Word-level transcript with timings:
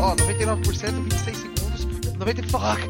Ó, 0.00 0.14
99%, 0.16 0.92
26 0.92 1.36
segundos, 1.36 2.16
90 2.18 2.42
fuck. 2.44 2.80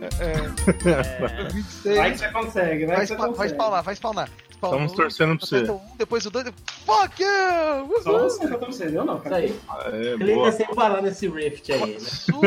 É, 0.00 0.08
É, 0.24 1.48
26. 1.52 1.96
Vai 1.96 2.12
que 2.12 2.18
você 2.18 2.28
consegue, 2.30 2.86
vai 2.86 2.96
Vai, 2.96 3.06
que 3.06 3.06
você 3.08 3.14
spa- 3.14 3.22
vai 3.22 3.30
consegue. 3.32 3.52
spawnar, 3.54 3.82
vai 3.82 3.94
spawnar. 3.94 4.30
Spawnou, 4.52 4.80
Estamos 4.86 4.92
torcendo 5.16 5.38
pra 5.38 5.46
você. 5.46 5.70
um, 5.70 5.80
depois 5.96 6.26
o 6.26 6.30
2, 6.30 6.52
fuck 6.84 7.22
you! 7.22 8.02
Só 8.02 8.10
Uhul! 8.12 8.20
você 8.30 8.46
tá 8.48 8.58
torcendo, 8.58 8.94
eu 8.94 9.04
não, 9.04 9.14
Isso 9.14 9.22
cara. 9.24 9.36
aí. 9.36 9.54
É, 9.86 10.14
Clica 10.16 10.34
boa. 10.34 10.52
sem 10.52 10.66
parar 10.74 11.02
nesse 11.02 11.28
Rift 11.28 11.72
aí, 11.72 11.94
né? 11.94 11.98
Sub 11.98 12.44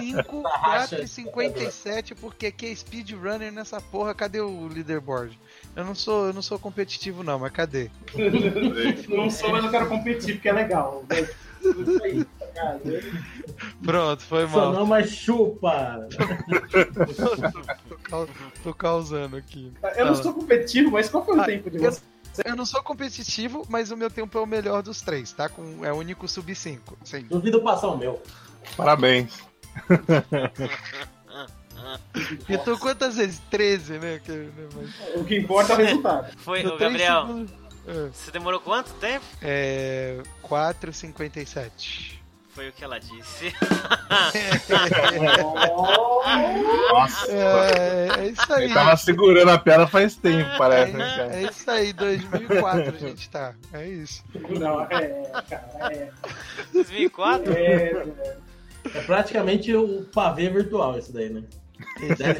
5, 0.00 0.42
racha. 0.42 0.96
4,57, 0.98 2.14
porque 2.20 2.50
que 2.52 2.66
é 2.66 2.74
speedrunner 2.74 3.52
nessa 3.52 3.80
porra, 3.80 4.14
cadê 4.14 4.40
o 4.40 4.68
leaderboard? 4.68 5.36
Eu 5.74 5.84
não 5.84 5.94
sou, 5.94 6.26
eu 6.28 6.32
não 6.32 6.42
sou 6.42 6.58
competitivo 6.58 7.22
não, 7.24 7.38
mas 7.40 7.52
cadê? 7.52 7.90
Não 9.08 9.28
sou, 9.30 9.50
mas 9.50 9.64
eu 9.64 9.70
quero 9.70 9.88
competir, 9.88 10.34
porque 10.34 10.48
é 10.48 10.52
legal. 10.52 11.04
Isso 11.66 12.04
aí, 12.04 12.24
Pronto, 13.82 14.22
foi 14.22 14.46
Só 14.48 14.56
mal. 14.56 14.72
não, 14.72 14.86
mas 14.86 15.10
chupa! 15.10 16.06
tô, 16.10 17.96
cau- 18.08 18.28
tô 18.62 18.74
causando 18.74 19.36
aqui. 19.36 19.72
Eu 19.96 20.06
não 20.06 20.14
sou 20.14 20.32
competitivo, 20.34 20.90
mas 20.92 21.08
qual 21.08 21.24
foi 21.24 21.36
o 21.36 21.40
Ah, 21.40 21.44
tempo 21.44 21.70
de 21.70 21.78
você? 21.78 22.00
Eu 22.44 22.54
não 22.54 22.66
sou 22.66 22.82
competitivo, 22.82 23.64
mas 23.68 23.90
o 23.90 23.96
meu 23.96 24.10
tempo 24.10 24.36
é 24.36 24.40
o 24.40 24.46
melhor 24.46 24.82
dos 24.82 25.00
três, 25.00 25.32
tá? 25.32 25.48
Com, 25.48 25.84
é 25.84 25.90
o 25.92 25.96
único 25.96 26.28
sub 26.28 26.54
5. 26.54 26.98
Sim. 27.04 27.22
Duvido 27.30 27.62
passar 27.62 27.88
o 27.88 27.96
meu. 27.96 28.22
Parabéns. 28.76 29.38
E 32.48 32.58
tu 32.58 32.78
quantas 32.78 33.16
vezes? 33.16 33.38
13, 33.50 33.92
né? 33.98 34.20
Né, 34.26 34.50
mas- 34.74 35.14
O 35.20 35.24
que 35.24 35.36
importa 35.38 35.72
é 35.72 35.76
o 35.76 35.78
resultado. 35.78 36.36
Foi, 36.40 36.62
três 36.62 36.78
Gabriel, 36.78 37.26
segundos- 37.26 37.52
É, 37.86 38.08
você 38.12 38.30
demorou 38.32 38.58
quanto 38.60 38.92
tempo? 38.94 39.24
É. 39.42 40.20
4,57. 40.42 42.15
Foi 42.56 42.70
o 42.70 42.72
que 42.72 42.82
ela 42.82 42.98
disse. 42.98 43.52
Nossa. 46.90 47.30
É, 47.30 48.08
é 48.18 48.26
isso 48.28 48.52
aí. 48.52 48.64
Ele 48.64 48.74
tava 48.74 48.96
segurando 48.96 49.50
a 49.50 49.58
piada 49.58 49.86
faz 49.86 50.16
tempo, 50.16 50.48
parece, 50.56 50.92
né, 50.94 51.04
É, 51.12 51.16
cara? 51.16 51.36
é 51.36 51.42
isso 51.42 51.70
aí, 51.70 51.92
2004 51.92 52.94
a 52.94 52.98
gente 52.98 53.28
tá. 53.30 53.54
É 53.74 53.86
isso. 53.86 54.24
Não, 54.58 54.80
é, 54.80 54.86
cara, 54.86 55.92
é. 55.92 56.08
2004? 56.72 57.52
é, 57.52 58.06
É 58.94 59.00
praticamente 59.02 59.74
o 59.74 60.04
pavê 60.14 60.48
virtual 60.48 60.98
isso 60.98 61.12
daí, 61.12 61.28
né? 61.28 61.42
É, 62.00 62.16
já, 62.16 62.32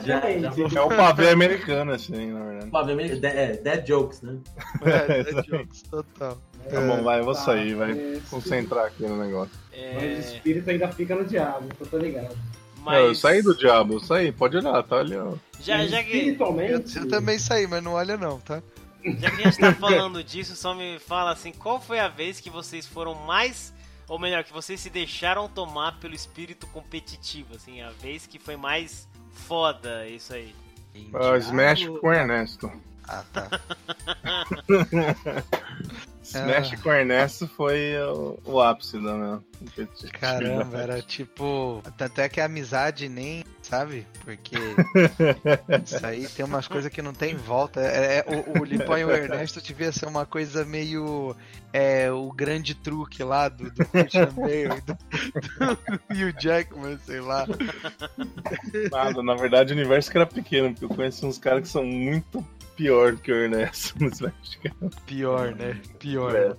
já, 0.00 0.20
basicamente. 0.20 0.76
É 0.76 0.80
o 0.80 0.88
pavê 0.88 1.30
americano, 1.30 1.90
assim, 1.92 2.30
na 2.32 2.44
verdade. 2.44 2.70
pavê 2.70 3.08
de- 3.16 3.26
é, 3.26 3.54
dead 3.56 3.84
jokes, 3.84 4.22
né? 4.22 4.36
É, 4.84 5.20
é 5.38 5.42
jokes, 5.42 5.82
total. 5.90 6.38
Tá 6.68 6.80
bom, 6.80 7.02
vai, 7.02 7.20
eu 7.20 7.24
vou 7.24 7.34
Tá, 7.34 7.40
sair, 7.40 7.74
vai 7.74 7.92
é, 7.92 8.20
concentrar 8.28 8.86
aqui 8.86 9.02
no 9.04 9.16
negócio. 9.16 9.52
Mas 9.94 10.02
o 10.02 10.06
É, 10.06 10.18
espírito 10.18 10.70
ainda 10.70 10.88
fica 10.88 11.14
no 11.14 11.24
diabo, 11.24 11.68
eu 11.80 11.86
tô 11.86 11.98
ligado. 11.98 12.36
Não, 12.84 12.94
eu 12.94 13.08
mas 13.08 13.18
saí 13.18 13.42
do 13.42 13.54
diabo, 13.56 13.94
eu 13.94 14.00
saí, 14.00 14.32
pode 14.32 14.56
olhar, 14.56 14.82
tá 14.84 14.96
ali, 15.00 15.16
ó. 15.16 15.34
já, 15.60 15.86
já, 15.86 16.02
que, 16.02 16.10
Eu, 16.10 16.16
Espiritualmente. 16.18 16.98
eu 16.98 17.08
também 17.08 17.38
saí, 17.38 17.66
mas 17.66 17.82
não 17.82 17.92
olha 17.92 18.16
não, 18.16 18.38
tá? 18.40 18.62
já 19.18 19.30
que 19.30 19.42
a 19.42 19.44
gente 19.50 19.58
tá 19.58 19.74
falando 19.74 20.22
disso, 20.24 20.54
só 20.56 20.74
me 20.74 20.98
fala 20.98 21.32
assim, 21.32 21.52
qual 21.52 21.80
foi 21.80 21.98
a 21.98 22.08
vez 22.08 22.40
que 22.40 22.50
vocês 22.50 22.86
foram 22.86 23.14
mais. 23.14 23.72
Ou 24.08 24.18
melhor, 24.18 24.42
que 24.42 24.52
vocês 24.52 24.80
se 24.80 24.90
deixaram 24.90 25.48
tomar 25.48 26.00
pelo 26.00 26.14
espírito 26.16 26.66
competitivo, 26.66 27.54
assim, 27.54 27.80
a 27.80 27.90
vez 27.90 28.26
que 28.26 28.38
foi 28.40 28.56
mais 28.56 29.06
foda 29.32 30.06
isso 30.08 30.32
aí. 30.34 30.52
Ah, 31.14 31.38
Smash 31.38 31.86
com 31.86 32.08
o 32.08 32.12
Ernesto. 32.12 32.70
Ah, 33.06 33.22
tá. 33.32 33.48
Smash 36.34 36.72
Ah. 36.72 36.76
com 36.82 36.88
o 36.88 36.92
Ernesto 36.92 37.48
foi 37.48 37.96
o, 37.98 38.38
o 38.44 38.60
ápice 38.60 38.98
da 39.02 39.14
minha. 39.14 39.40
Caramba, 40.20 40.78
era 40.80 41.02
tipo. 41.02 41.82
Tanto 41.96 42.20
é 42.20 42.28
que 42.28 42.40
a 42.40 42.44
amizade 42.46 43.08
nem. 43.08 43.44
Sabe? 43.62 44.06
Porque. 44.24 44.56
Isso 45.84 46.04
aí 46.06 46.26
tem 46.28 46.44
umas 46.44 46.66
coisas 46.68 46.90
que 46.90 47.02
não 47.02 47.12
tem 47.12 47.34
volta. 47.36 47.80
É, 47.80 48.18
é- 48.18 48.24
o, 48.26 48.60
o 48.60 48.64
Lipão 48.64 48.96
e 48.98 49.04
o 49.04 49.10
Ernesto 49.10 49.60
devia 49.60 49.92
ser 49.92 50.06
uma 50.06 50.24
coisa 50.24 50.64
meio. 50.64 51.36
É, 51.72 52.10
o 52.10 52.32
grande 52.32 52.74
truque 52.74 53.22
lá 53.22 53.48
do, 53.48 53.70
do 53.70 53.84
Christian 53.86 54.26
Bale 54.32 54.78
e 54.78 54.80
do, 54.80 54.94
do 54.94 56.00
Hugh 56.10 56.34
Jackman, 56.40 56.98
sei 57.06 57.20
lá. 57.20 57.46
Nada, 58.90 59.22
na 59.22 59.34
verdade 59.34 59.72
o 59.72 59.76
universo 59.76 60.10
que 60.10 60.16
era 60.18 60.26
pequeno, 60.26 60.70
porque 60.72 60.84
eu 60.84 60.88
conheci 60.88 61.24
uns 61.24 61.38
caras 61.38 61.62
que 61.62 61.68
são 61.68 61.84
muito 61.84 62.44
pior 62.80 63.16
que 63.18 63.30
o 63.30 63.34
Ernesto 63.36 63.94
no 64.00 64.08
Smash. 64.08 64.58
Pior, 65.06 65.54
né? 65.54 65.78
Pior. 65.98 66.34
É, 66.34 66.56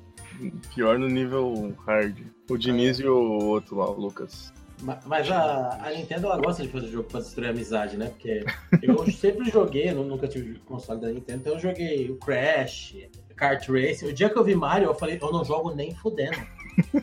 pior 0.76 1.00
no 1.00 1.08
nível 1.08 1.74
hard. 1.88 2.16
O 2.50 2.58
Diniz 2.58 3.00
É. 3.00 3.04
e 3.04 3.08
o 3.08 3.18
outro 3.46 3.78
lá, 3.78 3.90
o 3.90 4.00
Lucas. 4.00 4.54
Ma- 4.84 5.00
Mas 5.06 5.30
a, 5.32 5.80
a 5.84 5.90
Nintendo 5.92 6.28
ela 6.28 6.38
gosta 6.38 6.62
de 6.64 6.70
fazer 6.70 6.88
jogo 6.90 7.08
pra 7.10 7.20
destruir 7.22 7.48
a 7.48 7.50
amizade, 7.50 7.98
né? 7.98 8.08
Porque 8.10 8.44
eu 8.84 9.04
sempre 9.12 9.50
joguei, 9.50 9.90
eu 9.90 10.04
nunca 10.04 10.28
tive 10.28 10.60
console 10.60 11.02
da 11.02 11.08
Nintendo, 11.10 11.40
então 11.42 11.54
eu 11.54 11.60
joguei 11.60 12.10
o 12.12 12.18
Crash, 12.18 12.96
Kart 13.36 13.68
Racing. 13.68 14.08
O 14.08 14.14
dia 14.14 14.30
que 14.30 14.38
eu 14.38 14.44
vi 14.44 14.54
Mario, 14.56 14.88
eu 14.90 14.94
falei, 14.96 15.18
eu 15.22 15.32
não 15.32 15.44
jogo 15.44 15.74
nem 15.74 15.96
fudendo. 15.96 16.38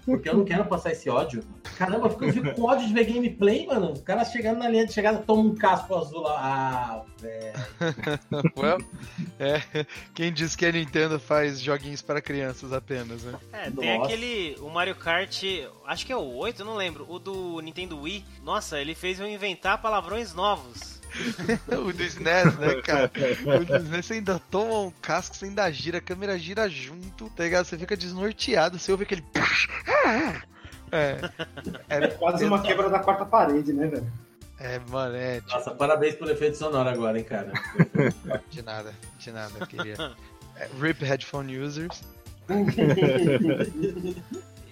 Porque 0.05 0.29
eu 0.29 0.37
não 0.37 0.45
quero 0.45 0.65
passar 0.65 0.93
esse 0.93 1.09
ódio. 1.09 1.43
Caramba, 1.77 2.07
eu 2.07 2.11
fico, 2.11 2.25
eu 2.25 2.33
fico 2.33 2.55
com 2.55 2.63
ódio 2.63 2.87
de 2.87 2.93
ver 2.93 3.05
gameplay, 3.05 3.67
mano. 3.67 3.93
Os 3.93 4.01
caras 4.03 4.31
chegando 4.31 4.59
na 4.59 4.69
linha 4.69 4.87
de 4.87 4.93
chegada, 4.93 5.19
tomam 5.19 5.47
um 5.47 5.55
casco 5.55 5.95
azul 5.95 6.21
lá. 6.21 6.37
Ah, 6.39 7.03
velho. 7.21 7.53
Well, 8.57 8.79
é, 9.39 9.87
quem 10.15 10.33
diz 10.33 10.57
que 10.57 10.67
a 10.67 10.73
Nintendo 10.73 11.19
faz 11.19 11.61
joguinhos 11.61 12.03
para 12.03 12.21
crianças 12.21 12.73
apenas, 12.73 13.23
né? 13.23 13.39
É, 13.53 13.71
tem 13.71 13.99
Nossa. 13.99 14.13
aquele. 14.13 14.57
O 14.61 14.69
Mario 14.69 14.95
Kart. 14.97 15.43
Acho 15.87 16.07
que 16.07 16.13
é 16.13 16.17
o 16.17 16.37
8, 16.37 16.63
eu 16.63 16.67
não 16.67 16.75
lembro. 16.77 17.07
O 17.09 17.19
do 17.19 17.61
Nintendo 17.61 18.01
Wii. 18.01 18.25
Nossa, 18.43 18.81
ele 18.81 18.95
fez 18.95 19.21
eu 19.21 19.29
inventar 19.29 19.81
palavrões 19.81 20.35
novos. 20.35 20.98
o 21.69 21.93
do 21.93 22.03
SNES, 22.03 22.57
né, 22.59 22.83
cara? 22.83 23.11
O 23.61 23.65
do 23.65 23.77
SNES 23.77 24.07
você 24.07 24.15
ainda 24.15 24.41
toma 24.51 24.81
um 24.81 24.91
casco, 24.91 25.37
você 25.37 25.47
ainda 25.47 25.71
gira, 25.71 25.99
a 25.99 26.03
câmera 26.03 26.39
gira 26.39 26.69
junto, 26.69 27.31
tá 27.31 27.45
ligado? 27.45 27.65
Você 27.65 27.79
fica 27.79 27.97
desnorteado, 27.97 28.79
você 28.79 28.93
ouve 28.93 29.05
aquele. 29.05 29.25
É. 30.91 31.21
É 31.91 32.09
quase 32.09 32.47
uma 32.47 32.63
quebra 32.63 32.89
da 32.89 32.99
quarta 32.99 33.27
parede, 33.27 33.75
né, 33.75 33.89
velho? 33.89 34.11
É, 34.59 34.79
mano, 34.89 35.15
é. 35.15 35.41
Tipo, 35.41 35.53
Nossa, 35.53 35.71
parabéns 35.71 36.15
pelo 36.15 36.31
efeito 36.31 36.57
sonoro 36.57 36.89
agora, 36.89 37.19
hein, 37.19 37.25
cara. 37.25 37.53
de 38.51 38.63
nada, 38.63 38.95
de 39.19 39.31
nada, 39.31 39.67
queria. 39.67 39.95
É, 40.57 40.69
RIP 40.81 41.03
headphone 41.03 41.59
users. 41.59 42.03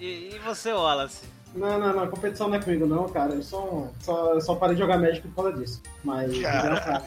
E, 0.01 0.35
e 0.35 0.39
você, 0.45 0.73
Wallace? 0.73 1.25
Não, 1.57 1.79
não, 1.79 1.95
não, 1.95 2.09
competição 2.09 2.49
não 2.49 2.57
é 2.57 2.63
comigo 2.63 2.87
não, 2.87 3.09
cara. 3.09 3.35
Eu 3.35 3.43
só, 3.43 3.89
só, 4.01 4.39
só 4.41 4.55
parei 4.55 4.75
de 4.75 4.83
jogar 4.83 4.99
Magic 4.99 5.27
por 5.29 5.43
causa 5.45 5.59
disso. 5.59 5.83
Mas 6.05 6.39
Cara. 6.39 7.03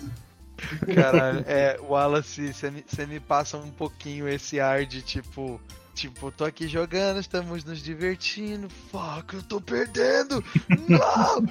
Caralho, 0.93 1.43
é, 1.47 1.79
Wallace, 1.81 2.53
você 2.53 2.69
me, 2.69 2.83
você 2.85 3.05
me 3.05 3.19
passa 3.19 3.57
um 3.57 3.71
pouquinho 3.71 4.27
esse 4.27 4.59
ar 4.59 4.85
de 4.85 5.01
tipo. 5.01 5.59
Tipo, 5.95 6.31
tô 6.31 6.45
aqui 6.45 6.65
jogando, 6.65 7.19
estamos 7.19 7.65
nos 7.65 7.83
divertindo. 7.83 8.69
Fuck, 8.69 9.33
eu 9.33 9.43
tô 9.43 9.59
perdendo! 9.59 10.41
Não! 10.87 11.41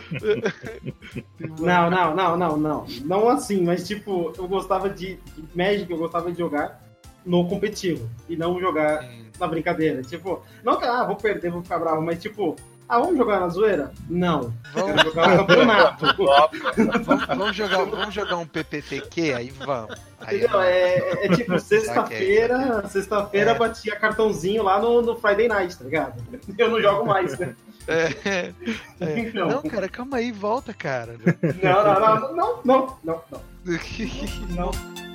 Não, 1.61 1.91
não, 1.91 2.15
não, 2.15 2.37
não, 2.37 2.57
não. 2.57 2.87
Não 3.05 3.29
assim, 3.29 3.63
mas 3.63 3.87
tipo, 3.87 4.33
eu 4.39 4.49
gostava 4.49 4.89
de, 4.89 5.17
de 5.17 5.45
Magic, 5.55 5.91
eu 5.91 5.99
gostava 5.99 6.33
de 6.33 6.39
jogar 6.39 6.83
no 7.27 7.47
competitivo 7.47 8.09
e 8.27 8.37
não 8.37 8.59
jogar 8.59 9.07
na 9.39 9.47
brincadeira. 9.47 10.03
Tipo, 10.03 10.43
não 10.65 10.79
que, 10.79 10.85
ah, 10.85 11.05
vou 11.05 11.17
perder, 11.17 11.51
vou 11.51 11.63
ficar 11.63 11.79
bravo, 11.79 12.01
mas 12.01 12.21
tipo, 12.23 12.57
ah, 12.89 12.99
vamos 12.99 13.19
jogar 13.19 13.41
na 13.41 13.49
zoeira? 13.49 13.93
Não. 14.09 14.53
Vamos, 14.73 15.03
jogar 15.03 15.29
no 15.29 15.37
campeonato. 15.47 16.07
vamos, 17.05 17.27
vamos 17.27 17.57
jogar, 17.57 17.85
vamos 17.85 18.15
jogar 18.15 18.37
um 18.37 18.47
PPTQ? 18.47 19.35
Aí 19.35 19.51
vamos. 19.51 19.95
Aí, 20.21 20.39
Entendeu? 20.39 20.61
É, 20.61 20.99
é- 20.99 21.27
é 21.27 21.29
tipo, 21.37 21.59
sexta-feira, 21.59 22.89
sexta-feira 22.89 23.51
É. 23.51 23.55
batia 23.55 23.95
cartãozinho 23.97 24.63
lá 24.63 24.81
no, 24.81 25.03
no 25.03 25.17
Friday 25.17 25.49
Night, 25.49 25.77
tá 25.77 25.85
ligado? 25.85 26.23
Eu 26.57 26.71
não 26.71 26.81
jogo 26.81 27.07
mais, 27.07 27.39
né? 27.39 27.55
é, 27.87 28.53
é. 29.01 29.19
Então. 29.19 29.49
Não, 29.49 29.63
cara, 29.63 29.89
calma 29.89 30.17
aí, 30.19 30.33
volta, 30.33 30.75
cara. 30.75 31.17
Não, 31.63 31.85
não, 31.85 32.01
não, 32.01 32.35
não, 32.35 32.61
não, 32.65 32.97
não, 33.05 33.23
não. 33.31 33.41
não. 34.57 35.08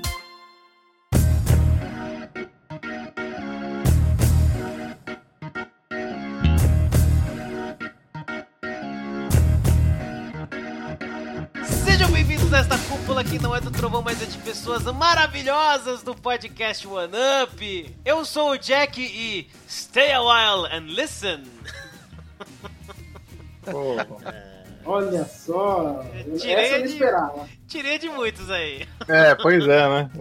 Que 13.33 13.39
não 13.39 13.55
é 13.55 13.59
do 13.59 13.71
trovão, 13.71 14.03
mas 14.03 14.21
é 14.21 14.25
de 14.25 14.37
pessoas 14.37 14.83
maravilhosas 14.83 16.03
do 16.03 16.13
podcast 16.13 16.87
One 16.87 17.13
Up. 17.43 17.95
Eu 18.05 18.23
sou 18.25 18.51
o 18.51 18.57
Jack 18.59 19.01
e 19.01 19.49
stay 19.67 20.11
a 20.11 20.21
while 20.21 20.67
and 20.71 20.85
listen. 20.93 21.41
Pô, 23.65 23.95
Olha 24.85 25.25
só. 25.25 26.03
Tirei 26.39 26.65
Essa 26.65 26.73
eu 26.75 26.79
não 26.79 26.85
de- 26.85 26.93
esperava. 26.93 27.49
Tirei 27.67 27.97
de 27.97 28.09
muitos 28.09 28.51
aí. 28.51 28.87
É, 29.07 29.33
pois 29.33 29.63
é, 29.67 29.89
né? 29.89 30.11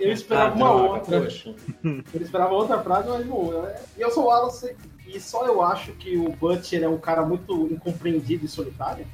Eu 0.00 0.12
esperava 0.12 0.52
Ah, 0.52 0.54
uma 0.54 0.68
droga, 0.68 0.94
outra. 0.94 1.20
poxa. 1.20 1.54
Eu 1.84 2.22
esperava 2.22 2.54
outra 2.54 2.82
frase, 2.82 3.08
mas 3.10 3.26
não. 3.26 3.68
E 3.98 4.00
eu 4.00 4.10
sou 4.10 4.24
o 4.24 4.26
Wallace, 4.28 4.74
e 5.06 5.20
só 5.20 5.44
eu 5.44 5.60
acho 5.60 5.92
que 5.92 6.16
o 6.16 6.30
Butcher 6.30 6.82
é 6.84 6.88
um 6.88 6.96
cara 6.98 7.22
muito 7.22 7.66
incompreendido 7.70 8.46
e 8.46 8.48
solitário. 8.48 9.06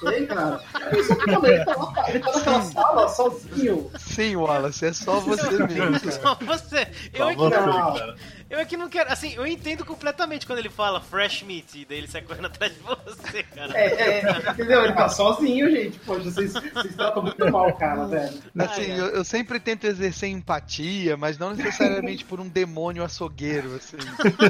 Sei, 0.00 0.26
cara. 0.26 0.60
É 0.90 0.98
isso 0.98 1.16
que 1.16 1.30
eu 1.30 1.34
falei, 1.34 1.54
ele 1.54 1.64
tá, 1.64 1.76
lá, 1.76 2.08
ele 2.08 2.18
tá 2.20 2.32
naquela 2.32 2.62
sala 2.62 3.08
sozinho. 3.08 3.90
Sim, 3.98 4.36
Wallace, 4.36 4.86
é 4.86 4.92
só 4.92 5.20
você 5.20 5.66
mesmo. 5.66 6.12
Só 6.12 6.34
você. 6.36 6.88
Eu 7.12 7.24
Só 7.24 7.30
é, 7.30 7.34
que, 7.34 7.40
você, 7.40 7.60
não. 7.60 7.94
cara. 7.94 8.16
Eu 8.54 8.60
é 8.60 8.64
que 8.64 8.76
não 8.76 8.88
quero. 8.88 9.10
Assim, 9.12 9.34
eu 9.34 9.46
entendo 9.46 9.84
completamente 9.84 10.46
quando 10.46 10.60
ele 10.60 10.70
fala 10.70 11.00
fresh 11.00 11.42
meat 11.42 11.80
e 11.80 11.84
daí 11.84 11.98
ele 11.98 12.08
sai 12.08 12.22
correndo 12.22 12.46
atrás 12.46 12.72
de 12.72 12.80
você, 12.80 13.42
cara. 13.42 13.76
É, 13.76 14.20
é, 14.20 14.50
entendeu? 14.50 14.84
Ele 14.84 14.92
tá 14.92 15.08
sozinho, 15.08 15.70
gente. 15.70 15.98
Poxa, 16.00 16.30
vocês, 16.30 16.52
vocês 16.52 16.94
tratam 16.94 17.22
muito 17.22 17.50
mal 17.50 17.68
o 17.68 17.76
cara, 17.76 18.06
velho. 18.06 18.42
Assim, 18.58 18.82
Ai, 18.82 18.90
ai. 18.92 19.00
eu, 19.00 19.06
eu 19.06 19.24
sempre 19.24 19.58
tento 19.58 19.84
exercer 19.84 20.28
empatia, 20.28 21.16
mas 21.16 21.36
não 21.36 21.52
necessariamente 21.52 22.24
por 22.24 22.40
um 22.40 22.48
demônio 22.48 23.02
açougueiro, 23.02 23.74
assim. 23.74 23.96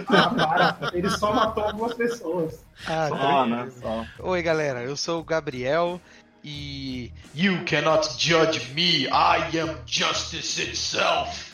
Ah, 0.09 0.29
para. 0.31 0.91
Ele 0.93 1.11
só 1.11 1.33
matou 1.33 1.65
algumas 1.65 1.95
pessoas. 1.95 2.65
Ah, 2.87 3.09
Só, 3.09 3.47
né? 3.47 3.71
Só. 3.81 4.05
Oi, 4.21 4.43
galera, 4.43 4.83
eu 4.83 4.97
sou 4.97 5.21
o 5.21 5.25
Gabriel 5.25 6.01
e. 6.43 7.11
You 7.35 7.65
cannot 7.65 8.07
judge 8.19 8.73
me, 8.75 9.07
I 9.07 9.59
am 9.59 9.79
justice 9.87 10.61
itself. 10.61 11.54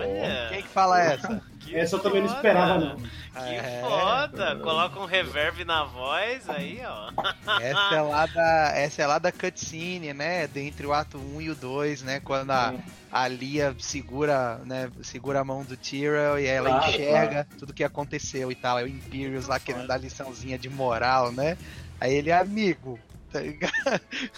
Olha. 0.00 0.48
Quem 0.50 0.62
que 0.62 0.68
fala 0.68 1.00
essa? 1.02 1.42
que 1.60 1.74
Essa 1.76 1.96
eu 1.96 2.00
também 2.00 2.22
não 2.22 2.28
esperava, 2.32 2.78
não. 2.78 2.96
Que 2.96 3.54
É. 3.54 3.80
foda! 3.82 4.56
Coloca 4.56 4.98
um 5.00 5.04
reverb 5.04 5.64
na 5.64 5.84
voz, 5.84 6.48
aí, 6.48 6.80
ó. 6.84 7.10
Essa 7.60 7.94
é 7.96 8.00
lá 8.00 8.26
da, 8.26 8.72
essa 8.74 9.02
é 9.02 9.06
lá 9.06 9.18
da 9.18 9.32
cutscene, 9.32 10.14
né? 10.14 10.48
Entre 10.54 10.86
o 10.86 10.92
ato 10.92 11.18
1 11.18 11.42
e 11.42 11.50
o 11.50 11.54
2, 11.54 12.02
né? 12.02 12.20
Quando 12.20 12.50
a, 12.52 12.74
a 13.10 13.28
Lia 13.28 13.74
segura, 13.78 14.58
né? 14.64 14.90
Segura 15.02 15.40
a 15.40 15.44
mão 15.44 15.64
do 15.64 15.76
Tyrell 15.76 16.38
e 16.38 16.46
ela 16.46 16.70
Claro, 16.70 16.88
enxerga 16.90 17.46
tudo 17.58 17.74
que 17.74 17.84
aconteceu 17.84 18.50
e 18.50 18.54
tal. 18.54 18.78
É 18.78 18.84
o 18.84 18.88
Imperius 18.88 19.46
lá 19.48 19.58
querendo 19.58 19.86
dar 19.86 19.98
liçãozinha 19.98 20.58
de 20.58 20.68
moral, 20.68 21.32
né? 21.32 21.58
Aí 22.00 22.14
ele 22.14 22.30
é 22.30 22.38
amigo, 22.38 22.98
tá 23.32 23.40
ligado? 23.40 23.72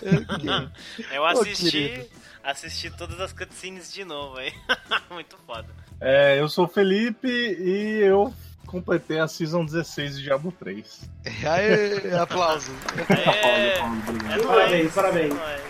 Eu 1.13 1.23
Ô, 1.23 1.27
assisti. 1.27 2.09
Querido. 2.55 2.67
assisti 2.67 2.91
todas 2.91 3.21
as 3.21 3.33
cutscenes 3.33 3.93
de 3.93 4.05
novo 4.05 4.39
aí. 4.39 4.53
Muito 5.11 5.37
foda. 5.47 5.67
É, 6.01 6.41
eu 6.41 6.49
sou 6.49 6.65
o 6.65 6.69
Felipe 6.69 7.29
e 7.29 8.01
eu 8.03 8.33
completei 8.67 9.19
a 9.19 9.27
Season 9.27 9.65
16 9.65 10.19
de 10.19 10.23
Diablo 10.25 10.53
3. 10.53 11.11
Aí, 11.49 12.15
aplauso. 12.15 12.71
É, 13.09 13.79
é 13.79 14.39
Parabéns, 14.43 14.93
parabéns. 14.93 15.35
nóis. 15.35 15.61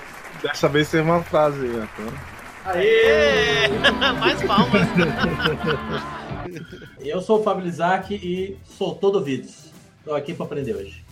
Dessa 0.43 0.69
vez 0.69 0.91
teve 0.91 1.03
uma 1.03 1.23
frase 1.23 1.61
aí, 1.61 1.69
né? 1.69 1.89
Aê! 2.65 3.65
É, 3.65 3.69
Mais 4.21 4.43
palmas. 4.43 4.83
Eu 7.01 7.21
sou 7.21 7.41
o 7.41 7.43
Fábio 7.43 7.65
Lizac 7.65 8.15
e 8.15 8.57
sou 8.65 8.95
todo 8.95 9.17
ouvidos. 9.17 9.73
Tô 10.05 10.15
aqui 10.15 10.35
pra 10.35 10.47
aprender 10.47 10.75
hoje. 10.75 11.05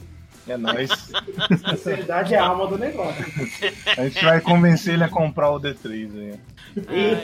É 0.48 0.56
nóis. 0.56 0.90
Sinceridade 1.70 2.34
é 2.34 2.38
a 2.38 2.46
alma 2.46 2.66
do 2.68 2.78
negócio. 2.78 3.24
A 3.96 4.04
gente 4.04 4.24
vai 4.24 4.40
convencer 4.40 4.94
ele 4.94 5.04
a 5.04 5.08
comprar 5.08 5.50
o 5.50 5.60
D3 5.60 6.18
aí. 6.18 6.40
E 6.76 7.16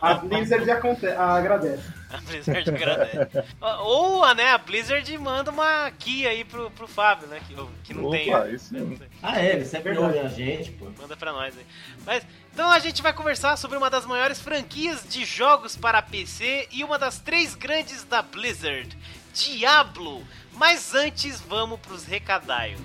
a 0.00 0.14
Blizzard 0.14 0.68
agradece. 0.70 1.82
A 2.10 2.16
Blizzard 2.18 2.70
agradece. 2.70 3.44
Ou 3.80 4.34
né, 4.34 4.50
a 4.52 4.58
Blizzard 4.58 5.18
manda 5.18 5.50
uma 5.50 5.90
guia 5.90 6.30
aí 6.30 6.44
pro, 6.44 6.70
pro 6.70 6.88
Fábio, 6.88 7.28
né? 7.28 7.40
Que, 7.46 7.54
que 7.84 7.94
não 7.94 8.06
Opa, 8.06 8.16
tem. 8.16 8.30
né? 8.30 8.50
isso 8.52 8.72
mesmo. 8.72 8.98
Ah, 9.22 9.40
é, 9.40 9.52
ele 9.52 9.64
sempre 9.64 9.92
Verdade. 9.92 10.16
ouve 10.16 10.26
a 10.26 10.28
gente, 10.28 10.70
pô. 10.72 10.86
Manda 10.98 11.16
pra 11.16 11.32
nós 11.32 11.56
aí. 11.56 11.66
Mas, 12.06 12.26
então 12.52 12.70
a 12.70 12.78
gente 12.78 13.02
vai 13.02 13.12
conversar 13.12 13.56
sobre 13.56 13.76
uma 13.76 13.90
das 13.90 14.06
maiores 14.06 14.40
franquias 14.40 15.04
de 15.08 15.24
jogos 15.24 15.76
para 15.76 16.00
PC 16.02 16.68
e 16.70 16.82
uma 16.82 16.98
das 16.98 17.18
três 17.18 17.54
grandes 17.54 18.02
da 18.04 18.22
Blizzard, 18.22 18.96
Diablo. 19.32 20.26
Mas 20.52 20.94
antes, 20.94 21.40
vamos 21.40 21.80
pros 21.80 22.04
recadaios. 22.04 22.80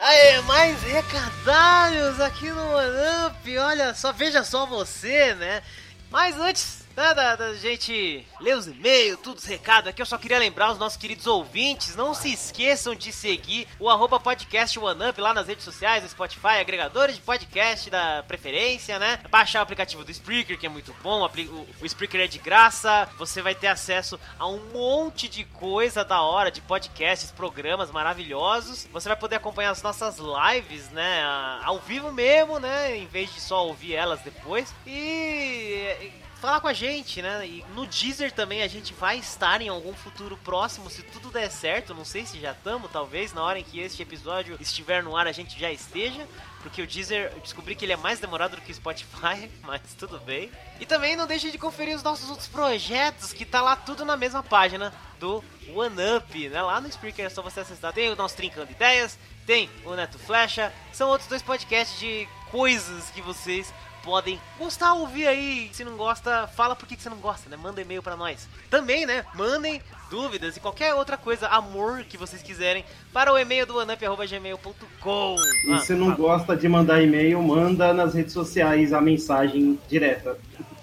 Aê, 0.00 0.40
mais 0.42 0.82
recadalhos 0.82 2.20
aqui 2.20 2.50
no 2.50 2.72
OneUp, 2.72 3.58
olha 3.58 3.92
só, 3.94 4.10
veja 4.12 4.42
só 4.42 4.64
você, 4.64 5.34
né? 5.34 5.62
Mas 6.10 6.38
antes 6.38 6.87
né, 6.98 7.14
da, 7.14 7.36
da 7.36 7.54
gente 7.54 8.26
ler 8.40 8.56
os 8.56 8.66
e-mails, 8.66 9.20
tudo 9.22 9.38
os 9.38 9.44
recados 9.44 9.88
aqui, 9.88 10.02
eu 10.02 10.06
só 10.06 10.18
queria 10.18 10.38
lembrar 10.38 10.72
os 10.72 10.78
nossos 10.78 10.98
queridos 10.98 11.28
ouvintes, 11.28 11.94
não 11.94 12.12
se 12.12 12.32
esqueçam 12.32 12.92
de 12.92 13.12
seguir 13.12 13.68
o 13.78 13.88
arroba 13.88 14.18
podcast 14.18 14.76
OneUp 14.76 15.20
lá 15.20 15.32
nas 15.32 15.46
redes 15.46 15.64
sociais, 15.64 16.02
no 16.02 16.08
Spotify, 16.08 16.58
agregadores 16.60 17.14
de 17.14 17.22
podcast 17.22 17.88
da 17.88 18.24
preferência, 18.26 18.98
né? 18.98 19.20
Baixar 19.30 19.60
o 19.60 19.62
aplicativo 19.62 20.04
do 20.04 20.10
Spreaker, 20.10 20.58
que 20.58 20.66
é 20.66 20.68
muito 20.68 20.92
bom, 21.00 21.22
o, 21.22 21.66
o, 21.80 21.86
Spreaker 21.86 22.22
é 22.22 22.26
de 22.26 22.38
graça, 22.38 23.08
você 23.16 23.40
vai 23.40 23.54
ter 23.54 23.68
acesso 23.68 24.18
a 24.36 24.48
um 24.48 24.58
monte 24.72 25.28
de 25.28 25.44
coisa 25.44 26.04
da 26.04 26.20
hora, 26.22 26.50
de 26.50 26.60
podcasts, 26.60 27.30
programas 27.30 27.92
maravilhosos. 27.92 28.88
Você 28.92 29.08
vai 29.08 29.16
poder 29.16 29.36
acompanhar 29.36 29.70
as 29.70 29.82
nossas 29.82 30.16
lives, 30.18 30.90
né? 30.90 31.22
Ao 31.62 31.78
vivo 31.78 32.10
mesmo, 32.10 32.58
né? 32.58 32.96
Em 32.96 33.06
vez 33.06 33.32
de 33.32 33.40
só 33.40 33.64
ouvir 33.68 33.94
elas 33.94 34.20
depois. 34.22 34.74
E. 34.84 36.26
Falar 36.40 36.60
com 36.60 36.68
a 36.68 36.72
gente, 36.72 37.20
né? 37.20 37.44
E 37.44 37.64
no 37.74 37.84
Deezer 37.84 38.30
também 38.30 38.62
a 38.62 38.68
gente 38.68 38.94
vai 38.94 39.18
estar 39.18 39.60
em 39.60 39.68
algum 39.68 39.92
futuro 39.92 40.36
próximo, 40.36 40.88
se 40.88 41.02
tudo 41.02 41.32
der 41.32 41.50
certo. 41.50 41.92
Não 41.92 42.04
sei 42.04 42.24
se 42.24 42.38
já 42.38 42.52
estamos, 42.52 42.92
talvez 42.92 43.32
na 43.32 43.42
hora 43.42 43.58
em 43.58 43.64
que 43.64 43.80
este 43.80 44.02
episódio 44.02 44.56
estiver 44.60 45.02
no 45.02 45.16
ar 45.16 45.26
a 45.26 45.32
gente 45.32 45.58
já 45.58 45.72
esteja. 45.72 46.28
Porque 46.62 46.80
o 46.80 46.86
Deezer, 46.86 47.32
eu 47.34 47.40
descobri 47.40 47.74
que 47.74 47.84
ele 47.84 47.92
é 47.92 47.96
mais 47.96 48.20
demorado 48.20 48.54
do 48.54 48.62
que 48.62 48.70
o 48.70 48.74
Spotify, 48.74 49.50
mas 49.62 49.80
tudo 49.98 50.20
bem. 50.20 50.48
E 50.78 50.86
também 50.86 51.16
não 51.16 51.26
deixe 51.26 51.50
de 51.50 51.58
conferir 51.58 51.96
os 51.96 52.04
nossos 52.04 52.30
outros 52.30 52.46
projetos, 52.46 53.32
que 53.32 53.44
tá 53.44 53.60
lá 53.60 53.74
tudo 53.74 54.04
na 54.04 54.16
mesma 54.16 54.42
página 54.42 54.94
do 55.18 55.42
OneUp, 55.74 56.48
né? 56.50 56.62
Lá 56.62 56.80
no 56.80 56.86
Spreaker 56.86 57.26
é 57.26 57.30
só 57.30 57.42
você 57.42 57.60
acessar. 57.60 57.92
Tem 57.92 58.10
o 58.10 58.16
nosso 58.16 58.36
Trincando 58.36 58.70
Ideias, 58.70 59.18
tem 59.44 59.68
o 59.84 59.92
Neto 59.94 60.20
Flecha, 60.20 60.72
são 60.92 61.08
outros 61.08 61.28
dois 61.28 61.42
podcasts 61.42 61.98
de 61.98 62.28
coisas 62.50 63.10
que 63.10 63.20
vocês 63.20 63.74
podem 64.08 64.40
gostar, 64.58 64.94
ouvir 64.94 65.26
aí. 65.26 65.68
Se 65.70 65.84
não 65.84 65.94
gosta, 65.94 66.46
fala 66.46 66.74
por 66.74 66.88
que 66.88 66.96
que 66.96 67.02
você 67.02 67.10
não 67.10 67.18
gosta, 67.18 67.50
né? 67.50 67.58
Manda 67.58 67.82
e-mail 67.82 68.02
pra 68.02 68.16
nós. 68.16 68.48
Também, 68.70 69.04
né? 69.04 69.22
Mandem 69.34 69.82
dúvidas 70.10 70.56
e 70.56 70.60
qualquer 70.60 70.94
outra 70.94 71.18
coisa, 71.18 71.46
amor 71.48 72.04
que 72.04 72.16
vocês 72.16 72.42
quiserem, 72.42 72.86
para 73.12 73.30
o 73.30 73.38
e-mail 73.38 73.66
do 73.66 73.78
anup.gmail.com. 73.78 75.36
E 75.68 75.78
se 75.80 75.92
não 75.92 76.14
gosta 76.14 76.56
de 76.56 76.66
mandar 76.66 77.02
e-mail, 77.02 77.42
manda 77.42 77.92
nas 77.92 78.14
redes 78.14 78.32
sociais 78.32 78.94
a 78.94 79.00
mensagem 79.02 79.78
direta. 79.90 80.38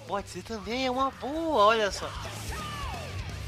Pode 0.06 0.30
ser 0.30 0.44
também, 0.44 0.86
é 0.86 0.90
uma 0.90 1.10
boa, 1.10 1.64
olha 1.64 1.90
só. 1.90 2.08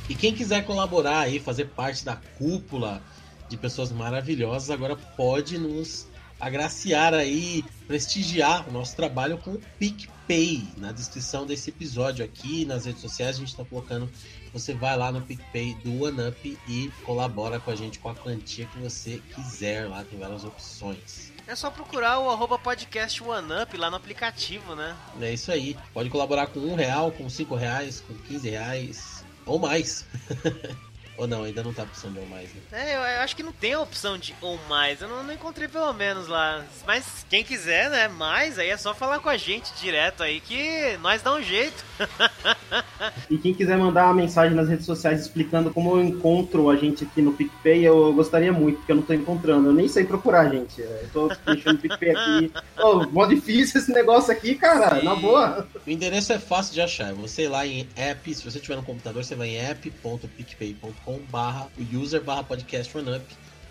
E 0.09 0.15
quem 0.17 0.35
quiser 0.35 0.67
colaborar 0.67 1.21
aí, 1.21 1.39
fazer 1.39 1.67
parte 1.67 2.05
da 2.05 2.17
cúpula 2.37 3.01
de 3.49 3.57
pessoas 3.57 3.93
maravilhosas, 3.93 4.73
agora 4.73 4.97
pode 5.17 5.57
nos 5.57 6.09
agraciar 6.41 7.15
aí, 7.15 7.65
prestigiar 7.87 8.69
o 8.69 8.73
nosso 8.73 8.95
trabalho 8.95 9.39
com 9.39 9.53
o 9.53 9.63
PicPay. 9.79 10.69
Na 10.77 10.93
descrição 10.93 11.47
desse 11.47 11.71
episódio 11.71 12.25
aqui, 12.25 12.65
nas 12.65 12.85
redes 12.85 13.01
sociais, 13.01 13.37
a 13.37 13.39
gente 13.41 13.49
está 13.49 13.65
colocando. 13.65 14.09
Você 14.53 14.73
vai 14.73 14.97
lá 14.97 15.13
no 15.13 15.21
PicPay 15.23 15.75
do 15.85 16.05
OneUp 16.05 16.59
e 16.69 16.91
colabora 17.05 17.61
com 17.61 17.71
a 17.71 17.77
gente 17.77 17.99
com 17.99 18.09
a 18.09 18.15
quantia 18.15 18.67
que 18.67 18.79
você 18.79 19.23
quiser. 19.35 19.89
Lá 19.89 20.05
tem 20.05 20.19
várias 20.19 20.45
opções. 20.45 21.33
É 21.47 21.55
só 21.55 21.71
procurar 21.71 22.19
o 22.19 22.31
arroba 22.31 22.59
podcast 22.59 23.23
OneUp 23.23 23.77
lá 23.77 23.91
no 23.91 23.97
aplicativo, 23.97 24.75
né? 24.75 24.97
É 25.21 25.33
isso 25.33 25.51
aí. 25.51 25.77
Pode 25.95 26.11
colaborar 26.11 26.47
com 26.49 26.61
um 26.61 26.75
real, 26.75 27.11
com 27.13 27.29
cinco 27.29 27.55
reais, 27.55 28.03
com 28.07 28.15
15 28.15 28.51
reais 28.51 29.25
ou 29.47 29.59
mais. 29.59 30.05
ou 31.19 31.27
não, 31.27 31.43
ainda 31.43 31.65
não 31.65 31.75
tá 31.75 31.83
a 31.83 31.85
opção 31.85 32.13
de 32.13 32.19
ou 32.21 32.27
mais, 32.27 32.49
né? 32.55 32.61
É, 32.71 32.95
eu, 32.95 33.01
eu 33.01 33.21
acho 33.23 33.35
que 33.35 33.43
não 33.43 33.51
tem 33.51 33.73
a 33.73 33.81
opção 33.81 34.17
de 34.17 34.35
ou 34.41 34.57
mais. 34.69 35.03
Eu 35.03 35.09
não, 35.09 35.25
não 35.25 35.35
encontrei 35.35 35.67
pelo 35.67 35.93
menos 35.93 36.29
lá. 36.29 36.65
Mas 36.87 37.27
quem 37.29 37.43
quiser, 37.43 37.91
né? 37.91 38.07
Mais, 38.07 38.57
aí 38.57 38.69
é 38.69 38.77
só 38.77 38.95
falar 38.95 39.19
com 39.19 39.29
a 39.29 39.37
gente 39.37 39.73
direto 39.81 40.23
aí 40.23 40.39
que 40.39 40.97
nós 41.03 41.21
dá 41.21 41.35
um 41.35 41.43
jeito. 41.43 41.85
e 43.29 43.37
quem 43.37 43.53
quiser 43.53 43.77
mandar 43.77 44.05
uma 44.05 44.15
mensagem 44.15 44.57
nas 44.57 44.69
redes 44.69 44.87
sociais 44.87 45.21
explicando 45.21 45.73
como 45.73 45.97
eu 45.97 46.05
encontro 46.05 46.71
a 46.71 46.77
gente 46.77 47.03
aqui 47.03 47.21
no 47.21 47.33
PicPay, 47.33 47.85
eu 47.85 48.13
gostaria 48.13 48.53
muito, 48.53 48.77
porque 48.77 48.93
eu 48.93 48.97
não 48.97 49.03
tô 49.03 49.13
encontrando. 49.13 49.71
Eu 49.71 49.75
nem 49.75 49.89
sei 49.89 50.05
procurar, 50.05 50.49
gente. 50.49 50.81
Eu 50.81 51.11
tô 51.13 51.29
deixando 51.47 51.79
o 51.79 51.81
PicPay 51.81 52.11
aqui. 52.11 52.53
Ô, 52.81 53.05
mó 53.11 53.27
difícil 53.27 53.81
esse 53.81 53.91
negócio 53.93 54.33
aqui, 54.33 54.55
cara. 54.55 55.03
Na 55.03 55.17
boa. 55.17 55.67
O 55.85 55.91
endereço 55.91 56.33
é 56.33 56.39
fácil 56.39 56.75
de 56.75 56.81
achar. 56.81 57.13
Você 57.15 57.43
ir 57.43 57.49
lá 57.49 57.67
em 57.67 57.89
app, 57.97 58.33
se 58.33 58.45
você 58.45 58.61
tiver 58.61 58.77
no 58.77 58.85
computador, 58.85 59.25
você 59.25 59.35
vai 59.35 59.49
em 59.49 59.57
app.picpay.com 59.57 61.08
barra 61.31 61.69
user 61.93 62.23
barra 62.23 62.45
podcast 62.45 62.97
up 62.99 63.25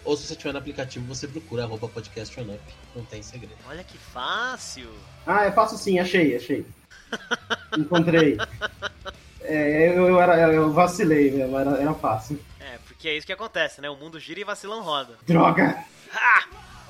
ou 0.08 0.16
se 0.16 0.26
você 0.26 0.36
tiver 0.38 0.54
no 0.54 0.60
aplicativo, 0.60 1.06
você 1.06 1.28
procura 1.28 1.64
arroba 1.64 1.90
podcast 1.90 2.40
on 2.40 2.44
up. 2.44 2.64
Não 2.96 3.04
tem 3.04 3.22
segredo. 3.22 3.58
Olha 3.68 3.84
que 3.84 3.98
fácil. 3.98 4.90
Ah, 5.26 5.44
é 5.44 5.52
fácil 5.52 5.78
sim, 5.78 6.00
achei, 6.00 6.34
achei. 6.36 6.66
Encontrei. 7.78 8.38
É, 9.50 9.98
eu, 9.98 10.10
eu, 10.10 10.22
era, 10.22 10.52
eu 10.52 10.74
vacilei 10.74 11.32
mesmo, 11.32 11.58
era, 11.58 11.78
era 11.78 11.94
fácil. 11.94 12.38
É, 12.60 12.78
porque 12.86 13.08
é 13.08 13.16
isso 13.16 13.26
que 13.26 13.32
acontece, 13.32 13.80
né? 13.80 13.90
O 13.90 13.96
mundo 13.96 14.20
gira 14.20 14.42
e 14.42 14.44
vacilão 14.44 14.84
roda. 14.84 15.14
Droga! 15.26 15.86
Ah! 16.14 16.44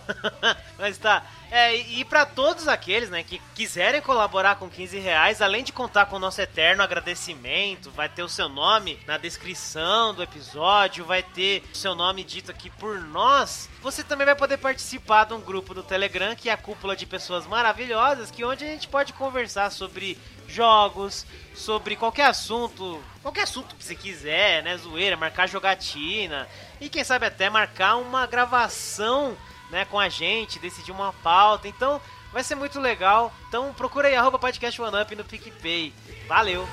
Mas 0.78 0.98
tá. 0.98 1.24
É, 1.50 1.76
e 1.76 2.04
para 2.04 2.26
todos 2.26 2.68
aqueles, 2.68 3.10
né, 3.10 3.24
que 3.24 3.42
quiserem 3.56 4.02
colaborar 4.02 4.56
com 4.56 4.70
15 4.70 5.00
reais, 5.00 5.42
além 5.42 5.64
de 5.64 5.72
contar 5.72 6.06
com 6.08 6.18
o 6.18 6.20
nosso 6.20 6.42
eterno 6.42 6.84
agradecimento, 6.84 7.90
vai 7.92 8.10
ter 8.10 8.22
o 8.22 8.30
seu 8.30 8.50
nome 8.50 9.00
na 9.08 9.18
descrição 9.18 10.14
do 10.14 10.22
episódio, 10.22 11.06
vai 11.06 11.24
ter 11.24 11.64
o 11.74 11.78
seu 11.78 11.96
nome 11.96 12.24
dito 12.24 12.52
aqui 12.52 12.70
por 12.70 13.00
nós. 13.00 13.70
Você 13.82 14.04
também 14.04 14.26
vai 14.26 14.36
poder 14.36 14.58
participar 14.58 15.26
de 15.26 15.34
um 15.34 15.42
grupo 15.42 15.74
do 15.74 15.84
Telegram, 15.84 16.36
que 16.36 16.50
é 16.50 16.54
a 16.54 16.58
cúpula 16.58 16.96
de 16.96 17.06
pessoas 17.06 17.48
maravilhosas, 17.48 18.30
que 18.30 18.44
onde 18.44 18.66
a 18.66 18.68
gente 18.68 18.88
pode 18.90 19.14
conversar 19.14 19.72
sobre 19.72 20.18
jogos, 20.48 21.26
sobre 21.54 21.96
qualquer 21.96 22.26
assunto, 22.26 23.02
qualquer 23.22 23.44
assunto 23.44 23.76
que 23.76 23.84
você 23.84 23.96
quiser, 23.96 24.64
né, 24.64 24.78
zoeira, 24.78 25.18
marcar 25.18 25.48
jogatina 25.48 26.48
e 26.80 26.90
quem 26.90 27.04
sabe 27.04 27.26
até 27.26 27.50
marcar 27.50 27.98
uma 27.98 28.26
gravação 28.26 29.38
né, 29.70 29.86
com 29.86 30.00
a 30.00 30.10
gente, 30.10 30.60
decidir 30.60 30.92
uma 30.92 31.14
pauta. 31.14 31.68
Então 31.68 32.02
vai 32.32 32.44
ser 32.44 32.56
muito 32.56 32.80
legal. 32.80 33.34
Então 33.48 33.74
procura 33.74 34.08
aí 34.08 34.16
arroba 34.16 34.40
podcast 34.40 34.82
One 34.82 35.02
Up 35.02 35.16
no 35.16 35.24
PicPay. 35.24 35.94
Valeu! 36.28 36.68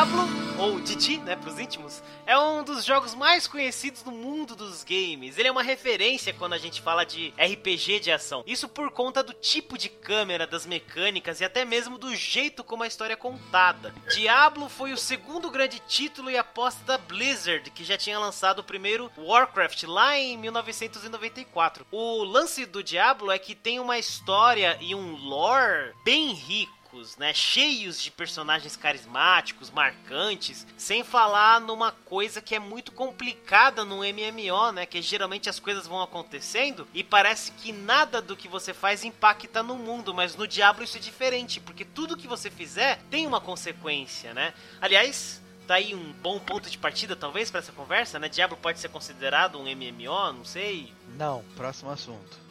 Diablo, 0.00 0.26
ou 0.58 0.80
Didi, 0.80 1.18
né, 1.18 1.36
pros 1.36 1.58
íntimos, 1.58 2.02
é 2.24 2.38
um 2.38 2.64
dos 2.64 2.86
jogos 2.86 3.14
mais 3.14 3.46
conhecidos 3.46 4.02
do 4.02 4.10
mundo 4.10 4.56
dos 4.56 4.82
games. 4.82 5.36
Ele 5.36 5.48
é 5.48 5.52
uma 5.52 5.62
referência 5.62 6.32
quando 6.32 6.54
a 6.54 6.58
gente 6.58 6.80
fala 6.80 7.04
de 7.04 7.34
RPG 7.38 8.00
de 8.00 8.10
ação. 8.10 8.42
Isso 8.46 8.66
por 8.66 8.90
conta 8.92 9.22
do 9.22 9.34
tipo 9.34 9.76
de 9.76 9.90
câmera, 9.90 10.46
das 10.46 10.64
mecânicas 10.64 11.42
e 11.42 11.44
até 11.44 11.66
mesmo 11.66 11.98
do 11.98 12.16
jeito 12.16 12.64
como 12.64 12.82
a 12.82 12.86
história 12.86 13.12
é 13.12 13.16
contada. 13.16 13.94
Diablo 14.14 14.70
foi 14.70 14.94
o 14.94 14.96
segundo 14.96 15.50
grande 15.50 15.78
título 15.86 16.30
e 16.30 16.38
aposta 16.38 16.82
da 16.82 16.96
Blizzard, 16.96 17.70
que 17.70 17.84
já 17.84 17.98
tinha 17.98 18.18
lançado 18.18 18.60
o 18.60 18.64
primeiro 18.64 19.12
Warcraft 19.18 19.82
lá 19.82 20.18
em 20.18 20.38
1994. 20.38 21.86
O 21.90 22.24
lance 22.24 22.64
do 22.64 22.82
Diablo 22.82 23.30
é 23.30 23.38
que 23.38 23.54
tem 23.54 23.78
uma 23.78 23.98
história 23.98 24.78
e 24.80 24.94
um 24.94 25.14
lore 25.16 25.92
bem 26.02 26.32
rico 26.32 26.79
né? 27.16 27.32
Cheios 27.32 28.02
de 28.02 28.10
personagens 28.10 28.76
carismáticos, 28.76 29.70
marcantes, 29.70 30.66
sem 30.76 31.04
falar 31.04 31.60
numa 31.60 31.92
coisa 31.92 32.40
que 32.40 32.54
é 32.54 32.58
muito 32.58 32.92
complicada 32.92 33.84
no 33.84 33.98
MMO, 33.98 34.72
né? 34.72 34.86
Que 34.86 35.00
geralmente 35.00 35.48
as 35.48 35.60
coisas 35.60 35.86
vão 35.86 36.02
acontecendo 36.02 36.86
e 36.92 37.04
parece 37.04 37.52
que 37.52 37.72
nada 37.72 38.20
do 38.20 38.36
que 38.36 38.48
você 38.48 38.74
faz 38.74 39.04
impacta 39.04 39.62
no 39.62 39.76
mundo, 39.76 40.12
mas 40.12 40.36
no 40.36 40.46
Diablo 40.46 40.84
isso 40.84 40.96
é 40.96 41.00
diferente, 41.00 41.60
porque 41.60 41.84
tudo 41.84 42.16
que 42.16 42.28
você 42.28 42.50
fizer 42.50 43.00
tem 43.10 43.26
uma 43.26 43.40
consequência, 43.40 44.34
né? 44.34 44.52
Aliás, 44.80 45.40
tá 45.66 45.74
aí 45.74 45.94
um 45.94 46.12
bom 46.14 46.40
ponto 46.40 46.68
de 46.68 46.76
partida, 46.76 47.14
talvez, 47.14 47.50
para 47.50 47.60
essa 47.60 47.72
conversa, 47.72 48.18
né? 48.18 48.28
Diablo 48.28 48.56
pode 48.56 48.80
ser 48.80 48.88
considerado 48.88 49.56
um 49.56 49.64
MMO, 49.64 50.32
não 50.32 50.44
sei. 50.44 50.92
Não, 51.16 51.44
próximo 51.56 51.90
assunto. 51.90 52.49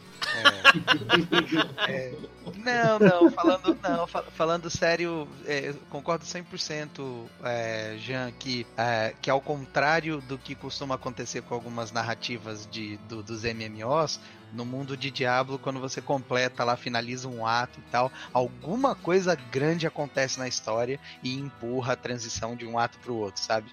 É. 1.88 1.92
é. 1.92 2.16
Não, 2.58 3.00
não, 3.00 3.32
falando, 3.32 3.78
não, 3.82 4.08
falando 4.08 4.70
sério, 4.70 5.28
é, 5.46 5.74
concordo 5.90 6.26
100%, 6.26 7.28
é, 7.44 7.96
Jean, 7.98 8.32
que, 8.32 8.66
é, 8.78 9.14
que 9.22 9.30
ao 9.30 9.40
contrário 9.40 10.22
do 10.22 10.38
que 10.38 10.56
costuma 10.56 10.96
acontecer 10.96 11.42
com 11.44 11.54
algumas 11.54 11.92
narrativas 11.92 12.68
de, 12.70 12.98
do, 13.08 13.24
dos 13.24 13.44
MMOs, 13.44 14.20
no 14.52 14.66
mundo 14.66 14.98
de 14.98 15.12
Diablo, 15.12 15.60
quando 15.60 15.80
você 15.80 16.02
completa 16.02 16.64
lá, 16.64 16.76
finaliza 16.76 17.28
um 17.28 17.46
ato 17.46 17.80
e 17.80 17.92
tal, 17.92 18.12
alguma 18.34 18.96
coisa 18.96 19.36
grande 19.36 19.86
acontece 19.86 20.40
na 20.40 20.48
história 20.48 21.00
e 21.24 21.36
empurra 21.36 21.94
a 21.94 21.96
transição 21.96 22.56
de 22.56 22.66
um 22.66 22.78
ato 22.78 22.98
para 23.00 23.12
o 23.12 23.18
outro, 23.18 23.42
sabe? 23.42 23.72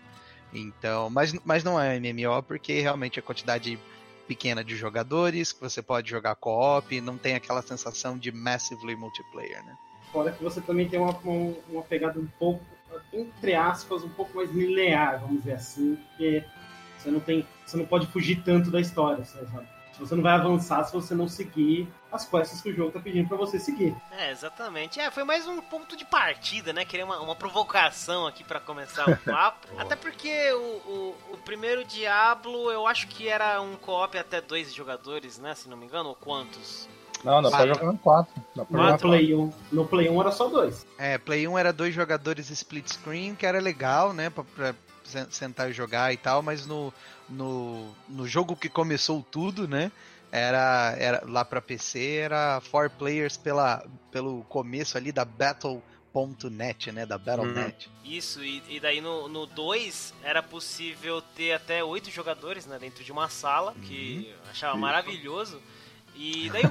Então, 0.52 1.10
mas, 1.10 1.34
mas 1.44 1.64
não 1.64 1.80
é 1.80 1.98
MMO 1.98 2.42
porque 2.42 2.80
realmente 2.80 3.18
a 3.18 3.22
quantidade 3.22 3.78
pequena 4.26 4.64
de 4.64 4.76
jogadores, 4.76 5.52
que 5.52 5.60
você 5.60 5.82
pode 5.82 6.10
jogar 6.10 6.34
co-op, 6.36 7.00
não 7.00 7.16
tem 7.16 7.34
aquela 7.34 7.62
sensação 7.62 8.18
de 8.18 8.32
massively 8.32 8.96
multiplayer, 8.96 9.64
né? 9.64 9.76
Fora 10.12 10.32
que 10.32 10.42
você 10.42 10.60
também 10.60 10.88
tem 10.88 10.98
uma, 10.98 11.16
uma, 11.18 11.54
uma, 11.68 11.82
pegada 11.82 12.18
um 12.18 12.26
pouco, 12.38 12.64
entre 13.12 13.54
aspas, 13.54 14.02
um 14.02 14.08
pouco 14.08 14.36
mais 14.36 14.50
linear, 14.50 15.20
vamos 15.20 15.38
dizer 15.38 15.54
assim, 15.54 15.96
porque 15.96 16.44
você 16.98 17.10
não 17.10 17.20
tem, 17.20 17.46
você 17.64 17.76
não 17.76 17.86
pode 17.86 18.06
fugir 18.08 18.42
tanto 18.42 18.70
da 18.70 18.80
história, 18.80 19.24
sabe? 19.24 19.46
Você 19.98 20.14
não 20.14 20.22
vai 20.22 20.34
avançar 20.34 20.84
se 20.84 20.92
você 20.92 21.14
não 21.14 21.26
seguir 21.26 21.88
as 22.16 22.24
quests 22.24 22.60
que 22.60 22.70
o 22.70 22.74
jogo 22.74 22.90
tá 22.90 23.00
pedindo 23.00 23.28
para 23.28 23.36
você 23.36 23.58
seguir. 23.58 23.94
É, 24.10 24.30
exatamente. 24.30 24.98
É, 24.98 25.10
foi 25.10 25.24
mais 25.24 25.46
um 25.46 25.60
ponto 25.60 25.96
de 25.96 26.04
partida, 26.04 26.72
né? 26.72 26.84
Querer 26.84 27.04
uma, 27.04 27.20
uma 27.20 27.36
provocação 27.36 28.26
aqui 28.26 28.42
para 28.42 28.58
começar 28.58 29.08
o 29.08 29.16
papo. 29.24 29.68
até 29.78 29.94
porque 29.94 30.52
o, 30.52 30.58
o, 30.58 31.14
o, 31.34 31.36
primeiro 31.44 31.84
Diablo, 31.84 32.70
eu 32.70 32.86
acho 32.86 33.06
que 33.06 33.28
era 33.28 33.60
um 33.60 33.76
co-op 33.76 34.18
até 34.18 34.40
dois 34.40 34.74
jogadores, 34.74 35.38
né? 35.38 35.54
Se 35.54 35.68
não 35.68 35.76
me 35.76 35.86
engano, 35.86 36.08
ou 36.08 36.14
quantos? 36.14 36.88
Não, 37.22 37.42
dá 37.42 37.50
pra 37.50 37.66
jogar 37.66 37.92
em 37.92 37.96
quatro. 37.96 38.34
Dá 38.54 38.64
pra 38.64 38.92
no, 38.92 38.98
Play 38.98 39.34
1, 39.34 39.52
no 39.72 39.86
Play 39.86 40.08
1 40.08 40.20
era 40.20 40.32
só 40.32 40.48
dois. 40.48 40.86
É, 40.98 41.18
Play 41.18 41.46
1 41.46 41.58
era 41.58 41.72
dois 41.72 41.94
jogadores 41.94 42.50
split 42.50 42.88
screen, 42.88 43.34
que 43.34 43.46
era 43.46 43.60
legal, 43.60 44.12
né? 44.12 44.30
Pra, 44.30 44.44
pra 44.44 44.74
sentar 45.30 45.70
e 45.70 45.72
jogar 45.72 46.12
e 46.12 46.16
tal, 46.16 46.42
mas 46.42 46.66
no, 46.66 46.92
no, 47.28 47.90
no 48.08 48.26
jogo 48.26 48.56
que 48.56 48.68
começou 48.68 49.24
tudo, 49.30 49.68
né? 49.68 49.90
Era, 50.36 50.94
era 50.98 51.22
lá 51.26 51.44
para 51.44 51.62
PC, 51.62 52.16
era 52.16 52.60
four 52.60 52.90
players 52.90 53.36
pela, 53.36 53.84
pelo 54.10 54.44
começo 54.44 54.98
ali 54.98 55.10
da 55.10 55.24
Battle.net, 55.24 56.92
né? 56.92 57.06
Da 57.06 57.16
Battle.net. 57.16 57.88
Uhum. 57.88 58.12
Isso, 58.12 58.44
e, 58.44 58.62
e, 58.68 58.78
daí 58.78 59.00
no 59.00 59.46
2 59.46 60.14
era 60.22 60.42
possível 60.42 61.22
ter 61.34 61.52
até 61.52 61.82
oito 61.82 62.10
jogadores 62.10 62.66
né, 62.66 62.78
dentro 62.78 63.02
de 63.02 63.10
uma 63.10 63.28
sala, 63.28 63.72
uhum. 63.72 63.80
que 63.80 64.28
eu 64.30 64.50
achava 64.50 64.74
Isso. 64.74 64.80
maravilhoso. 64.80 65.62
E 66.14 66.50
daí 66.52 66.64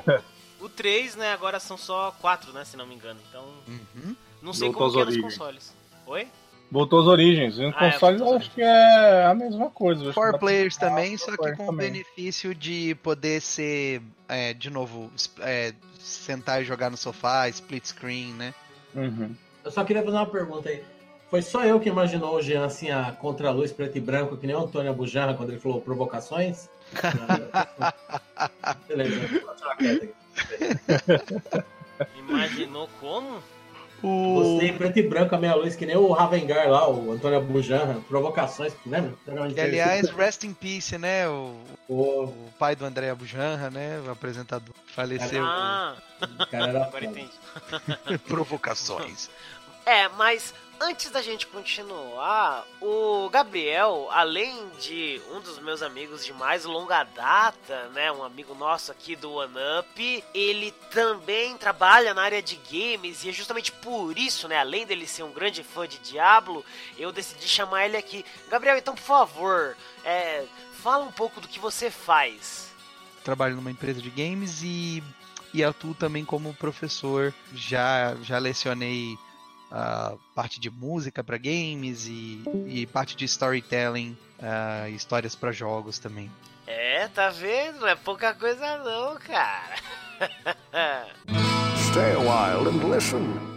o, 0.60 0.70
3, 0.70 1.16
né, 1.16 1.34
agora 1.34 1.60
são 1.60 1.78
só 1.78 2.12
quatro, 2.22 2.54
né, 2.54 2.64
se 2.66 2.78
não 2.78 2.86
me 2.86 2.94
engano. 2.94 3.20
Então, 3.30 3.46
uhum. 3.68 4.16
não 4.42 4.54
sei 4.54 4.72
como 4.72 4.92
que 4.92 5.00
é 5.00 5.06
nos 5.06 5.18
consoles. 5.18 5.76
Oi? 6.06 6.28
Voltou 6.76 7.00
às 7.00 7.08
origens. 7.08 7.58
Em 7.58 7.74
ah, 7.74 7.86
é, 7.88 7.92
consoles 7.94 8.20
eu 8.20 8.36
acho 8.36 8.52
que 8.52 8.62
é 8.62 9.26
a 9.26 9.34
mesma 9.34 9.70
coisa. 9.70 10.12
Four 10.12 10.38
players 10.38 10.76
também, 10.76 11.16
só 11.16 11.32
que 11.38 11.56
com 11.56 11.70
o 11.70 11.72
benefício 11.72 12.54
de 12.54 12.96
poder 12.96 13.40
ser, 13.40 14.02
é, 14.28 14.54
de 14.54 14.70
novo, 14.70 15.10
é, 15.40 15.74
sentar 15.98 16.62
e 16.62 16.66
jogar 16.66 16.92
no 16.92 16.98
sofá, 16.98 17.48
split 17.48 17.86
screen, 17.86 18.34
né? 18.34 18.54
Uhum. 18.94 19.34
Eu 19.64 19.72
só 19.72 19.86
queria 19.86 20.04
fazer 20.04 20.18
uma 20.18 20.26
pergunta 20.26 20.68
aí. 20.68 20.84
Foi 21.30 21.42
só 21.42 21.64
eu 21.64 21.80
que 21.80 21.88
imaginou 21.88 22.36
o 22.36 22.42
Jean 22.42 22.66
assim, 22.66 22.92
a 22.92 23.14
contraluz 23.14 23.72
preto 23.72 23.98
e 23.98 24.02
branco, 24.02 24.36
que 24.36 24.46
nem 24.46 24.54
o 24.54 24.60
Antônio 24.60 24.92
Abujanra 24.92 25.34
quando 25.34 25.52
ele 25.52 25.62
falou 25.62 25.80
provocações? 25.80 26.68
Beleza, 28.86 29.28
vou 29.28 29.56
tirar 29.56 29.72
aqui. 29.72 30.14
Imaginou 32.20 32.90
como? 33.00 33.42
O... 34.04 34.58
Você 34.58 34.68
em 34.68 34.78
preto 34.78 35.00
e 35.00 35.04
branco, 35.04 35.34
a 35.36 35.38
meia 35.38 35.56
luz, 35.56 35.76
que 35.76 35.86
nem 35.86 35.96
o 35.96 36.12
Ravengar 36.12 36.70
lá, 36.70 36.90
o 36.90 37.12
Antônio 37.12 37.42
Bujanra, 37.42 37.96
provocações, 38.08 38.74
lembra? 38.86 39.14
E, 39.56 39.60
aliás, 39.60 40.10
rest 40.10 40.44
in 40.44 40.54
peace, 40.54 40.98
né? 40.98 41.28
O, 41.28 41.56
o... 41.88 42.24
o 42.24 42.54
pai 42.60 42.76
do 42.76 42.86
André 42.86 43.14
Bujanra, 43.14 43.70
né? 43.70 44.02
O 44.06 44.12
apresentador. 44.12 44.76
Faleceu. 44.88 45.44
Ah, 45.44 45.96
cara 46.52 46.70
era 46.70 46.84
agora 46.86 47.06
entendi. 47.06 47.32
Provocações. 48.28 49.30
É, 49.86 50.10
mas 50.10 50.54
Antes 50.80 51.10
da 51.10 51.22
gente 51.22 51.48
continuar, 51.48 52.68
o 52.82 53.30
Gabriel, 53.30 54.10
além 54.12 54.70
de 54.80 55.22
um 55.32 55.40
dos 55.40 55.58
meus 55.60 55.82
amigos 55.82 56.26
de 56.26 56.34
mais 56.34 56.66
longa 56.66 57.04
data, 57.04 57.88
né, 57.94 58.12
um 58.12 58.24
amigo 58.24 58.54
nosso 58.54 58.92
aqui 58.92 59.16
do 59.16 59.32
One 59.32 59.56
Up, 59.80 60.24
ele 60.34 60.72
também 60.92 61.58
trabalha 61.58 62.14
na 62.14 62.24
área 62.24 62.42
de 62.42 62.58
games 62.70 63.24
e 63.24 63.30
é 63.30 63.32
justamente 63.32 63.72
por 63.72 64.18
isso, 64.18 64.50
né, 64.50 64.60
além 64.60 64.86
dele 64.86 65.08
ser 65.08 65.24
um 65.24 65.32
grande 65.32 65.64
fã 65.64 65.88
de 65.88 65.98
Diablo, 66.00 66.64
eu 66.98 67.10
decidi 67.10 67.48
chamar 67.48 67.86
ele 67.86 67.96
aqui. 67.96 68.26
Gabriel, 68.50 68.78
então 68.78 68.96
por 68.96 69.04
favor, 69.04 69.78
é, 70.04 70.44
fala 70.84 71.06
um 71.06 71.12
pouco 71.12 71.40
do 71.40 71.48
que 71.48 71.60
você 71.60 71.90
faz. 71.90 72.70
Trabalho 73.24 73.56
numa 73.56 73.72
empresa 73.72 74.02
de 74.02 74.10
games 74.10 74.62
e, 74.62 75.02
e 75.54 75.64
atuo 75.64 75.96
também 75.96 76.26
como 76.26 76.54
professor. 76.54 77.34
Já 77.54 78.14
já 78.22 78.38
lecionei 78.38 79.18
uh, 79.72 80.18
parte 80.34 80.60
de 80.60 80.70
música 80.70 81.24
para 81.24 81.38
games 81.38 82.08
e, 82.08 82.44
e, 82.68 82.86
parte 82.88 83.16
de 83.16 83.26
storytelling, 83.26 84.18
uh, 84.40 84.90
histórias 84.90 85.36
para 85.36 85.52
jogos 85.52 86.00
também. 86.00 86.32
É, 86.68 87.08
tá 87.10 87.30
vendo? 87.30 87.86
É 87.86 87.96
pouca 87.96 88.34
coisa 88.34 88.78
não, 88.78 89.18
cara. 89.18 89.76
Stay 91.78 92.14
a 92.14 92.20
while 92.20 92.68
and 92.68 92.94
listen. 92.94 93.56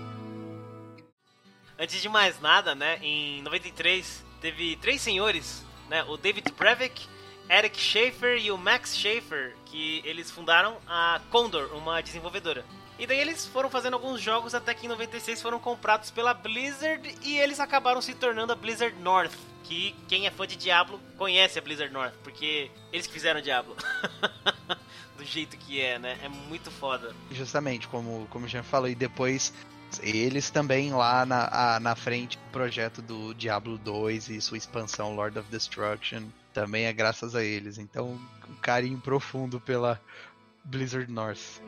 Antes 1.79 2.03
de 2.03 2.09
mais 2.09 2.41
nada, 2.41 2.75
né, 2.75 2.99
em 3.01 3.41
93 3.43 4.25
teve 4.41 4.77
três 4.77 5.01
senhores, 5.01 5.65
né, 5.89 6.03
o 6.05 6.17
David 6.17 6.53
Brevik, 6.53 7.07
Eric 7.49 7.81
Schaefer 7.81 8.37
e 8.39 8.51
o 8.51 8.59
Max 8.59 8.97
Schaefer, 8.97 9.57
que 9.65 10.03
eles 10.05 10.31
fundaram 10.31 10.77
a 10.87 11.21
Condor, 11.31 11.73
uma 11.75 12.01
desenvolvedora. 12.03 12.65
E 12.99 13.07
daí 13.07 13.19
eles 13.19 13.47
foram 13.47 13.71
fazendo 13.71 13.95
alguns 13.95 14.21
jogos 14.21 14.55
até 14.55 14.75
que 14.75 14.87
em 14.87 14.89
96 14.89 15.41
foram 15.41 15.61
comprados 15.61 16.11
pela 16.11 16.35
Blizzard 16.35 17.15
e 17.23 17.39
eles 17.39 17.61
acabaram 17.61 18.03
se 18.03 18.15
tornando 18.15 18.53
a 18.53 18.57
Blizzard 18.57 18.97
North. 19.01 19.33
Que 19.65 19.95
quem 20.09 20.27
é 20.27 20.31
fã 20.31 20.47
de 20.47 20.57
Diablo 20.57 20.99
conhece 21.17 21.59
a 21.59 21.63
Blizzard 21.63 21.93
North, 21.93 22.15
porque 22.25 22.71
eles 22.93 23.07
que 23.07 23.13
fizeram 23.13 23.41
Diablo. 23.41 23.77
Do 25.17 25.25
jeito 25.25 25.57
que 25.59 25.81
é, 25.81 25.99
né? 25.99 26.19
É 26.23 26.29
muito 26.29 26.71
foda. 26.71 27.15
Justamente, 27.31 27.87
como, 27.89 28.27
como 28.31 28.49
falou, 28.63 28.89
e 28.89 28.95
depois 28.95 29.53
eles 30.03 30.51
também 30.51 30.93
lá 30.93 31.25
na, 31.25 31.49
a, 31.77 31.81
na 31.81 31.95
frente 31.95 32.39
projeto 32.53 33.03
do 33.03 33.35
Diablo 33.35 33.79
2 33.79 34.29
e 34.31 34.41
sua 34.41 34.59
expansão 34.59 35.15
Lord 35.15 35.39
of 35.39 35.51
Destruction 35.51 36.25
também 36.53 36.87
é 36.87 36.93
graças 36.93 37.35
a 37.35 37.43
eles. 37.43 37.79
Então, 37.79 38.19
um 38.49 38.55
carinho 38.57 38.99
profundo 38.99 39.61
pela 39.61 40.01
Blizzard 40.65 41.11
North. 41.11 41.61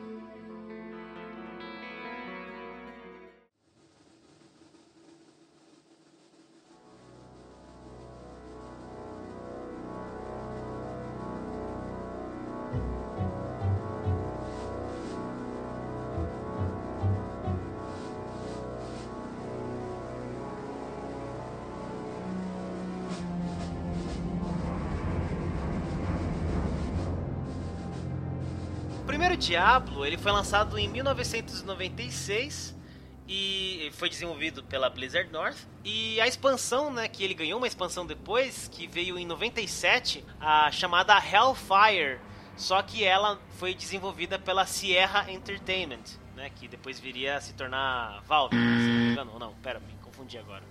Diablo 29.41 30.05
ele 30.05 30.17
foi 30.17 30.31
lançado 30.31 30.77
em 30.77 30.87
1996 30.87 32.75
e 33.27 33.89
foi 33.93 34.07
desenvolvido 34.07 34.63
pela 34.63 34.87
Blizzard 34.87 35.31
North. 35.31 35.57
E 35.83 36.21
a 36.21 36.27
expansão, 36.27 36.93
né, 36.93 37.07
que 37.07 37.23
ele 37.23 37.33
ganhou 37.33 37.57
uma 37.57 37.65
expansão 37.65 38.05
depois, 38.05 38.67
que 38.71 38.85
veio 38.85 39.17
em 39.17 39.25
97, 39.25 40.23
a 40.39 40.69
chamada 40.71 41.15
Hellfire, 41.15 42.19
só 42.55 42.83
que 42.83 43.03
ela 43.03 43.39
foi 43.57 43.73
desenvolvida 43.73 44.37
pela 44.37 44.65
Sierra 44.67 45.31
Entertainment, 45.31 46.03
né, 46.35 46.51
que 46.55 46.67
depois 46.67 46.99
viria 46.99 47.37
a 47.37 47.41
se 47.41 47.53
tornar 47.53 48.21
Valve, 48.27 48.55
se 48.55 48.61
não 48.61 48.67
me 48.67 49.11
engano. 49.11 49.39
Não, 49.39 49.53
pera, 49.55 49.79
me 49.79 49.93
confundi 50.03 50.37
agora. 50.37 50.63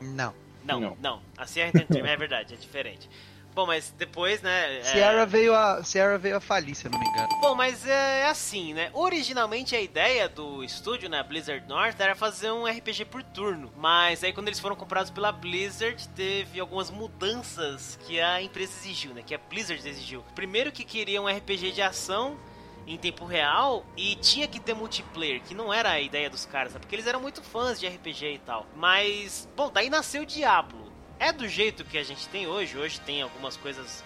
Não. 0.00 0.32
Não, 0.64 0.78
não, 0.78 0.96
não. 1.00 1.22
A 1.36 1.44
Sierra 1.44 1.70
Entertainment 1.70 2.10
é 2.12 2.16
verdade, 2.16 2.54
é 2.54 2.56
diferente. 2.56 3.10
Bom, 3.54 3.66
mas 3.66 3.94
depois, 3.98 4.40
né? 4.40 4.78
É... 4.78 4.82
Sierra, 4.84 5.26
veio 5.26 5.54
a, 5.54 5.84
Sierra 5.84 6.16
veio 6.16 6.36
a 6.36 6.40
falir, 6.40 6.74
se 6.74 6.86
eu 6.86 6.90
não 6.90 6.98
me 6.98 7.06
engano. 7.06 7.28
Bom, 7.40 7.54
mas 7.54 7.86
é 7.86 8.26
assim, 8.26 8.72
né? 8.72 8.90
Originalmente 8.94 9.76
a 9.76 9.80
ideia 9.80 10.28
do 10.28 10.64
estúdio, 10.64 11.08
né, 11.08 11.22
Blizzard 11.22 11.66
North, 11.68 12.00
era 12.00 12.14
fazer 12.14 12.50
um 12.50 12.66
RPG 12.66 13.04
por 13.06 13.22
turno. 13.22 13.70
Mas 13.76 14.24
aí 14.24 14.32
quando 14.32 14.48
eles 14.48 14.60
foram 14.60 14.74
comprados 14.74 15.10
pela 15.10 15.30
Blizzard, 15.30 16.08
teve 16.10 16.60
algumas 16.60 16.90
mudanças 16.90 17.98
que 18.06 18.20
a 18.20 18.40
empresa 18.40 18.72
exigiu, 18.80 19.12
né? 19.12 19.22
Que 19.24 19.34
a 19.34 19.38
Blizzard 19.38 19.86
exigiu. 19.86 20.24
Primeiro 20.34 20.72
que 20.72 20.84
queria 20.84 21.20
um 21.20 21.28
RPG 21.28 21.72
de 21.72 21.82
ação 21.82 22.38
em 22.86 22.96
tempo 22.96 23.24
real 23.24 23.84
e 23.96 24.16
tinha 24.16 24.48
que 24.48 24.58
ter 24.58 24.74
multiplayer, 24.74 25.40
que 25.42 25.54
não 25.54 25.72
era 25.72 25.90
a 25.90 26.00
ideia 26.00 26.28
dos 26.28 26.44
caras, 26.44 26.72
né? 26.74 26.80
porque 26.80 26.94
eles 26.94 27.06
eram 27.06 27.20
muito 27.20 27.42
fãs 27.42 27.78
de 27.78 27.86
RPG 27.86 28.34
e 28.34 28.38
tal. 28.38 28.66
Mas, 28.74 29.48
bom, 29.54 29.70
daí 29.70 29.88
nasceu 29.88 30.22
o 30.22 30.26
Diablo 30.26 30.81
é 31.22 31.32
do 31.32 31.46
jeito 31.46 31.84
que 31.84 31.96
a 31.96 32.02
gente 32.02 32.26
tem 32.28 32.48
hoje. 32.48 32.76
Hoje 32.76 33.00
tem 33.00 33.22
algumas 33.22 33.56
coisas 33.56 34.02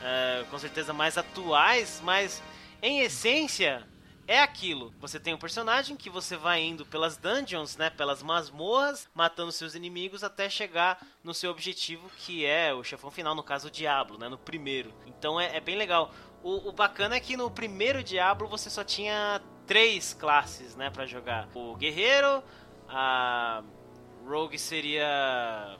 uh, 0.00 0.44
com 0.50 0.58
certeza 0.58 0.92
mais 0.92 1.16
atuais, 1.16 2.02
mas 2.04 2.42
em 2.82 3.00
essência 3.00 3.88
é 4.26 4.38
aquilo. 4.38 4.92
Você 5.00 5.18
tem 5.18 5.32
um 5.32 5.38
personagem 5.38 5.96
que 5.96 6.10
você 6.10 6.36
vai 6.36 6.60
indo 6.62 6.84
pelas 6.84 7.16
dungeons, 7.16 7.78
né, 7.78 7.88
pelas 7.88 8.22
masmorras, 8.22 9.08
matando 9.14 9.50
seus 9.50 9.74
inimigos 9.74 10.22
até 10.22 10.50
chegar 10.50 11.02
no 11.24 11.32
seu 11.32 11.50
objetivo, 11.50 12.10
que 12.18 12.44
é 12.44 12.74
o 12.74 12.84
chefão 12.84 13.10
final, 13.10 13.34
no 13.34 13.42
caso 13.42 13.68
o 13.68 13.70
Diablo, 13.70 14.18
né, 14.18 14.28
no 14.28 14.36
primeiro. 14.36 14.92
Então 15.06 15.40
é, 15.40 15.56
é 15.56 15.60
bem 15.60 15.74
legal. 15.74 16.12
O, 16.42 16.68
o, 16.68 16.72
bacana 16.72 17.16
é 17.16 17.20
que 17.20 17.34
no 17.34 17.50
primeiro 17.50 18.04
Diablo 18.04 18.46
você 18.46 18.68
só 18.68 18.84
tinha 18.84 19.40
três 19.66 20.12
classes, 20.12 20.76
né, 20.76 20.90
para 20.90 21.06
jogar. 21.06 21.48
O 21.54 21.74
guerreiro, 21.76 22.44
a 22.86 23.62
rogue 24.26 24.58
seria 24.58 25.78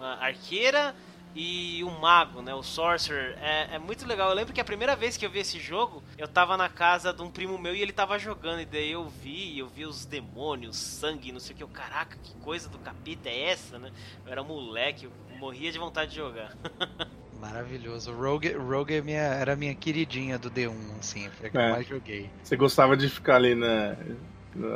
arqueira 0.00 0.94
e 1.34 1.84
o 1.84 1.90
mago, 1.90 2.42
né? 2.42 2.54
O 2.54 2.62
sorcerer. 2.62 3.36
É, 3.40 3.76
é, 3.76 3.78
muito 3.78 4.06
legal. 4.06 4.28
Eu 4.28 4.34
lembro 4.34 4.52
que 4.52 4.60
a 4.60 4.64
primeira 4.64 4.96
vez 4.96 5.16
que 5.16 5.24
eu 5.24 5.30
vi 5.30 5.40
esse 5.40 5.58
jogo, 5.58 6.02
eu 6.16 6.26
tava 6.26 6.56
na 6.56 6.68
casa 6.68 7.12
de 7.12 7.22
um 7.22 7.30
primo 7.30 7.58
meu 7.58 7.74
e 7.74 7.82
ele 7.82 7.92
tava 7.92 8.18
jogando. 8.18 8.60
E 8.60 8.64
daí 8.64 8.90
eu 8.90 9.08
vi, 9.08 9.58
eu 9.58 9.68
vi 9.68 9.84
os 9.84 10.04
demônios, 10.04 10.76
sangue, 10.76 11.32
não 11.32 11.40
sei 11.40 11.54
o 11.54 11.56
que. 11.56 11.62
Eu, 11.62 11.68
caraca, 11.68 12.16
que 12.22 12.34
coisa 12.36 12.68
do 12.68 12.78
capeta 12.78 13.28
é 13.28 13.50
essa, 13.50 13.78
né? 13.78 13.92
Eu 14.24 14.32
era 14.32 14.42
moleque, 14.42 15.04
eu 15.04 15.12
morria 15.38 15.70
de 15.70 15.78
vontade 15.78 16.10
de 16.10 16.16
jogar. 16.16 16.56
Maravilhoso. 17.40 18.12
Rogue, 18.12 18.52
Rogue 18.52 18.94
é 18.94 19.00
minha, 19.00 19.20
era 19.20 19.52
a 19.52 19.56
minha 19.56 19.74
queridinha 19.74 20.38
do 20.38 20.50
D1, 20.50 20.74
assim, 20.98 21.30
foi 21.30 21.46
a 21.46 21.50
que 21.50 21.58
é. 21.58 21.66
eu 21.66 21.72
mais 21.72 21.86
joguei. 21.86 22.28
Você 22.42 22.56
gostava 22.56 22.96
de 22.96 23.08
ficar 23.08 23.36
ali 23.36 23.54
na, 23.54 23.96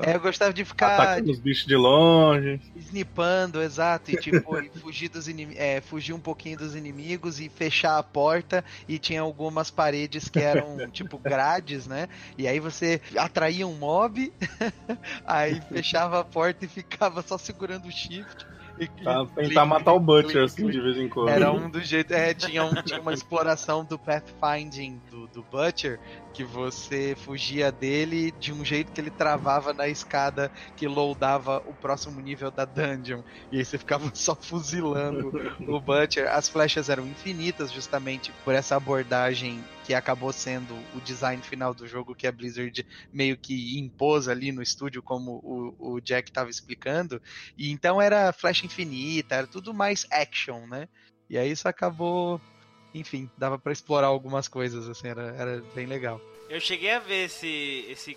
é, 0.04 0.14
eu 0.14 0.20
gostava 0.20 0.52
de 0.52 0.64
ficar. 0.64 1.00
Atacando 1.00 1.30
os 1.30 1.38
bichos 1.38 1.66
de 1.66 1.76
longe. 1.76 2.60
Snipando, 2.76 3.62
exato. 3.62 4.10
E 4.10 4.16
tipo, 4.16 4.58
e 4.60 4.68
fugir, 4.68 5.08
dos 5.08 5.28
inim... 5.28 5.52
é, 5.56 5.80
fugir 5.80 6.12
um 6.12 6.20
pouquinho 6.20 6.58
dos 6.58 6.74
inimigos 6.74 7.40
e 7.40 7.48
fechar 7.48 7.98
a 7.98 8.02
porta. 8.02 8.64
E 8.88 8.98
tinha 8.98 9.20
algumas 9.20 9.70
paredes 9.70 10.28
que 10.28 10.38
eram 10.38 10.76
tipo 10.92 11.18
grades, 11.18 11.86
né? 11.86 12.08
E 12.36 12.46
aí 12.46 12.60
você 12.60 13.00
atraía 13.16 13.66
um 13.66 13.74
mob, 13.74 14.32
aí 15.26 15.60
fechava 15.62 16.20
a 16.20 16.24
porta 16.24 16.64
e 16.64 16.68
ficava 16.68 17.22
só 17.22 17.38
segurando 17.38 17.86
o 17.86 17.90
shift. 17.90 18.46
Pra 19.02 19.26
tentar 19.26 19.66
matar 19.66 19.92
o 19.92 20.00
Butcher, 20.00 20.44
assim, 20.44 20.68
de 20.68 20.80
vez 20.80 20.96
em 20.96 21.08
quando. 21.08 21.28
Era 21.28 21.52
um 21.52 21.70
dos 21.70 21.86
jeitos. 21.86 22.16
É, 22.16 22.34
tinha, 22.34 22.64
um, 22.64 22.74
tinha 22.82 23.00
uma 23.00 23.12
exploração 23.12 23.84
do 23.84 23.98
pathfinding 23.98 25.00
do, 25.10 25.26
do 25.28 25.42
Butcher, 25.42 26.00
que 26.32 26.44
você 26.44 27.14
fugia 27.16 27.70
dele 27.70 28.32
de 28.32 28.52
um 28.52 28.64
jeito 28.64 28.92
que 28.92 29.00
ele 29.00 29.10
travava 29.10 29.72
na 29.72 29.88
escada 29.88 30.50
que 30.76 30.88
loadava 30.88 31.62
o 31.66 31.74
próximo 31.74 32.20
nível 32.20 32.50
da 32.50 32.64
dungeon. 32.64 33.22
E 33.50 33.58
aí 33.58 33.64
você 33.64 33.78
ficava 33.78 34.10
só 34.14 34.34
fuzilando 34.34 35.32
o 35.60 35.80
Butcher. 35.80 36.32
As 36.32 36.48
flechas 36.48 36.88
eram 36.88 37.06
infinitas, 37.06 37.70
justamente 37.70 38.32
por 38.44 38.54
essa 38.54 38.76
abordagem 38.76 39.62
que 39.84 39.94
acabou 39.94 40.32
sendo 40.32 40.74
o 40.94 41.00
design 41.00 41.42
final 41.42 41.74
do 41.74 41.86
jogo 41.86 42.14
que 42.14 42.26
a 42.26 42.32
Blizzard 42.32 42.86
meio 43.12 43.36
que 43.36 43.78
impôs 43.78 44.28
ali 44.28 44.52
no 44.52 44.62
estúdio, 44.62 45.02
como 45.02 45.40
o, 45.42 45.94
o 45.94 46.00
Jack 46.00 46.30
estava 46.30 46.50
explicando. 46.50 47.20
E 47.58 47.70
então 47.70 48.00
era 48.00 48.32
flecha 48.32 48.64
infinita, 48.64 49.34
era 49.34 49.46
tudo 49.46 49.74
mais 49.74 50.06
action, 50.10 50.66
né? 50.66 50.88
E 51.28 51.38
aí 51.38 51.50
isso 51.50 51.66
acabou 51.66 52.40
enfim, 52.94 53.30
dava 53.36 53.58
para 53.58 53.72
explorar 53.72 54.08
algumas 54.08 54.48
coisas, 54.48 54.88
assim, 54.88 55.08
era, 55.08 55.34
era 55.38 55.62
bem 55.74 55.86
legal. 55.86 56.20
Eu 56.48 56.60
cheguei 56.60 56.90
a 56.90 56.98
ver 56.98 57.24
esse, 57.24 57.86
esse 57.88 58.16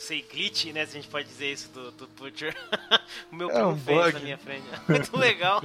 sei, 0.00 0.22
glitch, 0.22 0.66
né? 0.66 0.84
Se 0.86 0.96
a 0.96 1.00
gente 1.00 1.10
pode 1.10 1.28
dizer 1.28 1.52
isso 1.52 1.70
do, 1.70 1.90
do 1.92 2.08
Butcher. 2.08 2.56
o 3.30 3.36
meu 3.36 3.50
é 3.50 3.66
um 3.66 3.76
fez 3.76 3.98
bug. 3.98 4.12
na 4.14 4.20
minha 4.20 4.38
frente. 4.38 4.64
Muito 4.88 5.16
legal. 5.16 5.60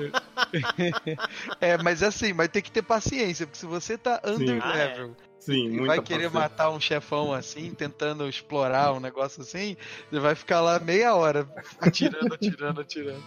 é, 1.62 1.78
mas 1.78 2.04
assim, 2.04 2.34
mas 2.34 2.50
tem 2.50 2.62
que 2.62 2.72
ter 2.72 2.82
paciência, 2.82 3.48
porque 3.48 3.60
se 3.60 3.66
você 3.66 3.98
tá 3.98 4.22
under 4.26 4.64
level. 4.64 5.16
Ah, 5.18 5.22
é 5.22 5.36
Sim, 5.40 5.68
e 5.68 5.86
vai 5.86 6.02
querer 6.02 6.30
paciência. 6.30 6.40
matar 6.40 6.70
um 6.72 6.80
chefão 6.80 7.32
assim, 7.32 7.72
tentando 7.74 8.28
explorar 8.28 8.94
um 8.94 9.00
negócio 9.00 9.44
assim, 9.44 9.78
você 10.10 10.20
vai 10.20 10.34
ficar 10.34 10.60
lá 10.60 10.80
meia 10.80 11.14
hora 11.14 11.48
atirando, 11.80 12.34
atirando, 12.34 12.82
atirando. 12.82 13.24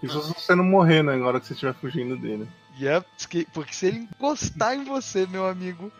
Isso 0.00 0.22
se 0.22 0.34
você 0.34 0.54
não 0.54 0.64
morrer, 0.64 1.02
né? 1.02 1.16
Na 1.16 1.26
hora 1.26 1.40
que 1.40 1.46
você 1.46 1.54
estiver 1.54 1.74
fugindo 1.74 2.16
dele. 2.16 2.48
Yep, 2.80 3.06
que- 3.28 3.46
porque 3.52 3.74
se 3.74 3.86
ele 3.86 3.98
encostar 3.98 4.74
em 4.74 4.84
você, 4.84 5.26
meu 5.26 5.46
amigo, 5.46 5.90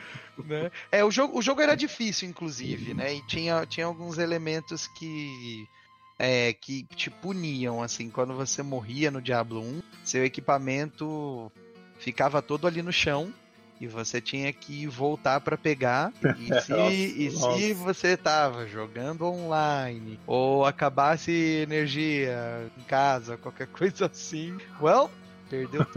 né? 0.44 0.70
É, 0.92 1.04
o 1.04 1.10
jogo, 1.10 1.38
o 1.38 1.42
jogo 1.42 1.60
era 1.60 1.74
difícil, 1.74 2.28
inclusive, 2.28 2.94
né? 2.94 3.14
E 3.14 3.22
tinha, 3.26 3.66
tinha 3.66 3.86
alguns 3.86 4.18
elementos 4.18 4.86
que 4.86 5.66
é, 6.18 6.52
que 6.52 6.84
te 6.96 7.10
puniam, 7.10 7.82
assim, 7.82 8.10
quando 8.10 8.34
você 8.34 8.62
morria 8.62 9.10
no 9.10 9.22
Diablo 9.22 9.60
1, 9.62 9.80
seu 10.04 10.24
equipamento 10.24 11.50
ficava 11.98 12.40
todo 12.42 12.66
ali 12.66 12.82
no 12.82 12.92
chão 12.92 13.32
e 13.80 13.86
você 13.86 14.20
tinha 14.20 14.52
que 14.52 14.86
voltar 14.88 15.40
pra 15.40 15.56
pegar. 15.56 16.12
E 16.40 16.52
se, 16.60 16.72
Nossa, 16.72 16.96
e 16.96 17.30
se 17.30 17.74
nossa. 17.74 17.84
você 17.84 18.16
tava 18.16 18.66
jogando 18.66 19.24
online 19.26 20.18
ou 20.26 20.64
acabasse 20.64 21.30
energia 21.32 22.68
em 22.76 22.82
casa, 22.82 23.36
qualquer 23.36 23.66
coisa 23.70 24.06
assim, 24.06 24.56
well, 24.80 25.08
perdeu 25.48 25.86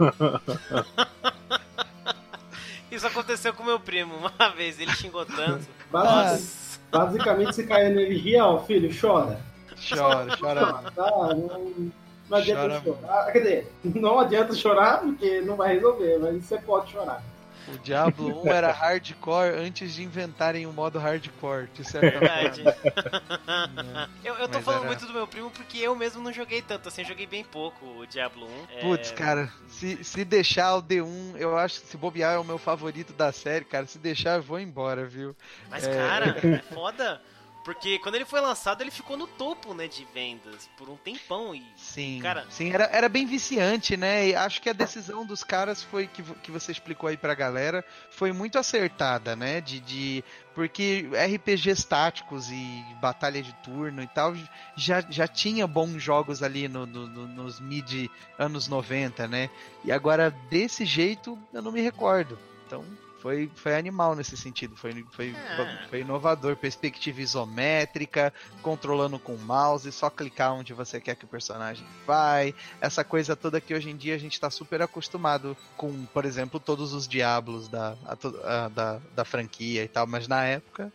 Isso 2.90 3.06
aconteceu 3.06 3.54
com 3.54 3.64
meu 3.64 3.80
primo 3.80 4.14
uma 4.16 4.50
vez, 4.50 4.78
ele 4.78 4.92
xingou 4.94 5.24
tanto. 5.24 5.66
Basi- 5.90 6.32
Nossa. 6.32 6.62
Basicamente, 6.90 7.54
se 7.54 7.66
cair 7.66 7.90
energia, 7.90 8.44
ó, 8.44 8.58
filho, 8.64 8.90
chora. 8.98 9.40
Chora, 9.88 10.36
chora. 10.38 10.66
Tá? 10.94 11.10
Não, 11.34 11.90
não 12.28 12.36
adianta 12.38 12.68
Chora. 12.68 12.82
chorar. 12.84 13.32
Quer 13.32 13.38
dizer, 13.38 13.72
não 13.82 14.18
adianta 14.20 14.54
chorar 14.54 15.00
porque 15.00 15.40
não 15.40 15.56
vai 15.56 15.74
resolver, 15.74 16.18
mas 16.18 16.44
você 16.44 16.58
pode 16.58 16.92
chorar. 16.92 17.22
O 17.68 17.78
Diablo 17.78 18.42
1 18.44 18.52
era 18.52 18.72
hardcore 18.72 19.54
antes 19.56 19.94
de 19.94 20.02
inventarem 20.02 20.66
o 20.66 20.72
modo 20.72 20.98
hardcore, 20.98 21.68
de 21.72 21.84
certa 21.84 22.18
Verdade. 22.18 22.62
forma. 22.64 24.10
Eu, 24.24 24.34
eu 24.34 24.48
tô 24.48 24.54
Mas 24.58 24.64
falando 24.64 24.80
era- 24.80 24.88
muito 24.90 25.06
do 25.06 25.12
meu 25.12 25.26
primo 25.26 25.50
porque 25.50 25.78
eu 25.78 25.94
mesmo 25.94 26.22
não 26.22 26.32
joguei 26.32 26.60
tanto, 26.62 26.88
assim, 26.88 27.04
joguei 27.04 27.26
bem 27.26 27.44
pouco 27.44 27.84
o 28.00 28.06
Diablo 28.06 28.46
1. 28.46 28.50
É, 28.76 28.80
Putz, 28.80 29.10
cara, 29.12 29.50
se, 29.68 30.02
se 30.02 30.24
deixar 30.24 30.74
o 30.76 30.82
D1, 30.82 31.36
eu 31.36 31.56
acho 31.56 31.80
que 31.80 31.86
se 31.88 31.96
bobear 31.96 32.34
é 32.34 32.38
o 32.38 32.44
meu 32.44 32.58
favorito 32.58 33.12
da 33.12 33.30
série, 33.32 33.64
cara. 33.64 33.86
Se 33.86 33.98
deixar, 33.98 34.36
eu 34.36 34.42
vou 34.42 34.58
embora, 34.58 35.04
viu? 35.06 35.34
Mas, 35.70 35.86
É. 35.86 35.94
cara, 35.96 36.36
é 36.42 36.58
foda. 36.74 37.22
Porque 37.64 37.98
quando 38.00 38.16
ele 38.16 38.24
foi 38.24 38.40
lançado, 38.40 38.80
ele 38.80 38.90
ficou 38.90 39.16
no 39.16 39.26
topo, 39.26 39.72
né, 39.72 39.86
de 39.86 40.04
vendas 40.12 40.68
por 40.76 40.88
um 40.88 40.96
tempão. 40.96 41.54
E, 41.54 41.64
Sim, 41.76 42.18
Cara- 42.20 42.44
sim 42.50 42.72
era, 42.72 42.84
era 42.86 43.08
bem 43.08 43.24
viciante, 43.24 43.96
né? 43.96 44.28
E 44.28 44.34
acho 44.34 44.60
que 44.60 44.68
a 44.68 44.72
decisão 44.72 45.24
dos 45.24 45.44
caras 45.44 45.82
foi 45.82 46.06
que, 46.08 46.22
que 46.42 46.50
você 46.50 46.72
explicou 46.72 47.08
aí 47.08 47.16
pra 47.16 47.34
galera 47.34 47.84
foi 48.10 48.32
muito 48.32 48.58
acertada, 48.58 49.36
né? 49.36 49.60
De, 49.60 49.78
de 49.80 50.24
porque 50.54 51.08
RPGs 51.14 51.86
táticos 51.86 52.50
e 52.50 52.84
batalha 53.00 53.40
de 53.42 53.52
turno 53.62 54.02
e 54.02 54.08
tal 54.08 54.34
já, 54.76 55.00
já 55.08 55.28
tinha 55.28 55.66
bons 55.66 56.02
jogos 56.02 56.42
ali 56.42 56.66
no, 56.68 56.84
no- 56.84 57.06
no- 57.06 57.26
nos 57.28 57.60
mid 57.60 58.08
anos 58.38 58.66
90, 58.66 59.28
né? 59.28 59.48
E 59.84 59.92
agora 59.92 60.30
desse 60.50 60.84
jeito 60.84 61.38
eu 61.52 61.62
não 61.62 61.70
me 61.70 61.80
recordo. 61.80 62.36
Então 62.66 62.84
foi, 63.22 63.48
foi 63.54 63.76
animal 63.76 64.16
nesse 64.16 64.36
sentido, 64.36 64.74
foi, 64.76 65.06
foi, 65.12 65.30
É. 65.30 65.78
foi 65.88 66.00
inovador, 66.00 66.56
perspectiva 66.56 67.20
isométrica, 67.20 68.34
controlando 68.60 69.16
com 69.18 69.34
o 69.34 69.38
mouse, 69.38 69.90
só 69.92 70.10
clicar 70.10 70.52
onde 70.52 70.72
você 70.74 71.00
quer 71.00 71.14
que 71.14 71.24
o 71.24 71.28
personagem 71.28 71.86
vai, 72.04 72.52
essa 72.80 73.04
coisa 73.04 73.36
toda 73.36 73.60
que 73.60 73.72
hoje 73.74 73.88
em 73.90 73.96
dia 73.96 74.16
a 74.16 74.18
gente 74.18 74.32
está 74.32 74.50
super 74.50 74.82
acostumado 74.82 75.56
com, 75.76 76.04
por 76.06 76.24
exemplo, 76.24 76.58
todos 76.58 76.92
os 76.92 77.06
diablos 77.06 77.68
da, 77.68 77.96
a 78.04 78.64
a- 78.64 78.68
da, 78.68 79.00
da 79.14 79.24
franquia 79.24 79.84
e 79.84 79.88
tal, 79.88 80.04
mas 80.06 80.26
na 80.26 80.44
época, 80.44 80.92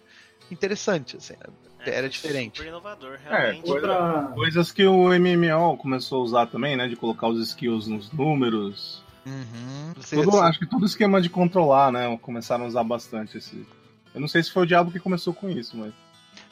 interessante, 0.52 1.16
assim, 1.16 1.34
é, 1.80 1.90
era 1.90 2.02
foi 2.02 2.10
diferente. 2.10 2.58
Super 2.58 2.68
inovador, 2.70 3.18
realmente. 3.24 3.62
Coisa- 3.62 3.88
Outra. 3.88 4.32
Coisas 4.34 4.72
que 4.74 4.86
o 4.86 5.14
MMO 5.14 5.78
começou 5.78 6.20
a 6.22 6.24
usar 6.24 6.48
também, 6.48 6.76
né? 6.76 6.88
De 6.88 6.96
colocar 6.98 7.28
os 7.28 7.40
skills 7.50 7.88
nos 7.88 8.12
números. 8.12 9.02
Uhum. 9.28 9.94
Todo, 10.24 10.40
acho 10.40 10.60
que 10.60 10.66
todo 10.66 10.86
esquema 10.86 11.20
de 11.20 11.30
controlar, 11.30 11.92
né? 11.92 12.18
Começaram 12.22 12.64
a 12.64 12.68
usar 12.68 12.84
bastante 12.84 13.38
esse. 13.38 13.68
Eu 14.16 14.22
não 14.22 14.28
sei 14.28 14.42
se 14.42 14.52
foi 14.52 14.64
o 14.64 14.66
Diabo 14.66 14.90
que 14.90 15.00
começou 15.00 15.34
com 15.34 15.50
isso, 15.50 15.76
mas. 15.76 15.94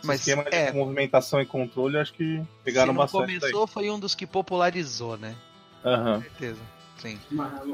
Mas, 0.03 0.19
esquema 0.19 0.43
é. 0.51 0.71
de 0.71 0.77
movimentação 0.77 1.41
e 1.41 1.45
controle, 1.45 1.97
acho 1.97 2.13
que 2.13 2.41
pegaram 2.63 2.91
se 2.91 2.97
não 2.97 3.03
bastante. 3.03 3.39
começou, 3.39 3.65
foi 3.65 3.89
um 3.89 3.97
dos 3.97 4.13
que 4.13 4.27
popularizou, 4.27 5.17
né? 5.17 5.35
Daí. 5.83 5.93
Aham. 5.93 6.15
Com 6.15 6.21
certeza. 6.21 6.59
Sim. 6.97 7.19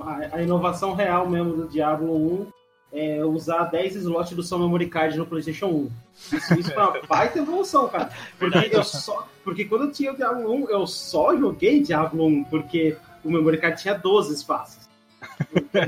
A, 0.04 0.36
a 0.38 0.44
inovação 0.44 0.94
real 0.94 1.28
mesmo 1.30 1.56
do 1.56 1.68
Diablo 1.68 2.44
1 2.44 2.48
é 2.94 3.26
usar 3.26 3.66
10 3.66 3.96
slots 3.96 4.36
do 4.36 4.44
seu 4.44 4.60
memory 4.60 4.88
card 4.88 5.18
no 5.18 5.26
PlayStation 5.26 5.68
1. 5.68 5.92
Isso, 6.38 6.60
isso 6.60 6.74
foi 6.74 6.84
uma 6.84 7.02
baita 7.08 7.40
evolução, 7.40 7.88
cara. 7.88 8.12
Porque, 8.38 8.70
eu 8.72 8.84
só, 8.84 9.28
porque 9.44 9.66
quando 9.66 9.86
eu 9.86 9.92
tinha 9.92 10.12
o 10.12 10.16
Diablo 10.16 10.54
1, 10.66 10.70
eu 10.70 10.86
só 10.86 11.36
joguei 11.36 11.82
Diablo 11.82 12.26
1 12.26 12.44
porque 12.46 12.98
o 13.24 13.32
memory 13.32 13.58
card 13.58 13.82
tinha 13.82 13.94
12 13.94 14.34
espaços. 14.34 14.81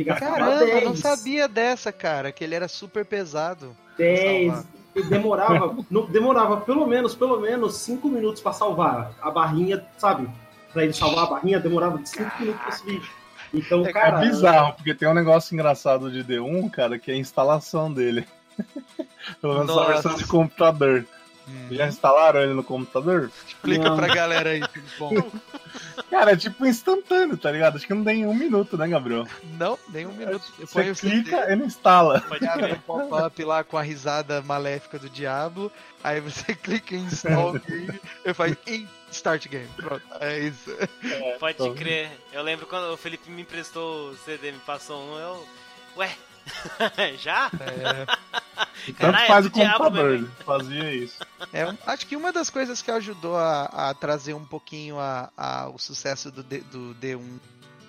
Gastava 0.06 0.38
Caramba, 0.38 0.66
10. 0.66 0.84
não 0.86 0.96
sabia 0.96 1.48
dessa, 1.48 1.92
cara, 1.92 2.32
que 2.32 2.44
ele 2.44 2.56
era 2.56 2.68
super 2.68 3.06
pesado. 3.06 3.76
10. 3.98 4.52
Salvar. 4.54 4.66
E 4.96 5.02
demorava, 5.02 5.76
não, 5.90 6.06
demorava 6.06 6.58
pelo 6.62 6.86
menos, 6.86 7.16
pelo 7.16 7.40
menos 7.40 7.78
5 7.78 8.08
minutos 8.08 8.44
pra 8.44 8.54
salvar 8.54 9.12
a 9.20 9.32
barrinha, 9.32 9.84
sabe? 9.98 10.30
Pra 10.72 10.84
ele 10.84 10.94
salvar 10.94 11.24
a 11.24 11.30
barrinha, 11.32 11.60
demorava 11.60 12.00
5 12.04 12.32
minutos 12.40 12.62
pra 12.62 12.72
subir. 12.74 13.02
Então, 13.52 13.84
É 13.86 13.92
cara. 13.92 14.24
é 14.24 14.28
bizarro, 14.30 14.74
porque 14.74 14.94
tem 14.94 15.08
um 15.08 15.14
negócio 15.14 15.54
engraçado 15.54 16.12
de 16.12 16.24
D1, 16.24 16.70
cara, 16.70 17.00
que 17.00 17.10
é 17.10 17.16
a 17.16 17.18
instalação 17.18 17.92
dele. 17.92 18.28
Pelo 19.42 19.54
menos 19.54 19.68
Nossa. 19.76 19.94
versão 19.94 20.16
de 20.16 20.26
computador. 20.28 21.06
Já 21.72 21.88
instalaram 21.88 22.42
ele 22.42 22.54
no 22.54 22.64
computador? 22.64 23.32
Explica 23.48 23.90
Não. 23.90 23.96
pra 23.98 24.08
galera 24.14 24.52
aí, 24.52 24.62
Filipão. 24.72 25.32
Cara, 26.10 26.32
é 26.34 26.36
tipo 26.38 26.66
instantâneo, 26.66 27.36
tá 27.38 27.52
ligado? 27.52 27.76
Acho 27.76 27.88
que 27.88 27.94
não 27.94 28.04
tem 28.04 28.26
um 28.26 28.34
minuto, 28.34 28.78
né, 28.78 28.88
Gabriel? 28.88 29.28
Não, 29.58 29.78
nem 29.90 30.06
um 30.06 30.12
minuto. 30.14 30.44
Você 30.60 30.90
o 30.92 30.96
CD, 30.96 31.24
clica, 31.24 31.52
ele 31.52 31.64
instala. 31.66 32.22
Pode 32.22 32.46
o 32.46 32.80
pop-up 32.82 33.44
lá 33.44 33.64
com 33.64 33.78
a 33.78 33.82
risada 33.82 34.42
maléfica 34.42 35.00
do 35.00 35.10
diabo, 35.10 35.72
aí 36.04 36.20
você 36.22 36.54
clica 36.56 36.96
em 36.96 37.00
install 37.06 37.54
game 37.54 38.00
e 38.24 38.34
faz 38.34 38.56
start 39.12 39.48
game. 39.48 39.68
Pronto, 39.76 40.04
é 40.20 40.40
isso. 40.40 40.72
Pode 41.40 41.56
Então- 41.56 41.74
crer. 41.76 42.12
Eu 42.32 42.44
lembro 42.44 42.66
quando 42.68 42.94
o 42.94 42.98
Felipe 42.98 43.30
me 43.32 43.42
emprestou 43.42 44.10
o 44.12 44.16
CD, 44.18 44.52
me 44.52 44.60
passou 44.60 45.02
um, 45.04 45.18
eu. 45.18 45.48
Ué? 45.98 46.12
Já? 47.20 47.50
É, 47.60 48.06
Tanto 48.86 48.98
Caralho, 48.98 49.28
faz 49.28 49.46
é 49.46 49.48
o 49.48 49.52
do 49.52 49.54
diabo 49.56 49.84
computador, 49.84 50.12
ele 50.14 50.28
fazia 50.46 50.94
isso. 50.94 51.18
é 51.54 51.74
acho 51.88 52.06
que 52.06 52.16
uma 52.16 52.32
das 52.34 52.50
coisas 52.50 52.82
que 52.82 52.92
ajudou 52.92 53.38
a, 53.38 53.64
a 53.66 53.94
trazer 53.94 54.34
um 54.34 54.46
pouquinho 54.46 55.00
a, 55.00 55.30
a- 55.38 55.70
o 55.70 55.78
sucesso 55.80 56.32
do, 56.32 56.44
D, 56.44 56.60
do 56.60 56.96
D1 57.02 57.22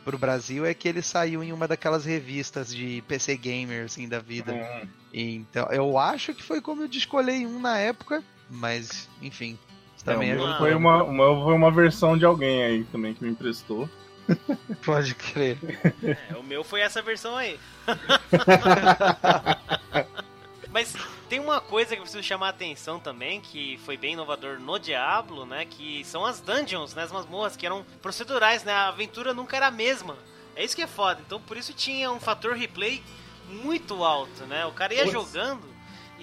pro 0.05 0.19
Brasil 0.19 0.65
é 0.67 0.73
que 0.75 0.87
ele 0.89 1.03
saiu 1.03 1.43
em 1.43 1.53
uma 1.53 1.67
daquelas 1.67 2.05
revistas 2.05 2.73
de 2.73 3.03
PC 3.09 3.37
Gamer, 3.37 3.87
assim, 3.87 4.09
da 4.09 4.19
vida. 4.21 4.53
Hum. 4.53 4.89
Então, 5.13 5.67
eu 5.71 5.97
acho 5.99 6.35
que 6.35 6.43
foi 6.43 6.61
como 6.61 6.83
eu 6.83 6.89
descolei 6.89 7.47
um 7.47 7.59
na 7.61 7.79
época, 7.79 8.23
mas, 8.51 9.09
enfim. 9.23 9.59
isso 9.97 10.05
Também 10.05 10.31
É, 10.33 10.55
foi 10.59 10.75
uma, 10.75 11.05
meu 11.11 11.43
foi 11.43 11.55
uma 11.55 11.71
versão 11.71 12.19
de 12.19 12.25
alguém 12.25 12.63
aí 12.63 12.85
também 12.85 13.15
que 13.15 13.25
me 13.25 13.31
emprestou. 13.31 13.89
Pode 14.85 15.15
crer. 15.15 15.59
É, 16.03 16.37
o 16.37 16.43
meu 16.43 16.65
foi 16.65 16.81
essa 16.81 17.03
versão 17.03 17.37
aí. 17.37 17.59
Mas 20.71 20.93
tem 21.29 21.39
uma 21.39 21.61
coisa 21.61 21.91
que 21.91 22.01
eu 22.01 22.03
preciso 22.03 22.23
chamar 22.23 22.49
a 22.49 22.51
atenção 22.51 22.99
também, 22.99 23.41
que 23.41 23.79
foi 23.85 23.97
bem 23.97 24.15
inovador 24.15 24.59
no 24.59 24.79
Diablo, 24.79 25.47
né? 25.47 25.65
Que 25.65 26.05
são 26.05 26.25
as 26.25 26.41
dungeons, 26.41 26.95
né? 26.95 27.05
As 27.05 27.13
masmorras, 27.13 27.57
que 27.57 27.65
eram 27.65 27.85
procedurais, 28.03 28.65
né? 28.65 28.73
A 28.73 28.89
aventura 28.89 29.33
nunca 29.33 29.57
era 29.57 29.69
a 29.69 29.71
mesma. 29.71 30.17
É 30.57 30.65
isso 30.65 30.75
que 30.75 30.83
é 30.83 30.87
foda. 30.87 31.21
Então 31.25 31.41
por 31.41 31.57
isso 31.57 31.73
tinha 31.73 32.11
um 32.11 32.19
fator 32.19 32.55
replay 32.55 33.03
muito 33.49 34.03
alto, 34.03 34.45
né? 34.47 34.67
O 34.67 34.73
cara 34.73 34.95
ia 34.95 35.05
Putz. 35.05 35.13
jogando 35.13 35.74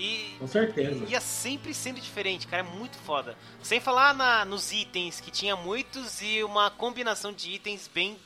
e 0.02 0.36
Com 0.40 0.48
certeza. 0.48 1.06
ia 1.08 1.22
sempre 1.22 1.74
sendo 1.74 2.00
diferente, 2.02 2.48
cara, 2.48 2.64
é 2.68 2.70
muito 2.78 2.98
foda. 2.98 3.38
Sem 3.62 3.80
falar 3.80 4.14
na, 4.16 4.44
nos 4.46 4.72
itens, 4.72 5.20
que 5.22 5.30
tinha 5.30 5.56
muitos 5.56 6.22
e 6.22 6.44
uma 6.44 6.72
combinação 6.72 7.32
de 7.32 7.52
itens 7.52 7.88
bem 7.94 8.18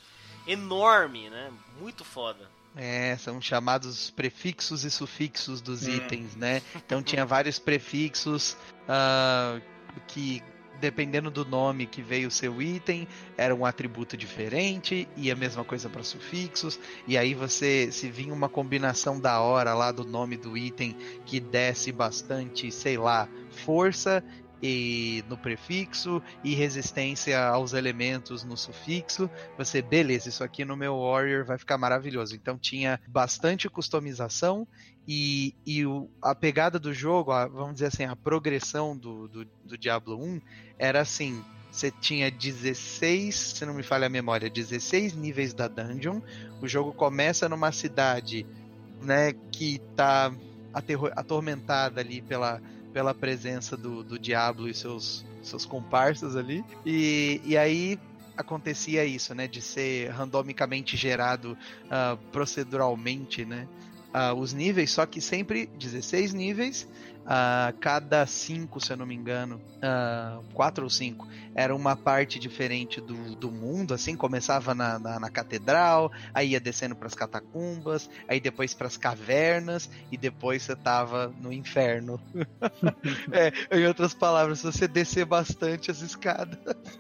enorme, 0.48 1.30
né? 1.30 1.52
Muito 1.80 2.04
foda. 2.06 2.50
É, 2.78 3.16
são 3.18 3.42
chamados 3.42 4.10
prefixos 4.12 4.84
e 4.84 4.92
sufixos 4.92 5.62
dos 5.62 5.88
Hum. 5.88 5.92
itens, 5.92 6.36
né? 6.36 6.62
Então 6.76 7.02
tinha 7.02 7.26
vários 7.26 7.58
prefixos 7.58 8.58
ah, 8.88 9.60
que, 10.08 10.44
dependendo 10.80 11.30
do 11.32 11.46
nome 11.46 11.86
que 11.86 12.02
veio 12.02 12.28
o 12.28 12.32
seu 12.32 12.62
item, 12.62 13.08
era 13.38 13.54
um 13.54 13.66
atributo 13.66 14.16
diferente, 14.16 15.08
e 15.16 15.32
a 15.32 15.36
mesma 15.36 15.64
coisa 15.64 15.90
para 15.90 16.04
sufixos. 16.04 16.80
E 17.08 17.18
aí 17.18 17.34
você, 17.34 17.90
se 17.92 18.10
vinha 18.10 18.34
uma 18.34 18.50
combinação 18.50 19.20
da 19.20 19.40
hora 19.40 19.74
lá 19.74 19.92
do 19.92 20.04
nome 20.04 20.38
do 20.38 20.58
item 20.58 20.96
que 21.26 21.40
desse 21.40 21.92
bastante, 21.92 22.72
sei 22.72 22.98
lá, 22.98 23.28
força, 23.50 24.24
e 24.62 25.24
no 25.30 25.38
prefixo 25.38 26.22
e 26.44 26.56
resistência 26.56 27.40
aos 27.46 27.74
elementos 27.74 28.44
no 28.44 28.58
sufixo. 28.58 29.30
Você, 29.58 29.82
beleza, 29.82 30.30
isso 30.30 30.44
aqui 30.44 30.64
no 30.66 30.76
meu 30.76 31.00
Warrior 31.00 31.46
vai 31.46 31.58
ficar 31.58 31.78
maravilhoso. 31.78 32.36
Então 32.36 32.58
tinha 32.58 33.00
bastante 33.08 33.70
customização 33.70 34.68
e, 35.08 35.54
e 35.66 35.86
o, 35.86 36.10
a 36.22 36.34
pegada 36.34 36.80
do 36.80 36.94
jogo, 36.94 37.32
a, 37.32 37.48
vamos 37.48 37.76
dizer 37.76 37.88
assim, 37.88 38.06
a 38.06 38.16
progressão 38.16 38.98
do, 38.98 39.28
do, 39.28 39.46
do 39.64 39.78
Diablo 39.78 40.18
1 40.22 40.42
era 40.80 41.02
assim: 41.02 41.44
você 41.72 41.92
tinha 41.92 42.32
16, 42.32 43.36
se 43.36 43.66
não 43.66 43.74
me 43.74 43.84
falha 43.84 44.08
a 44.08 44.10
memória, 44.10 44.50
16 44.50 45.14
níveis 45.14 45.54
da 45.54 45.68
dungeon. 45.68 46.22
O 46.62 46.68
jogo 46.68 46.94
começa 46.94 47.50
numa 47.50 47.72
cidade, 47.72 48.46
né, 49.02 49.34
que 49.52 49.80
tá 49.96 50.34
atormentada 51.16 52.02
ali 52.02 52.22
pela, 52.22 52.62
pela 52.96 53.14
presença 53.14 53.76
do, 53.76 54.02
do 54.06 54.18
Diablo 54.18 54.70
e 54.70 54.74
seus, 54.74 55.26
seus 55.44 55.66
comparsas 55.66 56.38
ali. 56.38 56.64
E, 56.86 57.42
e 57.44 57.58
aí 57.58 58.00
acontecia 58.38 59.04
isso, 59.04 59.36
né, 59.36 59.50
de 59.50 59.62
ser 59.62 60.12
randomicamente 60.12 60.96
gerado 60.96 61.58
uh, 61.88 62.16
proceduralmente, 62.32 63.44
né, 63.44 63.68
uh, 64.14 64.34
os 64.34 64.54
níveis, 64.54 64.92
só 64.92 65.06
que 65.06 65.20
sempre 65.20 65.66
16 65.78 66.34
níveis, 66.34 66.88
uh, 67.26 67.78
cada 67.80 68.26
5, 68.26 68.80
se 68.80 68.94
eu 68.94 68.98
não 68.98 69.06
me 69.06 69.16
engano, 69.16 69.62
uh, 69.78 70.44
4 70.54 70.84
ou 70.84 70.90
5, 70.90 71.28
era 71.54 71.76
uma 71.76 71.96
parte 71.96 72.40
diferente 72.40 73.02
do, 73.02 73.36
do 73.36 73.52
mundo, 73.52 73.94
assim, 73.94 74.16
começava 74.16 74.74
na, 74.74 75.00
na, 75.00 75.20
na 75.20 75.30
catedral, 75.30 76.12
aí 76.34 76.50
ia 76.50 76.60
descendo 76.60 76.96
para 76.96 77.08
as 77.08 77.14
catacumbas, 77.14 78.10
aí 78.28 78.40
depois 78.40 78.74
para 78.74 78.88
as 78.88 78.98
cavernas, 78.98 79.90
e 80.12 80.18
depois 80.18 80.64
você 80.64 80.76
tava 80.76 81.34
no 81.42 81.52
inferno. 81.52 82.20
é, 83.32 83.52
em 83.78 83.86
outras 83.88 84.14
palavras, 84.14 84.60
se 84.60 84.66
você 84.66 84.88
descer 84.88 85.26
bastante 85.26 85.90
as 85.90 86.02
escadas, 86.02 86.60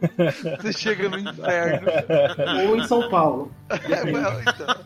você 0.61 0.73
chega 0.73 1.09
no 1.09 1.19
inferno. 1.19 1.87
Ou 2.67 2.77
em 2.77 2.87
São 2.87 3.09
Paulo. 3.09 3.51
É, 3.85 4.03
well, 4.03 4.41
então. 4.41 4.85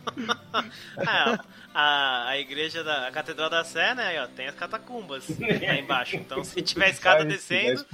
É, 0.97 1.39
a, 1.73 2.29
a 2.29 2.39
igreja 2.39 2.84
da 2.84 3.08
a 3.08 3.12
Catedral 3.12 3.49
da 3.49 3.63
Sé, 3.63 3.93
né? 3.93 4.08
Aí, 4.08 4.19
ó, 4.19 4.27
tem 4.27 4.47
as 4.47 4.55
catacumbas 4.55 5.27
lá 5.29 5.75
embaixo. 5.75 6.15
Então, 6.15 6.43
se 6.43 6.62
tiver 6.62 6.89
escada 6.91 7.23
descendo, 7.25 7.86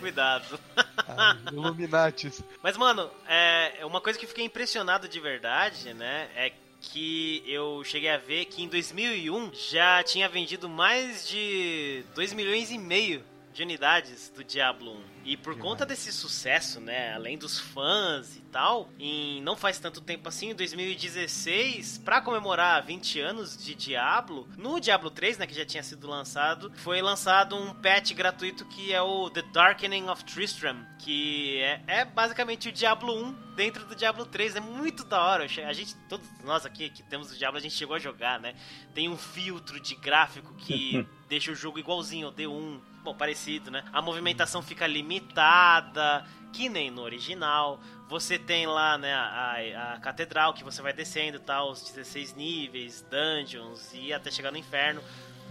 cuidado. 0.00 0.58
Ah, 0.98 1.36
Illuminatis. 1.50 2.42
Mas, 2.62 2.76
mano, 2.76 3.10
é, 3.28 3.84
uma 3.84 4.00
coisa 4.00 4.18
que 4.18 4.24
eu 4.24 4.28
fiquei 4.28 4.44
impressionado 4.44 5.08
de 5.08 5.20
verdade, 5.20 5.94
né? 5.94 6.28
É 6.34 6.52
que 6.80 7.42
eu 7.46 7.82
cheguei 7.84 8.10
a 8.10 8.18
ver 8.18 8.44
que 8.44 8.62
em 8.62 8.68
2001 8.68 9.52
já 9.52 10.02
tinha 10.04 10.28
vendido 10.28 10.68
mais 10.68 11.28
de 11.28 12.04
2 12.14 12.32
milhões 12.34 12.70
e 12.70 12.78
meio 12.78 13.22
de 13.58 13.64
unidades 13.64 14.30
do 14.30 14.44
Diablo 14.44 14.92
1. 14.92 15.02
E 15.24 15.36
por 15.36 15.54
Demais. 15.54 15.70
conta 15.70 15.84
desse 15.84 16.12
sucesso, 16.12 16.80
né, 16.80 17.12
além 17.12 17.36
dos 17.36 17.58
fãs 17.58 18.36
e 18.36 18.40
tal, 18.52 18.88
em 19.00 19.42
não 19.42 19.56
faz 19.56 19.80
tanto 19.80 20.00
tempo 20.00 20.28
assim, 20.28 20.50
em 20.50 20.54
2016, 20.54 21.98
para 21.98 22.20
comemorar 22.20 22.84
20 22.84 23.18
anos 23.18 23.56
de 23.56 23.74
Diablo, 23.74 24.48
no 24.56 24.78
Diablo 24.78 25.10
3, 25.10 25.38
né, 25.38 25.46
que 25.46 25.54
já 25.54 25.66
tinha 25.66 25.82
sido 25.82 26.06
lançado, 26.06 26.72
foi 26.76 27.02
lançado 27.02 27.56
um 27.56 27.74
patch 27.74 28.12
gratuito 28.12 28.64
que 28.64 28.92
é 28.92 29.02
o 29.02 29.28
The 29.28 29.42
Darkening 29.52 30.08
of 30.08 30.24
Tristram, 30.24 30.76
que 31.00 31.60
é, 31.60 31.82
é 31.88 32.04
basicamente 32.04 32.68
o 32.68 32.72
Diablo 32.72 33.12
1 33.12 33.48
dentro 33.56 33.84
do 33.86 33.96
Diablo 33.96 34.24
3. 34.24 34.54
É 34.54 34.60
muito 34.60 35.02
da 35.02 35.20
hora. 35.20 35.44
A 35.44 35.72
gente, 35.72 35.96
todos 36.08 36.26
nós 36.44 36.64
aqui 36.64 36.88
que 36.90 37.02
temos 37.02 37.32
o 37.32 37.36
Diablo, 37.36 37.58
a 37.58 37.60
gente 37.60 37.74
chegou 37.74 37.96
a 37.96 37.98
jogar, 37.98 38.38
né? 38.38 38.54
Tem 38.94 39.08
um 39.08 39.16
filtro 39.16 39.80
de 39.80 39.96
gráfico 39.96 40.54
que 40.54 41.04
deixa 41.28 41.50
o 41.50 41.56
jogo 41.56 41.78
igualzinho 41.78 42.28
ao 42.28 42.32
D1 42.32 42.80
bom, 43.08 43.14
parecido, 43.14 43.70
né? 43.70 43.84
A 43.92 44.02
movimentação 44.02 44.62
fica 44.62 44.86
limitada, 44.86 46.24
que 46.52 46.68
nem 46.68 46.90
no 46.90 47.02
original. 47.02 47.80
Você 48.08 48.38
tem 48.38 48.66
lá, 48.66 48.98
né, 48.98 49.14
a, 49.14 49.94
a 49.94 50.00
catedral 50.00 50.52
que 50.52 50.64
você 50.64 50.80
vai 50.82 50.92
descendo, 50.92 51.38
tal, 51.40 51.70
os 51.70 51.82
16 51.82 52.34
níveis, 52.34 53.04
dungeons 53.10 53.92
e 53.94 54.12
até 54.12 54.30
chegar 54.30 54.50
no 54.50 54.58
inferno. 54.58 55.02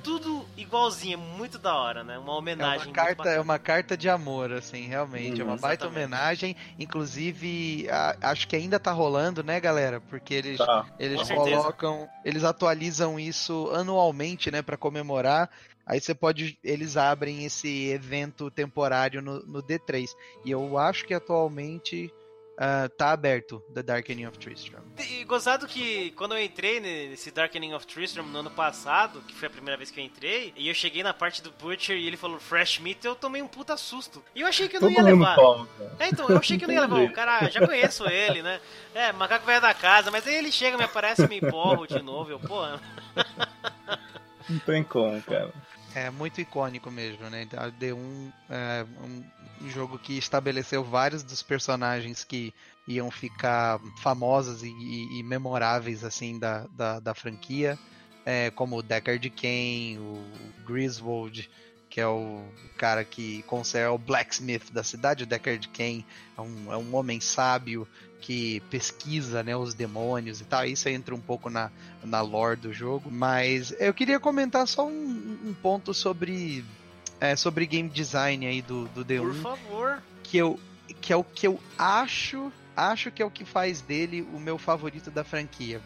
Tudo 0.04 0.46
igualzinho, 0.56 1.14
é 1.14 1.18
muito 1.18 1.58
da 1.58 1.76
hora, 1.76 2.04
né? 2.04 2.18
Uma 2.18 2.36
homenagem. 2.36 2.88
É 2.88 2.90
uma 2.90 2.94
carta, 2.94 3.30
é 3.30 3.40
uma 3.40 3.60
carta 3.60 3.98
de 3.98 4.10
amor, 4.10 4.52
assim, 4.52 4.88
realmente. 4.88 5.42
Hum, 5.42 5.46
é 5.46 5.48
uma 5.48 5.58
baita 5.58 5.86
exatamente. 5.86 6.06
homenagem. 6.06 6.56
Inclusive, 6.80 7.88
a, 7.90 8.16
acho 8.22 8.48
que 8.48 8.56
ainda 8.56 8.80
tá 8.80 8.92
rolando, 8.92 9.44
né, 9.44 9.60
galera? 9.60 10.00
Porque 10.02 10.34
eles, 10.34 10.58
tá. 10.58 10.86
eles 11.00 11.30
colocam. 11.30 12.08
Eles 12.24 12.44
atualizam 12.44 13.20
isso 13.20 13.70
anualmente, 13.74 14.52
né, 14.52 14.62
para 14.62 14.78
comemorar. 14.78 15.50
Aí 15.86 16.02
você 16.02 16.14
pode. 16.14 16.60
Eles 16.64 16.98
abrem 16.98 17.46
esse 17.46 17.88
evento 17.90 18.52
temporário 18.52 19.22
no, 19.22 19.40
no 19.46 19.64
D3. 19.64 20.10
E 20.44 20.52
eu 20.52 20.78
acho 20.78 21.06
que 21.06 21.14
atualmente 21.14 22.14
uh, 22.58 22.90
tá 22.90 23.12
aberto 23.12 23.64
The 23.74 23.84
Darkening 23.84 24.26
of 24.26 24.38
Tristram. 24.38 24.82
E 24.98 25.24
gozado 25.24 25.68
que 25.68 26.12
quando 26.12 26.36
eu 26.36 26.44
entrei 26.44 26.80
nesse 26.80 27.32
Darkening 27.32 27.74
of 27.74 27.86
Tristram 27.86 28.26
no 28.26 28.40
ano 28.40 28.50
passado, 28.50 29.22
que 29.28 29.36
foi 29.36 29.48
a 29.48 29.52
primeira 29.52 29.78
vez 29.78 29.92
que 29.92 30.00
eu 30.00 30.04
entrei, 30.04 30.54
e 30.56 30.68
eu 30.68 30.74
cheguei 30.74 31.04
na 31.04 31.14
parte 31.14 31.42
do 31.42 31.52
Butcher 31.52 31.96
e 31.96 32.08
ele 32.08 32.18
falou 32.18 32.40
Fresh 32.40 32.80
Meat, 32.80 33.06
eu 33.06 33.16
tomei 33.16 33.42
um 33.42 33.48
puta 33.48 33.78
susto. 33.78 34.24
E 34.36 34.42
eu 34.42 34.48
achei 34.48 34.68
que 34.68 34.78
eu 34.78 34.82
não 34.82 34.90
ia 34.90 35.02
levar. 35.02 35.38
é, 36.00 36.10
então, 36.10 36.28
eu 36.28 36.38
achei 36.38 36.58
que 36.58 36.66
eu 36.66 36.68
não 36.68 36.76
ia 36.76 36.82
levar. 36.82 37.04
O 37.04 37.14
cara, 37.14 37.50
já 37.50 37.66
conheço 37.66 38.08
ele, 38.10 38.42
né? 38.42 38.60
É, 38.94 39.12
macaco 39.12 39.46
velho 39.46 39.62
da 39.62 39.74
casa, 39.74 40.10
mas 40.10 40.28
aí 40.28 40.36
ele 40.36 40.52
chega, 40.52 40.78
me 40.78 40.84
aparece, 40.84 41.28
me 41.28 41.38
empurra 41.38 41.88
de 41.88 42.02
novo. 42.02 42.32
Eu, 42.32 42.40
pô. 42.40 42.66
Não 44.50 44.60
tem 44.60 44.84
como, 44.84 45.22
cara 45.22 45.52
é 46.06 46.12
muito 46.12 46.40
icônico 46.40 46.92
mesmo, 46.92 47.30
né? 47.30 47.48
A 47.58 47.70
D1 47.70 48.32
é 48.50 48.86
um 49.62 49.70
jogo 49.70 49.98
que 49.98 50.18
estabeleceu 50.18 50.84
vários 50.84 51.24
dos 51.24 51.42
personagens 51.42 52.24
que 52.24 52.54
iam 52.88 53.10
ficar 53.10 53.80
famosos 54.02 54.64
e, 54.64 54.68
e, 54.68 55.20
e 55.20 55.24
memoráveis 55.24 56.04
assim 56.04 56.38
da, 56.38 56.68
da, 56.68 57.00
da 57.00 57.14
franquia, 57.14 57.78
é, 58.26 58.52
como 58.52 58.78
o 58.78 58.84
Deckard 58.84 59.28
Cain, 59.32 59.98
o 59.98 60.24
Griswold, 60.66 61.50
que 61.90 62.00
é 62.00 62.08
o 62.08 62.44
cara 62.78 63.04
que 63.04 63.42
conserva 63.44 63.92
o 63.92 63.98
blacksmith 63.98 64.72
da 64.72 64.84
cidade, 64.84 65.24
o 65.24 65.28
Deckard 65.28 65.68
Cain 65.70 66.06
é 66.38 66.42
um, 66.42 66.74
é 66.74 66.78
um 66.78 66.96
homem 66.96 67.20
sábio 67.20 67.88
que 68.22 68.60
pesquisa 68.70 69.44
né, 69.44 69.56
os 69.56 69.74
demônios 69.74 70.42
e 70.42 70.46
tal. 70.46 70.66
Isso 70.66 70.90
entra 70.90 71.14
um 71.14 71.20
pouco 71.20 71.50
na, 71.50 71.72
na 72.04 72.22
lore 72.22 72.60
do 72.60 72.74
jogo. 72.74 73.12
Mas 73.12 73.74
eu 73.80 73.94
queria 73.94 74.20
comentar 74.20 74.68
só 74.68 74.88
um, 74.88 75.40
um 75.46 75.54
ponto 75.54 75.94
sobre, 75.94 76.64
é, 77.20 77.36
sobre 77.36 77.66
game 77.66 77.90
design 77.90 78.46
aí 78.46 78.62
do, 78.62 78.88
do 78.90 79.06
D1. 79.06 79.22
Por 79.22 79.36
favor. 79.36 80.04
Que, 80.24 80.38
eu, 80.38 80.60
que 81.00 81.14
é 81.14 81.16
o 81.16 81.24
que 81.24 81.48
eu 81.48 81.60
acho, 81.78 82.52
acho 82.76 83.12
que 83.12 83.22
é 83.22 83.26
o 83.26 83.32
que 83.32 83.46
faz 83.46 83.82
dele 83.82 84.28
o 84.34 84.40
meu 84.40 84.58
favorito 84.58 85.10
da 85.10 85.24
franquia 85.24 85.82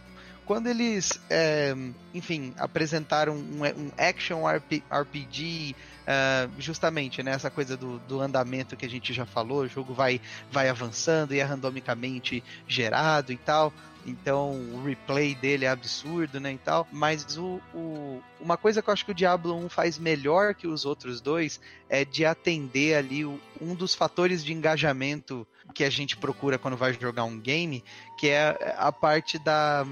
quando 0.51 0.67
eles, 0.67 1.17
é, 1.29 1.73
enfim, 2.13 2.53
apresentaram 2.57 3.35
um, 3.35 3.61
um 3.63 3.91
action 3.97 4.41
RPG, 4.45 5.73
uh, 6.01 6.51
justamente 6.59 7.21
né, 7.23 7.37
coisa 7.53 7.75
do, 7.77 7.99
do, 7.99 8.21
andamento 8.21 8.75
que 8.75 8.85
a 8.85 8.89
gente 8.89 9.13
já 9.13 9.25
falou, 9.25 9.61
o 9.61 9.67
jogo 9.67 9.93
vai, 9.93 10.21
vai 10.51 10.69
avançando 10.69 11.33
e 11.33 11.39
é 11.39 11.43
randomicamente 11.43 12.43
gerado 12.67 13.31
e 13.31 13.37
tal. 13.37 13.73
Então 14.05 14.51
o 14.73 14.83
replay 14.83 15.35
dele 15.35 15.65
é 15.65 15.69
absurdo, 15.69 16.39
né, 16.39 16.53
e 16.53 16.57
tal. 16.57 16.87
Mas 16.91 17.37
o, 17.37 17.61
o, 17.73 18.21
uma 18.39 18.57
coisa 18.57 18.81
que 18.81 18.89
eu 18.89 18.93
acho 18.93 19.05
que 19.05 19.11
o 19.11 19.15
Diablo 19.15 19.55
1 19.65 19.69
faz 19.69 19.99
melhor 19.99 20.55
que 20.55 20.67
os 20.67 20.85
outros 20.85 21.21
dois 21.21 21.59
é 21.87 22.03
de 22.03 22.25
atender 22.25 22.95
ali 22.95 23.23
o, 23.23 23.39
um 23.59 23.75
dos 23.75 23.93
fatores 23.93 24.43
de 24.43 24.53
engajamento 24.53 25.47
que 25.71 25.83
a 25.83 25.89
gente 25.89 26.17
procura 26.17 26.57
quando 26.57 26.77
vai 26.77 26.93
jogar 26.93 27.23
um 27.23 27.39
game, 27.39 27.83
que 28.17 28.29
é 28.29 28.75
a 28.77 28.91
parte 28.91 29.39
da 29.39 29.85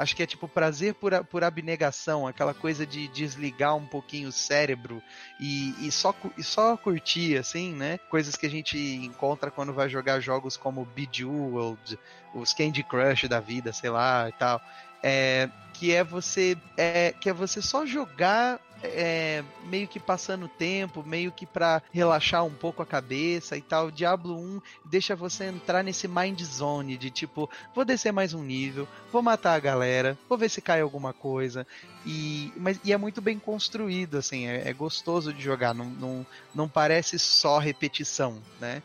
acho 0.00 0.16
que 0.16 0.22
é 0.22 0.26
tipo 0.26 0.48
prazer 0.48 0.94
por, 0.94 1.12
por 1.26 1.44
abnegação, 1.44 2.26
aquela 2.26 2.54
coisa 2.54 2.86
de 2.86 3.06
desligar 3.08 3.76
um 3.76 3.84
pouquinho 3.84 4.30
o 4.30 4.32
cérebro 4.32 5.02
e, 5.38 5.74
e, 5.86 5.92
só, 5.92 6.14
e 6.38 6.42
só 6.42 6.74
curtir, 6.74 7.36
assim, 7.36 7.74
né? 7.74 7.98
Coisas 8.08 8.34
que 8.34 8.46
a 8.46 8.50
gente 8.50 8.78
encontra 8.78 9.50
quando 9.50 9.74
vai 9.74 9.90
jogar 9.90 10.18
jogos 10.20 10.56
como 10.56 10.86
Bejeweled, 10.86 11.98
os 12.34 12.54
Candy 12.54 12.82
Crush 12.82 13.28
da 13.28 13.40
vida, 13.40 13.74
sei 13.74 13.90
lá 13.90 14.28
e 14.28 14.32
tal. 14.32 14.60
É, 15.02 15.50
que 15.74 15.94
é 15.94 16.02
você 16.02 16.56
é, 16.76 17.12
que 17.12 17.28
é 17.28 17.32
você 17.32 17.60
só 17.60 17.84
jogar 17.84 18.58
é, 18.82 19.44
meio 19.64 19.86
que 19.86 20.00
passando 20.00 20.48
tempo, 20.48 21.02
meio 21.06 21.30
que 21.30 21.46
para 21.46 21.82
relaxar 21.92 22.44
um 22.44 22.54
pouco 22.54 22.82
a 22.82 22.86
cabeça 22.86 23.56
e 23.56 23.60
tal. 23.60 23.90
Diablo 23.90 24.36
1 24.38 24.60
deixa 24.84 25.14
você 25.14 25.44
entrar 25.44 25.82
nesse 25.82 26.08
mind 26.08 26.40
zone 26.42 26.96
de 26.96 27.10
tipo, 27.10 27.48
vou 27.74 27.84
descer 27.84 28.12
mais 28.12 28.34
um 28.34 28.42
nível, 28.42 28.88
vou 29.12 29.22
matar 29.22 29.54
a 29.54 29.60
galera, 29.60 30.18
vou 30.28 30.38
ver 30.38 30.48
se 30.48 30.60
cai 30.60 30.80
alguma 30.80 31.12
coisa. 31.12 31.66
E, 32.06 32.52
mas, 32.56 32.80
e 32.84 32.92
é 32.92 32.96
muito 32.96 33.20
bem 33.20 33.38
construído, 33.38 34.16
assim, 34.16 34.46
é, 34.46 34.68
é 34.68 34.72
gostoso 34.72 35.32
de 35.32 35.42
jogar, 35.42 35.74
não, 35.74 35.86
não, 35.86 36.26
não 36.54 36.68
parece 36.68 37.18
só 37.18 37.58
repetição, 37.58 38.40
né? 38.60 38.82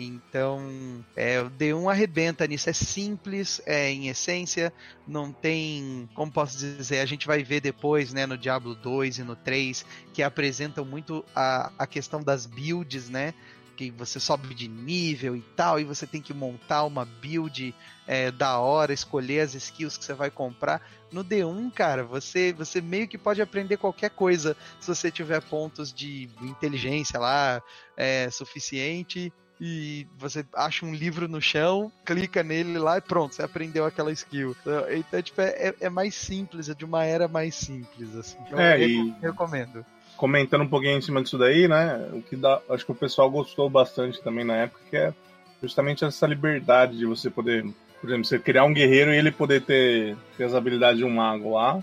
Então, 0.00 1.04
é, 1.16 1.40
o 1.40 1.50
D1 1.50 1.90
arrebenta 1.90 2.46
nisso. 2.46 2.70
É 2.70 2.72
simples, 2.72 3.60
é 3.66 3.90
em 3.90 4.06
essência, 4.06 4.72
não 5.04 5.32
tem, 5.32 6.08
como 6.14 6.30
posso 6.30 6.56
dizer, 6.56 7.00
a 7.00 7.06
gente 7.06 7.26
vai 7.26 7.42
ver 7.42 7.60
depois, 7.60 8.12
né, 8.12 8.24
no 8.24 8.38
Diablo 8.38 8.76
2 8.76 9.18
e 9.18 9.24
no 9.24 9.34
3, 9.34 9.84
que 10.14 10.22
apresentam 10.22 10.84
muito 10.84 11.24
a, 11.34 11.72
a 11.76 11.84
questão 11.84 12.22
das 12.22 12.46
builds, 12.46 13.10
né? 13.10 13.34
Que 13.76 13.90
você 13.90 14.20
sobe 14.20 14.54
de 14.54 14.68
nível 14.68 15.34
e 15.34 15.42
tal, 15.56 15.80
e 15.80 15.84
você 15.84 16.06
tem 16.06 16.22
que 16.22 16.32
montar 16.32 16.84
uma 16.84 17.04
build 17.04 17.74
é, 18.06 18.30
da 18.30 18.56
hora, 18.58 18.92
escolher 18.92 19.40
as 19.40 19.54
skills 19.54 19.98
que 19.98 20.04
você 20.04 20.14
vai 20.14 20.30
comprar. 20.30 20.80
No 21.10 21.24
D1, 21.24 21.72
cara, 21.72 22.04
você, 22.04 22.52
você 22.52 22.80
meio 22.80 23.08
que 23.08 23.18
pode 23.18 23.42
aprender 23.42 23.76
qualquer 23.78 24.10
coisa 24.10 24.56
se 24.78 24.86
você 24.86 25.10
tiver 25.10 25.42
pontos 25.42 25.92
de 25.92 26.28
inteligência 26.40 27.18
lá 27.18 27.60
é, 27.96 28.30
suficiente 28.30 29.32
e 29.60 30.06
você 30.16 30.44
acha 30.54 30.86
um 30.86 30.94
livro 30.94 31.28
no 31.28 31.40
chão, 31.40 31.90
clica 32.04 32.42
nele 32.42 32.78
lá 32.78 32.98
e 32.98 33.00
pronto, 33.00 33.34
você 33.34 33.42
aprendeu 33.42 33.84
aquela 33.84 34.12
skill. 34.12 34.56
Então, 34.60 34.90
então 34.92 35.22
tipo, 35.22 35.40
é, 35.40 35.74
é 35.80 35.88
mais 35.90 36.14
simples, 36.14 36.68
é 36.68 36.74
de 36.74 36.84
uma 36.84 37.04
era 37.04 37.26
mais 37.28 37.54
simples, 37.54 38.14
assim. 38.14 38.36
Então, 38.46 38.58
É, 38.60 38.76
eu 38.82 38.88
e- 38.88 39.14
recomendo. 39.20 39.84
Comentando 40.16 40.62
um 40.62 40.68
pouquinho 40.68 40.98
em 40.98 41.00
cima 41.02 41.22
disso 41.22 41.38
daí, 41.38 41.68
né? 41.68 42.08
O 42.12 42.22
que 42.22 42.34
dá, 42.36 42.60
acho 42.70 42.84
que 42.84 42.90
o 42.92 42.94
pessoal 42.94 43.30
gostou 43.30 43.70
bastante 43.70 44.20
também 44.20 44.44
na 44.44 44.54
época, 44.56 44.80
que 44.90 44.96
é 44.96 45.14
justamente 45.62 46.04
essa 46.04 46.26
liberdade 46.26 46.96
de 46.98 47.06
você 47.06 47.30
poder, 47.30 47.62
por 48.00 48.08
exemplo, 48.08 48.24
você 48.24 48.38
criar 48.38 48.64
um 48.64 48.72
guerreiro 48.72 49.12
e 49.12 49.16
ele 49.16 49.30
poder 49.30 49.62
ter, 49.62 50.16
ter 50.36 50.44
as 50.44 50.54
habilidades 50.54 50.98
de 50.98 51.04
um 51.04 51.10
mago 51.10 51.54
lá, 51.54 51.82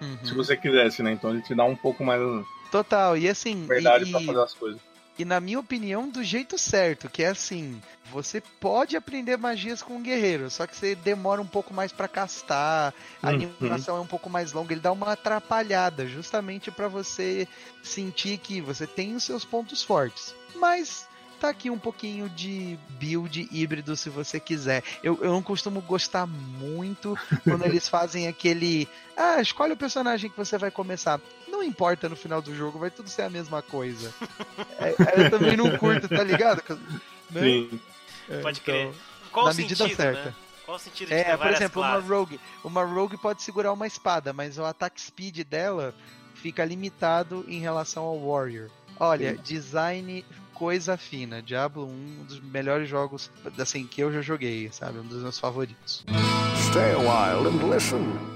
Uhum. 0.00 0.18
se 0.24 0.34
você 0.34 0.56
quisesse, 0.56 1.02
né? 1.02 1.12
Então 1.12 1.30
ele 1.30 1.42
te 1.42 1.54
dá 1.54 1.64
um 1.64 1.74
pouco 1.76 2.04
mais 2.04 2.20
Total, 2.70 3.16
e 3.16 3.28
assim. 3.28 3.62
liberdade 3.62 4.04
e, 4.04 4.10
pra 4.10 4.20
fazer 4.20 4.42
as 4.42 4.54
coisas. 4.54 4.80
E 5.18 5.24
na 5.24 5.40
minha 5.40 5.58
opinião, 5.58 6.08
do 6.10 6.22
jeito 6.22 6.58
certo, 6.58 7.08
que 7.08 7.22
é 7.22 7.28
assim, 7.28 7.80
você 8.04 8.40
pode 8.60 8.96
aprender 8.96 9.36
magias 9.38 9.82
com 9.82 9.96
um 9.96 10.02
guerreiro, 10.02 10.50
só 10.50 10.66
que 10.66 10.76
você 10.76 10.94
demora 10.94 11.40
um 11.40 11.46
pouco 11.46 11.72
mais 11.72 11.90
pra 11.90 12.06
castar, 12.06 12.92
a 13.22 13.30
Uhum. 13.30 13.46
animação 13.58 13.96
é 13.96 14.00
um 14.00 14.06
pouco 14.06 14.28
mais 14.28 14.52
longa, 14.52 14.74
ele 14.74 14.80
dá 14.80 14.92
uma 14.92 15.12
atrapalhada, 15.12 16.06
justamente 16.06 16.70
pra 16.70 16.88
você 16.88 17.48
sentir 17.82 18.38
que 18.38 18.60
você 18.60 18.86
tem 18.86 19.14
os 19.14 19.24
seus 19.24 19.44
pontos 19.44 19.82
fortes. 19.82 20.34
Mas 20.54 21.08
tá 21.40 21.48
aqui 21.50 21.70
um 21.70 21.78
pouquinho 21.78 22.28
de 22.30 22.78
build 22.88 23.48
híbrido 23.50 23.96
se 23.96 24.08
você 24.10 24.38
quiser. 24.40 24.82
Eu, 25.02 25.18
eu 25.22 25.32
não 25.32 25.42
costumo 25.42 25.80
gostar 25.82 26.26
muito 26.26 27.18
quando 27.46 27.64
eles 27.64 27.88
fazem 27.88 28.28
aquele. 28.28 28.88
Ah, 29.16 29.40
escolhe 29.40 29.72
o 29.72 29.76
personagem 29.76 30.30
que 30.30 30.36
você 30.36 30.58
vai 30.58 30.70
começar. 30.70 31.20
Não 31.56 31.62
importa 31.62 32.06
no 32.08 32.14
final 32.16 32.42
do 32.42 32.54
jogo, 32.54 32.78
vai 32.78 32.90
tudo 32.90 33.08
ser 33.08 33.22
a 33.22 33.30
mesma 33.30 33.62
coisa. 33.62 34.12
É, 34.78 34.94
eu 35.24 35.30
também 35.30 35.56
não 35.56 35.76
curto, 35.78 36.06
tá 36.06 36.22
ligado? 36.22 36.62
Né? 37.30 37.40
Sim. 37.40 37.80
É, 38.28 38.40
Pode 38.42 38.60
então, 38.62 38.74
crer. 38.74 38.92
Qual 39.32 39.46
na 39.46 39.52
o 39.52 39.54
medida 39.56 39.74
sentido, 39.76 39.96
certa. 39.96 40.24
né? 40.26 40.34
Qual 40.66 40.76
o 40.76 40.80
sentido 40.80 41.08
de 41.08 41.14
É, 41.14 41.24
ter 41.24 41.38
por 41.38 41.46
exemplo, 41.46 41.82
uma 41.82 41.90
classes? 41.92 42.10
rogue. 42.10 42.40
Uma 42.62 42.84
rogue 42.84 43.16
pode 43.16 43.42
segurar 43.42 43.72
uma 43.72 43.86
espada, 43.86 44.32
mas 44.34 44.58
o 44.58 44.64
ataque 44.64 45.00
speed 45.00 45.44
dela 45.44 45.94
fica 46.34 46.62
limitado 46.64 47.44
em 47.48 47.58
relação 47.58 48.04
ao 48.04 48.18
warrior. 48.18 48.68
Olha, 49.00 49.34
design 49.38 50.24
coisa 50.52 50.96
fina. 50.96 51.40
Diablo 51.42 51.86
1, 51.86 51.88
um 51.88 52.24
dos 52.24 52.40
melhores 52.40 52.88
jogos 52.88 53.30
assim 53.58 53.86
que 53.86 54.02
eu 54.02 54.12
já 54.12 54.20
joguei, 54.20 54.70
sabe? 54.72 54.98
Um 54.98 55.04
dos 55.06 55.22
meus 55.22 55.38
favoritos. 55.38 56.04
Stay 56.70 56.92
a 56.92 56.98
while 56.98 57.48
and 57.48 57.74
listen. 57.74 58.35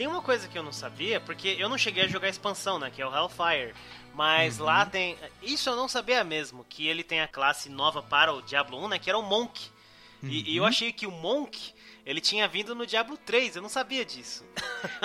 Tem 0.00 0.06
uma 0.06 0.22
coisa 0.22 0.48
que 0.48 0.56
eu 0.56 0.62
não 0.62 0.72
sabia, 0.72 1.20
porque 1.20 1.56
eu 1.58 1.68
não 1.68 1.76
cheguei 1.76 2.04
a 2.04 2.08
jogar 2.08 2.28
a 2.28 2.30
expansão, 2.30 2.78
né? 2.78 2.90
Que 2.90 3.02
é 3.02 3.06
o 3.06 3.14
Hellfire. 3.14 3.74
Mas 4.14 4.56
lá 4.56 4.86
tem. 4.86 5.14
Isso 5.42 5.68
eu 5.68 5.76
não 5.76 5.88
sabia 5.88 6.24
mesmo, 6.24 6.64
que 6.66 6.86
ele 6.86 7.04
tem 7.04 7.20
a 7.20 7.28
classe 7.28 7.68
nova 7.68 8.02
para 8.02 8.32
o 8.32 8.40
Diablo 8.40 8.82
1, 8.82 8.88
né? 8.88 8.98
Que 8.98 9.10
era 9.10 9.18
o 9.18 9.22
Monk. 9.22 9.68
E, 10.22 10.52
e 10.52 10.56
eu 10.56 10.64
achei 10.64 10.90
que 10.90 11.06
o 11.06 11.10
Monk, 11.10 11.74
ele 12.06 12.18
tinha 12.18 12.48
vindo 12.48 12.74
no 12.74 12.86
Diablo 12.86 13.18
3, 13.18 13.56
eu 13.56 13.60
não 13.62 13.68
sabia 13.68 14.02
disso. 14.02 14.42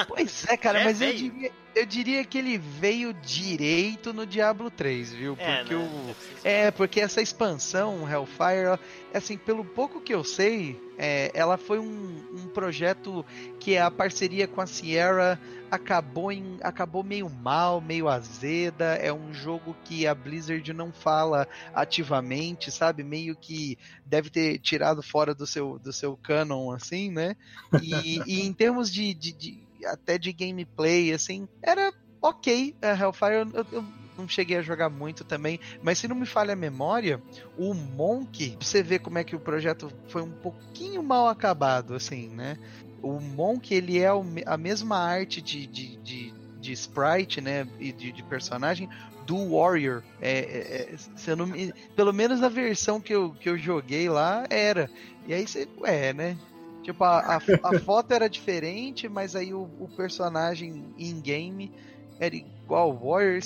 Pois 0.08 0.48
é, 0.48 0.56
cara, 0.56 0.80
É, 0.80 0.86
mas 0.86 1.02
eu 1.02 1.12
veio. 1.12 1.54
Eu 1.76 1.86
diria 1.86 2.24
que 2.24 2.38
ele 2.38 2.58
veio 2.58 3.14
direito 3.14 4.14
no 4.14 4.26
Diablo 4.26 4.72
3, 4.72 5.12
viu? 5.12 5.36
É, 5.38 5.58
Porque 5.58 5.76
né? 5.76 5.82
o. 5.82 6.16
É, 6.44 6.72
porque 6.72 7.02
essa 7.02 7.22
expansão, 7.22 8.10
Hellfire, 8.10 8.64
ela- 8.66 8.80
assim, 9.14 9.38
pelo 9.38 9.66
pouco 9.66 10.00
que 10.00 10.14
eu 10.14 10.24
sei, 10.24 10.80
é, 10.98 11.30
ela 11.34 11.58
foi 11.58 11.80
um, 11.80 12.24
um 12.34 12.48
projeto 12.48 13.26
que 13.60 13.78
a 13.78 13.92
parceria 13.92 14.48
com 14.48 14.62
a 14.62 14.66
Sierra 14.68 15.40
acabou, 15.70 16.32
em, 16.32 16.58
acabou 16.62 17.04
meio 17.04 17.30
mal, 17.30 17.82
meio 17.82 18.08
azeda. 18.08 18.96
É 18.96 19.12
um 19.12 19.34
jogo 19.34 19.76
que 19.84 20.08
a 20.08 20.16
Blizzard 20.16 20.72
não 20.72 20.94
fala 20.94 21.48
ativamente, 21.74 22.72
sabe? 22.72 23.04
Meio 23.04 23.36
que 23.36 23.78
deve 24.06 24.30
ter 24.30 24.60
tirado 24.60 25.02
fora 25.02 25.34
do 25.36 25.46
seu, 25.46 25.78
do 25.80 25.92
seu 25.92 26.16
canon, 26.16 26.72
assim, 26.72 27.12
né? 27.12 27.36
E, 27.82 28.22
e 28.26 28.42
em 28.46 28.54
termos 28.54 28.92
de, 28.92 29.14
de- 29.14 29.34
de- 29.34 29.65
até 29.86 30.18
de 30.18 30.32
gameplay, 30.34 31.14
assim, 31.14 31.48
era 31.62 31.92
ok. 32.22 32.76
A 32.82 32.94
Hellfire 32.94 33.34
eu, 33.54 33.66
eu 33.72 33.86
não 34.18 34.28
cheguei 34.28 34.58
a 34.58 34.62
jogar 34.62 34.90
muito 34.90 35.24
também, 35.24 35.60
mas 35.82 36.00
se 36.00 36.08
não 36.08 36.16
me 36.16 36.26
falha 36.26 36.54
a 36.54 36.56
memória, 36.58 37.22
o 37.58 37.74
Monk, 37.74 38.58
você 38.60 38.82
vê 38.82 38.98
como 38.98 39.18
é 39.18 39.24
que 39.24 39.36
o 39.36 39.40
projeto 39.40 39.92
foi 40.08 40.22
um 40.22 40.32
pouquinho 40.32 41.04
mal 41.04 41.28
acabado, 41.28 41.94
assim, 41.94 42.30
né? 42.30 42.58
O 43.02 43.20
Monk, 43.20 43.74
ele 43.74 44.00
é 44.00 44.08
a 44.46 44.58
mesma 44.58 44.98
arte 44.98 45.42
de, 45.42 45.68
de, 45.68 45.98
de, 45.98 46.34
de 46.60 46.72
sprite, 46.72 47.40
né, 47.42 47.68
e 47.80 47.92
de, 47.92 48.12
de 48.12 48.24
personagem 48.24 48.90
do 49.26 49.56
Warrior. 49.56 50.02
É, 50.22 50.40
é, 50.40 50.94
é, 50.94 50.98
se 50.98 51.30
eu 51.32 51.36
não 51.36 51.46
me- 51.48 51.74
pelo 51.96 52.14
menos 52.14 52.42
a 52.42 52.50
versão 52.50 53.02
que 53.02 53.14
eu, 53.14 53.34
que 53.34 53.50
eu 53.50 53.58
joguei 53.58 54.10
lá 54.10 54.46
era. 54.50 54.90
E 55.28 55.34
aí 55.34 55.48
você, 55.48 55.68
ué, 55.80 56.14
né? 56.14 56.38
Tipo, 56.86 57.04
a, 57.04 57.38
a, 57.38 57.38
a 57.38 57.80
foto 57.80 58.14
era 58.14 58.30
diferente, 58.30 59.10
mas 59.10 59.36
aí 59.36 59.52
o, 59.56 59.64
o 59.80 59.90
personagem 59.98 60.94
in-game 61.00 61.72
era 62.20 62.36
igual 62.36 62.92
ao 62.92 62.96
Warrior. 62.96 63.42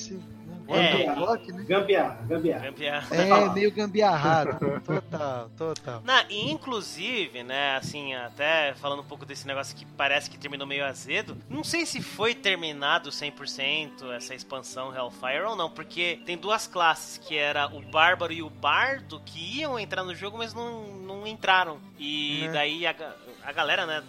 É. 0.76 1.08
Né? 1.08 1.64
Gambiarra, 1.66 2.20
gambiarra. 2.28 2.66
Gambiarra. 2.72 3.16
É, 3.16 3.50
meio 3.54 3.72
gambiarrado. 3.72 4.80
Total, 4.82 5.50
total. 5.58 6.02
Na, 6.04 6.24
e 6.30 6.50
inclusive, 6.52 7.44
né, 7.44 7.76
assim, 7.78 8.14
até 8.14 8.74
falando 8.76 9.00
um 9.02 9.06
pouco 9.06 9.26
desse 9.26 9.46
negócio 9.48 9.76
que 9.76 9.86
parece 9.86 10.30
que 10.30 10.38
terminou 10.38 10.68
meio 10.68 10.86
azedo, 10.86 11.38
não 11.50 11.64
sei 11.64 11.86
se 11.86 12.02
foi 12.02 12.34
terminado 12.36 13.10
100% 13.10 14.12
essa 14.16 14.34
expansão 14.36 14.96
Hellfire 14.96 15.44
ou 15.48 15.56
não, 15.56 15.70
porque 15.70 16.20
tem 16.26 16.38
duas 16.38 16.68
classes, 16.68 17.18
que 17.18 17.38
era 17.38 17.68
o 17.68 17.82
Bárbaro 17.82 18.32
e 18.34 18.42
o 18.42 18.50
Bardo, 18.50 19.20
que 19.26 19.60
iam 19.60 19.80
entrar 19.80 20.04
no 20.04 20.14
jogo, 20.14 20.38
mas 20.38 20.54
não, 20.54 20.84
não 20.84 21.26
entraram. 21.28 21.80
E 21.98 22.46
É. 22.46 22.52
daí 22.52 22.86
a, 22.88 22.96
a 23.44 23.52
galera, 23.52 23.86
né, 23.86 24.04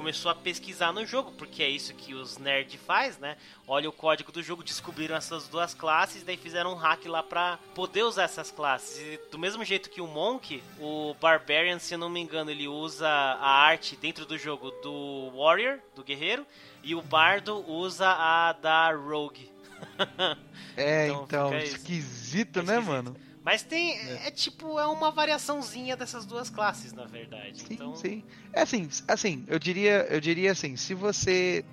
começou 0.00 0.30
a 0.30 0.34
pesquisar 0.34 0.92
no 0.94 1.04
jogo, 1.04 1.30
porque 1.32 1.62
é 1.62 1.68
isso 1.68 1.92
que 1.92 2.14
os 2.14 2.38
nerds 2.38 2.80
faz, 2.86 3.18
né? 3.18 3.36
Olha 3.68 3.86
o 3.86 3.92
código 3.92 4.32
do 4.32 4.42
jogo, 4.42 4.64
descobriram 4.64 5.14
essas 5.14 5.46
duas 5.46 5.74
classes, 5.74 6.22
daí 6.22 6.38
fizeram 6.38 6.72
um 6.72 6.74
hack 6.74 7.04
lá 7.04 7.22
pra 7.22 7.58
poder 7.74 8.02
usar 8.04 8.22
essas 8.22 8.50
classes. 8.50 8.96
E 8.98 9.20
do 9.30 9.38
mesmo 9.38 9.62
jeito 9.62 9.90
que 9.90 10.00
o 10.00 10.06
Monk, 10.06 10.62
o 10.78 11.14
Barbarian, 11.20 11.78
se 11.78 11.92
eu 11.92 11.98
não 11.98 12.08
me 12.08 12.18
engano, 12.18 12.50
ele 12.50 12.66
usa 12.66 13.06
a 13.06 13.50
arte 13.62 13.94
dentro 13.94 14.24
do 14.24 14.38
jogo 14.38 14.70
do 14.82 15.32
Warrior, 15.36 15.78
do 15.94 16.02
guerreiro, 16.02 16.46
e 16.82 16.94
o 16.94 17.02
Bardo 17.02 17.62
usa 17.70 18.08
a 18.08 18.54
da 18.54 18.90
Rogue. 18.94 19.52
É, 20.76 21.08
Então, 21.08 21.24
então, 21.24 21.58
esquisito, 21.58 22.60
É 22.60 22.62
né, 22.62 22.74
esquisito. 22.78 22.90
mano? 22.90 23.16
Mas 23.50 23.64
tem, 23.64 23.98
é. 23.98 24.30
tipo, 24.30 24.78
é 24.78 24.86
uma 24.86 25.10
variaçãozinha 25.10 25.96
dessas 25.96 26.24
duas 26.24 26.48
classes, 26.48 26.92
na 26.92 27.04
verdade. 27.04 27.58
Sim, 27.58 27.74
então, 27.74 27.96
sim. 27.96 28.22
É 28.52 28.62
assim, 28.62 28.88
assim, 29.08 29.44
eu 29.48 29.58
diria, 29.58 30.06
eu 30.08 30.20
diria 30.20 30.52
assim, 30.52 30.76
se 30.76 30.94
você 30.94 31.64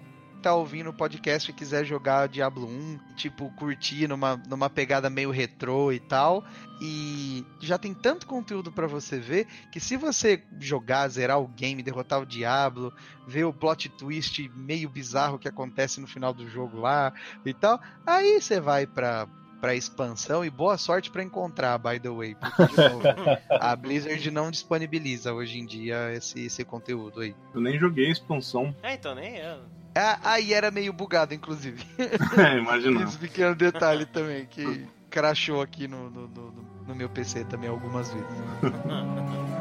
tá 0.41 0.55
ouvindo 0.55 0.89
o 0.89 0.93
podcast 0.93 1.51
e 1.51 1.53
quiser 1.53 1.85
jogar 1.85 2.29
Diablo 2.29 2.67
1, 2.67 2.99
tipo, 3.15 3.51
curtir 3.51 4.07
numa, 4.07 4.37
numa 4.49 4.71
pegada 4.71 5.07
meio 5.07 5.29
retrô 5.29 5.91
e 5.91 5.99
tal, 5.99 6.43
e 6.81 7.45
já 7.59 7.77
tem 7.77 7.93
tanto 7.93 8.25
conteúdo 8.25 8.71
pra 8.71 8.87
você 8.87 9.19
ver, 9.19 9.45
que 9.71 9.79
se 9.79 9.97
você 9.97 10.43
jogar, 10.59 11.07
zerar 11.09 11.39
o 11.39 11.47
game, 11.47 11.83
derrotar 11.83 12.19
o 12.19 12.25
Diablo, 12.25 12.91
ver 13.27 13.43
o 13.43 13.53
plot 13.53 13.87
twist 13.89 14.49
meio 14.55 14.89
bizarro 14.89 15.37
que 15.37 15.47
acontece 15.47 16.01
no 16.01 16.07
final 16.07 16.33
do 16.33 16.49
jogo 16.49 16.79
lá 16.79 17.13
e 17.45 17.53
tal, 17.53 17.79
aí 18.03 18.41
você 18.41 18.59
vai 18.59 18.87
pra 18.87 19.27
pra 19.59 19.75
expansão 19.75 20.43
e 20.45 20.49
boa 20.49 20.77
sorte 20.77 21.09
pra 21.09 21.23
encontrar, 21.23 21.77
by 21.77 21.99
the 21.99 22.09
way. 22.09 22.35
Porque, 22.35 22.67
de 22.67 22.89
novo, 22.89 23.01
a 23.49 23.75
Blizzard 23.75 24.31
não 24.31 24.51
disponibiliza 24.51 25.33
hoje 25.33 25.59
em 25.59 25.65
dia 25.65 26.13
esse, 26.13 26.45
esse 26.45 26.63
conteúdo 26.63 27.21
aí. 27.21 27.35
Eu 27.53 27.61
nem 27.61 27.77
joguei 27.79 28.07
a 28.07 28.11
expansão. 28.11 28.75
É, 28.83 28.93
então, 28.93 29.15
nem 29.15 29.37
eu. 29.37 29.59
Ah, 29.95 30.19
aí 30.23 30.53
era 30.53 30.69
meio 30.69 30.93
bugado, 30.93 31.33
inclusive. 31.33 31.83
É, 32.37 32.57
imagina. 32.57 33.03
Esse 33.03 33.17
pequeno 33.17 33.55
detalhe 33.55 34.05
também, 34.05 34.45
que 34.45 34.85
crashou 35.09 35.61
aqui 35.61 35.87
no, 35.87 36.09
no, 36.09 36.27
no, 36.27 36.51
no 36.87 36.95
meu 36.95 37.09
PC 37.09 37.45
também 37.45 37.69
algumas 37.69 38.11
vezes. 38.13 38.27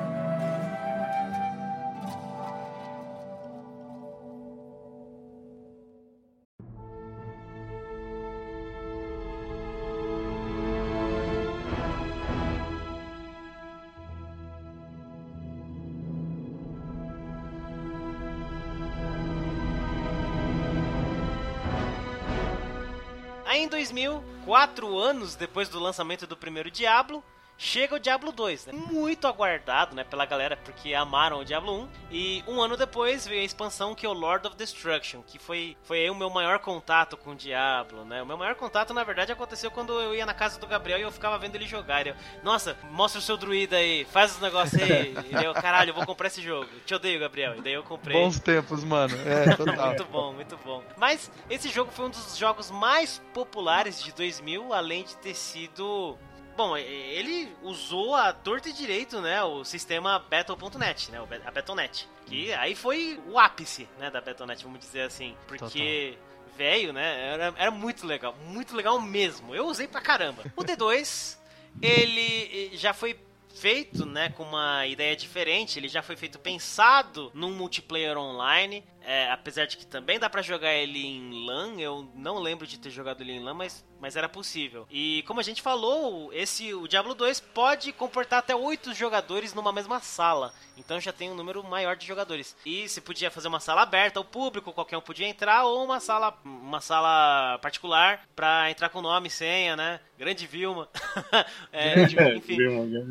quatro 24.66 24.98
anos 24.98 25.36
depois 25.36 25.68
do 25.68 25.78
lançamento 25.78 26.26
do 26.26 26.36
primeiro 26.36 26.72
Diablo, 26.72 27.22
chega 27.58 27.96
o 27.96 27.98
Diablo 27.98 28.32
2, 28.32 28.66
né? 28.66 28.72
Muito 28.72 29.26
aguardado, 29.26 29.94
né, 29.94 30.04
pela 30.04 30.26
galera, 30.26 30.56
porque 30.56 30.94
amaram 30.94 31.40
o 31.40 31.44
Diablo 31.44 31.82
1. 31.82 31.88
E 32.10 32.44
um 32.46 32.60
ano 32.60 32.76
depois 32.76 33.26
veio 33.26 33.40
a 33.40 33.44
expansão 33.44 33.94
que 33.94 34.04
é 34.04 34.08
o 34.08 34.12
Lord 34.12 34.46
of 34.46 34.56
Destruction, 34.56 35.22
que 35.22 35.38
foi, 35.38 35.76
foi 35.82 36.08
o 36.10 36.14
meu 36.14 36.30
maior 36.30 36.58
contato 36.58 37.16
com 37.16 37.30
o 37.30 37.34
Diablo, 37.34 38.04
né? 38.04 38.22
O 38.22 38.26
meu 38.26 38.36
maior 38.36 38.54
contato, 38.54 38.92
na 38.92 39.04
verdade, 39.04 39.32
aconteceu 39.32 39.70
quando 39.70 39.92
eu 40.00 40.14
ia 40.14 40.26
na 40.26 40.34
casa 40.34 40.58
do 40.58 40.66
Gabriel 40.66 40.98
e 40.98 41.02
eu 41.02 41.12
ficava 41.12 41.38
vendo 41.38 41.54
ele 41.54 41.66
jogar. 41.66 42.06
Eu, 42.06 42.14
Nossa, 42.42 42.76
mostra 42.90 43.18
o 43.18 43.22
seu 43.22 43.36
druida 43.36 43.76
aí, 43.76 44.04
faz 44.04 44.32
os 44.32 44.40
negócios 44.40 44.80
aí. 44.80 45.14
e 45.30 45.44
eu, 45.44 45.54
caralho, 45.54 45.90
eu 45.90 45.94
vou 45.94 46.06
comprar 46.06 46.28
esse 46.28 46.42
jogo. 46.42 46.68
Te 46.84 46.94
odeio, 46.94 47.20
Gabriel. 47.20 47.56
E 47.56 47.62
daí 47.62 47.72
eu 47.72 47.82
comprei. 47.82 48.20
Bons 48.20 48.38
tempos, 48.38 48.84
mano. 48.84 49.14
É, 49.24 49.54
total. 49.56 49.86
muito 49.86 50.04
bom, 50.04 50.32
muito 50.32 50.56
bom. 50.58 50.82
Mas 50.96 51.30
esse 51.48 51.68
jogo 51.68 51.90
foi 51.90 52.06
um 52.06 52.10
dos 52.10 52.36
jogos 52.36 52.70
mais 52.70 53.22
populares 53.32 54.02
de 54.02 54.12
2000, 54.12 54.72
além 54.72 55.04
de 55.04 55.16
ter 55.16 55.34
sido 55.34 56.16
Bom, 56.56 56.74
ele 56.76 57.54
usou 57.62 58.14
a 58.14 58.32
torta 58.32 58.70
e 58.70 58.72
direito, 58.72 59.20
né, 59.20 59.42
o 59.44 59.62
sistema 59.62 60.18
Battle.net, 60.18 61.10
né, 61.10 61.20
a 61.44 61.50
Battle.net. 61.50 62.08
Que 62.24 62.52
aí 62.54 62.74
foi 62.74 63.20
o 63.28 63.38
ápice, 63.38 63.86
né, 63.98 64.10
da 64.10 64.20
Battle.net, 64.20 64.64
vamos 64.64 64.80
dizer 64.80 65.02
assim. 65.02 65.36
Porque 65.46 66.16
velho, 66.56 66.92
né, 66.92 67.34
era, 67.34 67.54
era 67.58 67.70
muito 67.70 68.06
legal, 68.06 68.34
muito 68.46 68.74
legal 68.74 68.98
mesmo. 69.00 69.54
Eu 69.54 69.66
usei 69.66 69.86
pra 69.86 70.00
caramba. 70.00 70.42
O 70.56 70.62
D2, 70.62 71.36
ele 71.82 72.74
já 72.74 72.94
foi 72.94 73.20
feito, 73.54 74.06
né, 74.06 74.30
com 74.30 74.42
uma 74.42 74.86
ideia 74.86 75.14
diferente. 75.14 75.78
Ele 75.78 75.88
já 75.88 76.02
foi 76.02 76.16
feito 76.16 76.38
pensado 76.38 77.30
num 77.34 77.52
multiplayer 77.54 78.16
online. 78.16 78.82
É, 79.08 79.30
apesar 79.30 79.66
de 79.66 79.76
que 79.76 79.86
também 79.86 80.18
dá 80.18 80.28
para 80.28 80.42
jogar 80.42 80.74
ele 80.74 80.98
em 80.98 81.46
LAN, 81.46 81.78
eu 81.78 82.10
não 82.12 82.40
lembro 82.40 82.66
de 82.66 82.76
ter 82.76 82.90
jogado 82.90 83.20
ele 83.20 83.34
em 83.34 83.38
LAN, 83.38 83.54
mas, 83.54 83.84
mas 84.00 84.16
era 84.16 84.28
possível. 84.28 84.84
E 84.90 85.22
como 85.28 85.38
a 85.38 85.44
gente 85.44 85.62
falou, 85.62 86.32
esse 86.32 86.74
o 86.74 86.88
Diablo 86.88 87.14
2 87.14 87.38
pode 87.38 87.92
comportar 87.92 88.40
até 88.40 88.52
oito 88.52 88.92
jogadores 88.92 89.54
numa 89.54 89.72
mesma 89.72 90.00
sala. 90.00 90.52
Então 90.76 91.00
já 91.00 91.12
tem 91.12 91.30
um 91.30 91.36
número 91.36 91.62
maior 91.62 91.94
de 91.94 92.04
jogadores. 92.04 92.56
E 92.66 92.88
se 92.88 93.00
podia 93.00 93.30
fazer 93.30 93.46
uma 93.46 93.60
sala 93.60 93.82
aberta 93.82 94.18
ao 94.18 94.24
público, 94.24 94.72
qualquer 94.72 94.98
um 94.98 95.00
podia 95.00 95.28
entrar, 95.28 95.62
ou 95.62 95.84
uma 95.84 96.00
sala, 96.00 96.36
uma 96.44 96.80
sala 96.80 97.60
particular 97.60 98.26
para 98.34 98.68
entrar 98.72 98.88
com 98.88 99.00
nome, 99.00 99.30
senha, 99.30 99.76
né? 99.76 100.00
Grande 100.18 100.46
Vilma. 100.46 100.88
é, 101.72 102.02
enfim, 102.02 102.60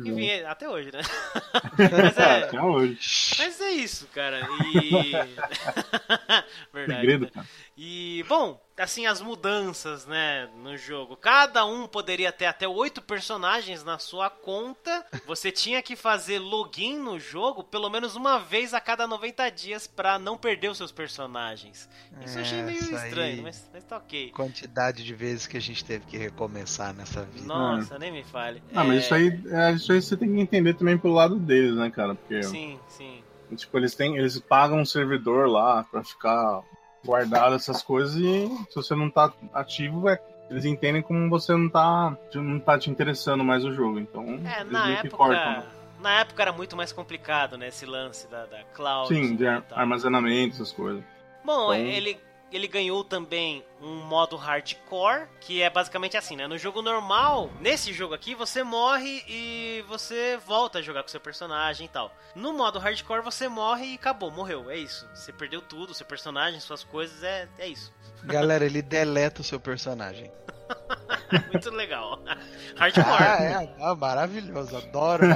enfim, 0.04 0.30
até 0.42 0.68
hoje, 0.68 0.90
né? 0.92 1.00
mas 2.02 2.18
é, 2.18 2.42
até 2.44 2.60
hoje. 2.60 2.98
Mas 3.38 3.60
é 3.60 3.70
isso, 3.70 4.06
cara. 4.08 4.40
E 4.74 5.12
Verdade. 6.72 7.00
Segredo, 7.00 7.30
cara. 7.30 7.46
E, 7.76 8.24
bom, 8.28 8.58
assim, 8.82 9.06
as 9.06 9.20
mudanças, 9.20 10.06
né, 10.06 10.48
no 10.56 10.76
jogo. 10.76 11.16
Cada 11.16 11.64
um 11.66 11.86
poderia 11.86 12.32
ter 12.32 12.46
até 12.46 12.66
oito 12.66 13.02
personagens 13.02 13.84
na 13.84 13.98
sua 13.98 14.30
conta. 14.30 15.04
Você 15.26 15.50
tinha 15.50 15.82
que 15.82 15.94
fazer 15.94 16.38
login 16.38 16.98
no 16.98 17.18
jogo 17.18 17.62
pelo 17.62 17.90
menos 17.90 18.16
uma 18.16 18.38
vez 18.38 18.72
a 18.72 18.80
cada 18.80 19.06
90 19.06 19.50
dias 19.50 19.86
para 19.86 20.18
não 20.18 20.36
perder 20.36 20.70
os 20.70 20.78
seus 20.78 20.92
personagens. 20.92 21.88
Isso 22.24 22.36
é, 22.36 22.40
eu 22.40 22.42
achei 22.42 22.62
meio 22.62 22.78
estranho, 22.78 23.42
mas, 23.42 23.70
mas 23.72 23.84
tá 23.84 23.98
ok. 23.98 24.30
Quantidade 24.30 25.04
de 25.04 25.14
vezes 25.14 25.46
que 25.46 25.56
a 25.56 25.60
gente 25.60 25.84
teve 25.84 26.06
que 26.06 26.16
recomeçar 26.16 26.94
nessa 26.94 27.22
vida. 27.24 27.46
Nossa, 27.46 27.98
nem 27.98 28.12
me 28.12 28.24
fale. 28.24 28.62
Ah, 28.74 28.84
é... 28.84 28.86
mas 28.86 29.04
isso 29.04 29.14
aí, 29.14 29.40
é, 29.48 29.72
isso 29.72 29.92
aí 29.92 30.00
você 30.00 30.16
tem 30.16 30.32
que 30.32 30.40
entender 30.40 30.74
também 30.74 30.96
pelo 30.96 31.14
lado 31.14 31.36
deles, 31.36 31.76
né, 31.76 31.90
cara? 31.90 32.14
Porque... 32.14 32.42
Sim, 32.42 32.78
sim. 32.88 33.22
Tipo, 33.54 33.78
eles 33.78 33.94
têm, 33.94 34.16
eles 34.16 34.38
pagam 34.40 34.80
um 34.80 34.84
servidor 34.84 35.48
lá 35.48 35.84
para 35.84 36.02
ficar 36.02 36.62
guardado 37.04 37.54
essas 37.54 37.82
coisas 37.82 38.16
e 38.16 38.48
se 38.68 38.74
você 38.74 38.94
não 38.94 39.08
tá 39.08 39.32
ativo, 39.54 40.08
é, 40.08 40.20
eles 40.50 40.64
entendem 40.64 41.02
como 41.02 41.28
você 41.28 41.52
não 41.52 41.68
tá, 41.68 42.16
não 42.34 42.58
tá 42.58 42.78
te 42.78 42.90
interessando 42.90 43.44
mais 43.44 43.64
o 43.64 43.72
jogo. 43.72 44.00
Então, 44.00 44.24
é, 44.44 44.64
na 44.64 44.90
época, 44.90 45.16
cortam. 45.16 45.62
Na 46.00 46.20
época 46.20 46.42
era 46.42 46.52
muito 46.52 46.76
mais 46.76 46.92
complicado, 46.92 47.56
né, 47.56 47.68
esse 47.68 47.86
lance 47.86 48.28
da, 48.28 48.44
da 48.46 48.62
cloud. 48.74 49.08
Sim, 49.08 49.36
de 49.36 49.46
armazenamento, 49.46 50.56
essas 50.56 50.72
coisas. 50.72 51.02
Bom, 51.44 51.72
então... 51.72 51.86
ele 51.86 52.18
ele 52.52 52.68
ganhou 52.68 53.02
também 53.02 53.64
um 53.80 53.96
modo 54.02 54.36
hardcore, 54.36 55.26
que 55.40 55.62
é 55.62 55.68
basicamente 55.68 56.16
assim, 56.16 56.36
né? 56.36 56.46
No 56.46 56.56
jogo 56.56 56.80
normal, 56.80 57.50
nesse 57.60 57.92
jogo 57.92 58.14
aqui, 58.14 58.34
você 58.34 58.62
morre 58.62 59.24
e 59.28 59.84
você 59.88 60.38
volta 60.46 60.78
a 60.78 60.82
jogar 60.82 61.02
com 61.02 61.08
seu 61.08 61.20
personagem 61.20 61.86
e 61.86 61.88
tal. 61.88 62.12
No 62.34 62.52
modo 62.52 62.78
hardcore, 62.78 63.22
você 63.22 63.48
morre 63.48 63.86
e 63.86 63.94
acabou, 63.94 64.30
morreu. 64.30 64.70
É 64.70 64.76
isso. 64.76 65.08
Você 65.14 65.32
perdeu 65.32 65.60
tudo, 65.60 65.94
seu 65.94 66.06
personagem, 66.06 66.60
suas 66.60 66.84
coisas, 66.84 67.22
é, 67.22 67.48
é 67.58 67.68
isso. 67.68 67.92
Galera, 68.24 68.64
ele 68.64 68.82
deleta 68.82 69.40
o 69.40 69.44
seu 69.44 69.60
personagem. 69.60 70.30
Muito 71.52 71.70
legal. 71.70 72.22
Hardcore. 72.76 73.22
Ah, 73.22 73.42
é, 73.42 73.74
ah, 73.80 73.94
maravilhoso. 73.94 74.76
Adoro. 74.76 75.26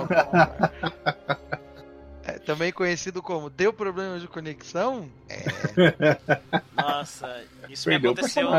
Também 2.51 2.73
conhecido 2.73 3.23
como 3.23 3.49
deu 3.49 3.73
problema 3.73 4.19
de 4.19 4.27
conexão? 4.27 5.09
É. 5.29 5.45
Nossa, 6.75 7.45
isso 7.69 7.89
me 7.89 7.95
aconteceu. 7.95 8.51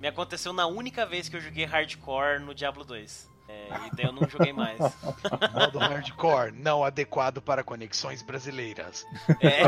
Me 0.00 0.08
aconteceu 0.08 0.52
na 0.52 0.66
única 0.66 1.06
vez 1.06 1.28
que 1.28 1.36
eu 1.36 1.40
joguei 1.40 1.64
hardcore 1.64 2.40
no 2.40 2.52
Diablo 2.52 2.84
2. 2.84 3.30
É, 3.48 3.68
e 3.86 3.96
daí 3.96 4.06
eu 4.06 4.12
não 4.12 4.28
joguei 4.28 4.52
mais. 4.52 4.78
Modo 5.54 5.78
hardcore, 5.78 6.52
não 6.52 6.82
adequado 6.82 7.40
para 7.40 7.62
conexões 7.62 8.20
brasileiras. 8.20 9.06
É. 9.40 9.62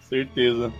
Certeza 0.00 0.72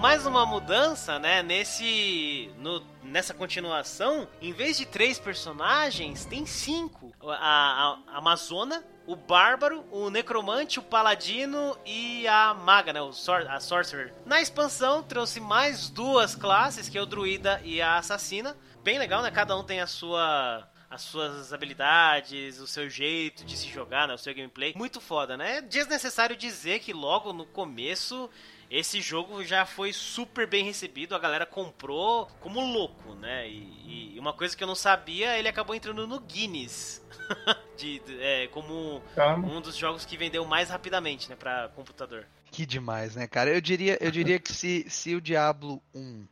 mais 0.00 0.26
uma 0.26 0.46
mudança, 0.46 1.18
né? 1.18 1.42
Nesse. 1.42 2.50
No, 2.58 2.80
nessa 3.02 3.34
continuação, 3.34 4.28
em 4.40 4.52
vez 4.52 4.76
de 4.76 4.86
três 4.86 5.18
personagens, 5.18 6.24
tem 6.24 6.46
cinco. 6.46 7.12
A, 7.22 7.34
a, 7.34 7.98
a 8.14 8.18
Amazona, 8.18 8.84
o 9.06 9.14
Bárbaro, 9.14 9.84
o 9.90 10.10
Necromante, 10.10 10.78
o 10.78 10.82
Paladino 10.82 11.76
e 11.86 12.26
a 12.26 12.52
Maga, 12.54 12.92
né? 12.92 13.00
O 13.00 13.12
Sor 13.12 13.46
a 13.48 13.60
Sorcerer. 13.60 14.12
Na 14.24 14.40
expansão, 14.40 15.02
trouxe 15.02 15.40
mais 15.40 15.88
duas 15.88 16.34
classes, 16.34 16.88
que 16.88 16.98
é 16.98 17.02
o 17.02 17.06
Druida 17.06 17.60
e 17.64 17.80
a 17.80 17.98
Assassina. 17.98 18.56
Bem 18.82 18.98
legal, 18.98 19.22
né? 19.22 19.30
Cada 19.30 19.56
um 19.56 19.64
tem 19.64 19.80
a 19.80 19.86
sua 19.86 20.68
as 20.88 21.02
suas 21.02 21.52
habilidades, 21.52 22.60
o 22.60 22.66
seu 22.66 22.88
jeito 22.88 23.44
de 23.44 23.56
se 23.56 23.68
jogar, 23.68 24.06
né, 24.06 24.14
o 24.14 24.18
seu 24.18 24.32
gameplay. 24.32 24.72
Muito 24.76 25.00
foda, 25.00 25.36
né? 25.36 25.56
É 25.56 25.60
desnecessário 25.60 26.36
dizer 26.36 26.78
que 26.78 26.92
logo 26.92 27.32
no 27.32 27.44
começo 27.44 28.30
esse 28.70 29.00
jogo 29.00 29.44
já 29.44 29.64
foi 29.64 29.92
super 29.92 30.46
bem 30.46 30.64
recebido, 30.64 31.14
a 31.14 31.18
galera 31.18 31.46
comprou 31.46 32.26
como 32.40 32.60
louco, 32.60 33.14
né? 33.14 33.48
E, 33.48 34.14
e 34.14 34.18
uma 34.18 34.32
coisa 34.32 34.56
que 34.56 34.62
eu 34.62 34.68
não 34.68 34.74
sabia, 34.74 35.38
ele 35.38 35.48
acabou 35.48 35.74
entrando 35.74 36.06
no 36.06 36.18
Guinness. 36.18 37.04
de, 37.76 37.98
de 38.00 38.20
é, 38.20 38.46
como 38.48 39.02
Caramba. 39.14 39.48
um 39.48 39.60
dos 39.60 39.76
jogos 39.76 40.04
que 40.04 40.16
vendeu 40.16 40.44
mais 40.44 40.70
rapidamente, 40.70 41.28
né, 41.28 41.36
para 41.36 41.68
computador. 41.70 42.26
Que 42.50 42.64
demais, 42.64 43.16
né, 43.16 43.26
cara? 43.26 43.50
Eu 43.50 43.60
diria, 43.60 43.98
eu 44.00 44.10
diria 44.10 44.38
que 44.38 44.52
se, 44.52 44.86
se 44.88 45.14
o 45.14 45.20
Diablo 45.20 45.82
1 45.94 46.24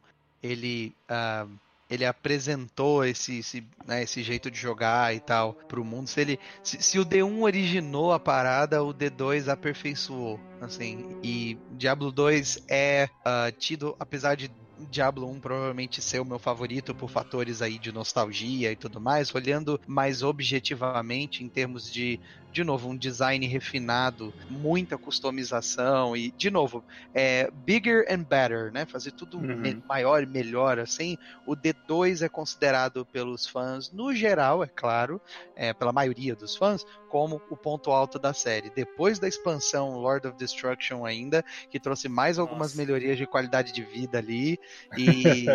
ele 0.43 0.95
uh, 1.11 1.51
ele 1.89 2.05
apresentou 2.05 3.05
esse, 3.05 3.39
esse, 3.39 3.65
né, 3.87 4.03
esse 4.03 4.23
jeito 4.23 4.51
de 4.51 4.59
jogar 4.59 5.15
e 5.15 5.21
tal 5.21 5.55
pro 5.55 5.85
mundo. 5.85 6.09
Se, 6.09 6.21
ele, 6.21 6.41
se, 6.63 6.83
se, 6.83 6.99
o 6.99 7.05
D1 7.05 7.43
originou 7.43 8.13
a 8.13 8.19
parada, 8.19 8.83
o 8.83 8.93
D2 8.93 9.49
aperfeiçoou. 9.49 10.41
Assim, 10.61 11.19
e 11.23 11.59
Diablo 11.73 12.11
2 12.11 12.65
é 12.69 13.09
uh, 13.21 13.53
tido, 13.53 13.95
apesar 14.01 14.35
de 14.35 14.51
Diablo 14.89 15.31
1 15.31 15.41
provavelmente 15.41 16.01
ser 16.03 16.21
o 16.21 16.25
meu 16.25 16.39
favorito 16.39 16.95
por 16.95 17.09
fatores 17.11 17.61
aí 17.63 17.79
de 17.79 17.93
nostalgia 17.93 18.71
e 18.73 18.77
tudo 18.77 19.01
mais, 19.01 19.35
olhando 19.35 19.81
mais 19.87 20.23
objetivamente 20.23 21.43
em 21.45 21.49
termos 21.51 21.91
de 21.91 22.21
de 22.55 22.63
novo, 22.63 22.89
um 22.89 22.97
design 22.97 23.45
refinado, 23.49 24.33
muita 24.49 24.97
customização 24.97 26.17
e, 26.17 26.31
de 26.31 26.53
novo, 26.53 26.85
é, 27.13 27.51
bigger 27.51 28.07
and 28.09 28.23
better, 28.23 28.73
né? 28.73 28.87
Fazer 28.87 29.11
tudo 29.11 29.39
uhum. 29.39 29.83
maior 29.89 30.23
e 30.23 30.27
melhor, 30.27 30.79
assim. 30.79 31.19
O 31.45 31.57
D2 31.57 32.25
é 32.25 32.29
considerado 32.29 33.05
pelos 33.07 33.45
fãs, 33.45 33.91
no 33.91 34.15
geral, 34.15 34.63
é 34.63 34.69
claro, 34.69 35.21
é, 35.57 35.73
pela 35.73 35.93
maioria 35.93 36.37
dos 36.37 36.55
fãs, 36.55 36.87
como 37.09 37.43
o 37.51 37.57
ponto 37.57 37.91
alto 37.91 38.21
da 38.21 38.33
série. 38.33 38.71
Depois 38.71 39.19
da 39.19 39.27
expansão 39.27 39.99
Lord 39.99 40.29
of 40.29 40.39
Destruction 40.39 41.05
ainda, 41.05 41.45
que 41.69 41.81
trouxe 41.81 42.09
mais 42.09 42.39
algumas 42.39 42.69
Nossa. 42.69 42.77
melhorias 42.77 43.19
de 43.19 43.27
qualidade 43.27 43.73
de 43.73 43.83
vida 43.83 44.19
ali, 44.19 44.61
e, 44.97 45.47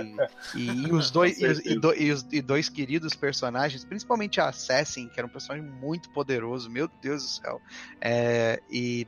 e, 0.54 0.68
e 0.88 0.91
os 0.91 1.12
dois, 1.12 1.39
e, 1.39 1.80
do, 1.80 1.91
os, 1.91 2.26
e 2.30 2.41
dois 2.41 2.68
queridos 2.68 3.16
personagens, 3.16 3.86
principalmente 3.86 4.41
a 4.41 4.50
Assassin, 4.50 5.08
que 5.08 5.18
era 5.18 5.26
um 5.26 5.30
personagem 5.30 5.66
muito 5.66 6.10
poderoso, 6.10 6.70
meu 6.70 6.89
Deus 7.02 7.24
do 7.24 7.30
céu. 7.30 7.62
É, 8.02 8.62
e 8.70 9.08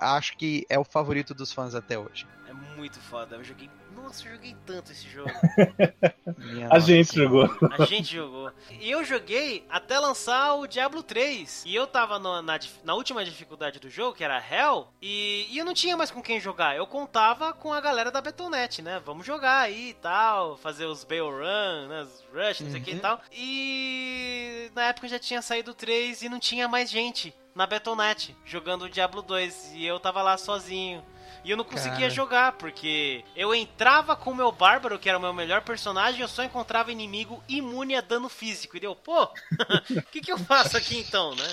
acho 0.00 0.36
que 0.36 0.66
é 0.68 0.78
o 0.78 0.84
favorito 0.84 1.34
dos 1.34 1.52
fãs 1.52 1.74
até 1.74 1.98
hoje. 1.98 2.26
É 2.50 2.52
muito 2.76 2.98
foda. 2.98 3.36
Eu 3.36 3.44
joguei. 3.44 3.70
Nossa, 3.94 4.26
eu 4.26 4.34
joguei 4.34 4.56
tanto 4.66 4.90
esse 4.90 5.08
jogo. 5.08 5.30
a 6.68 6.78
gente 6.80 7.14
jogou. 7.14 7.48
A 7.78 7.84
gente 7.84 8.12
jogou. 8.12 8.50
E 8.80 8.90
eu 8.90 9.04
joguei 9.04 9.64
até 9.68 10.00
lançar 10.00 10.54
o 10.54 10.66
Diablo 10.66 11.00
3. 11.00 11.64
E 11.64 11.74
eu 11.74 11.86
tava 11.86 12.18
no, 12.18 12.42
na, 12.42 12.58
na 12.82 12.94
última 12.94 13.24
dificuldade 13.24 13.78
do 13.78 13.88
jogo, 13.88 14.16
que 14.16 14.24
era 14.24 14.42
Hell, 14.42 14.88
e, 15.00 15.46
e, 15.50 15.58
eu 15.58 15.64
não 15.64 15.74
tinha 15.74 15.96
mais 15.96 16.10
com 16.10 16.20
quem 16.20 16.40
jogar. 16.40 16.76
Eu 16.76 16.86
contava 16.86 17.52
com 17.52 17.72
a 17.72 17.80
galera 17.80 18.10
da 18.10 18.20
Betonet, 18.20 18.82
né? 18.82 19.00
Vamos 19.04 19.24
jogar 19.24 19.60
aí 19.60 19.90
e 19.90 19.94
tal, 19.94 20.56
fazer 20.56 20.86
os 20.86 21.04
Bail 21.04 21.30
Run, 21.30 21.88
né? 21.88 22.02
Os 22.02 22.24
Rush, 22.32 22.60
não 22.62 22.70
sei 22.70 22.80
o 22.80 22.84
que 22.84 22.90
e 22.90 22.94
uhum. 22.94 23.00
tal. 23.00 23.20
E 23.32 24.70
na 24.74 24.84
época 24.86 25.06
já 25.06 25.18
tinha 25.18 25.40
saído 25.40 25.70
o 25.70 25.74
3 25.74 26.22
e 26.22 26.28
não 26.28 26.40
tinha 26.40 26.66
mais 26.66 26.90
gente 26.90 27.32
na 27.54 27.66
Betonet 27.66 28.36
jogando 28.44 28.82
o 28.82 28.88
Diablo 28.88 29.22
2. 29.22 29.72
E 29.74 29.84
eu 29.84 29.98
tava 30.00 30.22
lá 30.22 30.36
sozinho. 30.36 31.04
E 31.44 31.50
eu 31.50 31.56
não 31.56 31.64
conseguia 31.64 32.00
Cara. 32.00 32.10
jogar, 32.10 32.52
porque 32.52 33.24
eu 33.34 33.54
entrava 33.54 34.14
com 34.14 34.30
o 34.30 34.34
meu 34.34 34.52
Bárbaro, 34.52 34.98
que 34.98 35.08
era 35.08 35.16
o 35.16 35.20
meu 35.20 35.32
melhor 35.32 35.62
personagem, 35.62 36.20
e 36.20 36.22
eu 36.22 36.28
só 36.28 36.42
encontrava 36.44 36.92
inimigo 36.92 37.42
imune 37.48 37.94
a 37.96 38.00
dano 38.00 38.28
físico. 38.28 38.76
E 38.76 38.80
deu, 38.80 38.94
pô, 38.94 39.24
o 39.96 40.02
que, 40.10 40.20
que 40.20 40.32
eu 40.32 40.38
faço 40.38 40.76
aqui 40.76 40.98
então, 40.98 41.34
né? 41.34 41.48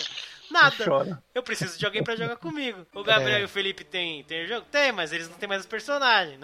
Nada. 0.50 1.22
Eu 1.36 1.44
preciso 1.44 1.78
de 1.78 1.86
alguém 1.86 2.04
para 2.04 2.16
jogar 2.16 2.38
comigo. 2.38 2.86
O 2.94 3.04
Gabriel 3.04 3.40
é. 3.40 3.42
e 3.42 3.46
o 3.46 3.50
Felipe 3.50 3.84
tem, 3.84 4.24
tem 4.24 4.46
o 4.46 4.48
jogo? 4.48 4.66
Tem, 4.72 4.92
mas 4.92 5.12
eles 5.12 5.30
não 5.30 5.38
tem 5.38 5.48
mais 5.48 5.62
os 5.62 5.68
personagens. 5.68 6.40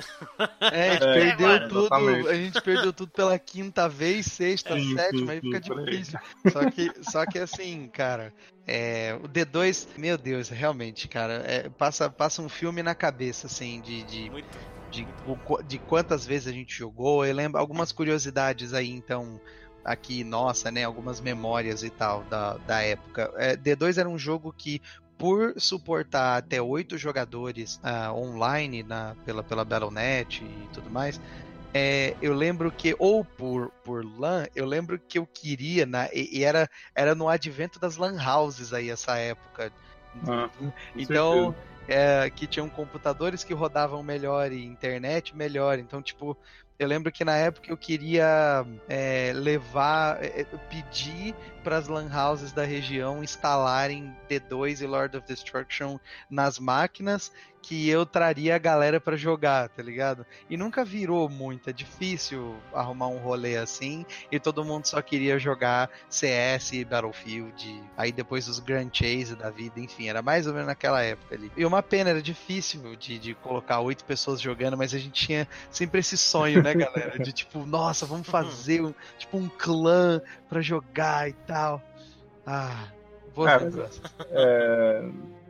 É, 0.60 0.90
a 0.90 0.94
gente 0.94 1.04
é, 1.08 1.14
perdeu 1.14 1.48
agora. 1.48 1.68
tudo. 1.68 1.86
Exatamente. 1.86 2.28
A 2.28 2.36
gente 2.36 2.62
perdeu 2.62 2.94
tudo 2.94 3.12
pela 3.12 3.40
quinta 3.40 3.88
vez, 3.88 4.26
sexta, 4.26 4.78
é. 4.78 4.82
sétima, 4.82 5.32
aí 5.32 5.42
fica 5.42 5.60
difícil. 5.60 6.20
Só 6.52 6.70
que, 6.70 6.92
só 7.10 7.26
que 7.26 7.40
assim, 7.40 7.88
cara, 7.88 8.34
é, 8.66 9.18
o 9.22 9.28
D2, 9.28 9.88
meu 9.98 10.18
Deus, 10.18 10.50
realmente, 10.50 11.08
cara, 11.08 11.44
é, 11.46 11.70
passa, 11.70 12.10
passa 12.10 12.42
um 12.42 12.50
filme 12.50 12.82
na 12.82 12.96
cabeça, 12.96 13.48
assim, 13.48 13.82
de. 13.82 14.04
de... 14.04 14.30
Muito. 14.30 14.74
De, 14.94 15.08
de 15.66 15.80
quantas 15.80 16.24
vezes 16.24 16.48
a 16.48 16.52
gente 16.52 16.78
jogou, 16.78 17.26
eu 17.26 17.34
lembro 17.34 17.60
algumas 17.60 17.92
curiosidades 17.92 18.76
aí, 18.76 18.92
então, 18.92 19.42
aqui, 19.84 20.24
nossa, 20.24 20.70
né, 20.70 20.84
algumas 20.84 21.20
memórias 21.20 21.82
e 21.82 21.90
tal 21.90 22.24
da, 22.26 22.58
da 22.58 22.84
época. 22.84 23.34
É, 23.38 23.58
D2 23.58 23.98
era 23.98 24.08
um 24.08 24.20
jogo 24.20 24.54
que 24.56 24.80
por 25.18 25.54
suportar 25.58 26.38
até 26.38 26.62
oito 26.62 26.98
jogadores 26.98 27.80
uh, 27.84 28.14
online 28.14 28.84
na, 28.84 29.16
pela, 29.26 29.44
pela 29.44 29.66
Battle.net 29.66 30.44
e 30.44 30.68
tudo 30.74 30.90
mais, 30.90 31.20
é, 31.74 32.16
eu 32.22 32.34
lembro 32.34 32.72
que, 32.72 32.96
ou 33.00 33.26
por, 33.26 33.72
por 33.84 34.06
LAN, 34.06 34.46
eu 34.56 34.66
lembro 34.66 35.00
que 35.00 35.18
eu 35.18 35.26
queria, 35.26 35.86
na, 35.86 36.08
e, 36.14 36.40
e 36.40 36.44
era, 36.44 36.70
era 36.94 37.16
no 37.16 37.28
advento 37.28 37.80
das 37.80 37.98
LAN 37.98 38.16
houses 38.24 38.74
aí, 38.74 38.90
essa 38.90 39.18
época. 39.18 39.72
Ah, 40.28 40.50
então, 40.96 41.56
é, 41.88 42.30
que 42.30 42.46
tinham 42.46 42.70
computadores 42.70 43.44
que 43.44 43.54
rodavam 43.54 44.04
melhor 44.04 44.52
e 44.52 44.64
internet 44.64 45.36
melhor. 45.36 45.80
Então, 45.80 46.02
tipo, 46.02 46.38
eu 46.78 46.88
lembro 46.88 47.12
que 47.12 47.26
na 47.26 47.36
época 47.36 47.72
eu 47.72 47.78
queria 47.78 48.66
é, 48.88 49.32
levar, 49.34 50.24
é, 50.24 50.44
pedir 50.70 51.36
para 51.64 51.78
as 51.78 51.88
lan 51.88 52.10
houses 52.14 52.52
da 52.52 52.66
região 52.66 53.24
instalarem 53.24 54.16
D2 54.30 54.82
e 54.82 54.86
Lord 54.86 55.18
of 55.18 55.26
Destruction 55.26 55.98
nas 56.30 56.60
máquinas 56.60 57.32
que 57.64 57.90
eu 57.90 58.06
traria 58.06 58.56
a 58.56 58.60
galera 58.60 59.00
para 59.00 59.16
jogar, 59.16 59.70
tá 59.70 59.82
ligado? 59.82 60.26
E 60.50 60.58
nunca 60.58 60.84
virou 60.84 61.30
muito, 61.30 61.70
é 61.70 61.74
difícil 61.74 62.58
arrumar 62.74 63.08
um 63.08 63.18
rolê 63.18 63.56
assim, 63.56 64.06
e 64.30 64.38
todo 64.38 64.66
mundo 64.66 64.86
só 64.86 65.02
queria 65.02 65.40
jogar 65.40 65.90
CS 66.10 66.74
e 66.74 66.84
Battlefield, 66.84 67.82
aí 67.96 68.12
depois 68.12 68.50
os 68.50 68.60
Grand 68.60 68.90
Chase 68.92 69.36
da 69.36 69.50
vida, 69.50 69.80
enfim, 69.80 70.10
era 70.10 70.22
mais 70.22 70.46
ou 70.46 70.52
menos 70.52 70.68
naquela 70.68 71.02
época 71.02 71.36
ali. 71.36 71.50
E 71.56 71.66
uma 71.66 71.82
pena, 71.82 72.10
era 72.10 72.22
difícil 72.22 72.98
de, 72.98 73.18
de 73.18 73.34
colocar 73.34 73.80
oito 73.80 74.04
pessoas 74.04 74.42
jogando, 74.42 74.76
mas 74.76 74.94
a 74.94 75.00
gente 75.00 75.26
tinha 75.26 75.48
sempre 75.72 76.02
esse 76.02 76.18
sonho, 76.18 76.62
né, 76.62 76.74
galera? 76.76 77.18
De 77.18 77.32
tipo, 77.32 77.66
nossa, 77.66 78.06
vamos 78.06 78.28
fazer 78.28 78.82
um, 78.82 78.94
tipo 79.18 79.38
um 79.38 79.48
clã 79.48 80.22
pra 80.54 80.62
jogar 80.62 81.28
e 81.28 81.34
tal. 81.34 81.82
Ah, 82.46 82.86
boa 83.36 83.48
Cara, 83.48 83.90
é, 84.30 85.10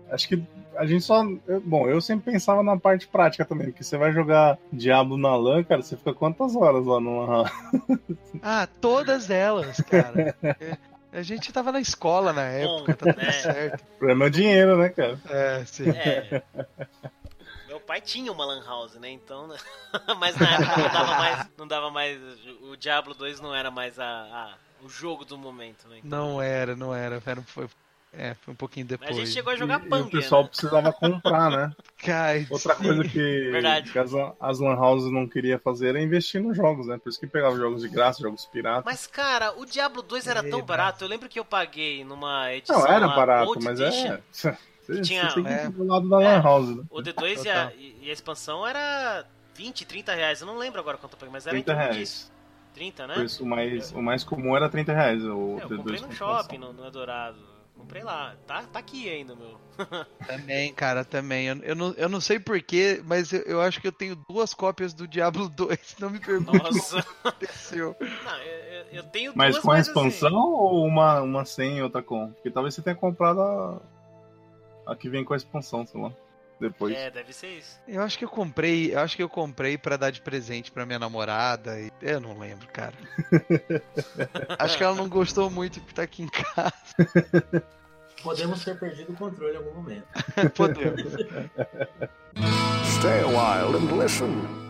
acho 0.10 0.30
que 0.30 0.42
a 0.78 0.86
gente 0.86 1.04
só. 1.04 1.26
Bom, 1.66 1.90
eu 1.90 2.00
sempre 2.00 2.32
pensava 2.32 2.64
na 2.64 2.78
parte 2.78 3.06
prática 3.08 3.44
também, 3.44 3.68
porque 3.68 3.84
você 3.84 3.98
vai 3.98 4.14
jogar 4.14 4.58
Diablo 4.72 5.18
na 5.18 5.36
LAN, 5.36 5.64
cara, 5.64 5.82
você 5.82 5.98
fica 5.98 6.14
quantas 6.14 6.56
horas 6.56 6.86
lá 6.86 7.00
no 7.00 7.26
LAN? 7.26 7.44
Ah, 8.42 8.68
todas 8.82 9.30
elas, 9.30 9.78
cara. 9.82 10.36
A 11.12 11.22
gente 11.22 11.54
tava 11.54 11.72
na 11.72 11.80
escola 11.80 12.34
na 12.34 12.44
época, 12.44 12.92
Bom, 12.92 12.98
tá 12.98 13.14
tudo 13.14 13.22
é. 13.22 13.32
certo. 13.32 13.82
O 13.82 13.98
problema 14.00 14.26
é 14.26 14.28
o 14.28 14.32
dinheiro, 14.32 14.78
né, 14.78 14.90
cara? 14.90 15.20
É, 15.30 15.64
sim. 15.66 15.90
É. 15.92 16.42
Meu 17.68 17.80
pai 17.80 18.02
tinha 18.02 18.32
uma 18.32 18.44
Lan 18.44 18.66
House, 18.66 18.96
né? 18.96 19.12
Então. 19.12 19.48
Né? 19.48 19.56
Mas 20.20 20.36
na 20.36 20.56
época 20.56 20.78
não 20.78 20.90
dava 20.92 21.16
mais. 21.16 21.50
Não 21.58 21.68
dava 21.68 21.92
mais. 21.92 22.20
O 22.64 22.76
Diablo 22.76 23.14
2 23.14 23.40
não 23.40 23.54
era 23.54 23.70
mais 23.70 24.00
a, 24.00 24.06
a 24.06 24.56
o 24.84 24.90
jogo 24.90 25.24
do 25.26 25.38
momento, 25.38 25.88
né? 25.88 26.00
Então... 26.04 26.10
Não 26.10 26.42
era, 26.42 26.76
não 26.76 26.94
era. 26.94 27.22
era 27.26 27.42
foi, 27.42 27.68
é, 28.12 28.36
foi 28.36 28.54
um 28.54 28.58
pouquinho 28.58 28.86
depois. 28.86 29.10
Mas 29.10 29.20
a 29.20 29.26
gente 29.26 29.34
chegou 29.34 29.52
a 29.52 29.56
jogar 29.56 29.80
Pang. 29.80 30.08
O 30.08 30.12
pessoal 30.12 30.44
né? 30.44 30.50
precisava 30.50 30.94
comprar, 30.94 31.50
né? 31.50 31.72
Cai, 31.98 32.46
Outra 32.50 32.76
sim. 32.76 32.84
coisa 32.84 33.04
que, 33.04 33.52
que 33.92 34.00
as, 34.00 34.12
as 34.40 34.60
Lan 34.60 34.76
Houses 34.76 35.12
não 35.12 35.28
queria 35.28 35.58
fazer 35.58 35.90
era 35.90 36.02
investir 36.02 36.42
nos 36.42 36.56
jogos, 36.56 36.86
né? 36.86 37.00
Por 37.00 37.10
isso 37.10 37.20
que 37.20 37.26
pegava 37.26 37.56
jogos 37.56 37.82
de 37.82 37.90
graça, 37.90 38.22
jogos 38.22 38.46
piratas. 38.46 38.84
Mas, 38.86 39.08
cara, 39.08 39.58
o 39.58 39.66
Diablo 39.66 40.04
2 40.04 40.28
era 40.28 40.42
é, 40.42 40.50
tão 40.50 40.62
barato. 40.62 41.04
Eu 41.04 41.08
lembro 41.08 41.28
que 41.28 41.40
eu 41.40 41.46
paguei 41.46 42.06
numa 42.06 42.54
edição. 42.54 42.80
Não, 42.80 42.88
era 42.88 43.08
barato, 43.08 43.60
mas 43.62 43.80
é. 43.80 44.22
Você, 44.84 45.00
tinha 45.00 45.30
você 45.30 45.40
é, 45.48 45.70
do 45.70 45.86
lado 45.86 46.10
da 46.10 46.18
Lan 46.20 46.42
House, 46.42 46.76
né? 46.76 46.84
O 46.90 47.02
D2 47.02 47.46
e 47.46 47.50
a, 47.50 47.72
e 47.74 48.10
a 48.10 48.12
expansão 48.12 48.68
era 48.68 49.26
20, 49.56 49.86
30 49.86 50.14
reais. 50.14 50.42
Eu 50.42 50.48
não 50.48 50.58
lembro 50.58 50.82
agora 50.82 50.98
quanto 50.98 51.14
eu 51.14 51.18
paguei, 51.18 51.32
mas 51.32 51.48
era 51.48 51.56
30 51.56 51.74
reais. 51.74 51.96
disso. 51.96 52.33
30, 52.74 53.08
né? 53.08 53.16
o 53.40 53.46
mais, 53.46 53.92
o 53.92 54.02
mais 54.02 54.24
comum 54.24 54.56
era 54.56 54.70
30 54.70 54.94
reais. 54.94 55.24
O 55.24 55.60
é, 55.60 55.64
eu 55.64 55.78
comprei 55.78 56.00
no 56.02 56.12
shopping, 56.12 56.58
no, 56.58 56.74
no 56.74 56.86
Eldorado. 56.86 57.38
Comprei 57.78 58.04
lá. 58.04 58.36
Tá, 58.48 58.64
tá 58.64 58.80
aqui 58.80 59.10
ainda, 59.10 59.36
meu. 59.36 59.60
também, 60.26 60.74
cara, 60.74 61.04
também. 61.04 61.48
Eu, 61.48 61.58
eu, 61.58 61.76
não, 61.76 61.94
eu 61.94 62.08
não 62.08 62.22
sei 62.22 62.40
porquê, 62.40 63.02
mas 63.06 63.34
eu, 63.34 63.42
eu 63.42 63.62
acho 63.62 63.82
que 63.82 63.88
eu 63.88 63.92
tenho 63.92 64.16
duas 64.30 64.54
cópias 64.54 64.94
do 64.94 65.08
Diablo 65.08 65.50
2. 65.50 65.98
Não 66.00 66.10
me 66.10 66.20
pergunte 66.20 66.64
Nossa. 66.64 67.00
o 67.00 67.04
que 67.04 67.10
aconteceu. 67.28 67.96
Não, 68.00 68.38
eu, 68.38 68.86
eu 68.92 69.04
tenho 69.04 69.34
Mas 69.36 69.56
duas, 69.56 69.64
com 69.64 69.72
a 69.72 69.80
expansão 69.80 70.28
assim... 70.28 70.36
ou 70.36 70.86
uma, 70.86 71.22
uma 71.22 71.46
sem 71.46 71.78
e 71.78 71.82
outra 71.82 72.02
com? 72.02 72.32
Porque 72.32 72.52
talvez 72.52 72.76
você 72.76 72.82
tenha 72.82 72.96
comprado 72.96 73.42
a, 73.42 73.82
a 74.88 74.96
que 74.96 75.10
vem 75.10 75.24
com 75.24 75.34
a 75.34 75.38
expansão, 75.38 75.86
sei 75.86 76.00
lá 76.00 76.14
depois. 76.60 76.96
É, 76.96 77.10
deve 77.10 77.34
ser 77.34 77.58
isso. 77.58 77.80
Eu 77.88 78.02
acho 78.02 78.18
que 78.18 78.26
eu 78.26 78.30
comprei, 78.30 78.94
eu 78.94 79.00
acho 79.00 79.16
que 79.16 79.24
eu 79.24 79.30
comprei 79.30 79.78
para 79.78 79.98
dar 79.98 80.12
de 80.12 80.22
presente 80.22 80.72
para 80.72 80.86
minha 80.86 81.00
namorada 81.00 81.80
e 81.80 81.92
eu 82.02 82.20
não 82.20 82.38
lembro, 82.38 82.68
cara. 82.68 82.94
acho 84.60 84.78
que 84.78 84.84
ela 84.84 84.96
não 84.96 85.10
gostou 85.10 85.50
muito 85.50 85.80
de 85.80 85.88
estar 85.88 86.04
aqui 86.04 86.24
em 86.24 86.28
casa. 86.28 86.74
Podemos 88.22 88.64
ter 88.64 88.80
perdido 88.80 89.12
o 89.12 89.16
controle 89.16 89.54
em 89.54 89.58
algum 89.58 89.74
momento. 89.74 90.08
Podemos. 90.56 91.02
Stay 92.98 93.20
a 93.22 93.28
while 93.28 93.76
and 93.76 94.02
listen. 94.02 94.64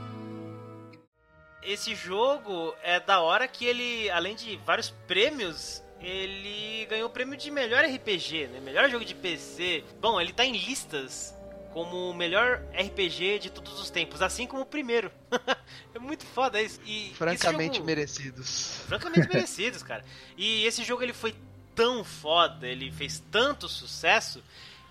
Esse 1.61 1.95
jogo 1.95 2.75
é 2.84 2.99
da 2.99 3.21
hora 3.21 3.47
que 3.47 3.65
ele, 3.65 4.09
além 4.09 4.36
de 4.36 4.57
vários 4.65 4.89
prêmios, 5.07 5.84
ele 6.01 6.86
ganhou 6.89 7.07
o 7.07 7.11
prêmio 7.11 7.38
de 7.38 7.49
melhor 7.49 7.86
RPG, 7.86 8.47
né? 8.47 8.59
Melhor 8.59 8.89
jogo 8.89 9.05
de 9.05 9.15
PC. 9.15 9.84
Bom, 10.01 10.19
ele 10.19 10.34
tá 10.34 10.43
em 10.43 10.51
listas 10.51 11.34
como 11.74 12.11
o 12.11 12.13
melhor 12.13 12.61
RPG 12.71 13.39
de 13.39 13.49
todos 13.49 13.80
os 13.80 13.89
tempos, 13.89 14.21
assim 14.21 14.45
como 14.45 14.61
o 14.61 14.65
primeiro. 14.65 15.11
é 15.93 15.99
muito 15.99 16.26
foda 16.26 16.61
isso. 16.61 16.80
E 16.86 17.11
francamente 17.15 17.78
jogo... 17.78 17.88
merecidos. 17.88 18.82
Francamente 18.88 19.28
merecidos, 19.34 19.82
cara. 19.82 20.05
E 20.38 20.65
esse 20.65 20.84
jogo 20.84 21.01
ele 21.01 21.13
foi 21.13 21.36
tão 21.74 22.03
foda, 22.03 22.67
ele 22.67 22.91
fez 22.91 23.24
tanto 23.32 23.67
sucesso 23.67 24.43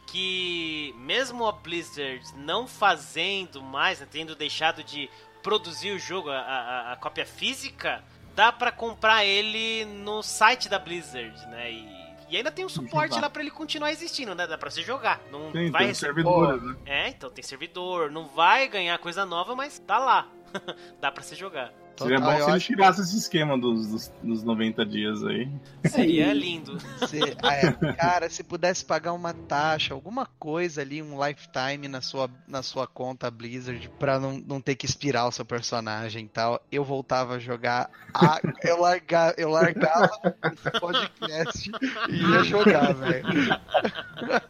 que 0.07 0.93
mesmo 0.99 1.47
a 1.47 1.53
Blizzard 1.53 2.23
não 2.37 2.67
fazendo 2.67 3.63
mais, 3.63 4.01
né, 4.01 4.07
tendo 4.11 4.35
deixado 4.35 4.83
de 4.83 5.09
produzir 5.43 5.93
o 5.93 5.99
jogo, 5.99 6.31
a, 6.31 6.41
a, 6.41 6.93
a 6.93 6.97
cópia 6.97 7.25
física, 7.25 8.03
dá 8.35 8.51
para 8.51 8.73
comprar 8.73 9.25
ele 9.25 9.85
no 9.85 10.23
site 10.23 10.69
da 10.69 10.79
Blizzard, 10.79 11.47
né? 11.47 11.73
E 11.73 12.02
e 12.33 12.37
ainda 12.39 12.51
tem 12.51 12.65
um 12.65 12.69
suporte 12.69 13.21
lá 13.21 13.29
para 13.29 13.43
ele 13.43 13.51
continuar 13.51 13.93
existindo, 13.93 14.35
né? 14.35 14.47
Dá 14.47 14.57
pra 14.57 14.71
você 14.71 14.81
jogar. 14.81 15.21
Não 15.31 15.53
Sim, 15.53 15.71
vai 15.71 15.85
tem 15.85 15.95
servidor, 15.95 16.63
né? 16.63 16.77
É, 16.87 17.09
então 17.11 17.29
tem 17.29 17.45
servidor. 17.45 18.11
Não 18.11 18.27
vai 18.27 18.67
ganhar 18.69 18.99
coisa 18.99 19.27
nova, 19.27 19.55
mas 19.55 19.79
tá 19.79 19.99
lá. 19.99 20.27
Dá 20.99 21.13
pra 21.13 21.23
você 21.23 21.35
jogar. 21.35 21.75
Seria 21.97 22.21
bom 22.21 22.37
se 22.45 22.51
ele 22.51 22.61
tirasse 22.61 23.01
esse 23.03 23.17
esquema 23.19 23.59
dos, 23.59 23.87
dos, 23.89 24.13
dos 24.23 24.43
90 24.43 24.85
dias 24.87 25.23
aí. 25.25 25.49
Seria 25.85 26.29
Aí, 26.29 26.39
lindo. 26.39 26.79
Se- 27.07 27.37
ah, 27.43 27.55
é, 27.55 27.73
cara, 27.95 28.29
se 28.31 28.43
pudesse 28.43 28.85
pagar 28.85 29.13
uma 29.13 29.33
taxa, 29.35 29.95
alguma 29.95 30.27
coisa 30.39 30.81
ali, 30.81 31.03
um 31.03 31.23
lifetime 31.25 31.89
na 31.89 32.01
sua, 32.01 32.31
na 32.49 32.63
sua 32.63 32.87
conta 32.87 33.31
Blizzard, 33.31 33.91
pra 33.99 34.19
não, 34.19 34.39
não 34.47 34.61
ter 34.61 34.75
que 34.75 34.87
expirar 34.87 35.27
o 35.29 35.33
seu 35.33 35.45
personagem 35.45 36.25
e 36.25 36.29
tal, 36.29 36.61
eu 36.73 36.85
voltava 36.85 37.35
a 37.35 37.39
jogar. 37.39 37.91
a- 38.15 38.41
eu, 38.65 38.81
larga, 38.81 39.35
eu 39.37 39.51
largava 39.51 40.11
o 40.25 40.81
podcast 40.81 41.71
e 42.09 42.17
ia 42.33 42.45
jogar, 42.45 42.93
velho. 42.95 43.25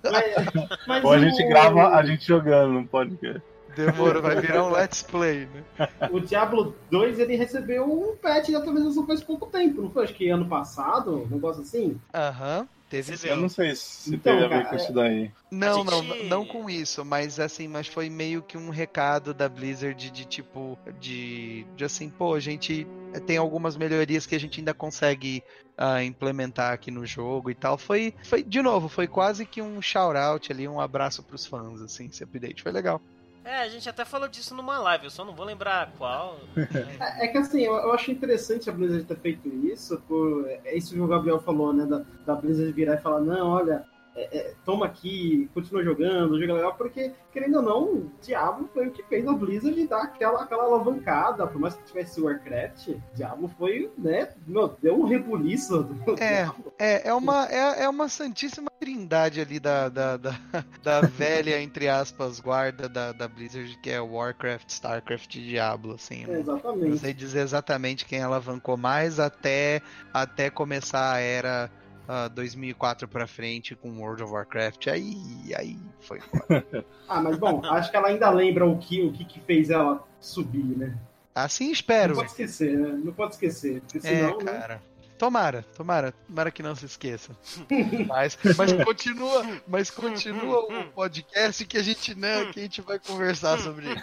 Mas, 0.02 0.68
mas 0.86 1.04
Ou 1.04 1.12
a 1.12 1.16
o- 1.16 1.20
gente 1.20 1.46
grava 1.48 1.88
a 1.96 2.04
gente 2.04 2.26
jogando 2.26 2.72
no 2.74 2.86
podcast. 2.86 3.42
Demorou, 3.76 4.22
vai 4.22 4.40
virar 4.40 4.64
um 4.64 4.70
let's 4.70 5.02
play, 5.02 5.46
né? 5.46 5.64
O 6.10 6.20
Diablo 6.20 6.74
2 6.90 7.18
ele 7.18 7.36
recebeu 7.36 7.84
um 7.84 8.16
patch 8.16 8.46
de 8.46 8.56
atualização 8.56 9.06
faz 9.06 9.22
pouco 9.22 9.46
tempo, 9.46 9.82
não 9.82 9.90
foi? 9.90 10.04
Acho 10.04 10.14
que 10.14 10.28
ano 10.28 10.46
passado, 10.46 11.22
um 11.22 11.26
negócio 11.28 11.62
assim. 11.62 11.98
Aham, 12.14 12.66
viu? 12.90 13.30
Eu 13.30 13.36
não 13.36 13.48
sei 13.48 13.74
se 13.74 14.14
Então, 14.14 14.34
teve 14.34 14.44
a 14.44 14.48
ver 14.48 14.68
com 14.68 14.74
é- 14.74 14.78
isso 14.78 14.92
daí. 14.92 15.30
Não, 15.50 15.82
A 15.82 15.84
não, 15.84 16.02
gente- 16.02 16.22
não 16.24 16.46
com 16.46 16.70
isso, 16.70 17.04
mas 17.04 17.38
assim, 17.38 17.68
mas 17.68 17.86
foi 17.86 18.08
meio 18.08 18.42
que 18.42 18.56
um 18.56 18.70
recado 18.70 19.34
da 19.34 19.50
Blizzard 19.50 20.10
de 20.10 20.24
tipo, 20.24 20.78
de, 20.98 21.66
de 21.76 21.84
assim, 21.84 22.08
pô, 22.08 22.34
a 22.34 22.40
gente 22.40 22.86
tem 23.26 23.36
algumas 23.36 23.76
melhorias 23.76 24.24
que 24.24 24.34
a 24.34 24.40
gente 24.40 24.60
ainda 24.60 24.72
consegue 24.72 25.42
ah, 25.76 26.02
implementar 26.02 26.72
aqui 26.72 26.90
no 26.90 27.04
jogo 27.04 27.50
e 27.50 27.54
tal. 27.54 27.76
Foi, 27.76 28.14
foi, 28.24 28.42
de 28.42 28.62
novo, 28.62 28.88
foi 28.88 29.06
quase 29.06 29.44
que 29.44 29.60
um 29.60 29.80
shout-out 29.82 30.50
ali, 30.50 30.66
um 30.66 30.80
abraço 30.80 31.22
pros 31.22 31.44
fãs, 31.44 31.82
assim, 31.82 32.06
esse 32.06 32.24
update. 32.24 32.62
Foi 32.62 32.72
legal. 32.72 33.00
É, 33.44 33.62
a 33.62 33.68
gente 33.68 33.88
até 33.88 34.04
falou 34.04 34.28
disso 34.28 34.54
numa 34.54 34.78
live, 34.78 35.04
eu 35.04 35.10
só 35.10 35.24
não 35.24 35.34
vou 35.34 35.44
lembrar 35.44 35.92
qual. 35.98 36.38
É, 37.00 37.24
é 37.24 37.28
que 37.28 37.38
assim, 37.38 37.62
eu, 37.62 37.74
eu 37.74 37.92
acho 37.92 38.10
interessante 38.10 38.70
a 38.70 38.72
Blizzard 38.72 39.04
ter 39.04 39.18
feito 39.18 39.48
isso, 39.48 40.00
por, 40.06 40.48
é 40.48 40.76
isso 40.76 40.94
que 40.94 41.00
o 41.00 41.06
Gabriel 41.06 41.40
falou, 41.40 41.72
né? 41.72 41.84
Da, 41.84 42.04
da 42.24 42.34
Blizzard 42.34 42.70
virar 42.72 42.94
e 42.94 43.00
falar, 43.00 43.20
não, 43.20 43.48
olha, 43.48 43.84
é, 44.14 44.38
é, 44.38 44.54
toma 44.64 44.86
aqui, 44.86 45.48
continua 45.54 45.82
jogando, 45.82 46.38
joga 46.38 46.52
legal, 46.54 46.74
porque, 46.74 47.12
querendo 47.32 47.56
ou 47.56 47.62
não, 47.62 47.84
o 47.84 48.12
Diablo 48.20 48.68
foi 48.72 48.88
o 48.88 48.90
que 48.90 49.02
fez 49.04 49.26
a 49.26 49.32
Blizzard 49.32 49.86
dar 49.86 50.02
aquela, 50.02 50.42
aquela 50.42 50.64
alavancada, 50.64 51.46
por 51.46 51.58
mais 51.58 51.74
que 51.74 51.84
tivesse 51.84 52.20
o 52.20 52.24
Warcraft, 52.26 52.90
Diablo 53.14 53.48
foi, 53.58 53.90
né, 53.96 54.28
meu, 54.46 54.76
deu 54.82 55.00
um 55.00 55.04
rebuliço 55.04 55.82
do 55.82 56.22
É. 56.22 56.50
É, 56.78 57.08
é 57.08 57.14
uma, 57.14 57.46
é, 57.48 57.84
é 57.84 57.88
uma 57.88 58.08
santíssima 58.08 58.70
trindade 58.78 59.40
ali 59.40 59.58
da, 59.58 59.88
da, 59.88 60.16
da, 60.16 60.34
da 60.82 61.00
velha, 61.02 61.60
entre 61.62 61.88
aspas, 61.88 62.38
guarda 62.38 62.88
da, 62.88 63.12
da 63.12 63.26
Blizzard, 63.26 63.78
que 63.78 63.88
é 63.90 64.00
Warcraft, 64.00 64.68
Starcraft 64.68 65.36
e 65.36 65.40
Diablo, 65.40 65.94
assim, 65.94 66.24
É, 66.24 66.26
né? 66.26 66.32
Não 66.34 66.40
exatamente. 66.40 66.98
sei 66.98 67.14
dizer 67.14 67.40
exatamente 67.40 68.04
quem 68.04 68.20
alavancou 68.20 68.76
mais 68.76 69.18
até, 69.18 69.80
até 70.12 70.50
começar 70.50 71.14
a 71.14 71.18
era 71.20 71.70
ah, 72.08 72.28
2004 72.28 73.06
pra 73.08 73.26
frente 73.26 73.74
com 73.74 74.00
World 74.00 74.22
of 74.22 74.32
Warcraft. 74.32 74.88
Aí, 74.88 75.16
aí 75.56 75.78
foi. 76.00 76.20
Ah, 77.08 77.20
mas 77.20 77.36
bom, 77.36 77.62
acho 77.66 77.90
que 77.90 77.96
ela 77.96 78.08
ainda 78.08 78.30
lembra 78.30 78.64
o 78.66 78.78
que, 78.78 79.02
o 79.02 79.12
que, 79.12 79.22
que 79.24 79.38
fez 79.40 79.68
ela 79.68 80.02
subir, 80.18 80.64
né? 80.78 80.96
Assim 81.34 81.66
Não 81.66 81.72
espero. 81.72 82.14
pode 82.14 82.30
esquecer, 82.30 82.78
né? 82.78 83.00
Não 83.04 83.12
pode 83.12 83.34
esquecer, 83.34 83.82
porque 83.82 83.98
É, 83.98 84.00
senão, 84.00 84.38
né? 84.38 84.80
Tomara, 85.22 85.64
tomara, 85.76 86.10
tomara 86.26 86.50
que 86.50 86.64
não 86.64 86.74
se 86.74 86.84
esqueça. 86.84 87.30
Mas, 88.08 88.36
mas 88.58 88.72
continua, 88.84 89.46
mas 89.68 89.88
continua 89.88 90.58
o 90.64 90.84
podcast 90.90 91.64
que 91.64 91.78
a 91.78 91.82
gente 91.82 92.12
né, 92.16 92.46
que 92.46 92.58
a 92.58 92.62
gente 92.64 92.80
vai 92.80 92.98
conversar 92.98 93.56
sobre 93.60 93.86
isso. 93.86 94.02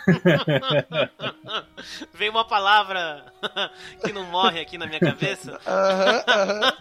Veio 2.14 2.32
uma 2.32 2.46
palavra 2.48 3.26
que 4.02 4.14
não 4.14 4.24
morre 4.28 4.62
aqui 4.62 4.78
na 4.78 4.88
minha 4.88 5.02
cabeça, 5.02 5.60
Aham, 5.68 6.24
aham. 6.26 6.74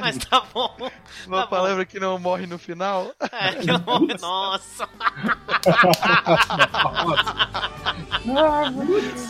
mas 0.00 0.16
tá 0.16 0.40
bom. 0.54 0.74
Uma 1.26 1.36
Tá 1.40 1.42
bom. 1.42 1.46
palavra 1.50 1.84
que 1.84 2.00
não 2.00 2.18
morre 2.18 2.46
no 2.46 2.58
final. 2.58 3.12
É, 3.32 3.52
que 3.52 3.66
não 3.66 3.80
morre. 3.80 4.16
Nossa! 4.18 4.88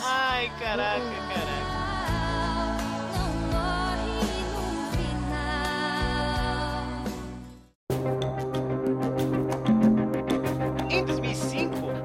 Ai, 0.05 0.49
caraca, 0.59 1.01
caraca. 1.01 1.56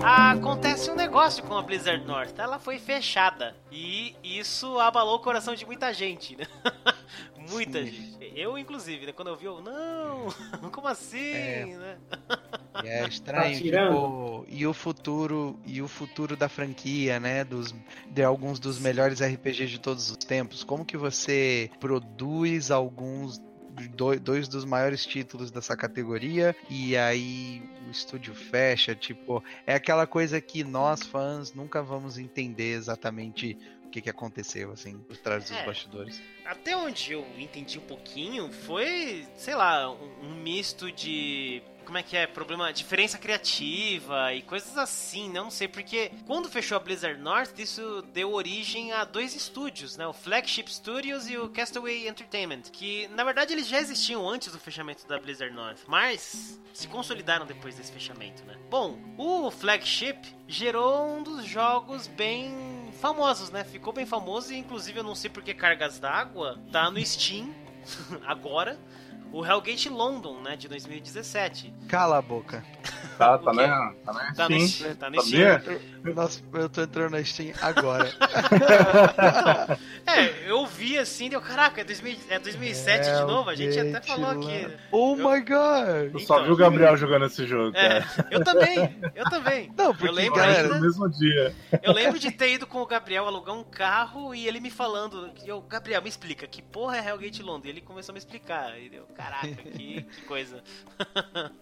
Acontece 0.04 0.90
um 0.90 0.94
negócio 0.94 1.42
com 1.44 1.56
a 1.56 1.62
Blizzard 1.62 2.04
North. 2.04 2.38
Ela 2.38 2.58
foi 2.58 2.78
fechada. 2.78 3.54
E 3.70 4.14
isso 4.22 4.78
abalou 4.78 5.16
o 5.16 5.20
coração 5.20 5.54
de 5.54 5.64
muita 5.64 5.92
gente, 5.92 6.36
né? 6.36 6.46
muita 7.50 7.82
Sim. 7.84 7.90
gente. 7.90 8.32
Eu, 8.34 8.56
inclusive, 8.56 9.06
né? 9.06 9.12
Quando 9.12 9.28
eu 9.28 9.36
vi, 9.36 9.46
eu, 9.46 9.60
não, 9.60 10.26
como 10.72 10.88
assim, 10.88 11.32
É. 11.32 11.66
né? 11.66 11.98
É 12.84 13.04
estranho, 13.08 13.54
Tá 13.70 13.80
tipo, 13.86 14.46
e 14.48 14.66
o 14.66 14.72
futuro, 14.72 15.58
e 15.66 15.82
o 15.82 15.88
futuro 15.88 16.36
da 16.36 16.48
franquia, 16.48 17.20
né, 17.20 17.44
dos 17.44 17.74
de 18.10 18.22
alguns 18.22 18.58
dos 18.58 18.78
melhores 18.78 19.20
RPGs 19.20 19.66
de 19.70 19.78
todos 19.80 20.10
os 20.10 20.16
tempos. 20.16 20.64
Como 20.64 20.84
que 20.84 20.96
você 20.96 21.70
produz 21.78 22.70
alguns 22.70 23.40
dois 24.20 24.48
dos 24.48 24.64
maiores 24.64 25.04
títulos 25.04 25.50
dessa 25.50 25.76
categoria 25.76 26.54
e 26.68 26.96
aí 26.96 27.62
o 27.86 27.90
estúdio 27.90 28.34
fecha, 28.34 28.94
tipo, 28.94 29.42
é 29.66 29.74
aquela 29.74 30.06
coisa 30.06 30.40
que 30.40 30.62
nós 30.64 31.02
fãs 31.02 31.52
nunca 31.54 31.82
vamos 31.82 32.18
entender 32.18 32.74
exatamente 32.74 33.56
o 33.86 33.88
que, 33.90 34.00
que 34.00 34.10
aconteceu 34.10 34.72
assim 34.72 34.98
por 34.98 35.16
trás 35.16 35.44
dos 35.48 35.56
É. 35.58 35.66
bastidores. 35.66 36.20
Até 36.44 36.76
onde 36.76 37.12
eu 37.12 37.26
entendi 37.38 37.78
um 37.78 37.82
pouquinho, 37.82 38.50
foi, 38.52 39.26
sei 39.36 39.54
lá, 39.54 39.90
um, 39.90 40.26
um 40.26 40.34
misto 40.42 40.90
de. 40.90 41.62
Como 41.92 41.98
é 41.98 42.02
que 42.02 42.16
é? 42.16 42.26
Problema. 42.26 42.72
Diferença 42.72 43.18
criativa 43.18 44.32
e 44.32 44.40
coisas 44.40 44.78
assim, 44.78 45.28
não 45.28 45.50
sei, 45.50 45.68
porque 45.68 46.10
quando 46.26 46.48
fechou 46.48 46.74
a 46.74 46.80
Blizzard 46.80 47.20
North, 47.20 47.58
isso 47.58 48.00
deu 48.14 48.32
origem 48.32 48.92
a 48.92 49.04
dois 49.04 49.36
estúdios, 49.36 49.98
né? 49.98 50.06
O 50.06 50.12
Flagship 50.14 50.72
Studios 50.72 51.28
e 51.28 51.36
o 51.36 51.50
Castaway 51.50 52.08
Entertainment. 52.08 52.62
Que 52.72 53.08
na 53.08 53.22
verdade 53.24 53.52
eles 53.52 53.68
já 53.68 53.78
existiam 53.78 54.26
antes 54.26 54.50
do 54.50 54.58
fechamento 54.58 55.06
da 55.06 55.18
Blizzard 55.18 55.54
North, 55.54 55.80
mas 55.86 56.58
se 56.72 56.88
consolidaram 56.88 57.44
depois 57.44 57.76
desse 57.76 57.92
fechamento, 57.92 58.42
né? 58.46 58.56
Bom, 58.70 58.98
o 59.18 59.50
Flagship 59.50 60.18
gerou 60.48 61.18
um 61.18 61.22
dos 61.22 61.44
jogos 61.44 62.06
bem 62.06 62.90
famosos, 63.02 63.50
né? 63.50 63.64
Ficou 63.64 63.92
bem 63.92 64.06
famoso 64.06 64.50
e 64.54 64.56
inclusive 64.56 65.00
eu 65.00 65.04
não 65.04 65.14
sei 65.14 65.28
por 65.28 65.42
que 65.42 65.52
cargas 65.52 65.98
d'água 65.98 66.58
tá 66.72 66.90
no 66.90 67.04
Steam 67.04 67.54
agora. 68.24 68.80
O 69.32 69.42
Hellgate 69.42 69.88
London, 69.88 70.42
né, 70.42 70.56
de 70.56 70.68
2017. 70.68 71.72
Cala 71.88 72.18
a 72.18 72.22
boca. 72.22 72.62
Tá, 73.18 73.38
tá 73.38 73.50
quê? 73.50 73.56
né? 73.56 73.94
Tá 74.04 74.12
né? 74.12 74.32
Tá 74.36 74.48
no, 74.48 74.60
Sim. 74.60 74.94
tá 74.94 75.10
no 75.10 75.20
Sabia? 75.22 75.60
Steam. 75.60 76.14
Nossa, 76.14 76.42
eu 76.54 76.68
tô 76.68 76.82
entrando 76.82 77.12
na 77.12 77.24
Steam 77.24 77.52
agora. 77.60 78.10
É, 80.04 80.50
eu 80.50 80.66
vi 80.66 80.98
assim, 80.98 81.28
deu, 81.28 81.40
caraca, 81.40 81.80
é, 81.80 81.84
2000, 81.84 82.16
é 82.28 82.38
2007 82.38 83.04
de 83.04 83.20
novo, 83.24 83.48
a 83.48 83.54
gente 83.54 83.78
até 83.78 84.00
falou 84.00 84.30
aqui. 84.30 84.68
Oh 84.90 85.14
my 85.14 85.40
god! 85.40 86.12
Eu 86.12 86.18
só 86.18 86.34
Então. 86.34 86.44
vi 86.46 86.50
o 86.52 86.56
Gabriel 86.56 86.96
jogando 86.96 87.26
esse 87.26 87.46
jogo, 87.46 87.76
É, 87.76 88.00
cara. 88.00 88.28
eu 88.30 88.42
também, 88.42 88.96
eu 89.14 89.24
também. 89.30 89.72
Não, 89.78 89.92
porque, 89.94 90.08
eu 90.08 90.12
lembro 90.12 90.34
galera, 90.34 90.68
No 90.74 90.80
mesmo 90.80 91.08
dia. 91.08 91.54
eu 91.82 91.92
lembro 91.92 92.18
de 92.18 92.32
ter 92.32 92.52
ido 92.54 92.66
com 92.66 92.78
o 92.82 92.86
Gabriel 92.86 93.26
alugar 93.28 93.54
um 93.54 93.62
carro 93.62 94.34
e 94.34 94.46
ele 94.46 94.58
me 94.58 94.70
falando, 94.70 95.30
eu, 95.46 95.60
Gabriel, 95.62 96.02
me 96.02 96.08
explica, 96.08 96.46
que 96.48 96.60
porra 96.60 96.96
é 96.98 97.08
Hellgate 97.08 97.42
London? 97.42 97.66
E 97.68 97.70
ele 97.70 97.80
começou 97.80 98.12
a 98.12 98.14
me 98.14 98.18
explicar, 98.18 98.76
e 98.78 98.90
eu, 98.94 99.04
caraca, 99.16 99.46
que, 99.46 100.02
que 100.02 100.22
coisa. 100.26 100.62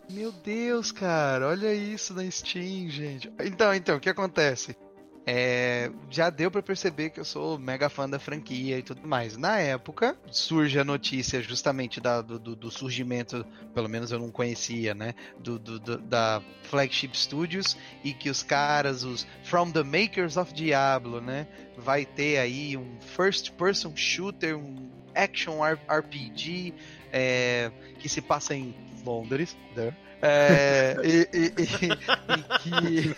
Meu 0.08 0.32
Deus, 0.32 0.90
cara, 0.90 1.39
olha 1.42 1.72
isso 1.72 2.14
na 2.14 2.28
Steam, 2.30 2.88
gente. 2.88 3.30
Então, 3.44 3.74
então, 3.74 3.96
o 3.96 4.00
que 4.00 4.08
acontece? 4.08 4.76
É, 5.26 5.90
já 6.10 6.30
deu 6.30 6.50
pra 6.50 6.62
perceber 6.62 7.10
que 7.10 7.20
eu 7.20 7.24
sou 7.24 7.58
mega 7.58 7.88
fã 7.90 8.08
da 8.08 8.18
franquia 8.18 8.78
e 8.78 8.82
tudo 8.82 9.06
mais. 9.06 9.36
Na 9.36 9.58
época, 9.58 10.16
surge 10.30 10.78
a 10.78 10.84
notícia 10.84 11.40
justamente 11.42 12.00
da- 12.00 12.22
do, 12.22 12.38
do- 12.56 12.70
surgimento, 12.70 13.46
pelo 13.74 13.88
menos 13.88 14.10
eu 14.10 14.18
não 14.18 14.30
conhecia, 14.30 14.94
né? 14.94 15.14
Do, 15.38 15.58
do- 15.58 15.78
do- 15.78 15.98
da 15.98 16.42
Flagship 16.64 17.14
Studios 17.16 17.76
e 18.02 18.12
que 18.14 18.30
os 18.30 18.42
caras, 18.42 19.04
os 19.04 19.26
From 19.44 19.70
the 19.70 19.82
Makers 19.84 20.36
of 20.36 20.52
Diablo, 20.54 21.20
né? 21.20 21.46
Vai 21.76 22.04
ter 22.06 22.38
aí 22.38 22.76
um 22.76 22.98
first 23.00 23.52
person 23.52 23.94
shooter, 23.94 24.56
um 24.56 24.90
action 25.14 25.60
RPG 25.62 26.72
é, 27.12 27.70
que 27.98 28.08
se 28.08 28.22
passa 28.22 28.54
em 28.54 28.74
Londres, 29.04 29.56
né? 29.76 29.94
É, 30.22 30.96
e, 31.02 31.28
e- 31.32 31.54
e- 31.56 31.62
e 31.62 31.66
que 32.58 33.16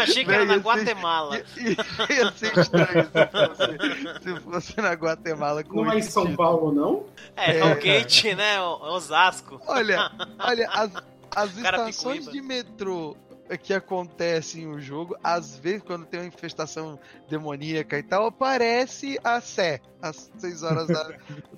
Achei 0.00 0.24
que 0.24 0.30
era 0.32 0.44
na 0.44 0.56
Guatemala. 0.56 1.36
ia, 1.56 2.16
ia 2.16 2.32
ser 2.32 2.58
estranho 2.58 3.04
se 3.04 3.26
fosse, 3.30 4.22
se 4.22 4.40
fosse 4.40 4.80
na 4.80 4.92
Guatemala 4.92 5.62
com 5.64 5.84
Não 5.84 5.92
é 5.92 5.98
em 5.98 6.02
São 6.02 6.22
título. 6.26 6.36
Paulo, 6.38 6.72
não? 6.72 7.04
É, 7.36 7.58
Hellgate, 7.58 8.34
né, 8.34 8.60
o- 8.60 8.94
Osasco. 8.94 9.60
Olha, 9.66 10.10
olha, 10.38 10.68
as, 10.70 10.90
as 11.34 11.52
Carapicuíba. 11.54 11.90
estações 11.90 12.28
de 12.28 12.40
metrô 12.40 13.16
que 13.62 13.74
acontece 13.74 14.58
em 14.62 14.66
um 14.66 14.80
jogo, 14.80 15.14
às 15.22 15.58
vezes 15.58 15.82
quando 15.82 16.06
tem 16.06 16.18
uma 16.20 16.26
infestação 16.26 16.98
demoníaca 17.28 17.98
e 17.98 18.02
tal, 18.02 18.24
aparece 18.26 19.18
a 19.22 19.38
Sé, 19.38 19.80
às 20.00 20.30
6 20.38 20.62
horas 20.62 20.86
da, 20.88 21.10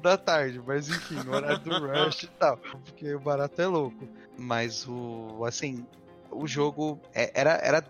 da 0.02 0.16
tarde. 0.16 0.60
Mas 0.66 0.88
enfim, 0.88 1.14
no 1.24 1.32
horário 1.36 1.58
do 1.60 1.70
rush 1.86 2.24
e 2.24 2.26
tal. 2.26 2.56
Porque 2.56 3.14
o 3.14 3.20
barato 3.20 3.62
é 3.62 3.66
louco. 3.68 4.08
Mas 4.39 4.87
o. 4.87 5.45
assim, 5.45 5.87
o 6.30 6.47
jogo 6.47 7.01
é- 7.14 7.30
era, 7.34 7.53
era 7.62 7.82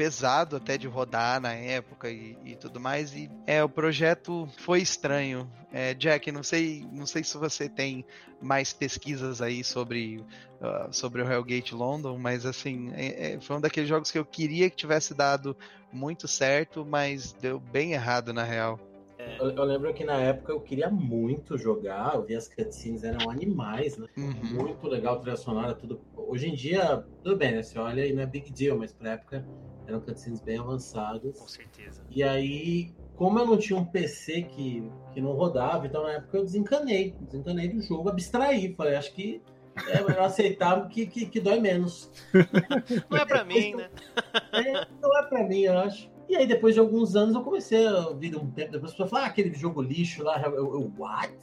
pesado 0.00 0.56
até 0.56 0.78
de 0.78 0.86
rodar 0.86 1.38
na 1.40 1.52
época 1.52 2.08
e, 2.10 2.34
e 2.44 2.56
tudo 2.56 2.80
mais. 2.80 3.14
E 3.14 3.30
é, 3.46 3.62
o 3.62 3.68
projeto 3.68 4.48
foi 4.58 4.80
estranho. 4.80 5.46
É, 5.70 5.92
Jack, 5.92 6.32
não 6.32 6.42
sei, 6.42 6.86
não 6.90 7.04
sei 7.06 7.22
se 7.22 7.36
você 7.36 7.68
tem 7.68 8.04
mais 8.40 8.72
pesquisas 8.72 9.42
aí 9.42 9.62
sobre, 9.62 10.24
ah, 10.60 10.88
sobre 10.90 11.20
o 11.22 11.30
Hellgate 11.30 11.74
London, 11.74 12.18
mas 12.18 12.46
assim, 12.46 12.90
é- 12.94 13.34
é- 13.34 13.40
foi 13.40 13.56
um 13.56 13.60
daqueles 13.60 13.88
jogos 13.88 14.10
que 14.10 14.18
eu 14.18 14.24
queria 14.24 14.70
que 14.70 14.76
tivesse 14.76 15.12
dado 15.12 15.54
muito 15.92 16.26
certo, 16.26 16.84
mas 16.84 17.32
deu 17.34 17.60
bem 17.60 17.92
errado 17.92 18.32
na 18.32 18.42
real. 18.42 18.80
Eu, 19.38 19.50
eu 19.50 19.64
lembro 19.64 19.92
que 19.94 20.04
na 20.04 20.18
época 20.20 20.52
eu 20.52 20.60
queria 20.60 20.90
muito 20.90 21.56
jogar, 21.56 22.14
eu 22.14 22.24
vi 22.24 22.34
as 22.34 22.48
cutscenes, 22.48 23.04
eram 23.04 23.30
animais, 23.30 23.96
né? 23.96 24.06
Uhum. 24.16 24.62
Muito 24.62 24.86
legal, 24.86 25.18
trilha 25.20 25.36
sonora, 25.36 25.74
tudo. 25.74 26.00
Hoje 26.14 26.48
em 26.48 26.54
dia, 26.54 27.04
tudo 27.22 27.36
bem, 27.36 27.52
né? 27.52 27.62
Você 27.62 27.78
olha 27.78 28.06
e 28.06 28.12
não 28.12 28.22
é 28.22 28.26
big 28.26 28.52
deal, 28.52 28.78
mas 28.78 28.92
pra 28.92 29.12
época 29.12 29.46
eram 29.86 30.00
cutscenes 30.00 30.40
bem 30.40 30.58
avançadas. 30.58 31.38
Com 31.38 31.48
certeza. 31.48 32.02
E 32.10 32.22
aí, 32.22 32.92
como 33.16 33.38
eu 33.38 33.46
não 33.46 33.56
tinha 33.56 33.78
um 33.78 33.84
PC 33.84 34.42
que, 34.42 34.82
que 35.12 35.20
não 35.20 35.32
rodava, 35.32 35.86
então 35.86 36.02
na 36.02 36.12
época 36.12 36.38
eu 36.38 36.44
desencanei. 36.44 37.14
Desencanei 37.20 37.68
do 37.68 37.80
jogo, 37.80 38.08
abstraí. 38.08 38.74
Falei, 38.74 38.94
acho 38.94 39.12
que 39.14 39.42
é 39.88 40.02
melhor 40.02 40.24
aceitar 40.24 40.88
que, 40.88 41.06
que, 41.06 41.26
que 41.26 41.40
dói 41.40 41.60
menos. 41.60 42.10
Não 43.10 43.18
é 43.18 43.24
pra 43.24 43.44
mim, 43.44 43.74
né? 43.74 43.90
É, 44.52 44.86
não 45.00 45.16
é 45.16 45.22
pra 45.28 45.44
mim, 45.44 45.60
eu 45.60 45.78
acho. 45.78 46.10
E 46.30 46.36
aí, 46.36 46.46
depois 46.46 46.74
de 46.74 46.80
alguns 46.80 47.16
anos, 47.16 47.34
eu 47.34 47.42
comecei 47.42 47.84
a 47.84 48.06
ouvir 48.06 48.36
um 48.36 48.48
tempo 48.52 48.70
depois, 48.70 48.84
as 48.84 48.90
pessoas 48.92 49.10
falaram, 49.10 49.26
ah, 49.26 49.30
aquele 49.30 49.52
jogo 49.52 49.82
lixo 49.82 50.22
lá, 50.22 50.40
eu, 50.42 50.54
eu, 50.54 50.92
what? 50.96 51.34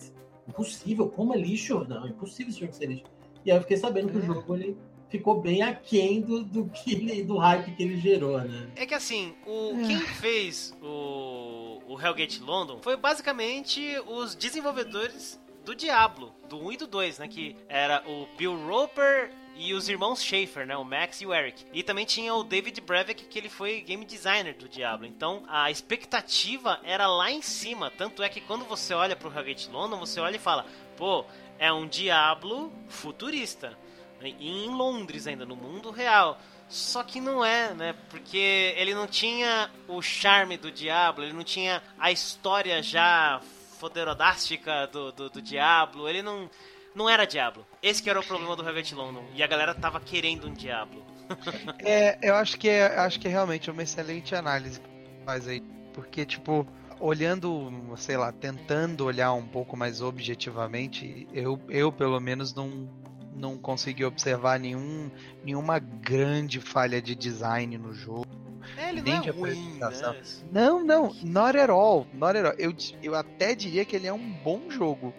Impossível, 0.48 1.10
como 1.10 1.34
é 1.34 1.38
lixo? 1.38 1.86
Não, 1.90 2.08
impossível 2.08 2.52
esse 2.52 2.62
jogo 2.62 2.72
ser 2.72 2.86
lixo. 2.86 3.04
E 3.44 3.52
aí 3.52 3.58
eu 3.58 3.62
fiquei 3.62 3.76
sabendo 3.76 4.10
que 4.10 4.18
o 4.18 4.22
jogo 4.22 4.56
ele 4.56 4.78
ficou 5.10 5.42
bem 5.42 5.62
aquém 5.62 6.22
do, 6.22 6.42
do, 6.42 6.70
que 6.70 6.94
ele, 6.94 7.22
do 7.22 7.36
hype 7.36 7.76
que 7.76 7.84
ele 7.84 7.98
gerou, 7.98 8.40
né? 8.40 8.70
É 8.78 8.86
que 8.86 8.94
assim, 8.94 9.36
o, 9.46 9.86
quem 9.86 10.00
fez 10.00 10.74
o, 10.82 11.82
o 11.86 12.02
Hellgate 12.02 12.42
London 12.42 12.80
foi 12.82 12.96
basicamente 12.96 13.82
os 14.08 14.36
desenvolvedores 14.36 15.38
do 15.66 15.76
Diablo, 15.76 16.34
do 16.48 16.66
1 16.66 16.72
e 16.72 16.78
do 16.78 16.88
2, 16.88 17.20
né? 17.20 17.28
Que 17.28 17.58
era 17.68 18.02
o 18.08 18.26
Bill 18.38 18.56
Roper 18.66 19.34
e 19.58 19.74
os 19.74 19.90
irmãos 19.90 20.24
Schaefer, 20.24 20.66
né? 20.66 20.78
O 20.78 20.84
Max 20.84 21.22
e 21.22 21.26
o 21.26 21.34
Eric. 21.34 21.66
E 21.74 21.84
também 21.84 22.06
tinha 22.06 22.34
o 22.34 22.44
David 22.44 22.80
Brevik, 22.82 23.26
que 23.26 23.40
ele 23.40 23.50
foi 23.50 23.82
game 23.82 24.06
designer 24.06 24.54
do 24.54 24.70
Diablo. 24.70 25.06
Então 25.06 25.44
a 25.48 25.72
expectativa 25.72 26.80
era 26.84 27.08
lá 27.08 27.32
em 27.32 27.42
cima. 27.42 27.92
Tanto 27.92 28.22
é 28.22 28.30
que 28.30 28.42
quando 28.42 28.66
você 28.66 28.94
olha 28.94 29.16
pro 29.16 29.34
Hellgate 29.36 29.70
London, 29.70 29.98
você 29.98 30.20
olha 30.20 30.36
e 30.36 30.40
fala: 30.40 30.66
pô, 30.96 31.26
é 31.58 31.72
um 31.72 31.88
Diablo 31.88 32.72
futurista. 32.88 33.78
Em 34.22 34.70
Londres 34.70 35.28
ainda, 35.28 35.46
no 35.46 35.56
mundo 35.56 35.92
real. 35.92 36.40
Só 36.70 37.02
que 37.04 37.22
não 37.22 37.46
é, 37.46 37.74
né? 37.74 37.96
Porque 38.10 38.74
ele 38.76 38.94
não 38.94 39.08
tinha 39.08 39.72
o 39.88 40.02
charme 40.02 40.58
do 40.58 40.72
Diablo, 40.72 41.24
ele 41.24 41.34
não 41.34 41.44
tinha 41.44 41.82
a 41.98 42.12
história 42.12 42.84
já 42.84 43.40
foderodástica 43.80 44.88
do, 44.88 45.12
do, 45.12 45.30
do 45.30 45.42
Diablo, 45.42 46.10
ele 46.10 46.22
não, 46.22 46.50
não 46.98 47.08
era 47.08 47.26
Diablo. 47.26 47.64
Esse 47.82 48.02
que 48.02 48.10
era 48.10 48.20
o 48.20 48.26
problema 48.26 48.56
do 48.56 48.68
Hellgate 48.68 48.96
London. 48.96 49.24
E 49.36 49.44
a 49.44 49.48
galera 49.48 49.76
tava 49.76 50.00
querendo 50.00 50.48
um 50.48 50.54
Diablo. 50.54 51.06
É, 51.80 52.18
eu 52.22 52.36
acho 52.36 52.58
que 52.58 52.70
é, 52.70 52.98
acho 53.00 53.20
que 53.20 53.28
é 53.28 53.32
realmente 53.32 53.70
uma 53.70 53.84
excelente 53.84 54.34
análise 54.34 54.80
que 54.80 54.90
faz 55.26 55.48
aí. 55.48 55.62
Porque, 55.94 56.26
tipo, 56.26 56.66
olhando, 57.00 57.70
sei 57.98 58.18
lá, 58.18 58.32
tentando 58.32 59.06
olhar 59.06 59.34
um 59.34 59.46
pouco 59.46 59.76
mais 59.76 60.02
objetivamente, 60.02 61.28
eu, 61.34 61.60
eu 61.70 61.92
pelo 61.92 62.20
menos 62.20 62.56
não, 62.56 62.90
não 63.36 63.58
consegui 63.58 64.06
observar 64.06 64.58
nenhum, 64.58 65.12
nenhuma 65.44 65.80
grande 65.80 66.62
falha 66.62 67.02
de 67.02 67.14
design 67.14 67.78
no 67.78 67.94
jogo. 67.94 68.26
É, 68.78 68.90
ele 68.90 69.02
Nem 69.02 69.16
não 69.16 69.22
de 69.22 69.30
é 69.30 69.32
ruim, 69.32 69.52
apresentação. 69.52 70.14
né? 70.14 70.22
Não, 70.52 70.84
não, 70.84 71.14
not 71.24 71.58
at 71.58 71.70
all. 71.70 72.08
Not 72.14 72.38
at 72.38 72.46
all. 72.46 72.56
Eu, 72.58 72.74
eu 73.04 73.16
até 73.16 73.54
diria 73.54 73.84
que 73.86 73.96
ele 73.96 74.08
é 74.08 74.14
um 74.14 74.32
bom 74.32 74.70
jogo. 74.70 75.14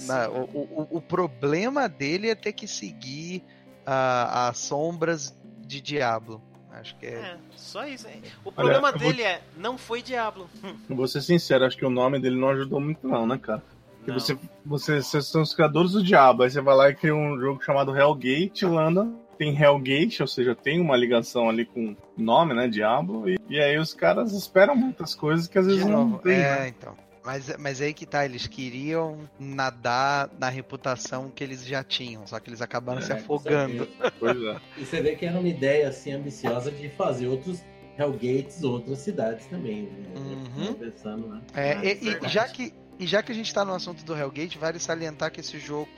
Na- 0.00 0.28
o, 0.28 0.42
o, 0.44 0.88
o 0.98 1.00
problema 1.00 1.88
dele 1.88 2.28
é 2.30 2.34
ter 2.34 2.52
que 2.52 2.66
seguir 2.66 3.42
ah, 3.86 4.48
as 4.48 4.58
sombras 4.58 5.34
de 5.66 5.80
Diablo. 5.80 6.40
Acho 6.72 6.96
que 6.96 7.06
é. 7.06 7.10
É, 7.14 7.36
só 7.54 7.86
isso. 7.86 8.06
é. 8.08 8.16
O 8.44 8.50
problema 8.50 8.88
eu 8.88 8.98
vou- 8.98 9.00
dele 9.10 9.22
é, 9.22 9.42
não 9.56 9.76
foi 9.76 10.00
Diablo. 10.02 10.48
Eu 10.88 10.96
vou 10.96 11.06
ser 11.06 11.20
sincero, 11.20 11.64
acho 11.66 11.76
que 11.76 11.84
o 11.84 11.90
nome 11.90 12.18
dele 12.18 12.38
não 12.40 12.48
ajudou 12.48 12.80
muito, 12.80 13.06
não, 13.06 13.26
né, 13.26 13.38
cara? 13.38 13.62
Porque 13.98 14.10
não. 14.10 14.18
você, 14.18 14.38
você, 14.64 15.02
vocês 15.02 15.26
são 15.26 15.42
os 15.42 15.54
criadores 15.54 15.92
do 15.92 16.02
diabo, 16.02 16.42
aí 16.42 16.50
você 16.50 16.60
vai 16.60 16.74
lá 16.74 16.88
e 16.90 16.94
cria 16.94 17.14
um 17.14 17.38
jogo 17.38 17.62
chamado 17.62 17.96
Hellgate, 17.96 18.64
Landa. 18.64 19.06
Tem 19.38 19.56
Hellgate, 19.56 20.22
ou 20.22 20.28
seja, 20.28 20.54
tem 20.54 20.80
uma 20.80 20.96
ligação 20.96 21.48
ali 21.48 21.64
com 21.64 21.92
o 22.16 22.22
nome, 22.22 22.54
né? 22.54 22.68
Diablo. 22.68 23.28
E, 23.28 23.38
e 23.48 23.60
aí 23.60 23.76
os 23.78 23.92
caras 23.92 24.32
esperam 24.32 24.74
muitas 24.74 25.14
coisas 25.14 25.46
que 25.48 25.58
às 25.58 25.66
vezes 25.66 25.84
não 25.84 26.18
tem, 26.18 26.34
é, 26.38 26.60
né? 26.60 26.68
então. 26.68 26.94
Mas, 27.24 27.56
mas 27.56 27.80
aí 27.80 27.94
que 27.94 28.04
tá, 28.04 28.24
eles 28.24 28.46
queriam 28.48 29.18
nadar 29.38 30.28
na 30.38 30.48
reputação 30.48 31.30
que 31.30 31.44
eles 31.44 31.64
já 31.64 31.84
tinham, 31.84 32.26
só 32.26 32.40
que 32.40 32.50
eles 32.50 32.60
acabaram 32.60 33.00
se 33.00 33.12
É, 33.12 33.14
afogando. 33.16 33.88
Pois 34.18 34.36
é. 34.42 34.60
E 34.76 34.84
você 34.84 35.00
vê 35.00 35.14
que 35.14 35.24
era 35.24 35.38
uma 35.38 35.48
ideia 35.48 35.88
assim 35.88 36.12
ambiciosa 36.12 36.70
de 36.72 36.88
fazer 36.90 37.28
outros 37.28 37.62
Hellgates, 37.96 38.64
outras 38.64 38.98
cidades 39.00 39.46
também. 39.46 39.82
Né? 39.82 40.08
Uhum. 40.16 40.74
Pensando, 40.74 41.28
né? 41.28 41.40
É, 41.54 41.72
Ah, 41.74 41.84
e- 41.84 41.88
e, 41.88 42.10
verdade. 42.10 42.32
já 42.34 42.48
que, 42.48 42.74
e 42.98 43.06
já 43.06 43.22
que 43.22 43.30
a 43.30 43.34
gente 43.34 43.52
tá 43.54 43.64
no 43.64 43.74
assunto 43.74 44.04
do 44.04 44.16
Hellgate, 44.16 44.58
vale 44.58 44.78
salientar 44.80 45.30
que 45.30 45.40
esse 45.40 45.58
jogo 45.58 45.88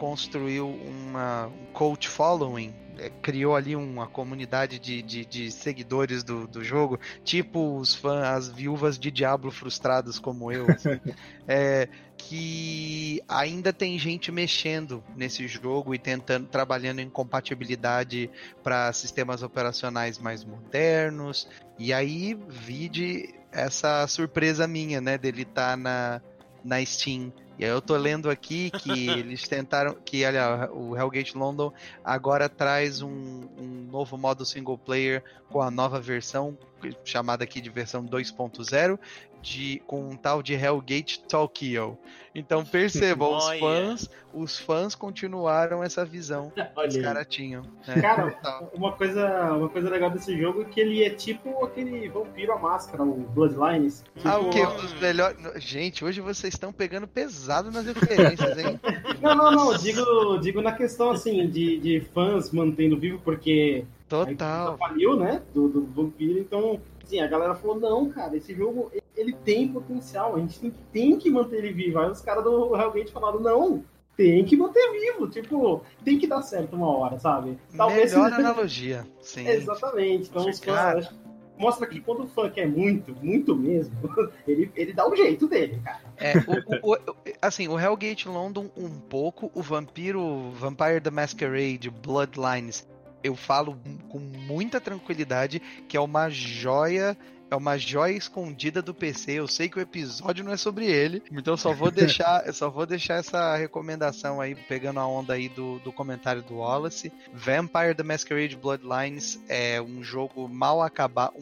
construiu 0.00 0.66
uma, 0.66 1.48
um 1.48 1.66
cult 1.74 2.08
following, 2.08 2.74
é, 2.96 3.10
criou 3.20 3.54
ali 3.54 3.76
uma 3.76 4.06
comunidade 4.06 4.78
de, 4.78 5.02
de, 5.02 5.26
de 5.26 5.50
seguidores 5.50 6.24
do, 6.24 6.46
do 6.46 6.64
jogo, 6.64 6.98
tipo 7.22 7.76
os 7.76 7.94
fãs, 7.94 8.24
as 8.24 8.48
viúvas 8.48 8.98
de 8.98 9.10
Diablo 9.10 9.50
frustradas 9.50 10.18
como 10.18 10.50
eu, 10.50 10.64
assim, 10.70 10.98
é, 11.46 11.86
que 12.16 13.22
ainda 13.28 13.74
tem 13.74 13.98
gente 13.98 14.32
mexendo 14.32 15.04
nesse 15.14 15.46
jogo 15.46 15.94
e 15.94 15.98
tentando, 15.98 16.46
trabalhando 16.46 17.00
em 17.00 17.10
compatibilidade 17.10 18.30
para 18.62 18.90
sistemas 18.94 19.42
operacionais 19.42 20.18
mais 20.18 20.42
modernos. 20.42 21.46
E 21.78 21.92
aí, 21.92 22.34
vide 22.48 23.34
essa 23.52 24.06
surpresa 24.06 24.66
minha, 24.66 24.98
né, 24.98 25.18
dele 25.18 25.42
estar 25.42 25.76
na, 25.76 26.22
na 26.64 26.84
Steam. 26.84 27.32
E 27.58 27.64
aí 27.64 27.70
eu 27.70 27.82
tô 27.82 27.96
lendo 27.96 28.30
aqui 28.30 28.70
que 28.70 28.90
eles 29.10 29.46
tentaram, 29.46 29.94
que 30.04 30.24
olha, 30.24 30.70
o 30.72 30.96
Hellgate 30.96 31.36
London 31.36 31.72
agora 32.04 32.48
traz 32.48 33.02
um, 33.02 33.10
um 33.58 33.88
novo 33.90 34.16
modo 34.16 34.46
single 34.46 34.78
player 34.78 35.22
com 35.50 35.60
a 35.60 35.70
nova 35.70 36.00
versão, 36.00 36.56
chamada 37.04 37.44
aqui 37.44 37.60
de 37.60 37.68
versão 37.68 38.04
2.0, 38.04 38.98
de, 39.42 39.82
com 39.86 40.10
um 40.10 40.16
tal 40.16 40.42
de 40.42 40.54
Hellgate 40.54 41.20
Tokyo. 41.20 41.96
Então 42.34 42.64
percebam, 42.64 43.34
os 43.36 43.58
fãs, 43.58 44.10
os 44.32 44.58
fãs 44.58 44.94
continuaram 44.94 45.82
essa 45.82 46.04
visão 46.04 46.50
que 46.50 46.60
os 46.86 46.96
caras 46.98 47.26
tinham. 47.28 47.62
né? 47.86 48.00
Cara, 48.00 48.38
uma 48.72 48.92
coisa, 48.92 49.52
uma 49.54 49.68
coisa 49.68 49.90
legal 49.90 50.10
desse 50.10 50.38
jogo 50.40 50.62
é 50.62 50.64
que 50.66 50.80
ele 50.80 51.02
é 51.02 51.10
tipo 51.10 51.64
aquele 51.64 52.08
vampiro 52.08 52.52
à 52.52 52.58
máscara, 52.58 53.02
o 53.02 53.14
Bloodlines. 53.14 54.04
Ah, 54.24 54.38
o 54.38 54.50
Tipo, 54.50 54.52
que? 54.52 54.62
Um 54.62 54.76
dos 54.76 54.94
melhores. 55.00 55.36
Gente, 55.56 56.04
hoje 56.04 56.20
vocês 56.20 56.54
estão 56.54 56.72
pegando 56.72 57.08
pesado 57.08 57.70
nas 57.70 57.84
referências, 57.86 58.56
hein? 58.58 58.78
Não, 59.20 59.34
não, 59.34 59.50
não. 59.50 59.76
Digo, 59.76 60.38
digo 60.38 60.62
na 60.62 60.72
questão 60.72 61.10
assim 61.10 61.46
de, 61.50 61.78
de 61.78 62.00
fãs 62.14 62.50
mantendo 62.50 62.96
vivo, 62.98 63.20
porque 63.22 63.84
a 64.06 64.08
Total. 64.08 64.78
faliu, 64.78 65.14
né? 65.14 65.42
Do, 65.52 65.68
do 65.68 65.84
vampiro. 65.84 66.38
Então, 66.38 66.80
assim, 67.04 67.20
a 67.20 67.26
galera 67.26 67.54
falou: 67.54 67.78
não, 67.78 68.08
cara, 68.08 68.34
esse 68.34 68.54
jogo 68.54 68.90
ele 69.20 69.32
tem 69.32 69.68
potencial, 69.68 70.34
a 70.36 70.38
gente 70.40 70.58
tem, 70.58 70.70
que- 70.70 70.82
tem 70.92 71.18
que 71.18 71.30
manter 71.30 71.56
ele 71.58 71.72
vivo. 71.72 71.98
Aí 71.98 72.10
os 72.10 72.20
caras 72.20 72.42
do 72.44 72.74
Hellgate 72.76 73.12
falaram: 73.12 73.38
não, 73.40 73.84
tem 74.16 74.44
que 74.44 74.56
manter 74.56 74.90
vivo. 74.92 75.28
Tipo, 75.28 75.82
tem 76.04 76.18
que 76.18 76.26
dar 76.26 76.42
certo 76.42 76.74
uma 76.76 76.88
hora, 76.96 77.18
sabe? 77.18 77.58
Melhor 77.72 77.90
seja- 77.92 78.24
analogia. 78.36 79.06
Sim. 79.20 79.46
Exatamente. 79.46 80.28
Então 80.30 80.48
os 80.48 80.58
fãs. 80.58 80.74
Cara. 80.76 81.30
Mostra 81.58 81.86
que 81.86 82.00
quando 82.00 82.22
o 82.24 82.26
fã 82.26 82.48
quer 82.48 82.66
muito, 82.66 83.14
muito 83.22 83.54
mesmo, 83.54 83.92
ele, 84.48 84.72
ele 84.74 84.94
dá 84.94 85.06
o 85.06 85.14
jeito 85.14 85.46
dele, 85.46 85.78
cara. 85.84 86.00
É, 86.16 86.32
o, 86.38 86.90
o- 86.92 86.94
o- 86.94 86.98
assim, 87.42 87.68
o 87.68 87.78
Hellgate 87.78 88.26
London 88.26 88.70
um 88.74 88.88
pouco, 88.98 89.50
o 89.54 89.60
Vampiro, 89.60 90.50
Vampire 90.52 91.02
the 91.02 91.10
Masquerade, 91.10 91.90
Bloodlines, 91.90 92.88
eu 93.22 93.36
falo 93.36 93.76
com 94.08 94.18
muita 94.18 94.80
tranquilidade 94.80 95.60
que 95.86 95.98
é 95.98 96.00
uma 96.00 96.30
joia 96.30 97.14
é 97.50 97.56
uma 97.56 97.76
joia 97.76 98.12
escondida 98.12 98.80
do 98.80 98.94
PC. 98.94 99.32
Eu 99.32 99.48
sei 99.48 99.68
que 99.68 99.78
o 99.78 99.80
episódio 99.80 100.44
não 100.44 100.52
é 100.52 100.56
sobre 100.56 100.86
ele, 100.86 101.22
então 101.32 101.56
só 101.56 101.72
vou 101.72 101.90
deixar, 101.92 102.46
eu 102.46 102.52
só 102.52 102.70
vou 102.70 102.86
deixar 102.86 103.14
essa 103.14 103.56
recomendação 103.56 104.40
aí, 104.40 104.54
pegando 104.54 105.00
a 105.00 105.06
onda 105.06 105.34
aí 105.34 105.48
do, 105.48 105.78
do 105.80 105.92
comentário 105.92 106.42
do 106.42 106.56
Wallace. 106.58 107.12
Vampire 107.32 107.94
the 107.94 108.02
Masquerade 108.02 108.56
Bloodlines 108.56 109.40
é 109.48 109.82
um 109.82 110.02
jogo 110.02 110.48
mal 110.48 110.80
acabado, 110.80 111.34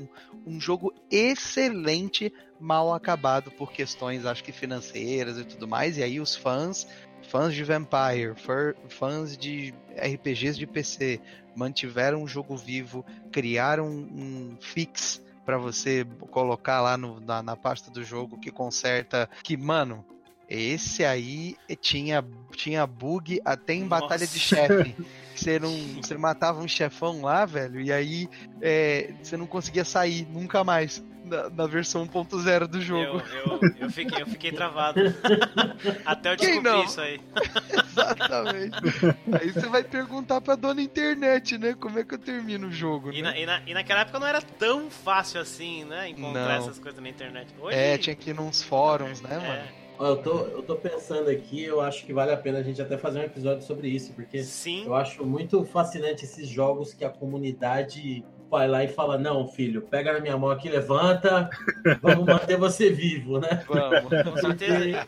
um, 0.46 0.54
um 0.54 0.60
jogo 0.60 0.94
excelente, 1.10 2.32
mal 2.58 2.92
acabado 2.94 3.50
por 3.50 3.70
questões, 3.70 4.24
acho 4.24 4.42
que 4.42 4.52
financeiras 4.52 5.38
e 5.38 5.44
tudo 5.44 5.68
mais. 5.68 5.98
E 5.98 6.02
aí 6.02 6.18
os 6.20 6.34
fãs, 6.34 6.86
fãs 7.28 7.54
de 7.54 7.62
Vampire, 7.62 8.34
fã- 8.34 8.74
fãs 8.88 9.36
de 9.36 9.74
RPGs 9.96 10.58
de 10.58 10.66
PC, 10.66 11.20
mantiveram 11.54 12.22
o 12.22 12.28
jogo 12.28 12.56
vivo, 12.56 13.04
criaram 13.30 13.86
um 13.88 14.56
fix 14.60 15.20
pra 15.48 15.56
você 15.56 16.04
colocar 16.30 16.82
lá 16.82 16.98
no- 16.98 17.20
na, 17.20 17.42
na 17.42 17.56
pasta 17.56 17.90
do 17.90 18.04
jogo 18.04 18.36
que 18.38 18.50
conserta. 18.50 19.26
Que, 19.42 19.56
mano, 19.56 20.04
esse 20.48 21.04
aí 21.04 21.56
tinha, 21.80 22.24
tinha 22.52 22.86
bug 22.86 23.40
até 23.44 23.74
em 23.74 23.86
batalha 23.86 24.26
de 24.26 24.32
Nossa. 24.34 24.38
chefe. 24.38 24.96
Você 25.38 25.56
não, 25.60 25.70
você 26.02 26.18
matava 26.18 26.58
um 26.60 26.66
chefão 26.66 27.22
lá, 27.22 27.46
velho, 27.46 27.80
e 27.80 27.92
aí 27.92 28.28
é, 28.60 29.14
você 29.22 29.36
não 29.36 29.46
conseguia 29.46 29.84
sair 29.84 30.26
nunca 30.28 30.64
mais 30.64 31.00
na, 31.24 31.48
na 31.48 31.64
versão 31.68 32.04
1.0 32.04 32.66
do 32.66 32.80
jogo. 32.80 33.22
Eu, 33.32 33.60
eu, 33.60 33.60
eu, 33.82 33.88
fiquei, 33.90 34.20
eu 34.20 34.26
fiquei 34.26 34.50
travado. 34.50 34.98
Até 36.04 36.34
eu 36.34 36.60
não? 36.60 36.82
isso 36.82 37.00
aí. 37.00 37.20
Exatamente. 37.70 38.76
aí 39.40 39.52
você 39.52 39.68
vai 39.68 39.84
perguntar 39.84 40.40
pra 40.40 40.56
dona 40.56 40.82
internet, 40.82 41.56
né? 41.56 41.72
Como 41.78 42.00
é 42.00 42.04
que 42.04 42.14
eu 42.14 42.18
termino 42.18 42.66
o 42.66 42.72
jogo, 42.72 43.12
E, 43.12 43.22
né? 43.22 43.30
na- 43.30 43.38
e 43.38 43.46
na- 43.46 43.62
e 43.68 43.74
naquela 43.74 44.00
época 44.00 44.18
não 44.18 44.26
era 44.26 44.42
tão 44.42 44.90
fácil 44.90 45.40
assim, 45.40 45.84
né? 45.84 46.08
Encontrar 46.08 46.58
Não. 46.58 46.64
essas 46.66 46.80
coisas 46.80 47.00
na 47.00 47.08
internet. 47.08 47.46
Hoje, 47.60 47.76
É, 47.78 47.96
tinha 47.96 48.16
que 48.16 48.30
ir 48.30 48.34
nos 48.34 48.60
fóruns, 48.60 49.20
né, 49.20 49.30
é, 49.34 49.38
mano? 49.48 49.68
Eu 50.00 50.16
tô, 50.22 50.38
eu 50.46 50.62
tô 50.62 50.76
pensando 50.76 51.28
aqui, 51.28 51.64
eu 51.64 51.80
acho 51.80 52.06
que 52.06 52.12
vale 52.12 52.30
a 52.32 52.36
pena 52.36 52.58
a 52.58 52.62
gente 52.62 52.80
até 52.80 52.96
fazer 52.96 53.18
um 53.18 53.22
episódio 53.24 53.62
sobre 53.64 53.88
isso, 53.88 54.12
porque 54.12 54.42
Sim. 54.44 54.84
eu 54.86 54.94
acho 54.94 55.24
muito 55.26 55.64
fascinante 55.64 56.24
esses 56.24 56.48
jogos 56.48 56.94
que 56.94 57.04
a 57.04 57.10
comunidade 57.10 58.24
vai 58.48 58.68
lá 58.68 58.84
e 58.84 58.88
fala: 58.88 59.18
Não, 59.18 59.46
filho, 59.48 59.82
pega 59.82 60.12
na 60.12 60.20
minha 60.20 60.36
mão 60.36 60.50
aqui, 60.50 60.68
levanta, 60.68 61.50
vamos 62.00 62.26
manter 62.26 62.56
você 62.56 62.90
vivo, 62.90 63.38
né? 63.40 63.64
Vamos. 63.66 64.22
Com 64.22 64.36
certeza. 64.36 65.06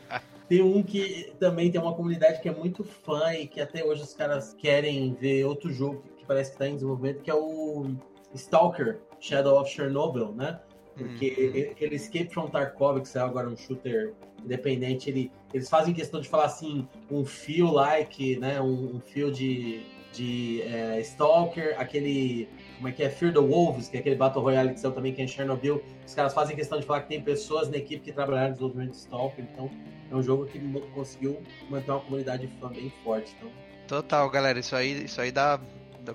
Tem 0.49 0.61
um 0.62 0.82
que 0.82 1.32
também 1.38 1.70
tem 1.70 1.80
uma 1.80 1.95
comunidade 1.95 2.41
que 2.41 2.49
é 2.49 2.53
muito 2.53 2.82
fã 2.82 3.32
e 3.34 3.47
que 3.47 3.61
até 3.61 3.84
hoje 3.84 4.03
os 4.03 4.12
caras 4.12 4.53
querem 4.55 5.14
ver 5.14 5.45
outro 5.45 5.72
jogo 5.72 6.03
que 6.18 6.26
parece 6.26 6.51
que 6.51 6.59
tá 6.59 6.66
em 6.68 6.74
desenvolvimento, 6.74 7.22
que 7.22 7.30
é 7.30 7.34
o 7.34 7.86
Stalker, 8.34 8.99
Shadow 9.20 9.61
of 9.61 9.70
Chernobyl, 9.70 10.32
né? 10.32 10.59
Porque 10.97 11.28
Uhum. 11.28 11.45
ele- 11.45 11.68
aquele 11.70 11.95
Escape 11.95 12.34
from 12.34 12.49
Tarkov, 12.49 13.01
que 13.01 13.09
saiu 13.09 13.26
agora 13.26 13.49
um 13.49 13.57
shooter 13.57 14.12
independente, 14.45 15.11
ele, 15.11 15.30
eles 15.53 15.68
fazem 15.68 15.95
questão 15.95 16.20
de 16.20 16.28
falar 16.28 16.47
assim, 16.47 16.86
um 17.11 17.24
feel 17.24 17.70
like, 17.70 18.38
né? 18.38 18.61
Um, 18.61 18.97
um 18.97 19.01
feel 19.01 19.30
de, 19.30 19.82
de 20.12 20.62
é, 20.62 21.01
Stalker, 21.01 21.74
aquele. 21.78 22.49
Como 22.76 22.88
é 22.88 22.93
que 22.93 23.03
é? 23.03 23.11
Fear 23.11 23.32
the 23.32 23.41
Wolves, 23.41 23.88
que 23.88 23.97
é 23.97 24.01
aquele 24.01 24.16
Battle 24.16 24.43
Royale 24.43 24.72
que 24.72 24.80
saiu 24.80 24.93
também, 24.93 25.12
que 25.12 25.20
é 25.20 25.24
em 25.24 25.28
Chernobyl. 25.28 25.82
Os 26.07 26.14
caras 26.14 26.32
fazem 26.32 26.57
questão 26.57 26.80
de 26.80 26.86
falar 26.86 27.03
que 27.03 27.09
tem 27.09 27.20
pessoas 27.20 27.68
na 27.68 27.76
equipe 27.76 28.03
que 28.03 28.12
trabalharam 28.12 28.49
no 28.49 28.55
desenvolvimento 28.55 28.91
de 28.93 28.97
Stalker, 28.97 29.45
então 29.53 29.70
é 30.11 30.14
um 30.14 30.22
jogo 30.22 30.47
que 30.47 30.59
conseguiu 30.95 31.41
manter 31.68 31.91
uma 31.91 32.01
comunidade 32.01 32.49
fã 32.61 32.68
bem 32.68 32.93
forte. 33.05 33.34
Então, 33.38 33.51
Total, 33.86 34.30
galera. 34.30 34.59
Isso 34.61 34.76
aí, 34.76 35.05
isso 35.05 35.20
aí 35.20 35.32
dá, 35.32 35.61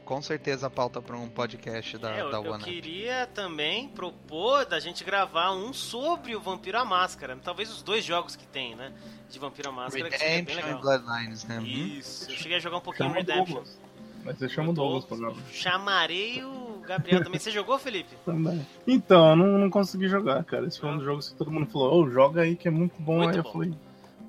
com 0.04 0.22
certeza 0.22 0.70
pauta 0.70 1.02
pra 1.02 1.16
um 1.18 1.28
podcast 1.30 1.98
da, 1.98 2.16
É, 2.16 2.22
eu, 2.22 2.32
da 2.32 2.38
eu 2.38 2.52
One 2.52 2.64
Up. 2.64 2.64
queria 2.64 3.28
também 3.28 3.88
propor 3.90 4.66
da 4.66 4.80
gente 4.80 5.04
gravar 5.04 5.52
um 5.52 5.72
sobre 5.74 6.36
o 6.36 6.40
Vampiro 6.42 6.78
à 6.78 6.86
Máscara. 6.86 7.38
Talvez 7.44 7.70
os 7.72 7.82
dois 7.82 8.04
jogos 8.04 8.36
que 8.36 8.46
tem, 8.48 8.76
né? 8.76 8.92
De 9.30 9.40
Vampiro 9.40 9.70
à 9.70 9.72
Máscara, 9.72 10.10
que 10.10 10.18
Redemption 10.18 10.60
e 10.60 10.64
legal. 10.64 10.82
Bloodlines, 10.82 11.44
né? 11.46 11.58
Uhum. 11.60 11.66
Isso, 11.66 12.32
eu 12.32 12.36
cheguei 12.38 12.58
a 12.58 12.60
jogar 12.60 12.78
um 12.78 12.82
pouquinho 12.82 13.10
Chama 13.10 13.20
Redemption. 13.20 13.56
Douglas. 13.56 13.80
Mas 14.24 14.38
você 14.40 14.50
chama 14.50 14.70
o 14.70 14.72
Eu 14.72 14.76
Douglas 14.76 15.06
pra 15.06 15.18
gravar. 15.18 15.42
Chamarei 15.52 16.44
o 16.44 16.82
Gabriel 16.86 17.24
também. 17.24 17.40
Você 17.40 17.52
jogou, 17.52 17.78
Felipe? 17.78 18.16
Também. 18.26 18.66
Então, 18.88 19.30
eu 19.30 19.36
não, 19.36 19.46
não 19.60 19.70
consegui 19.70 20.08
jogar, 20.08 20.44
cara. 20.44 20.66
Esse 20.66 20.80
foi 20.80 20.90
um 20.90 20.96
dos 20.98 21.06
jogos 21.06 21.30
que 21.30 21.36
todo 21.36 21.52
mundo 21.52 21.68
falou, 21.68 22.04
ô, 22.04 22.10
joga 22.10 22.42
aí 22.42 22.56
que 22.56 22.68
é 22.68 22.72
muito 22.72 23.00
bom. 23.00 23.18
Muito 23.18 23.36
aí 23.38 23.42
bom. 23.42 23.48
eu 23.50 23.54
falei. 23.54 23.74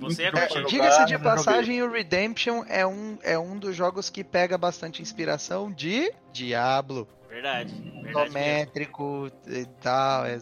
Você 0.00 0.30
pra 0.30 0.46
jogar, 0.48 0.66
Diga-se 0.68 1.04
de 1.06 1.12
joguei. 1.12 1.24
passagem, 1.24 1.82
o 1.82 1.90
Redemption 1.90 2.64
é 2.68 2.86
um, 2.86 3.18
é 3.22 3.38
um 3.38 3.58
dos 3.58 3.74
jogos 3.74 4.10
que 4.10 4.22
pega 4.22 4.56
bastante 4.58 5.00
inspiração 5.02 5.70
de 5.72 6.12
Diablo. 6.32 7.08
Verdade. 7.28 7.74
Verdade. 8.02 8.28
Isométrico 8.28 9.30
e 9.46 9.64
tal. 9.82 10.24
É, 10.26 10.34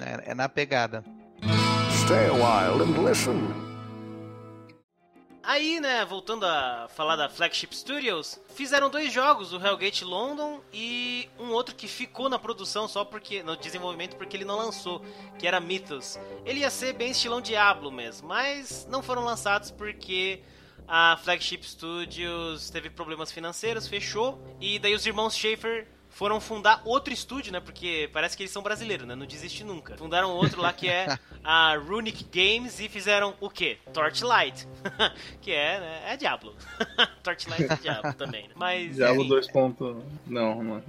é- 0.00 0.30
é 0.30 0.34
na 0.34 0.48
pegada. 0.48 1.04
Stay 2.04 2.26
a 2.28 2.32
while 2.32 2.82
and 2.82 3.08
listen. 3.08 3.67
Aí, 5.48 5.80
né, 5.80 6.04
voltando 6.04 6.44
a 6.44 6.88
falar 6.94 7.16
da 7.16 7.26
Flagship 7.26 7.74
Studios, 7.74 8.38
fizeram 8.54 8.90
dois 8.90 9.10
jogos, 9.10 9.50
o 9.50 9.56
Hellgate 9.56 10.04
London 10.04 10.60
e 10.70 11.26
um 11.38 11.52
outro 11.52 11.74
que 11.74 11.88
ficou 11.88 12.28
na 12.28 12.38
produção 12.38 12.86
só 12.86 13.02
porque 13.02 13.42
no 13.42 13.56
desenvolvimento 13.56 14.14
porque 14.16 14.36
ele 14.36 14.44
não 14.44 14.58
lançou, 14.58 15.02
que 15.38 15.46
era 15.46 15.58
Mythos. 15.58 16.18
Ele 16.44 16.60
ia 16.60 16.68
ser 16.68 16.92
bem 16.92 17.12
estilão 17.12 17.40
Diablo 17.40 17.90
mesmo, 17.90 18.28
mas 18.28 18.86
não 18.90 19.02
foram 19.02 19.24
lançados 19.24 19.70
porque 19.70 20.42
a 20.86 21.18
Flagship 21.24 21.62
Studios 21.62 22.68
teve 22.68 22.90
problemas 22.90 23.32
financeiros, 23.32 23.88
fechou 23.88 24.38
e 24.60 24.78
daí 24.78 24.94
os 24.94 25.06
irmãos 25.06 25.34
Schaefer 25.34 25.88
foram 26.18 26.40
fundar 26.40 26.82
outro 26.84 27.14
estúdio, 27.14 27.52
né? 27.52 27.60
Porque 27.60 28.10
parece 28.12 28.36
que 28.36 28.42
eles 28.42 28.50
são 28.50 28.60
brasileiros, 28.60 29.06
né? 29.06 29.14
Não 29.14 29.24
desiste 29.24 29.62
nunca. 29.62 29.96
Fundaram 29.96 30.32
outro 30.32 30.60
lá 30.60 30.72
que 30.72 30.88
é 30.88 31.16
a 31.44 31.76
Runic 31.76 32.24
Games 32.24 32.80
e 32.80 32.88
fizeram 32.88 33.34
o 33.40 33.48
quê? 33.48 33.78
Torchlight. 33.92 34.66
que 35.40 35.52
é, 35.52 35.78
né? 35.78 36.02
É 36.08 36.16
Diablo. 36.16 36.56
Torchlight 37.22 37.72
é 37.72 37.76
Diablo 37.76 38.14
também, 38.14 38.48
né? 38.48 38.54
Mas. 38.56 38.96
Diablo 38.96 39.20
enfim, 39.20 39.28
2. 39.28 39.52
Ponto... 39.52 40.04
Não, 40.26 40.60
não 40.60 40.76
é. 40.78 40.82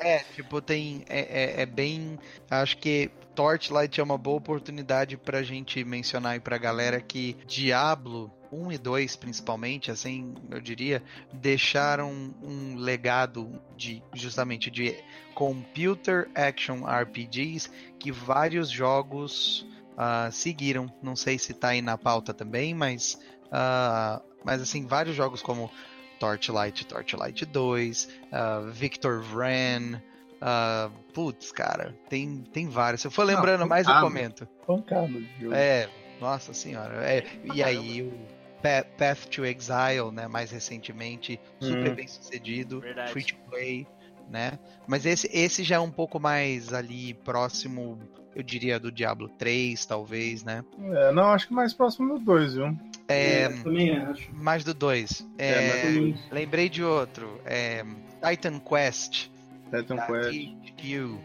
é, 0.16 0.24
tipo, 0.34 0.62
tem. 0.62 1.04
É, 1.06 1.58
é- 1.58 1.62
é 1.62 1.66
bem. 1.66 2.18
Acho 2.50 2.78
que 2.78 3.10
Torchlight 3.34 4.00
é 4.00 4.02
uma 4.02 4.16
boa 4.16 4.38
oportunidade 4.38 5.18
pra 5.18 5.42
gente 5.42 5.84
mencionar 5.84 6.32
aí 6.32 6.40
pra 6.40 6.56
galera 6.56 6.98
que 6.98 7.36
Diablo 7.46 8.32
1 8.52 8.72
e 8.72 8.78
2, 8.78 9.16
principalmente, 9.16 9.90
assim, 9.90 10.34
eu 10.50 10.60
diria, 10.60 11.02
deixaram 11.32 12.34
um 12.42 12.76
legado 12.76 13.60
de 13.76 14.02
justamente 14.14 14.70
de 14.70 14.96
computer 15.34 16.28
action 16.34 16.84
RPGs 16.84 17.70
que 17.98 18.10
vários 18.10 18.70
jogos 18.70 19.66
ah, 19.96 20.30
seguiram. 20.30 20.92
Não 21.02 21.16
sei 21.16 21.38
se 21.38 21.52
tá 21.52 21.68
aí 21.68 21.82
na 21.82 21.98
pauta 21.98 22.32
também, 22.32 22.74
mas. 22.74 23.18
ah, 23.50 24.22
mas 24.44 24.62
assim, 24.62 24.86
vários 24.86 25.16
jogos 25.16 25.42
como 25.42 25.70
Torchlight, 26.18 26.86
Torchlight 26.86 27.44
2, 27.44 28.08
ah, 28.32 28.60
Victor 28.72 29.20
Vran. 29.20 30.00
ah, 30.40 30.90
putz, 31.12 31.50
cara, 31.52 31.94
tem, 32.08 32.44
tem 32.52 32.68
vários. 32.68 33.00
Se 33.00 33.06
eu 33.06 33.10
for 33.10 33.24
lembrando 33.24 33.66
mais, 33.66 33.86
eu 33.86 33.94
ah, 33.94 34.00
comento. 34.00 34.46
Pancada. 34.66 35.12
É, 35.52 35.88
nossa 36.20 36.52
senhora. 36.52 37.04
É, 37.04 37.24
e 37.54 37.62
aí 37.62 38.02
o 38.02 38.37
Path 38.62 39.26
to 39.30 39.44
Exile, 39.44 40.10
né, 40.12 40.26
mais 40.28 40.50
recentemente, 40.50 41.38
super 41.60 41.92
Hum. 41.92 41.94
bem 41.94 42.06
sucedido, 42.08 42.80
Verdade. 42.80 43.12
free 43.12 43.24
to 43.24 43.36
play, 43.48 43.86
né? 44.28 44.58
Mas 44.86 45.06
esse, 45.06 45.28
esse 45.32 45.62
já 45.62 45.76
é 45.76 45.80
um 45.80 45.90
pouco 45.90 46.18
mais 46.20 46.72
ali 46.72 47.14
próximo, 47.14 47.98
eu 48.34 48.42
diria, 48.42 48.78
do 48.78 48.90
Diablo 48.92 49.28
3, 49.28 49.84
talvez, 49.86 50.42
né? 50.44 50.64
É, 50.92 51.12
não, 51.12 51.24
acho 51.30 51.48
que 51.48 51.54
mais 51.54 51.72
próximo 51.72 52.18
do 52.18 52.24
2, 52.24 52.54
viu? 52.54 52.76
É, 53.08 53.48
também 53.62 53.96
acho. 53.96 54.28
mais 54.34 54.64
do 54.64 54.74
2. 54.74 55.26
É, 55.38 55.52
É, 55.54 56.14
lembrei 56.30 56.68
de 56.68 56.84
outro. 56.84 57.40
É, 57.44 57.82
Titan 58.22 58.58
Quest. 58.60 59.28
Titan 59.74 59.96
da 59.96 60.06
Quest. 60.06 60.30
THQ. 60.76 61.18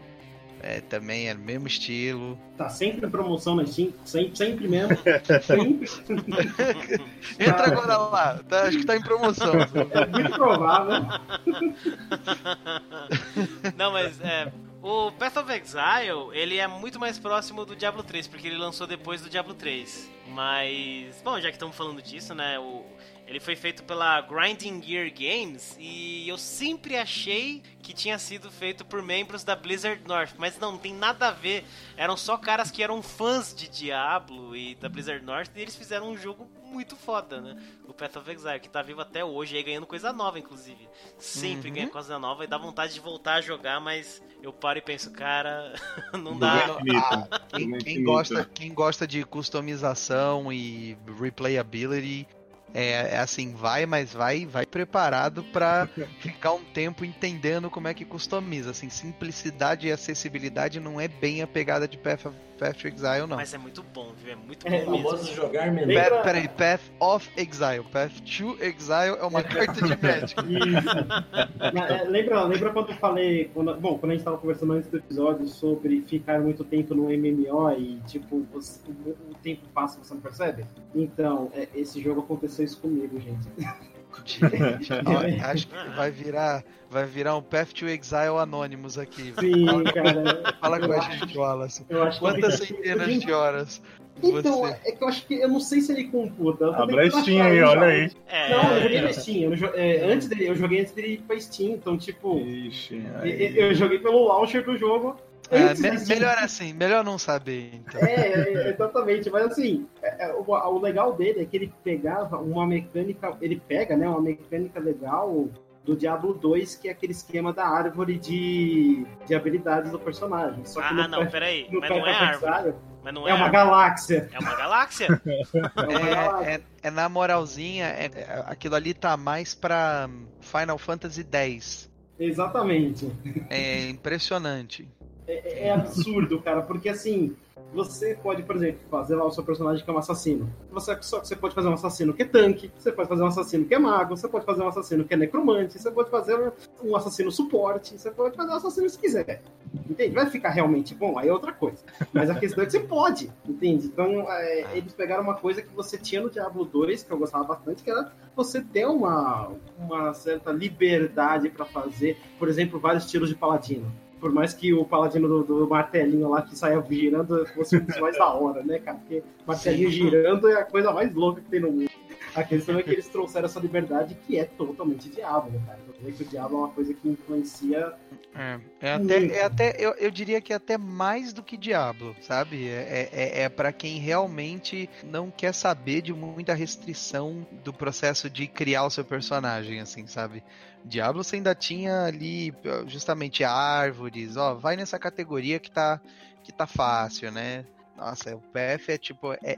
É, 0.66 0.80
também 0.80 1.28
é 1.28 1.34
o 1.34 1.38
mesmo 1.38 1.66
estilo. 1.66 2.38
Tá 2.56 2.70
sempre 2.70 3.06
em 3.06 3.10
promoção 3.10 3.54
na 3.54 3.66
Steam, 3.66 3.92
sempre, 4.02 4.34
sempre 4.34 4.66
mesmo. 4.66 4.96
sempre. 5.42 5.86
Entra 7.38 7.66
agora 7.66 7.98
lá, 7.98 8.40
tá- 8.48 8.62
acho 8.62 8.78
que 8.78 8.86
tá 8.86 8.96
em 8.96 9.02
promoção. 9.02 9.52
É 9.52 10.06
muito 10.06 10.32
provável. 10.32 11.04
Não, 13.76 13.92
mas 13.92 14.18
é. 14.22 14.50
O 14.80 15.12
Path 15.12 15.36
of 15.38 15.52
Exile, 15.52 16.30
ele 16.32 16.56
é 16.56 16.66
muito 16.66 16.98
mais 16.98 17.18
próximo 17.18 17.66
do 17.66 17.76
Diablo 17.76 18.02
3, 18.02 18.26
porque 18.26 18.48
ele 18.48 18.56
lançou 18.56 18.86
depois 18.86 19.20
do 19.20 19.28
Diablo 19.28 19.52
3. 19.52 20.10
Mas, 20.28 21.20
bom, 21.22 21.38
já 21.40 21.48
que 21.48 21.56
estamos 21.56 21.76
falando 21.76 22.00
disso, 22.00 22.34
né, 22.34 22.58
o, 22.58 22.84
ele 23.26 23.40
foi 23.40 23.56
feito 23.56 23.82
pela 23.84 24.20
Grinding 24.20 24.82
Gear 24.82 25.10
Games 25.10 25.76
e 25.78 26.28
eu 26.28 26.36
sempre 26.36 26.96
achei 26.96 27.62
que 27.82 27.92
tinha 27.92 28.18
sido 28.18 28.50
feito 28.50 28.84
por 28.84 29.02
membros 29.02 29.44
da 29.44 29.54
Blizzard 29.56 30.02
North, 30.06 30.34
mas 30.38 30.58
não, 30.58 30.72
não 30.72 30.78
tem 30.78 30.94
nada 30.94 31.28
a 31.28 31.30
ver. 31.30 31.64
Eram 31.96 32.16
só 32.16 32.36
caras 32.36 32.70
que 32.70 32.82
eram 32.82 33.02
fãs 33.02 33.54
de 33.54 33.68
Diablo 33.68 34.54
e 34.56 34.74
da 34.74 34.88
Blizzard 34.88 35.24
North 35.24 35.50
e 35.56 35.60
eles 35.60 35.74
fizeram 35.76 36.10
um 36.10 36.16
jogo 36.16 36.48
muito 36.64 36.96
foda, 36.96 37.40
né? 37.40 37.56
O 37.86 37.92
Path 37.94 38.16
of 38.16 38.30
Exile, 38.30 38.58
que 38.60 38.68
tá 38.68 38.82
vivo 38.82 39.00
até 39.00 39.24
hoje, 39.24 39.56
aí 39.56 39.62
ganhando 39.62 39.86
coisa 39.86 40.12
nova, 40.12 40.38
inclusive. 40.38 40.88
Sempre 41.18 41.68
Uhum. 41.68 41.74
ganha 41.74 41.88
coisa 41.88 42.18
nova 42.18 42.44
e 42.44 42.46
dá 42.46 42.58
vontade 42.58 42.94
de 42.94 43.00
voltar 43.00 43.34
a 43.34 43.40
jogar, 43.40 43.80
mas 43.80 44.20
eu 44.42 44.52
paro 44.52 44.78
e 44.78 44.82
penso, 44.82 45.10
cara, 45.12 45.72
não 46.20 46.36
dá. 46.38 46.78
Ah, 46.96 47.40
quem, 47.56 47.78
quem 47.78 48.02
gosta, 48.02 48.44
quem 48.44 48.74
gosta 48.74 49.06
de 49.06 49.22
customização 49.24 50.52
e 50.52 50.96
replayability, 51.20 52.26
é, 52.74 53.14
é 53.14 53.18
assim, 53.18 53.54
vai, 53.54 53.86
mas 53.86 54.12
vai, 54.12 54.44
vai 54.44 54.66
preparado 54.66 55.44
pra 55.44 55.88
ficar 56.18 56.52
um 56.54 56.64
tempo 56.64 57.04
entendendo 57.04 57.70
como 57.70 57.86
é 57.86 57.94
que 57.94 58.04
customiza. 58.04 58.72
Assim, 58.72 58.90
simplicidade 58.90 59.86
e 59.86 59.92
acessibilidade 59.92 60.80
não 60.80 61.00
é 61.00 61.06
bem 61.06 61.40
a 61.40 61.46
pegada 61.46 61.86
de 61.86 61.96
Path 61.96 62.26
of, 62.26 62.36
Path 62.64 62.76
to 62.78 62.88
Exile, 62.88 63.26
não. 63.28 63.36
Mas 63.36 63.52
é 63.52 63.58
muito 63.58 63.82
bom, 63.92 64.12
viu? 64.16 64.32
É 64.32 64.36
muito 64.36 64.66
É, 64.66 64.70
bom 64.84 64.92
mesmo. 64.92 65.08
famoso 65.10 65.34
jogar 65.34 65.70
menu. 65.70 65.88
Lembra- 65.88 66.10
Path, 66.16 66.24
peraí, 66.24 66.48
Path 66.48 66.80
of 66.98 67.30
Exile. 67.36 67.84
Path 67.92 68.12
to 68.20 68.56
Exile 68.60 69.16
é 69.20 69.24
uma 69.24 69.42
carta 69.44 69.72
de 69.74 70.02
Magic. 70.02 70.40
Isso. 70.40 71.82
É, 71.92 72.04
lembra, 72.04 72.42
lembra 72.44 72.72
quando 72.72 72.90
eu 72.90 72.96
falei, 72.96 73.50
quando- 73.52 73.74
bom, 73.76 73.98
quando 73.98 74.12
a 74.12 74.14
gente 74.14 74.24
tava 74.24 74.38
conversando 74.38 74.72
antes 74.72 74.88
do 74.90 74.96
episódio 74.96 75.46
sobre 75.46 76.00
ficar 76.02 76.40
muito 76.40 76.64
tempo 76.64 76.94
no 76.94 77.04
MMO 77.10 77.70
e, 77.72 78.00
tipo, 78.06 78.46
você- 78.52 78.80
o, 78.88 79.10
o 79.10 79.34
tempo 79.42 79.62
passa 79.74 79.98
e 80.00 80.04
você 80.06 80.14
não 80.14 80.20
percebe? 80.20 80.64
Então, 80.94 81.50
é, 81.54 81.68
esse 81.74 82.00
jogo 82.00 82.20
aconteceu 82.20 82.64
isso 82.64 82.80
comigo, 82.80 83.20
gente. 83.20 83.46
Ó, 85.06 85.50
acho 85.50 85.66
que 85.66 85.74
vai 85.96 86.10
virar, 86.10 86.64
vai 86.90 87.04
virar 87.06 87.36
um 87.36 87.42
Path 87.42 87.72
to 87.72 87.86
Exile 87.88 88.38
Anonymous 88.40 88.98
aqui. 88.98 89.34
Sim, 89.40 89.66
cara. 89.92 90.54
Fala 90.60 90.78
com 90.80 90.92
a 90.92 91.00
gente, 91.00 91.36
Wallace. 91.38 91.84
Eu 91.88 92.02
acho 92.02 92.18
que 92.18 92.24
Quantas 92.24 92.54
centenas 92.58 93.06
Gente, 93.08 93.26
de 93.26 93.32
horas 93.32 93.82
Então, 94.22 94.60
você... 94.60 94.76
é 94.84 94.92
que 94.92 95.02
eu 95.02 95.08
acho 95.08 95.26
que 95.26 95.34
eu 95.34 95.48
não 95.48 95.60
sei 95.60 95.80
se 95.80 95.92
ele 95.92 96.04
computa. 96.04 96.74
Abra 96.76 97.06
a 97.06 97.10
Steam 97.10 97.42
aí, 97.44 97.58
já. 97.58 97.70
olha 97.70 97.82
aí. 97.86 98.10
É, 98.28 98.50
Não, 98.50 98.76
eu 98.76 98.82
joguei 98.82 99.00
na 99.00 99.12
Steam. 99.12 99.52
Eu, 99.54 99.74
é, 99.74 100.12
antes 100.12 100.28
dele, 100.28 100.48
eu 100.48 100.54
joguei 100.54 100.80
antes 100.80 100.92
dele 100.92 101.08
ir 101.14 101.18
pra 101.22 101.38
Steam, 101.40 101.72
então, 101.72 101.96
tipo, 101.98 102.38
Ixi, 102.38 103.02
aí. 103.22 103.56
eu 103.58 103.74
joguei 103.74 103.98
pelo 103.98 104.24
launcher 104.28 104.64
do 104.64 104.76
jogo. 104.76 105.16
É, 105.50 105.74
me- 105.74 106.06
melhor 106.06 106.38
assim, 106.38 106.72
melhor 106.72 107.04
não 107.04 107.18
saber, 107.18 107.74
então. 107.74 108.00
É, 108.00 108.14
é, 108.14 108.70
exatamente, 108.70 109.28
mas 109.30 109.44
assim, 109.46 109.86
é, 110.02 110.26
é, 110.26 110.32
o, 110.34 110.42
o 110.48 110.78
legal 110.80 111.12
dele 111.14 111.42
é 111.42 111.44
que 111.44 111.56
ele 111.56 111.72
pegava 111.84 112.38
uma 112.38 112.66
mecânica, 112.66 113.36
ele 113.40 113.60
pega, 113.68 113.96
né, 113.96 114.08
uma 114.08 114.20
mecânica 114.20 114.80
legal 114.80 115.48
do 115.84 115.94
Diablo 115.94 116.32
2, 116.32 116.76
que 116.76 116.88
é 116.88 116.92
aquele 116.92 117.12
esquema 117.12 117.52
da 117.52 117.66
árvore 117.66 118.18
de, 118.18 119.06
de 119.26 119.34
habilidades 119.34 119.90
do 119.92 119.98
personagem. 119.98 120.64
Só 120.64 120.80
que 120.80 120.86
Ah, 120.88 121.06
não, 121.08 121.20
Path- 121.20 121.30
peraí. 121.32 121.68
Mas 121.70 121.90
não 121.90 122.06
é 122.06 122.10
árvore. 122.14 122.74
Mas 123.02 123.12
não 123.14 123.28
É 123.28 123.30
é 123.32 123.34
uma 123.34 123.44
árvore. 123.44 123.52
galáxia. 123.64 124.28
É 124.32 124.38
uma 124.38 124.54
galáxia? 124.56 125.08
É 125.54 125.80
uma 125.80 126.08
galáxia. 126.08 126.50
É, 126.50 126.54
é, 126.54 126.60
é 126.84 126.90
na 126.90 127.06
moralzinha, 127.10 127.84
é- 127.84 128.10
aquilo 128.46 128.74
ali 128.76 128.94
tá 128.94 129.14
mais 129.18 129.54
pra 129.54 130.08
Final 130.40 130.78
Fantasy 130.78 131.22
X. 131.30 131.90
Exatamente. 132.18 133.10
É 133.50 133.88
impressionante. 133.90 134.88
É, 135.26 135.68
é 135.68 135.70
absurdo, 135.72 136.40
cara, 136.40 136.62
porque 136.62 136.88
assim, 136.88 137.34
você 137.74 138.16
pode, 138.22 138.42
por 138.44 138.56
exemplo, 138.56 138.80
fazer 138.90 139.16
lá 139.16 139.24
o 139.24 139.30
seu 139.30 139.42
personagem 139.42 139.84
que 139.84 139.90
é 139.90 139.92
um 139.92 139.98
assassino. 139.98 140.48
Você, 140.70 140.96
só 141.00 141.18
que 141.18 141.26
você 141.26 141.34
pode 141.34 141.54
fazer 141.54 141.68
um 141.68 141.72
assassino 141.72 142.14
que 142.14 142.22
é 142.22 142.26
tanque, 142.26 142.70
você 142.78 142.92
pode 142.92 143.08
fazer 143.08 143.22
um 143.22 143.26
assassino 143.26 143.64
que 143.64 143.74
é 143.74 143.78
mago, 143.78 144.16
você 144.16 144.28
pode 144.28 144.46
fazer 144.46 144.62
um 144.62 144.68
assassino 144.68 145.04
que 145.04 145.12
é 145.12 145.16
necromante, 145.16 145.78
você 145.78 145.90
pode 145.90 146.08
fazer 146.10 146.52
um, 146.82 146.94
assassino 146.94 147.32
suporte, 147.32 147.98
você 147.98 148.10
pode 148.10 148.36
fazer 148.36 148.52
um 148.52 148.56
assassino 148.56 148.88
se 148.88 148.98
quiser. 148.98 149.42
Entende? 149.90 150.14
Vai 150.14 150.26
ficar 150.26 150.50
realmente 150.50 150.94
bom, 150.94 151.18
aí 151.18 151.28
é 151.28 151.32
outra 151.32 151.52
coisa. 151.52 151.78
Mas 152.12 152.30
a 152.30 152.34
questão 152.36 152.62
é 152.62 152.66
que 152.66 152.72
você 152.72 152.80
pode, 152.80 153.32
entende? 153.48 153.86
Então, 153.86 154.30
é, 154.30 154.76
eles 154.76 154.92
pegaram 154.92 155.24
uma 155.24 155.34
coisa 155.34 155.60
que 155.60 155.74
você 155.74 155.98
tinha 155.98 156.20
no 156.20 156.30
Diablo 156.30 156.64
2, 156.64 157.02
que 157.02 157.10
eu 157.10 157.18
gostava 157.18 157.44
bastante, 157.44 157.82
que 157.82 157.90
era 157.90 158.12
você 158.36 158.60
ter 158.60 158.86
uma, 158.86 159.50
uma 159.76 160.14
certa 160.14 160.52
liberdade 160.52 161.50
pra 161.50 161.64
fazer, 161.64 162.16
por 162.38 162.48
exemplo, 162.48 162.78
vários 162.78 163.10
tiros 163.10 163.28
de 163.28 163.34
paladino. 163.34 163.90
Por 164.24 164.32
mais 164.32 164.54
que 164.54 164.72
o 164.72 164.86
paladino 164.86 165.28
do, 165.28 165.44
do 165.44 165.68
martelinho 165.68 166.30
lá 166.30 166.40
que 166.40 166.56
saia 166.56 166.82
girando 166.88 167.44
fosse 167.48 167.76
um 167.76 167.84
dos 167.84 168.00
mais 168.00 168.16
da 168.16 168.32
hora, 168.32 168.62
né, 168.62 168.78
cara? 168.78 168.96
Porque 168.96 169.22
martelinho 169.46 169.90
girando 169.90 170.48
é 170.48 170.62
a 170.62 170.64
coisa 170.64 170.90
mais 170.92 171.14
louca 171.14 171.42
que 171.42 171.50
tem 171.50 171.60
no 171.60 171.70
mundo. 171.70 171.90
A 172.34 172.42
questão 172.42 172.78
é 172.78 172.82
que 172.82 172.90
eles 172.90 173.06
trouxeram 173.06 173.44
essa 173.44 173.60
liberdade 173.60 174.16
que 174.26 174.38
é 174.38 174.44
totalmente 174.44 175.10
Diablo, 175.10 175.60
cara. 175.66 175.78
Eu 175.86 175.94
vejo 176.02 176.16
que 176.16 176.22
o 176.22 176.26
Diablo 176.26 176.56
é 176.56 176.60
uma 176.60 176.68
coisa 176.70 176.94
que 176.94 177.06
influencia. 177.06 177.92
É, 178.34 178.60
é 178.80 178.92
até, 178.94 179.26
é 179.26 179.44
até 179.44 179.76
eu, 179.78 179.90
eu 179.92 180.10
diria 180.10 180.40
que 180.40 180.54
é 180.54 180.56
até 180.56 180.78
mais 180.78 181.34
do 181.34 181.42
que 181.42 181.58
Diablo, 181.58 182.16
sabe? 182.22 182.66
É, 182.66 183.10
é, 183.12 183.42
é 183.42 183.48
para 183.50 183.74
quem 183.74 183.98
realmente 183.98 184.88
não 185.04 185.30
quer 185.30 185.52
saber 185.52 186.00
de 186.00 186.14
muita 186.14 186.54
restrição 186.54 187.46
do 187.62 187.74
processo 187.74 188.30
de 188.30 188.46
criar 188.46 188.84
o 188.84 188.90
seu 188.90 189.04
personagem, 189.04 189.80
assim, 189.80 190.06
sabe? 190.06 190.42
Diablo 190.84 191.24
você 191.24 191.36
ainda 191.36 191.54
tinha 191.54 192.04
ali 192.04 192.52
justamente 192.86 193.42
árvores, 193.42 194.36
ó, 194.36 194.54
vai 194.54 194.76
nessa 194.76 194.98
categoria 194.98 195.58
que 195.58 195.70
tá, 195.70 196.00
que 196.42 196.52
tá 196.52 196.66
fácil, 196.66 197.32
né? 197.32 197.64
Nossa, 197.96 198.34
o 198.36 198.40
PF 198.40 198.92
é 198.92 198.98
tipo, 198.98 199.32
é, 199.34 199.56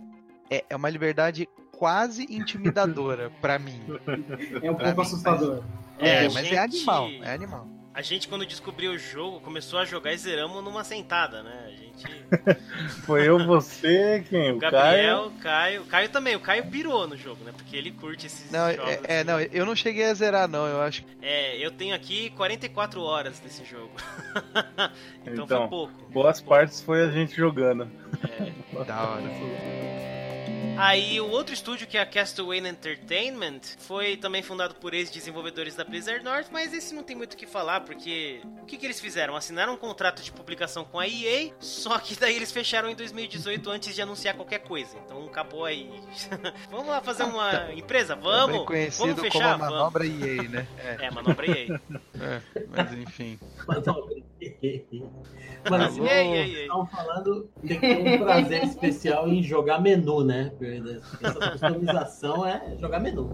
é, 0.50 0.64
é 0.70 0.76
uma 0.76 0.88
liberdade 0.90 1.48
quase 1.76 2.24
intimidadora 2.30 3.30
pra 3.40 3.58
mim. 3.58 3.82
É 4.62 4.70
um 4.70 4.74
Pra 4.74 4.84
pouco 4.86 5.00
mim, 5.00 5.06
assustador. 5.06 5.62
É, 5.98 6.08
É, 6.08 6.18
a 6.26 6.30
mas 6.30 6.34
gente- 6.46 6.54
é 6.54 6.58
animal, 6.58 7.08
é 7.22 7.32
animal. 7.34 7.68
A 7.96 8.02
gente, 8.02 8.28
quando 8.28 8.44
descobriu 8.44 8.92
o 8.92 8.98
jogo, 8.98 9.40
começou 9.40 9.78
a 9.78 9.84
jogar 9.86 10.12
e 10.12 10.18
zeramos 10.18 10.62
numa 10.62 10.84
sentada, 10.84 11.42
né? 11.42 11.64
A 11.66 11.70
gente. 11.70 11.96
Foi 13.06 13.26
eu, 13.26 13.38
você, 13.46 14.22
quem? 14.28 14.52
O 14.52 14.56
O 14.56 14.60
Caio. 14.60 14.72
Gabriel, 14.72 15.26
o 15.28 15.30
Caio. 15.40 15.80
O 15.82 15.86
Caio 15.86 16.08
também, 16.10 16.36
o 16.36 16.40
Caio 16.40 16.66
pirou 16.66 17.08
no 17.08 17.16
jogo, 17.16 17.42
né? 17.42 17.52
Porque 17.56 17.74
ele 17.74 17.90
curte 17.90 18.26
esses 18.26 18.50
Não, 18.52 18.70
jogos. 18.70 18.90
é, 18.92 19.00
é, 19.04 19.16
assim. 19.20 19.24
não, 19.26 19.40
eu 19.40 19.64
não 19.64 19.74
cheguei 19.74 20.04
a 20.04 20.12
zerar, 20.12 20.46
não. 20.46 20.66
Eu 20.66 20.82
acho 20.82 21.04
que 21.04 21.16
É, 21.22 21.56
eu 21.56 21.70
tenho 21.70 21.94
aqui 21.94 22.28
44 22.36 23.00
horas 23.00 23.38
desse 23.40 23.64
jogo. 23.64 23.90
então, 25.26 25.44
Então, 25.44 25.58
foi 25.60 25.68
pouco. 25.68 25.92
Boas 26.12 26.38
partes 26.38 26.82
foi 26.82 27.02
a 27.02 27.10
gente 27.10 27.34
jogando. 27.34 27.90
da 28.86 29.02
hora. 29.08 29.22
Aí 30.78 31.20
o 31.20 31.30
outro 31.30 31.54
estúdio, 31.54 31.86
que 31.86 31.96
é 31.96 32.00
a 32.02 32.06
Castaway 32.06 32.58
Entertainment, 32.60 33.60
foi 33.78 34.16
também 34.16 34.42
fundado 34.42 34.74
por 34.74 34.92
ex-desenvolvedores 34.92 35.74
da 35.74 35.84
Blizzard 35.84 36.22
North, 36.22 36.48
mas 36.52 36.72
esse 36.74 36.94
não 36.94 37.02
tem 37.02 37.16
muito 37.16 37.34
o 37.34 37.36
que 37.36 37.46
falar, 37.46 37.80
porque 37.80 38.40
o 38.62 38.66
que, 38.66 38.76
que 38.76 38.84
eles 38.84 39.00
fizeram? 39.00 39.34
Assinaram 39.36 39.74
um 39.74 39.76
contrato 39.76 40.22
de 40.22 40.30
publicação 40.30 40.84
com 40.84 40.98
a 40.98 41.08
EA, 41.08 41.50
só 41.60 41.98
que 41.98 42.18
daí 42.18 42.36
eles 42.36 42.52
fecharam 42.52 42.90
em 42.90 42.94
2018 42.94 43.70
antes 43.70 43.94
de 43.94 44.02
anunciar 44.02 44.34
qualquer 44.34 44.60
coisa. 44.60 44.96
Então 45.04 45.24
acabou 45.26 45.64
aí. 45.64 45.90
vamos 46.70 46.88
lá 46.88 47.00
fazer 47.00 47.24
uma 47.24 47.72
empresa? 47.72 48.14
Vamos! 48.14 48.46
Também 48.46 48.64
conhecido 48.66 49.14
vamos 49.14 49.20
fechar? 49.20 49.52
como 49.52 49.64
a 49.64 49.70
manobra 49.70 50.06
EA, 50.06 50.42
né? 50.42 50.66
É, 50.78 50.96
Vamos. 50.96 51.06
É, 51.06 51.10
manobra 51.10 51.46
EA. 51.46 51.80
é, 52.20 52.42
mas 52.68 52.92
enfim. 52.92 53.38
Mas, 53.66 53.84
não, 53.84 54.06
Mas 55.70 55.98
Ei, 55.98 56.04
ei, 56.06 56.54
ei. 56.54 56.62
estão 56.62 56.86
falando 56.86 57.48
que 57.66 57.74
tem 57.74 58.14
um 58.14 58.18
prazer 58.18 58.64
especial 58.64 59.28
em 59.28 59.42
jogar 59.42 59.80
menu, 59.80 60.24
né? 60.24 60.52
Essa 61.22 61.50
customização 61.50 62.46
é 62.46 62.76
jogar 62.78 63.00
menu. 63.00 63.30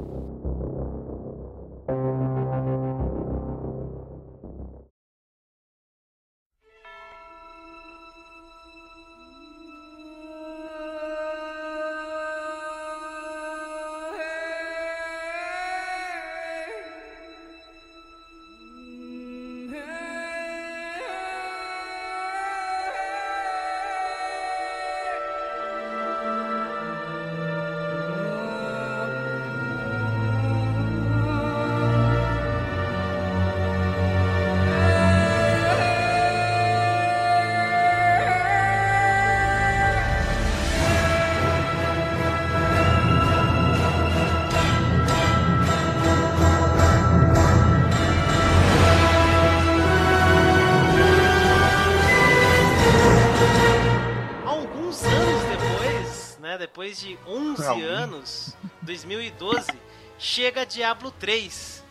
Diablo 60.73 61.11
3. 61.11 61.83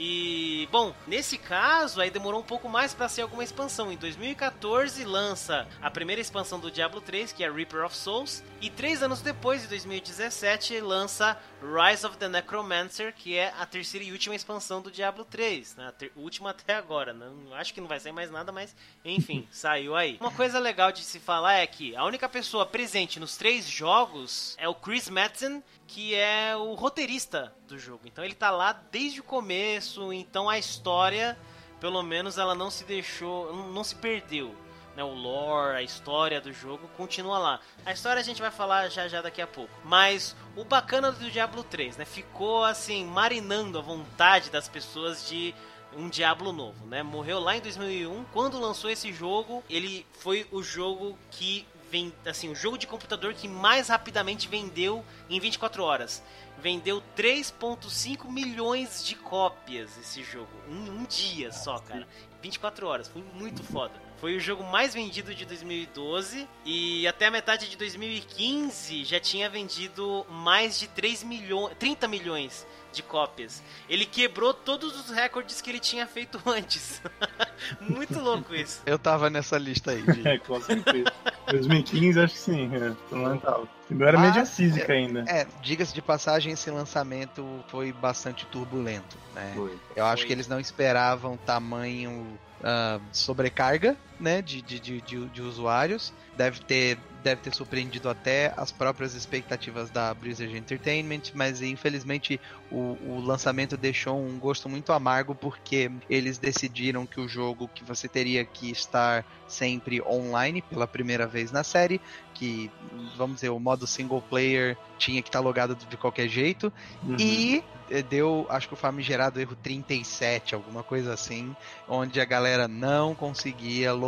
E, 0.00 0.68
bom, 0.70 0.94
nesse 1.08 1.36
caso, 1.36 2.00
aí 2.00 2.08
demorou 2.08 2.38
um 2.38 2.44
pouco 2.44 2.68
mais 2.68 2.94
pra 2.94 3.08
ser 3.08 3.22
alguma 3.22 3.42
expansão. 3.42 3.90
Em 3.90 3.96
2014 3.96 5.04
lança 5.04 5.66
a 5.82 5.90
primeira 5.90 6.22
expansão 6.22 6.60
do 6.60 6.70
Diablo 6.70 7.00
3, 7.00 7.32
que 7.32 7.42
é 7.42 7.50
Reaper 7.50 7.84
of 7.84 7.96
Souls. 7.96 8.44
E 8.60 8.70
três 8.70 9.02
anos 9.02 9.20
depois, 9.20 9.64
em 9.64 9.66
2017, 9.66 10.80
lança 10.80 11.36
Rise 11.60 12.06
of 12.06 12.16
the 12.18 12.28
Necromancer, 12.28 13.12
que 13.12 13.36
é 13.36 13.52
a 13.58 13.66
terceira 13.66 14.06
e 14.06 14.12
última 14.12 14.34
expansão 14.34 14.80
do 14.80 14.90
Diablo 14.92 15.24
3. 15.24 15.74
Né? 15.76 15.88
A 15.88 15.92
ter- 15.92 16.12
última 16.14 16.50
até 16.50 16.76
agora. 16.76 17.12
Não, 17.12 17.52
acho 17.54 17.74
que 17.74 17.80
não 17.80 17.88
vai 17.88 17.98
sair 17.98 18.12
mais 18.12 18.30
nada, 18.30 18.52
mas 18.52 18.76
enfim, 19.04 19.46
saiu 19.50 19.96
aí. 19.96 20.16
Uma 20.20 20.30
coisa 20.30 20.58
legal 20.60 20.92
de 20.92 21.02
se 21.02 21.18
falar 21.18 21.54
é 21.54 21.66
que 21.66 21.96
a 21.96 22.04
única 22.04 22.28
pessoa 22.28 22.64
presente 22.64 23.18
nos 23.18 23.36
três 23.36 23.66
jogos 23.66 24.54
é 24.58 24.68
o 24.68 24.74
Chris 24.74 25.08
Madsen, 25.08 25.62
que 25.86 26.14
é 26.14 26.54
o 26.56 26.74
roteirista 26.74 27.52
do 27.66 27.76
jogo. 27.78 28.02
Então 28.06 28.24
ele 28.24 28.34
tá 28.34 28.50
lá 28.50 28.72
desde 28.92 29.18
o 29.20 29.24
começo, 29.24 30.12
então 30.12 30.48
a 30.48 30.58
história, 30.58 31.36
pelo 31.80 32.02
menos 32.04 32.38
ela 32.38 32.54
não 32.54 32.70
se 32.70 32.84
deixou, 32.84 33.52
não 33.72 33.82
se 33.82 33.96
perdeu. 33.96 34.54
Né, 34.98 35.04
o 35.04 35.14
lore, 35.14 35.76
a 35.76 35.82
história 35.82 36.40
do 36.40 36.52
jogo 36.52 36.88
continua 36.96 37.38
lá. 37.38 37.60
A 37.86 37.92
história 37.92 38.18
a 38.18 38.24
gente 38.24 38.40
vai 38.42 38.50
falar 38.50 38.88
já 38.88 39.06
já 39.06 39.22
daqui 39.22 39.40
a 39.40 39.46
pouco. 39.46 39.72
Mas 39.84 40.34
o 40.56 40.64
bacana 40.64 41.12
do 41.12 41.30
Diablo 41.30 41.62
3, 41.62 41.98
né? 41.98 42.04
Ficou 42.04 42.64
assim, 42.64 43.04
marinando 43.04 43.78
a 43.78 43.80
vontade 43.80 44.50
das 44.50 44.68
pessoas 44.68 45.28
de 45.28 45.54
um 45.96 46.08
Diablo 46.08 46.52
novo, 46.52 46.84
né? 46.84 47.04
Morreu 47.04 47.38
lá 47.38 47.56
em 47.56 47.60
2001, 47.60 48.24
quando 48.32 48.58
lançou 48.58 48.90
esse 48.90 49.12
jogo, 49.12 49.62
ele 49.70 50.04
foi 50.14 50.48
o 50.50 50.64
jogo 50.64 51.16
que 51.30 51.64
vem, 51.88 52.12
assim, 52.26 52.50
o 52.50 52.56
jogo 52.56 52.76
de 52.76 52.88
computador 52.88 53.32
que 53.34 53.46
mais 53.46 53.86
rapidamente 53.86 54.48
vendeu 54.48 55.04
em 55.30 55.38
24 55.38 55.80
horas. 55.80 56.24
Vendeu 56.58 57.00
3.5 57.16 58.28
milhões 58.28 59.06
de 59.06 59.14
cópias 59.14 59.96
esse 59.96 60.24
jogo, 60.24 60.50
em 60.68 60.90
um 60.90 61.04
dia 61.04 61.52
só, 61.52 61.78
cara. 61.78 62.06
24 62.42 62.84
horas, 62.84 63.06
foi 63.06 63.22
muito 63.22 63.62
foda. 63.62 64.07
Foi 64.20 64.36
o 64.36 64.40
jogo 64.40 64.64
mais 64.64 64.94
vendido 64.94 65.32
de 65.32 65.44
2012 65.44 66.48
e 66.64 67.06
até 67.06 67.26
a 67.26 67.30
metade 67.30 67.70
de 67.70 67.76
2015 67.76 69.04
já 69.04 69.20
tinha 69.20 69.48
vendido 69.48 70.26
mais 70.28 70.76
de 70.78 70.88
3 70.88 71.22
milhões, 71.22 71.76
30 71.78 72.08
milhões 72.08 72.66
de 72.92 73.00
cópias. 73.02 73.62
Ele 73.88 74.04
quebrou 74.04 74.52
todos 74.52 74.98
os 74.98 75.10
recordes 75.14 75.60
que 75.60 75.70
ele 75.70 75.78
tinha 75.78 76.04
feito 76.06 76.40
antes. 76.46 77.00
Muito 77.80 78.18
louco 78.18 78.52
isso. 78.54 78.80
Eu 78.84 78.98
tava 78.98 79.30
nessa 79.30 79.56
lista 79.56 79.92
aí. 79.92 80.02
de- 80.02 80.26
É, 80.26 80.36
com 80.38 80.60
certeza. 80.60 81.12
2015, 81.48 82.20
acho 82.20 82.34
que 82.34 82.40
sim. 82.40 82.70
É, 82.74 83.36
tava. 83.38 83.68
Não 83.88 84.06
era 84.06 84.18
Mas, 84.18 84.28
mídia 84.28 84.46
física 84.46 84.92
ainda. 84.92 85.24
É, 85.28 85.46
diga-se 85.62 85.94
de 85.94 86.02
passagem, 86.02 86.52
esse 86.52 86.70
lançamento 86.70 87.64
foi 87.68 87.92
bastante 87.92 88.44
turbulento, 88.46 89.16
né? 89.34 89.52
Foi. 89.54 89.78
Eu 89.94 90.04
acho 90.06 90.22
Foi. 90.22 90.26
que 90.26 90.32
eles 90.32 90.48
não 90.48 90.58
esperavam 90.60 91.36
tamanho 91.36 92.38
ah, 92.62 92.98
sobrecarga, 93.12 93.96
né, 94.18 94.42
de, 94.42 94.60
de, 94.60 94.78
de, 94.78 95.00
de, 95.00 95.42
usuários. 95.42 96.12
Deve 96.36 96.60
ter, 96.60 96.98
deve 97.22 97.40
ter 97.42 97.54
surpreendido 97.54 98.08
até 98.08 98.52
as 98.56 98.70
próprias 98.70 99.14
expectativas 99.14 99.90
da 99.90 100.14
Blizzard 100.14 100.56
Entertainment, 100.56 101.22
mas 101.34 101.60
infelizmente 101.60 102.40
o, 102.70 102.96
o 103.06 103.20
lançamento 103.20 103.76
deixou 103.76 104.20
um 104.20 104.38
gosto 104.38 104.68
muito 104.68 104.92
amargo 104.92 105.34
porque 105.34 105.90
eles 106.08 106.38
decidiram 106.38 107.06
que 107.06 107.20
o 107.20 107.28
jogo 107.28 107.68
que 107.74 107.82
você 107.82 108.08
teria 108.08 108.44
que 108.44 108.70
estar 108.70 109.24
sempre 109.48 110.00
online 110.02 110.62
pela 110.62 110.86
primeira 110.86 111.26
vez 111.26 111.50
na 111.50 111.64
série, 111.64 112.00
que 112.34 112.70
vamos 113.16 113.36
dizer 113.36 113.48
o 113.48 113.58
modo 113.58 113.86
single 113.86 114.22
player 114.22 114.76
tinha 114.96 115.22
que 115.22 115.28
estar 115.28 115.40
logado 115.40 115.74
de 115.74 115.96
qualquer 115.96 116.28
jeito 116.28 116.72
Uhum. 117.02 117.16
e 117.18 117.64
eh, 117.90 118.02
deu, 118.02 118.46
acho 118.50 118.68
que 118.68 118.74
o 118.74 118.76
famigerado 118.76 119.40
erro 119.40 119.56
37, 119.56 120.54
alguma 120.54 120.82
coisa 120.82 121.14
assim, 121.14 121.54
onde 121.88 122.20
a 122.20 122.24
galera 122.24 122.68
não 122.68 123.14
conseguia 123.14 123.92
logar 123.92 124.07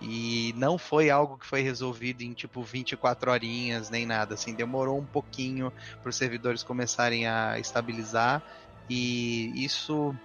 e 0.00 0.52
não 0.56 0.76
foi 0.78 1.10
algo 1.10 1.38
que 1.38 1.46
foi 1.46 1.60
resolvido 1.62 2.22
em 2.22 2.34
tipo 2.34 2.62
24 2.62 3.30
horinhas 3.30 3.90
nem 3.90 4.04
nada, 4.06 4.34
assim, 4.34 4.54
demorou 4.54 5.00
um 5.00 5.06
pouquinho 5.06 5.72
para 6.02 6.10
os 6.10 6.16
servidores 6.16 6.62
começarem 6.62 7.26
a 7.26 7.58
estabilizar 7.58 8.42
e 8.88 9.64
isso 9.64 10.18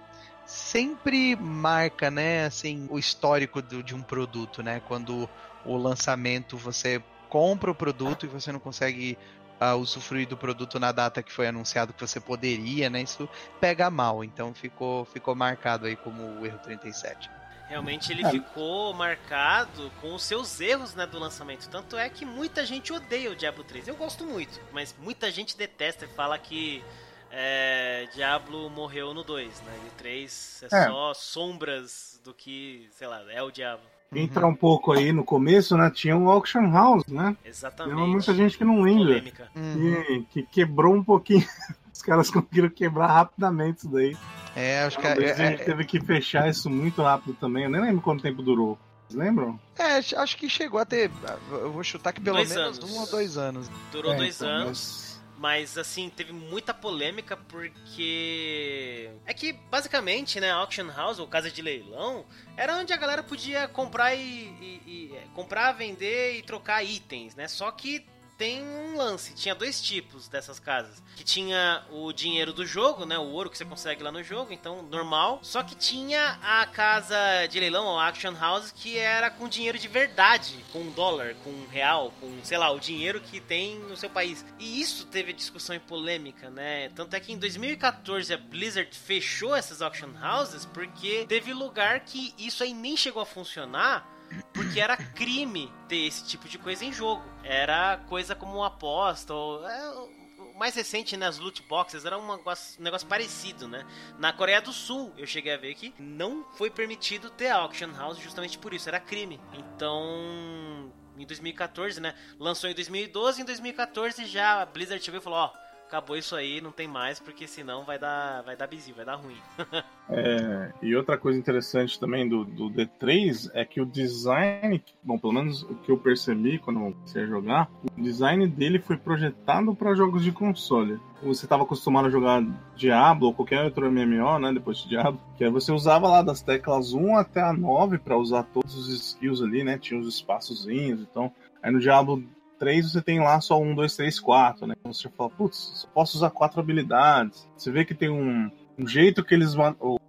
sempre 0.44 1.36
marca, 1.36 2.10
né, 2.10 2.44
assim, 2.46 2.86
o 2.90 2.98
histórico 2.98 3.62
do- 3.62 3.82
de 3.82 3.94
um 3.94 4.02
produto, 4.04 4.62
né, 4.62 4.80
quando 4.80 5.30
o 5.62 5.76
lançamento 5.76 6.56
você 6.58 7.04
compra 7.28 7.70
o 7.70 7.74
produto 7.74 8.24
e 8.26 8.28
você 8.28 8.50
não 8.52 8.60
consegue 8.60 9.18
a 9.58 9.74
usufruir 9.76 10.26
do 10.26 10.36
produto 10.38 10.78
na 10.80 10.90
data 10.92 11.22
que 11.22 11.32
foi 11.32 11.46
anunciado 11.46 11.94
que 11.94 12.00
você 12.06 12.20
poderia, 12.20 12.88
né? 12.90 13.02
Isso 13.02 13.28
pega 13.60 13.90
mal, 13.90 14.24
então 14.24 14.54
ficou, 14.54 15.04
ficou 15.06 15.34
marcado 15.36 15.86
aí 15.86 15.96
como 15.96 16.38
o 16.38 16.46
erro 16.46 16.58
37. 16.58 17.30
Realmente 17.70 18.10
ele 18.12 18.26
É. 18.26 18.30
ficou 18.30 18.92
marcado 18.92 19.90
com 20.00 20.12
os 20.14 20.24
seus 20.24 20.60
erros 20.60 20.94
né, 20.94 21.06
do 21.06 21.18
lançamento. 21.20 21.68
Tanto 21.70 21.96
é 21.96 22.08
que 22.10 22.26
muita 22.26 22.66
gente 22.66 22.92
odeia 22.92 23.30
o 23.30 23.36
Diablo 23.36 23.62
3. 23.62 23.86
Eu 23.86 23.94
gosto 23.94 24.24
muito, 24.24 24.60
mas 24.72 24.94
muita 25.00 25.30
gente 25.30 25.56
detesta 25.56 26.04
e 26.04 26.08
fala 26.08 26.36
que 26.36 26.82
é, 27.30 28.08
Diablo 28.12 28.68
morreu 28.68 29.14
no 29.14 29.22
2, 29.22 29.60
né? 29.62 29.72
E 29.84 29.86
o 29.86 29.90
3 29.96 30.64
é, 30.64 30.66
É. 30.76 30.86
só 30.88 31.14
sombras 31.14 32.20
do 32.24 32.34
que, 32.34 32.88
sei 32.90 33.06
lá, 33.06 33.22
é 33.32 33.40
o 33.40 33.52
Diablo. 33.52 33.86
Entra 34.12 34.44
um 34.44 34.54
pouco 34.56 34.90
aí 34.90 35.12
no 35.12 35.22
começo, 35.22 35.76
né? 35.76 35.88
Tinha 35.94 36.16
um 36.16 36.28
Auction 36.28 36.72
House, 36.72 37.06
né? 37.06 37.36
Exatamente. 37.44 37.96
Tem 37.96 38.08
muita 38.08 38.34
gente 38.34 38.58
que 38.58 38.64
não 38.64 38.80
lembra. 38.82 39.04
Polêmica. 39.04 39.48
Que, 39.54 40.26
que 40.32 40.42
quebrou 40.42 40.92
um 40.92 41.04
pouquinho. 41.04 41.46
Os 42.00 42.02
caras 42.02 42.30
conseguiram 42.32 42.70
quebrar 42.70 43.08
rapidamente 43.08 43.80
isso 43.80 43.88
daí. 43.90 44.16
É, 44.56 44.82
acho 44.84 44.96
que 44.96 45.02
Talvez 45.02 45.38
é, 45.38 45.46
a 45.46 45.50
gente 45.50 45.60
é, 45.60 45.64
teve 45.66 45.84
que 45.84 46.00
fechar 46.00 46.48
isso 46.48 46.70
muito 46.70 47.02
rápido 47.02 47.34
também. 47.38 47.64
Eu 47.64 47.70
nem 47.70 47.80
lembro 47.82 48.00
quanto 48.00 48.22
tempo 48.22 48.42
durou. 48.42 48.78
Vocês 49.06 49.20
lembram? 49.22 49.60
é, 49.78 49.98
acho 50.16 50.36
que 50.36 50.48
chegou 50.48 50.80
a 50.80 50.84
ter. 50.86 51.10
Eu 51.50 51.70
vou 51.72 51.84
chutar 51.84 52.12
que 52.12 52.20
pelo 52.20 52.36
Dois 52.36 52.48
menos 52.48 52.78
anos. 52.78 52.90
um 52.90 53.00
ou 53.00 53.06
dois 53.06 53.36
anos. 53.36 53.70
Durou 53.92 54.12
É, 54.14 54.16
dois 54.16 54.36
então, 54.36 54.48
anos. 54.48 55.20
Mas 55.36 55.76
assim, 55.78 56.10
teve 56.10 56.32
muita 56.32 56.72
polêmica 56.72 57.36
porque. 57.36 59.10
É 59.26 59.32
que 59.34 59.52
basicamente, 59.70 60.40
né, 60.40 60.50
Auction 60.52 60.88
House, 60.94 61.18
ou 61.18 61.26
casa 61.26 61.50
de 61.50 61.62
leilão, 61.62 62.24
era 62.56 62.76
onde 62.76 62.92
a 62.92 62.96
galera 62.96 63.22
podia 63.22 63.66
comprar 63.68 64.14
e. 64.14 64.20
e- 64.20 64.82
e- 64.86 65.14
é, 65.16 65.24
comprar, 65.34 65.72
vender 65.72 66.38
e 66.38 66.42
trocar 66.42 66.82
itens, 66.84 67.34
né? 67.34 67.46
Só 67.48 67.70
que 67.70 68.04
tem 68.40 68.62
um 68.64 68.96
lance. 68.96 69.34
Tinha 69.34 69.54
dois 69.54 69.82
tipos 69.82 70.26
dessas 70.26 70.58
casas. 70.58 71.02
Que 71.14 71.22
tinha 71.22 71.84
o 71.90 72.10
dinheiro 72.10 72.54
do 72.54 72.64
jogo, 72.64 73.04
né? 73.04 73.18
O 73.18 73.32
ouro 73.32 73.50
que 73.50 73.58
você 73.58 73.66
consegue 73.66 74.02
lá 74.02 74.10
no 74.10 74.22
jogo, 74.22 74.50
então 74.50 74.80
normal. 74.80 75.40
Só 75.42 75.62
que 75.62 75.74
tinha 75.74 76.38
a 76.42 76.64
casa 76.64 77.18
de 77.50 77.60
leilão, 77.60 77.84
ou 77.84 78.00
Action 78.00 78.32
House, 78.32 78.72
que 78.72 78.96
era 78.96 79.30
com 79.30 79.46
dinheiro 79.46 79.78
de 79.78 79.86
verdade. 79.88 80.64
Com 80.72 80.90
dólar, 80.90 81.34
com 81.44 81.66
real, 81.70 82.14
com, 82.18 82.42
sei 82.42 82.56
lá, 82.56 82.70
o 82.70 82.80
dinheiro 82.80 83.20
que 83.20 83.42
tem 83.42 83.78
no 83.80 83.94
seu 83.94 84.08
país. 84.08 84.42
E 84.58 84.80
isso 84.80 85.04
teve 85.04 85.34
discussão 85.34 85.76
e 85.76 85.78
polêmica, 85.78 86.48
né? 86.48 86.88
Tanto 86.96 87.14
é 87.14 87.20
que 87.20 87.34
em 87.34 87.38
2014 87.38 88.32
a 88.32 88.38
Blizzard 88.38 88.96
fechou 88.96 89.54
essas 89.54 89.82
Auction 89.82 90.12
Houses 90.18 90.64
porque 90.64 91.26
teve 91.28 91.52
lugar 91.52 92.00
que 92.00 92.32
isso 92.38 92.62
aí 92.62 92.72
nem 92.72 92.96
chegou 92.96 93.20
a 93.20 93.26
funcionar 93.26 94.08
porque 94.52 94.80
era 94.80 94.96
crime 94.96 95.72
ter 95.88 96.06
esse 96.06 96.24
tipo 96.24 96.48
de 96.48 96.58
coisa 96.58 96.84
em 96.84 96.92
jogo. 96.92 97.22
Era 97.42 97.98
coisa 98.08 98.34
como 98.34 98.58
uma 98.58 98.68
aposta, 98.68 99.34
ou. 99.34 99.66
é, 99.66 100.20
mais 100.60 100.74
recente 100.74 101.16
nas 101.16 101.38
loot 101.38 101.62
boxes 101.62 102.04
era 102.04 102.18
um 102.18 102.36
negócio, 102.36 102.78
um 102.78 102.84
negócio 102.84 103.08
parecido, 103.08 103.66
né? 103.66 103.86
Na 104.18 104.30
Coreia 104.30 104.60
do 104.60 104.74
Sul, 104.74 105.10
eu 105.16 105.26
cheguei 105.26 105.54
a 105.54 105.56
ver 105.56 105.74
que 105.74 105.94
não 105.98 106.44
foi 106.52 106.68
permitido 106.68 107.30
ter 107.30 107.48
auction 107.48 107.90
house 107.96 108.18
justamente 108.18 108.58
por 108.58 108.74
isso, 108.74 108.86
era 108.86 109.00
crime. 109.00 109.40
Então, 109.54 110.92
em 111.16 111.26
2014, 111.26 111.98
né? 111.98 112.14
Lançou 112.38 112.68
em 112.68 112.74
2012, 112.74 113.40
em 113.40 113.44
2014 113.46 114.26
já 114.26 114.60
a 114.60 114.66
Blizzard 114.66 115.02
chegou 115.02 115.18
e 115.18 115.22
falou: 115.22 115.38
ó, 115.38 115.52
acabou 115.90 116.16
isso 116.16 116.36
aí, 116.36 116.60
não 116.60 116.70
tem 116.70 116.86
mais, 116.86 117.18
porque 117.18 117.48
senão 117.48 117.84
vai 117.84 117.98
dar, 117.98 118.42
vai 118.42 118.56
dar 118.56 118.68
bizil, 118.68 118.94
vai 118.94 119.04
dar 119.04 119.16
ruim. 119.16 119.36
É, 120.12 120.72
e 120.82 120.96
outra 120.96 121.16
coisa 121.16 121.38
interessante 121.38 122.00
também 122.00 122.28
do, 122.28 122.44
do 122.44 122.68
D3 122.68 123.48
é 123.54 123.64
que 123.64 123.80
o 123.80 123.86
design, 123.86 124.82
bom, 125.04 125.16
pelo 125.16 125.32
menos 125.32 125.62
o 125.62 125.76
que 125.76 125.92
eu 125.92 125.96
percebi 125.96 126.58
quando 126.58 126.80
comecei 126.80 127.22
a 127.22 127.26
jogar, 127.26 127.70
o 127.96 128.02
design 128.02 128.44
dele 128.48 128.80
foi 128.80 128.96
projetado 128.96 129.72
para 129.72 129.94
jogos 129.94 130.24
de 130.24 130.32
console. 130.32 130.98
Você 131.22 131.46
estava 131.46 131.62
acostumado 131.62 132.08
a 132.08 132.10
jogar 132.10 132.44
Diablo 132.74 133.28
ou 133.28 133.34
qualquer 133.34 133.62
outro 133.62 133.88
MMO, 133.88 134.40
né, 134.40 134.52
depois 134.52 134.78
de 134.78 134.88
Diablo, 134.88 135.20
que 135.36 135.44
aí 135.44 135.50
você 135.50 135.70
usava 135.70 136.08
lá 136.08 136.22
das 136.22 136.42
teclas 136.42 136.92
1 136.92 137.16
até 137.16 137.40
a 137.40 137.52
9 137.52 137.98
para 137.98 138.16
usar 138.16 138.42
todos 138.42 138.74
os 138.74 138.88
skills 138.88 139.40
ali, 139.40 139.62
né, 139.62 139.78
tinha 139.78 140.00
os 140.00 140.08
espaçozinhos, 140.08 141.02
então, 141.02 141.32
aí 141.62 141.70
no 141.70 141.78
Diablo 141.78 142.20
3 142.60 142.92
você 142.92 143.02
tem 143.02 143.18
lá 143.18 143.40
só 143.40 143.58
1, 143.60 143.74
2, 143.74 143.96
3, 143.96 144.20
4, 144.20 144.66
né, 144.66 144.74
então 144.78 144.92
você 144.92 145.08
fala, 145.08 145.30
putz, 145.30 145.56
só 145.74 145.88
posso 145.88 146.16
usar 146.18 146.30
quatro 146.30 146.60
habilidades. 146.60 147.48
Você 147.56 147.72
vê 147.72 147.84
que 147.84 147.94
tem 147.94 148.10
um, 148.10 148.50
um 148.78 148.86
jeito 148.86 149.24
que 149.24 149.34
eles 149.34 149.54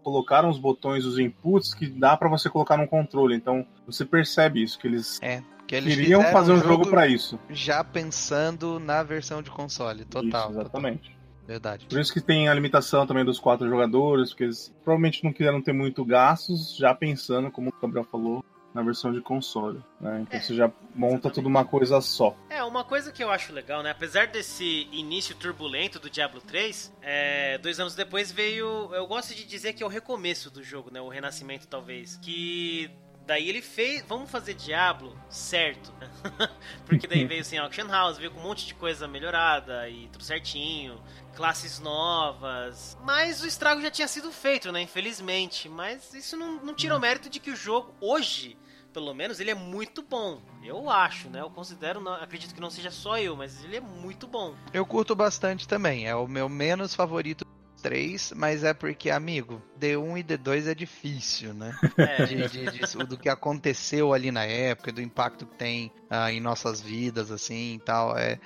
colocaram 0.03 0.49
os 0.49 0.59
botões, 0.59 1.05
os 1.05 1.17
inputs, 1.17 1.73
que 1.73 1.87
dá 1.87 2.15
pra 2.15 2.29
você 2.29 2.49
colocar 2.49 2.77
num 2.77 2.85
controle. 2.87 3.35
Então 3.35 3.65
você 3.85 4.05
percebe 4.05 4.61
isso, 4.61 4.77
que 4.77 4.87
eles 4.87 5.19
É, 5.21 5.41
que 5.65 5.75
eles 5.75 5.95
queriam 5.95 6.21
fazer 6.25 6.51
um 6.51 6.57
o 6.57 6.63
jogo 6.63 6.89
pra 6.89 7.07
isso. 7.07 7.39
já 7.49 7.83
pensando 7.83 8.79
na 8.79 9.01
versão 9.01 9.41
de 9.41 9.49
console, 9.49 10.03
total. 10.05 10.51
Isso, 10.51 10.59
exatamente. 10.59 11.17
Verdade. 11.47 11.85
Por 11.85 11.99
isso 11.99 12.13
que 12.13 12.21
tem 12.21 12.47
a 12.47 12.53
limitação 12.53 13.05
também 13.05 13.25
dos 13.25 13.39
quatro 13.39 13.67
jogadores, 13.67 14.29
porque 14.29 14.43
eles 14.43 14.73
provavelmente 14.83 15.23
não 15.23 15.33
quiseram 15.33 15.61
ter 15.61 15.73
muito 15.73 16.05
gastos, 16.05 16.77
já 16.77 16.93
pensando, 16.93 17.51
como 17.51 17.69
o 17.69 17.73
Gabriel 17.81 18.05
falou, 18.05 18.45
na 18.73 18.81
versão 18.81 19.11
de 19.11 19.21
console. 19.21 19.81
Né? 19.99 20.21
Então 20.21 20.39
É, 20.39 20.41
você 20.41 20.55
já 20.55 20.71
monta 20.95 21.29
tudo 21.29 21.47
uma 21.47 21.65
coisa 21.65 21.99
só. 22.01 22.35
É, 22.49 22.63
uma 22.63 22.83
coisa 22.83 23.11
que 23.11 23.23
eu 23.23 23.29
acho 23.29 23.53
legal, 23.53 23.83
né? 23.83 23.91
Apesar 23.91 24.27
desse 24.27 24.87
início 24.91 25.35
turbulento 25.35 25.99
do 25.99 26.09
Diablo 26.09 26.41
3, 26.41 26.93
é, 27.01 27.57
dois 27.57 27.79
anos 27.79 27.95
depois 27.95 28.31
veio. 28.31 28.93
Eu 28.93 29.07
gosto 29.07 29.35
de 29.35 29.43
dizer 29.45 29.73
que 29.73 29.83
é 29.83 29.85
o 29.85 29.89
recomeço 29.89 30.49
do 30.49 30.63
jogo, 30.63 30.89
né? 30.91 31.01
O 31.01 31.09
renascimento, 31.09 31.67
talvez. 31.67 32.17
Que. 32.17 32.89
Daí 33.23 33.47
ele 33.47 33.61
fez. 33.61 34.03
Vamos 34.07 34.31
fazer 34.31 34.55
Diablo 34.55 35.15
certo. 35.29 35.93
né? 35.99 36.09
Porque 36.85 37.07
daí 37.07 37.23
veio 37.23 37.45
sem 37.45 37.59
Auction 37.59 37.87
House, 37.87 38.17
veio 38.17 38.31
com 38.31 38.39
um 38.39 38.43
monte 38.43 38.65
de 38.65 38.73
coisa 38.73 39.07
melhorada 39.07 39.87
e 39.87 40.07
tudo 40.09 40.23
certinho. 40.23 41.01
Classes 41.35 41.79
novas. 41.79 42.97
Mas 43.03 43.41
o 43.41 43.47
estrago 43.47 43.79
já 43.81 43.91
tinha 43.91 44.07
sido 44.07 44.31
feito, 44.31 44.71
né? 44.71 44.81
Infelizmente. 44.81 45.69
Mas 45.69 46.13
isso 46.13 46.35
não, 46.35 46.63
não 46.63 46.73
tira 46.73 46.97
o 46.97 46.99
mérito 46.99 47.29
de 47.29 47.39
que 47.39 47.51
o 47.51 47.55
jogo, 47.55 47.93
hoje, 48.01 48.57
pelo 48.91 49.13
menos, 49.13 49.39
ele 49.39 49.51
é 49.51 49.55
muito 49.55 50.01
bom. 50.01 50.39
Eu 50.63 50.89
acho, 50.89 51.29
né? 51.29 51.41
Eu 51.41 51.49
considero, 51.49 51.99
não, 52.01 52.13
acredito 52.13 52.53
que 52.53 52.61
não 52.61 52.69
seja 52.69 52.91
só 52.91 53.17
eu, 53.17 53.35
mas 53.35 53.63
ele 53.63 53.77
é 53.77 53.81
muito 53.81 54.27
bom. 54.27 54.55
Eu 54.73 54.85
curto 54.85 55.15
bastante 55.15 55.67
também. 55.67 56.07
É 56.07 56.15
o 56.15 56.27
meu 56.27 56.47
menos 56.49 56.93
favorito 56.93 57.43
dos 57.45 57.81
três, 57.81 58.31
mas 58.35 58.63
é 58.63 58.73
porque, 58.73 59.09
amigo, 59.09 59.61
D1 59.79 60.17
e 60.19 60.23
D2 60.23 60.67
é 60.67 60.75
difícil, 60.75 61.53
né? 61.53 61.75
É, 61.97 62.25
De- 62.25 62.47
de- 62.47 62.71
de- 62.71 63.05
do 63.05 63.17
que 63.17 63.29
aconteceu 63.29 64.13
ali 64.13 64.31
na 64.31 64.43
época, 64.45 64.91
do 64.91 65.01
impacto 65.01 65.45
que 65.45 65.55
tem 65.55 65.91
ah, 66.09 66.31
em 66.31 66.39
nossas 66.39 66.79
vidas, 66.81 67.31
assim 67.31 67.75
e 67.75 67.79
tal. 67.79 68.17
É, 68.17 68.39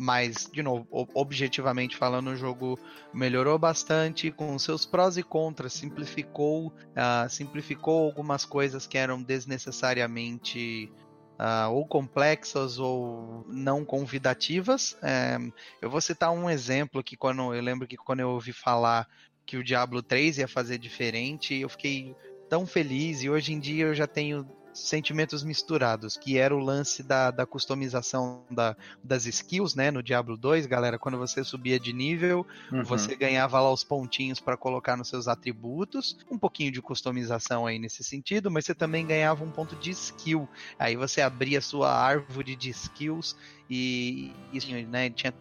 mas, 0.00 0.48
de 0.50 0.62
novo, 0.62 0.86
objetivamente 1.12 1.94
falando, 1.94 2.28
o 2.30 2.36
jogo 2.36 2.78
melhorou 3.12 3.58
bastante 3.58 4.30
com 4.30 4.58
seus 4.58 4.86
prós 4.86 5.18
e 5.18 5.22
contras, 5.22 5.74
simplificou, 5.74 6.72
ah, 6.96 7.26
simplificou 7.28 8.06
algumas 8.06 8.46
coisas 8.46 8.86
que 8.86 8.96
eram 8.96 9.22
desnecessariamente 9.22 10.90
ah, 11.38 11.68
ou 11.68 11.86
complexas 11.86 12.78
ou 12.78 13.44
não 13.46 13.84
convidativas. 13.84 14.96
É, 15.02 15.36
eu 15.82 15.90
vou 15.90 16.00
citar 16.00 16.30
um 16.30 16.48
exemplo 16.48 17.04
que 17.04 17.14
quando 17.14 17.54
eu 17.54 17.60
lembro 17.60 17.86
que 17.86 17.98
quando 17.98 18.20
eu 18.20 18.30
ouvi 18.30 18.54
falar 18.54 19.06
que 19.44 19.58
o 19.58 19.64
Diablo 19.64 20.02
3 20.02 20.38
ia 20.38 20.48
fazer 20.48 20.78
diferente, 20.78 21.54
eu 21.54 21.68
fiquei 21.68 22.16
tão 22.48 22.66
feliz 22.66 23.22
e 23.22 23.28
hoje 23.28 23.52
em 23.52 23.60
dia 23.60 23.84
eu 23.84 23.94
já 23.94 24.06
tenho 24.06 24.48
sentimentos 24.80 25.42
misturados, 25.42 26.16
que 26.16 26.38
era 26.38 26.54
o 26.54 26.58
lance 26.58 27.02
da, 27.02 27.30
da 27.30 27.46
customização 27.46 28.44
da, 28.50 28.76
das 29.02 29.26
skills, 29.26 29.74
né, 29.74 29.90
no 29.90 30.02
Diablo 30.02 30.36
2, 30.36 30.66
galera, 30.66 30.98
quando 30.98 31.18
você 31.18 31.44
subia 31.44 31.78
de 31.78 31.92
nível, 31.92 32.46
Uhum. 32.72 32.84
você 32.84 33.14
ganhava 33.14 33.60
lá 33.60 33.72
os 33.72 33.84
pontinhos 33.84 34.40
para 34.40 34.56
colocar 34.56 34.96
nos 34.96 35.08
seus 35.08 35.28
atributos, 35.28 36.16
um 36.30 36.38
pouquinho 36.38 36.72
de 36.72 36.80
customização 36.80 37.66
aí 37.66 37.78
nesse 37.78 38.02
sentido, 38.02 38.50
mas 38.50 38.64
você 38.64 38.74
também 38.74 39.06
ganhava 39.06 39.44
um 39.44 39.50
ponto 39.50 39.76
de 39.76 39.90
skill. 39.90 40.48
Aí 40.78 40.96
você 40.96 41.20
abria 41.20 41.60
sua 41.60 41.92
árvore 41.92 42.56
de 42.56 42.70
skills 42.70 43.36
e, 43.68 44.32
e 44.52 44.58
assim, 44.58 44.84
né, 44.84 45.10
tinha 45.10 45.34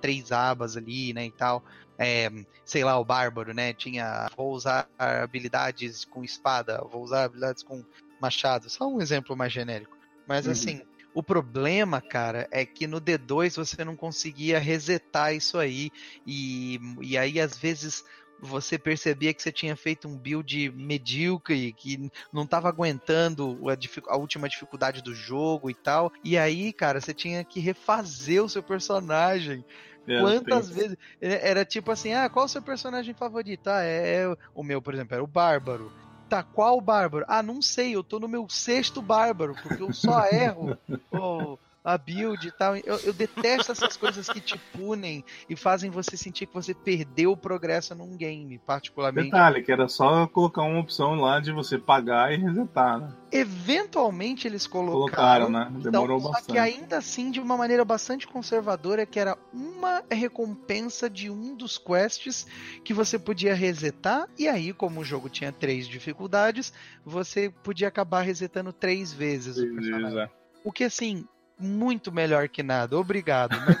três 0.00 0.32
abas 0.32 0.76
ali, 0.76 1.12
né, 1.12 1.26
e 1.26 1.30
tal. 1.30 1.62
É, 1.98 2.30
sei 2.64 2.82
lá, 2.82 2.98
o 2.98 3.04
bárbaro, 3.04 3.52
né, 3.52 3.74
tinha 3.74 4.28
vou 4.36 4.52
usar 4.52 4.88
habilidades 4.98 6.04
com 6.04 6.24
espada, 6.24 6.82
vou 6.90 7.02
usar 7.02 7.24
habilidades 7.24 7.62
com 7.62 7.84
machado, 8.20 8.68
só 8.70 8.86
um 8.86 9.00
exemplo 9.00 9.36
mais 9.36 9.52
genérico. 9.52 9.96
Mas 10.26 10.46
Uhum. 10.46 10.52
assim, 10.52 10.80
o 11.12 11.22
problema, 11.22 12.00
cara, 12.00 12.46
é 12.52 12.64
que 12.64 12.86
no 12.86 13.00
D2 13.00 13.56
você 13.56 13.84
não 13.84 13.96
conseguia 13.96 14.58
resetar 14.58 15.34
isso 15.34 15.58
aí. 15.58 15.90
E, 16.24 16.78
e 17.02 17.18
aí, 17.18 17.40
às 17.40 17.56
vezes, 17.58 18.02
você 18.38 18.78
percebia 18.78 19.34
que 19.34 19.42
você 19.42 19.52
tinha 19.52 19.76
feito 19.76 20.08
um 20.08 20.16
build 20.18 20.70
medíocre, 20.72 21.74
que 21.74 21.98
não 22.32 22.44
estava 22.44 22.68
aguentando 22.68 23.58
a, 23.68 23.76
a 24.12 24.16
última 24.16 24.48
dificuldade 24.48 25.02
do 25.02 25.14
jogo 25.14 25.68
e 25.70 25.74
tal. 25.74 26.10
E 26.22 26.38
aí, 26.38 26.72
cara, 26.72 27.00
você 27.00 27.12
tinha 27.12 27.44
que 27.44 27.60
refazer 27.60 28.42
o 28.42 28.48
seu 28.48 28.62
personagem. 28.62 29.64
É, 30.08 30.20
Quantas 30.20 30.68
vezes. 30.70 30.96
é- 31.20 31.48
Era 31.50 31.64
tipo 31.64 31.90
assim: 31.92 32.12
ah, 32.14 32.28
qual 32.30 32.46
o 32.46 32.48
seu 32.48 32.62
personagem 32.62 33.14
favorito? 33.14 33.68
Ah, 33.68 33.82
é, 33.84 34.22
é 34.24 34.34
o 34.54 34.62
meu, 34.62 34.80
por 34.82 34.94
exemplo, 34.94 35.14
era 35.14 35.24
o 35.24 35.26
Bárbaro. 35.26 35.92
Tá, 36.30 36.44
qual 36.44 36.80
Bárbaro? 36.80 37.24
Ah, 37.28 37.42
não 37.42 37.60
sei, 37.60 37.96
eu 37.96 38.04
tô 38.04 38.20
no 38.20 38.28
meu 38.28 38.48
sexto 38.48 39.02
Bárbaro, 39.02 39.56
porque 39.64 39.82
eu 39.82 39.92
só 39.92 40.24
erro 40.26 40.78
o- 41.12 41.58
a 41.84 41.96
build 41.96 42.46
e 42.46 42.50
tal. 42.52 42.76
Eu, 42.76 42.98
eu 42.98 43.12
detesto 43.12 43.72
essas 43.72 43.96
coisas 43.96 44.28
que 44.28 44.40
te 44.40 44.58
punem 44.72 45.24
e 45.48 45.56
fazem 45.56 45.90
você 45.90 46.16
sentir 46.16 46.46
que 46.46 46.54
você 46.54 46.74
perdeu 46.74 47.32
o 47.32 47.36
progresso 47.36 47.94
num 47.94 48.16
game, 48.16 48.58
particularmente. 48.58 49.30
Detalhe, 49.30 49.62
que 49.62 49.72
era 49.72 49.88
só 49.88 50.26
colocar 50.26 50.62
uma 50.62 50.80
opção 50.80 51.14
lá 51.14 51.40
de 51.40 51.52
você 51.52 51.78
pagar 51.78 52.32
e 52.32 52.36
resetar, 52.36 53.00
né? 53.00 53.12
Eventualmente 53.32 54.46
eles 54.46 54.66
colocaram. 54.66 55.48
Colocaram, 55.48 55.50
né? 55.50 55.80
Demorou 55.90 56.18
então, 56.18 56.20
Só 56.20 56.32
bastante. 56.32 56.52
que 56.52 56.58
ainda 56.58 56.98
assim, 56.98 57.30
de 57.30 57.40
uma 57.40 57.56
maneira 57.56 57.84
bastante 57.84 58.26
conservadora, 58.26 59.06
que 59.06 59.18
era 59.18 59.38
uma 59.52 60.02
recompensa 60.10 61.08
de 61.08 61.30
um 61.30 61.54
dos 61.54 61.78
quests 61.78 62.46
que 62.84 62.92
você 62.92 63.18
podia 63.18 63.54
resetar, 63.54 64.28
e 64.38 64.48
aí, 64.48 64.72
como 64.72 65.00
o 65.00 65.04
jogo 65.04 65.28
tinha 65.28 65.52
três 65.52 65.86
dificuldades, 65.86 66.72
você 67.04 67.50
podia 67.62 67.88
acabar 67.88 68.22
resetando 68.22 68.72
três 68.72 69.12
vezes 69.12 69.56
o 69.56 69.74
personagem. 69.74 70.10
Beleza. 70.10 70.30
O 70.62 70.72
que, 70.72 70.84
assim, 70.84 71.26
muito 71.60 72.10
melhor 72.10 72.48
que 72.48 72.62
nada. 72.62 72.98
Obrigado. 72.98 73.56
Mas, 73.60 73.76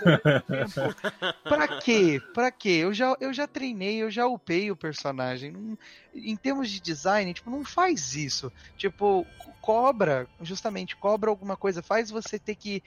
tempo, 0.74 0.94
pra 1.44 1.66
quê? 1.80 2.20
Pra 2.34 2.50
quê? 2.50 2.68
Eu 2.82 2.92
já, 2.92 3.14
eu 3.20 3.32
já 3.32 3.46
treinei, 3.46 4.02
eu 4.02 4.10
já 4.10 4.26
upei 4.26 4.70
o 4.70 4.76
personagem. 4.76 5.50
Não- 5.50 5.78
em 6.14 6.36
termos 6.36 6.68
de 6.70 6.80
design, 6.80 7.32
tipo, 7.32 7.50
não 7.50 7.64
faz 7.64 8.14
isso. 8.14 8.52
Tipo, 8.76 9.24
co- 9.38 9.52
cobra, 9.60 10.28
justamente, 10.42 10.96
cobra 10.96 11.30
alguma 11.30 11.56
coisa. 11.56 11.82
Faz 11.82 12.10
você 12.10 12.38
ter 12.38 12.54
que... 12.54 12.82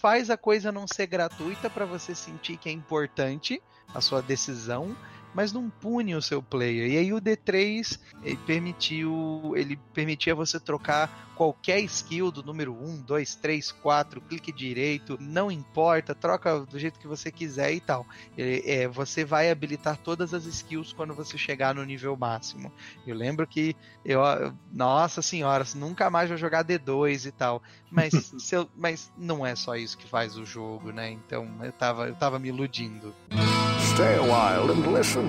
Faz 0.00 0.28
a 0.28 0.36
coisa 0.36 0.72
não 0.72 0.86
ser 0.86 1.06
gratuita 1.06 1.70
pra 1.70 1.84
você 1.86 2.14
sentir 2.14 2.56
que 2.58 2.68
é 2.68 2.72
importante 2.72 3.62
a 3.94 4.00
sua 4.00 4.20
decisão, 4.20 4.96
mas 5.38 5.52
não 5.52 5.70
pune 5.70 6.16
o 6.16 6.20
seu 6.20 6.42
player. 6.42 6.90
E 6.90 6.98
aí 6.98 7.12
o 7.12 7.20
D3 7.20 7.96
ele 8.24 8.36
permitiu, 8.38 9.52
ele 9.54 9.76
permitia 9.94 10.34
você 10.34 10.58
trocar 10.58 11.28
qualquer 11.36 11.78
skill 11.82 12.32
do 12.32 12.42
número 12.42 12.72
1, 12.74 13.02
2, 13.02 13.36
3, 13.36 13.70
4, 13.70 14.20
clique 14.20 14.50
direito, 14.50 15.16
não 15.20 15.48
importa, 15.48 16.12
troca 16.12 16.58
do 16.66 16.76
jeito 16.76 16.98
que 16.98 17.06
você 17.06 17.30
quiser 17.30 17.72
e 17.72 17.78
tal. 17.78 18.04
Ele- 18.36 18.64
é, 18.66 18.88
você 18.88 19.24
vai 19.24 19.48
habilitar 19.48 19.96
todas 19.98 20.34
as 20.34 20.44
skills 20.44 20.92
quando 20.92 21.14
você 21.14 21.38
chegar 21.38 21.72
no 21.72 21.84
nível 21.84 22.16
máximo. 22.16 22.72
Eu 23.06 23.14
lembro 23.14 23.46
que 23.46 23.76
eu, 24.04 24.20
nossa 24.72 25.22
senhora, 25.22 25.64
nunca 25.76 26.10
mais 26.10 26.28
vou 26.28 26.36
jogar 26.36 26.64
D2 26.64 27.26
e 27.26 27.30
tal. 27.30 27.62
Mas, 27.92 28.12
se 28.42 28.56
eu- 28.56 28.68
mas 28.76 29.08
não 29.16 29.46
é 29.46 29.54
só 29.54 29.76
isso 29.76 29.96
que 29.96 30.08
faz 30.08 30.36
o 30.36 30.44
jogo, 30.44 30.90
né? 30.90 31.12
Então 31.12 31.48
eu 31.62 31.70
tava, 31.72 32.08
eu 32.08 32.16
tava 32.16 32.40
me 32.40 32.48
iludindo. 32.48 33.14
Stay 33.98 34.14
a 34.14 34.22
while 34.22 34.70
and 34.70 34.92
listen. 34.96 35.26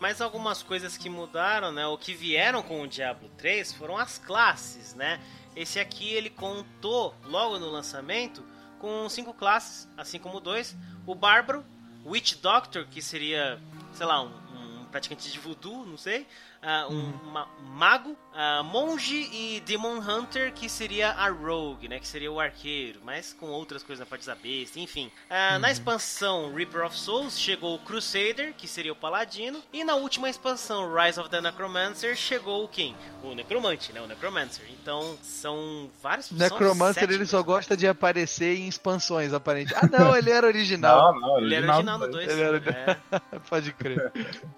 Mas 0.00 0.22
algumas 0.22 0.62
coisas 0.62 0.96
que 0.96 1.10
mudaram, 1.10 1.70
né? 1.70 1.86
O 1.86 1.98
que 1.98 2.14
vieram 2.14 2.62
com 2.62 2.80
o 2.80 2.88
Diablo 2.88 3.28
3 3.36 3.74
foram 3.74 3.98
as 3.98 4.16
classes, 4.16 4.94
né? 4.94 5.20
Esse 5.54 5.78
aqui 5.78 6.14
ele 6.14 6.30
contou 6.30 7.14
logo 7.26 7.58
no 7.58 7.68
lançamento 7.68 8.42
com 8.78 9.06
cinco 9.10 9.34
classes, 9.34 9.86
assim 9.98 10.18
como 10.18 10.40
2. 10.40 10.74
O 11.06 11.14
Bárbaro, 11.14 11.62
Witch 12.06 12.36
Doctor, 12.36 12.86
que 12.86 13.02
seria, 13.02 13.60
sei 13.92 14.06
lá, 14.06 14.22
um, 14.22 14.30
um 14.30 14.86
praticante 14.86 15.30
de 15.30 15.38
voodoo, 15.38 15.84
não 15.84 15.98
sei. 15.98 16.26
Ah, 16.62 16.86
um 16.88 17.12
ma- 17.32 17.48
mago, 17.74 18.16
ah, 18.34 18.62
monge 18.62 19.28
e 19.32 19.60
Demon 19.66 19.98
Hunter, 19.98 20.52
que 20.52 20.68
seria 20.68 21.10
a 21.10 21.28
Rogue, 21.28 21.88
né? 21.88 21.98
Que 21.98 22.06
seria 22.06 22.30
o 22.30 22.38
arqueiro, 22.40 23.00
mas 23.04 23.32
com 23.32 23.46
outras 23.46 23.82
coisas 23.82 24.00
na 24.00 24.06
parte 24.06 24.26
da 24.26 24.34
besta, 24.34 24.78
enfim. 24.78 25.10
Ah, 25.28 25.58
Na 25.58 25.70
expansão 25.70 26.54
Reaper 26.54 26.84
of 26.86 26.96
Souls 26.98 27.38
chegou 27.38 27.74
o 27.74 27.78
Crusader, 27.80 28.54
que 28.54 28.66
seria 28.68 28.92
o 28.92 28.96
paladino, 28.96 29.60
e 29.72 29.82
na 29.84 29.94
última 29.96 30.30
expansão 30.30 30.92
Rise 30.94 31.18
of 31.20 31.28
the 31.28 31.40
Necromancer 31.40 32.16
chegou 32.16 32.64
o 32.64 32.68
quem? 32.68 32.94
O 33.22 33.34
Necromante, 33.34 33.92
né? 33.92 34.00
O 34.00 34.06
Necromancer. 34.06 34.64
Então 34.70 35.16
são 35.22 35.90
vários 36.02 36.30
Necromancer 36.30 37.10
ele 37.10 37.26
só 37.26 37.42
gosta 37.42 37.76
de 37.76 37.86
aparecer 37.86 38.56
em 38.58 38.68
expansões, 38.68 39.32
aparentemente. 39.32 39.84
Ah, 39.84 39.98
não, 39.98 40.16
ele 40.16 40.30
era 40.30 40.42
Não, 40.42 40.48
original. 40.48 41.20
não, 41.20 41.38
Ele 41.38 41.54
era 41.54 41.66
original 41.74 41.98
no 41.98 42.08
2. 42.10 42.28
Ele 42.30 42.42
era- 42.42 43.00
Pode 43.48 43.72
crer. 43.72 44.12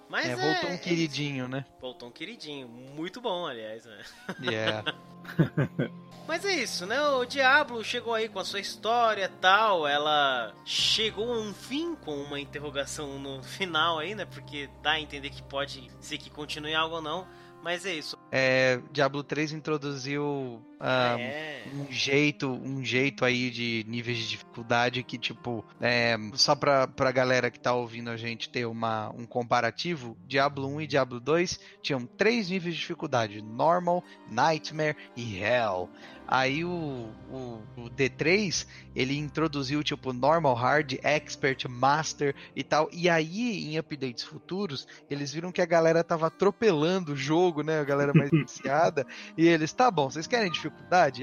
Mas 0.08 0.26
é, 0.26 0.32
é, 0.32 0.36
voltou 0.36 0.70
um 0.70 0.74
é 0.74 0.78
queridinho, 0.78 1.48
né? 1.48 1.64
Voltou 1.80 1.93
um 2.02 2.10
queridinho. 2.10 2.68
Muito 2.68 3.20
bom, 3.20 3.46
aliás, 3.46 3.84
né? 3.84 4.02
Yeah. 4.42 4.94
Mas 6.26 6.44
é 6.44 6.54
isso, 6.54 6.86
né? 6.86 7.00
O 7.02 7.24
Diablo 7.26 7.84
chegou 7.84 8.14
aí 8.14 8.28
com 8.28 8.38
a 8.38 8.44
sua 8.44 8.60
história 8.60 9.30
tal. 9.40 9.86
Ela 9.86 10.54
chegou 10.64 11.32
a 11.32 11.38
um 11.38 11.52
fim 11.52 11.94
com 11.94 12.14
uma 12.16 12.40
interrogação 12.40 13.18
no 13.18 13.42
final 13.42 13.98
aí, 13.98 14.14
né? 14.14 14.24
Porque 14.24 14.68
dá 14.82 14.92
a 14.92 15.00
entender 15.00 15.28
que 15.30 15.42
pode 15.42 15.90
ser 16.00 16.16
que 16.16 16.30
continue 16.30 16.74
algo 16.74 16.96
ou 16.96 17.02
não. 17.02 17.26
Mas 17.62 17.86
é 17.86 17.94
isso. 17.94 18.18
É, 18.30 18.80
Diablo 18.92 19.22
3 19.22 19.52
introduziu 19.52 20.62
ah, 20.86 21.16
É. 21.18 21.62
um 21.74 21.90
jeito, 21.90 22.46
um 22.50 22.84
jeito 22.84 23.24
aí 23.24 23.50
de 23.50 23.86
níveis 23.88 24.18
de 24.18 24.28
dificuldade 24.28 25.02
que, 25.02 25.16
tipo, 25.16 25.64
é, 25.80 26.14
só 26.34 26.54
pra, 26.54 26.86
pra 26.86 27.10
galera 27.10 27.50
que 27.50 27.58
tá 27.58 27.72
ouvindo 27.72 28.10
a 28.10 28.16
gente 28.18 28.50
ter 28.50 28.66
uma, 28.66 29.08
um 29.10 29.24
comparativo, 29.24 30.14
Diablo 30.26 30.68
1 30.68 30.82
e 30.82 30.86
Diablo 30.86 31.18
2 31.20 31.58
tinham 31.82 32.04
três 32.04 32.50
níveis 32.50 32.74
de 32.74 32.80
dificuldade: 32.82 33.40
Normal, 33.40 34.04
Nightmare 34.30 34.96
e 35.16 35.38
Hell. 35.38 35.88
Aí 36.26 36.64
o, 36.64 37.10
o, 37.30 37.62
o 37.76 37.90
D3, 37.90 38.66
ele 38.96 39.16
introduziu, 39.18 39.82
tipo, 39.84 40.10
Normal, 40.12 40.54
Hard, 40.54 40.94
Expert, 41.02 41.66
Master 41.68 42.34
e 42.56 42.62
tal. 42.64 42.88
E 42.92 43.10
aí, 43.10 43.64
em 43.66 43.78
updates 43.78 44.24
futuros, 44.24 44.86
eles 45.10 45.34
viram 45.34 45.52
que 45.52 45.60
a 45.60 45.66
galera 45.66 46.02
tava 46.02 46.28
atropelando 46.28 47.12
o 47.12 47.16
jogo, 47.16 47.62
né? 47.62 47.78
A 47.78 47.84
galera 47.84 48.12
mais 48.14 48.30
viciada. 48.32 49.06
E 49.36 49.46
eles, 49.46 49.70
tá 49.74 49.90
bom, 49.90 50.08
vocês 50.10 50.26
querem 50.26 50.50
dificuldade? 50.50 50.73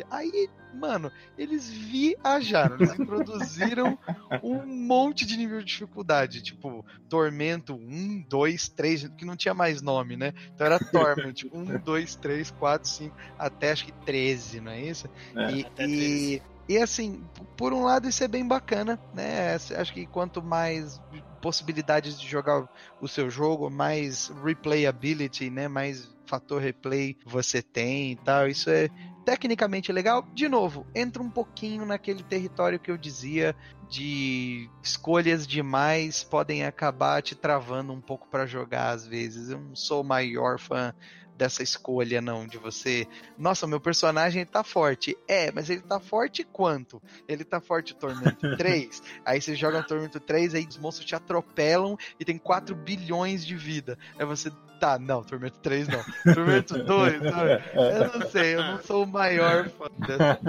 Aí, 0.10 0.49
mano, 0.73 1.11
eles 1.38 1.69
viajaram, 1.69 2.76
eles 2.76 2.94
introduziram 2.99 3.98
um 4.44 4.65
monte 4.65 5.26
de 5.26 5.38
nível 5.38 5.60
de 5.60 5.65
dificuldade, 5.65 6.41
tipo, 6.41 6.86
Tormento 7.10 7.76
1, 7.76 8.26
2, 8.28 8.69
3, 8.69 9.07
que 9.18 9.26
não 9.26 9.36
tinha 9.36 9.53
mais 9.53 9.82
nome, 9.82 10.15
né? 10.18 10.34
Então 10.53 10.65
era 10.65 10.80
Torment 10.80 11.45
1, 11.52 11.80
2, 11.80 12.15
3, 12.15 12.52
4, 12.52 12.90
5, 12.90 13.15
até 13.38 13.72
acho 13.72 13.86
que 13.86 13.91
13, 13.91 14.61
não 14.61 14.72
é 14.72 14.82
isso? 14.82 15.10
É. 15.36 15.52
E, 15.52 15.65
Até 15.65 15.88
e, 15.88 16.41
e, 16.68 16.78
assim, 16.78 17.23
por 17.57 17.73
um 17.73 17.84
lado 17.84 18.07
isso 18.07 18.23
é 18.23 18.28
bem 18.28 18.48
bacana, 18.48 18.99
né? 19.14 19.56
Acho 19.56 19.94
que 19.94 20.06
quanto 20.06 20.41
mais 20.41 21.02
possibilidades 21.41 22.19
de 22.19 22.28
jogar 22.28 22.69
o 23.02 23.07
seu 23.07 23.30
jogo, 23.30 23.69
mais 23.69 24.32
replayability, 24.44 25.49
né? 25.49 25.68
Mais 25.68 26.10
fator 26.32 26.61
replay 26.61 27.18
você 27.26 27.61
tem 27.61 28.14
e 28.14 28.15
tal. 28.15 28.48
Isso 28.48 28.69
é 28.69 28.90
tecnicamente 29.26 29.91
legal. 29.91 30.27
De 30.34 30.48
novo, 30.48 30.85
entra 30.95 31.22
um 31.22 31.30
pouquinho 31.30 31.85
naquele 31.85 32.23
território 32.23 32.80
que 32.80 32.91
eu 32.91 32.98
dizia 32.98 33.56
de 33.89 34.69
escolhas 34.81 35.45
demais 35.45 36.23
podem 36.23 36.64
acabar 36.64 37.22
te 37.22 37.35
travando 37.35 37.91
um 37.91 37.99
pouco 37.99 38.27
pra 38.30 38.45
jogar 38.45 38.91
às 38.91 39.06
vezes. 39.06 39.49
Eu 39.49 39.60
não 39.60 39.76
sou 39.76 40.02
o 40.02 40.06
maior 40.06 40.57
fã 40.57 40.93
dessa 41.41 41.64
escolha 41.64 42.22
não 42.22 42.45
de 42.45 42.60
você. 42.60 43.07
Nossa, 43.38 43.65
meu 43.65 43.81
personagem 43.81 44.45
tá 44.45 44.64
forte. 44.64 45.18
É, 45.27 45.52
mas 45.52 45.69
ele 45.72 45.81
tá 45.81 45.99
forte 45.99 46.43
quanto? 46.43 47.02
Ele 47.27 47.43
tá 47.43 47.60
forte 47.60 47.95
Tormento 47.95 48.45
3. 48.57 49.02
aí 49.26 49.41
você 49.41 49.56
joga 49.56 49.80
no 49.80 49.88
Tormento 49.88 50.19
3, 50.19 50.53
aí 50.53 50.68
os 50.69 50.77
monstros 50.77 51.07
te 51.07 51.15
atropelam 51.15 51.98
e 52.19 52.23
tem 52.23 52.38
4 52.38 52.76
bilhões 52.76 53.45
de 53.45 53.56
vida. 53.56 53.98
Aí 54.19 54.26
você 54.26 54.52
tá, 54.82 54.98
não, 54.98 55.24
Tormento 55.24 55.60
3 55.60 55.88
não. 55.88 56.34
Tormento 56.34 56.84
2, 56.84 57.22
sabe? 57.24 57.64
Eu 57.78 58.20
não 58.20 58.30
sei, 58.30 58.56
eu 58.56 58.64
não 58.64 58.82
sou 58.82 59.03
o 59.03 59.08
maior 59.08 59.70
fã 59.70 59.86
dessa 59.99 60.40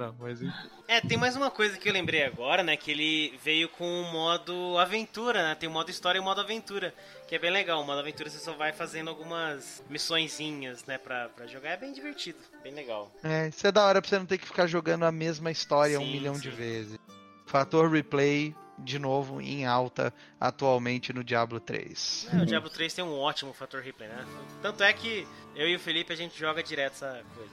não, 0.00 0.16
mas 0.18 0.40
enfim. 0.40 0.68
É, 0.88 0.98
tem 0.98 1.18
mais 1.18 1.36
uma 1.36 1.50
coisa 1.50 1.76
que 1.76 1.86
eu 1.86 1.92
lembrei 1.92 2.24
agora, 2.24 2.62
né? 2.62 2.74
Que 2.74 2.90
ele 2.90 3.38
veio 3.44 3.68
com 3.68 3.84
o 3.84 4.10
modo 4.10 4.78
aventura, 4.78 5.42
né? 5.42 5.54
Tem 5.54 5.68
o 5.68 5.72
modo 5.72 5.90
história 5.90 6.18
e 6.18 6.20
o 6.20 6.24
modo 6.24 6.40
aventura, 6.40 6.94
que 7.28 7.34
é 7.34 7.38
bem 7.38 7.50
legal. 7.50 7.82
O 7.82 7.84
modo 7.84 7.98
aventura 7.98 8.30
você 8.30 8.38
só 8.38 8.54
vai 8.54 8.72
fazendo 8.72 9.10
algumas 9.10 9.82
missõezinhas, 9.90 10.86
né? 10.86 10.96
Pra, 10.96 11.28
pra 11.28 11.46
jogar. 11.46 11.72
É 11.72 11.76
bem 11.76 11.92
divertido, 11.92 12.38
bem 12.62 12.72
legal. 12.72 13.12
É, 13.22 13.48
isso 13.48 13.66
é 13.66 13.70
da 13.70 13.84
hora 13.84 14.00
pra 14.00 14.08
você 14.08 14.18
não 14.18 14.24
ter 14.24 14.38
que 14.38 14.46
ficar 14.46 14.66
jogando 14.66 15.04
a 15.04 15.12
mesma 15.12 15.50
história 15.50 16.00
um 16.00 16.04
Sim, 16.04 16.12
milhão 16.12 16.34
de 16.34 16.50
sim. 16.50 16.56
vezes. 16.56 16.98
Fator 17.44 17.90
replay, 17.90 18.54
de 18.84 18.98
novo, 18.98 19.40
em 19.40 19.66
alta 19.66 20.12
atualmente 20.38 21.12
no 21.12 21.22
Diablo 21.22 21.60
3. 21.60 22.28
É, 22.32 22.36
o 22.42 22.46
Diablo 22.46 22.70
3 22.70 22.94
tem 22.94 23.04
um 23.04 23.18
ótimo 23.18 23.52
fator 23.52 23.80
replay, 23.80 24.08
né? 24.08 24.24
Tanto 24.62 24.82
é 24.82 24.92
que 24.92 25.26
eu 25.54 25.68
e 25.68 25.76
o 25.76 25.78
Felipe 25.78 26.12
a 26.12 26.16
gente 26.16 26.38
joga 26.38 26.62
direto 26.62 26.92
essa 26.92 27.22
coisa. 27.34 27.50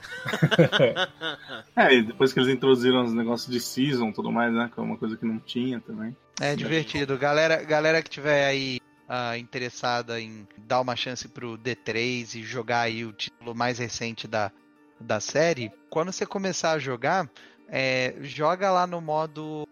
É, 1.76 1.94
e 1.94 2.02
depois 2.02 2.34
que 2.34 2.40
eles 2.40 2.54
introduziram 2.54 3.04
os 3.04 3.14
negócios 3.14 3.52
de 3.52 3.60
season 3.60 4.10
e 4.10 4.14
tudo 4.14 4.32
mais, 4.32 4.54
né? 4.54 4.70
Que 4.74 4.80
é 4.80 4.84
uma 4.84 4.98
coisa 4.98 5.16
que 5.16 5.26
não 5.26 5.40
tinha 5.40 5.80
também. 5.80 6.16
É 6.40 6.56
divertido. 6.56 7.18
Galera, 7.18 7.64
galera 7.64 8.02
que 8.02 8.10
tiver 8.10 8.48
aí 8.48 8.80
ah, 9.08 9.38
interessada 9.38 10.20
em 10.20 10.48
dar 10.58 10.82
uma 10.82 10.95
chance 10.95 11.28
pro 11.28 11.58
D3 11.58 12.36
e 12.36 12.44
jogar 12.44 12.82
aí 12.82 13.06
o 13.06 13.14
título 13.14 13.56
mais 13.56 13.80
recente 13.80 14.28
da, 14.28 14.52
da 14.99 15.20
série, 15.20 15.72
quando 15.90 16.12
você 16.12 16.26
começar 16.26 16.72
a 16.72 16.80
jogar, 16.80 17.30
é, 17.68 18.16
joga 18.22 18.72
lá 18.72 18.86
no 18.86 18.99
modo 18.99 19.68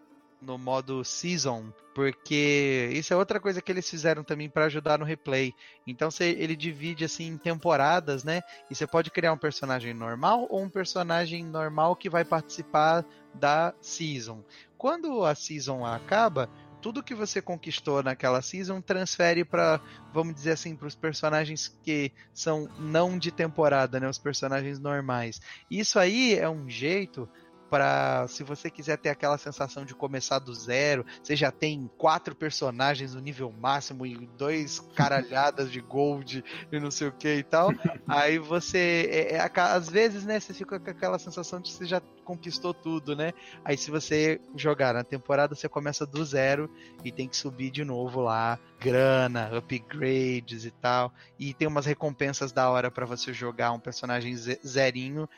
no 0.46 0.56
modo 0.56 1.04
season, 1.04 1.72
porque 1.92 2.88
isso 2.92 3.12
é 3.12 3.16
outra 3.16 3.40
coisa 3.40 3.60
que 3.60 3.72
eles 3.72 3.90
fizeram 3.90 4.22
também 4.22 4.48
para 4.48 4.66
ajudar 4.66 4.96
no 4.96 5.04
replay. 5.04 5.52
Então 5.84 6.08
você, 6.08 6.36
ele 6.38 6.54
divide 6.54 7.04
assim 7.04 7.26
em 7.26 7.36
temporadas, 7.36 8.22
né? 8.22 8.42
E 8.70 8.74
você 8.74 8.86
pode 8.86 9.10
criar 9.10 9.32
um 9.32 9.38
personagem 9.38 9.92
normal 9.92 10.46
ou 10.48 10.62
um 10.62 10.68
personagem 10.68 11.44
normal 11.44 11.96
que 11.96 12.08
vai 12.08 12.24
participar 12.24 13.04
da 13.34 13.74
season. 13.80 14.44
Quando 14.78 15.24
a 15.24 15.34
season 15.34 15.84
acaba, 15.84 16.48
tudo 16.80 17.02
que 17.02 17.14
você 17.14 17.42
conquistou 17.42 18.00
naquela 18.00 18.40
season 18.40 18.80
transfere 18.80 19.44
para, 19.44 19.80
vamos 20.12 20.34
dizer 20.34 20.52
assim, 20.52 20.76
para 20.76 20.86
os 20.86 20.94
personagens 20.94 21.76
que 21.82 22.12
são 22.32 22.68
não 22.78 23.18
de 23.18 23.32
temporada, 23.32 23.98
né, 23.98 24.08
os 24.08 24.18
personagens 24.18 24.78
normais. 24.78 25.40
Isso 25.68 25.98
aí 25.98 26.38
é 26.38 26.48
um 26.48 26.70
jeito 26.70 27.28
para, 27.70 28.26
se 28.28 28.42
você 28.42 28.70
quiser 28.70 28.96
ter 28.98 29.08
aquela 29.08 29.38
sensação 29.38 29.84
de 29.84 29.94
começar 29.94 30.38
do 30.38 30.54
zero, 30.54 31.04
você 31.22 31.34
já 31.36 31.50
tem 31.50 31.90
quatro 31.96 32.34
personagens 32.34 33.14
no 33.14 33.20
nível 33.20 33.52
máximo 33.52 34.06
e 34.06 34.26
dois 34.38 34.80
caralhadas 34.94 35.70
de 35.70 35.80
gold 35.80 36.44
e 36.70 36.80
não 36.80 36.90
sei 36.90 37.08
o 37.08 37.12
que 37.12 37.36
e 37.36 37.42
tal. 37.42 37.72
Aí 38.06 38.38
você, 38.38 39.08
é, 39.10 39.36
é, 39.36 39.50
às 39.60 39.88
vezes, 39.88 40.24
né, 40.24 40.38
você 40.38 40.54
fica 40.54 40.78
com 40.78 40.90
aquela 40.90 41.18
sensação 41.18 41.60
de 41.60 41.70
que 41.70 41.76
você 41.76 41.86
já 41.86 42.00
conquistou 42.24 42.74
tudo, 42.74 43.14
né? 43.14 43.32
Aí 43.64 43.76
se 43.76 43.90
você 43.90 44.40
jogar 44.56 44.92
na 44.92 45.04
temporada, 45.04 45.54
você 45.54 45.68
começa 45.68 46.04
do 46.04 46.24
zero 46.24 46.68
e 47.04 47.12
tem 47.12 47.28
que 47.28 47.36
subir 47.36 47.70
de 47.70 47.84
novo 47.84 48.20
lá, 48.20 48.58
grana, 48.80 49.56
upgrades 49.56 50.64
e 50.64 50.70
tal. 50.70 51.12
E 51.38 51.54
tem 51.54 51.68
umas 51.68 51.86
recompensas 51.86 52.52
da 52.52 52.68
hora 52.68 52.90
pra 52.90 53.06
você 53.06 53.32
jogar 53.32 53.72
um 53.72 53.80
personagem 53.80 54.36
ze- 54.36 54.60
zerinho 54.66 55.28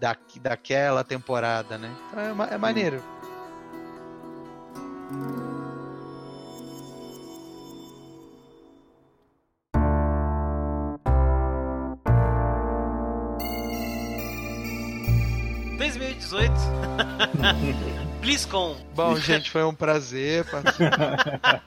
da, 0.00 0.16
daquela 0.40 1.04
temporada, 1.04 1.78
né? 1.78 1.90
Então 2.10 2.20
é, 2.22 2.32
ma- 2.32 2.46
é 2.46 2.58
maneiro. 2.58 3.02
2018. 15.78 16.52
BlizzCon. 18.20 18.76
Bom, 18.94 19.16
gente, 19.16 19.50
foi 19.50 19.64
um 19.64 19.74
prazer 19.74 20.44
participar. 20.50 21.62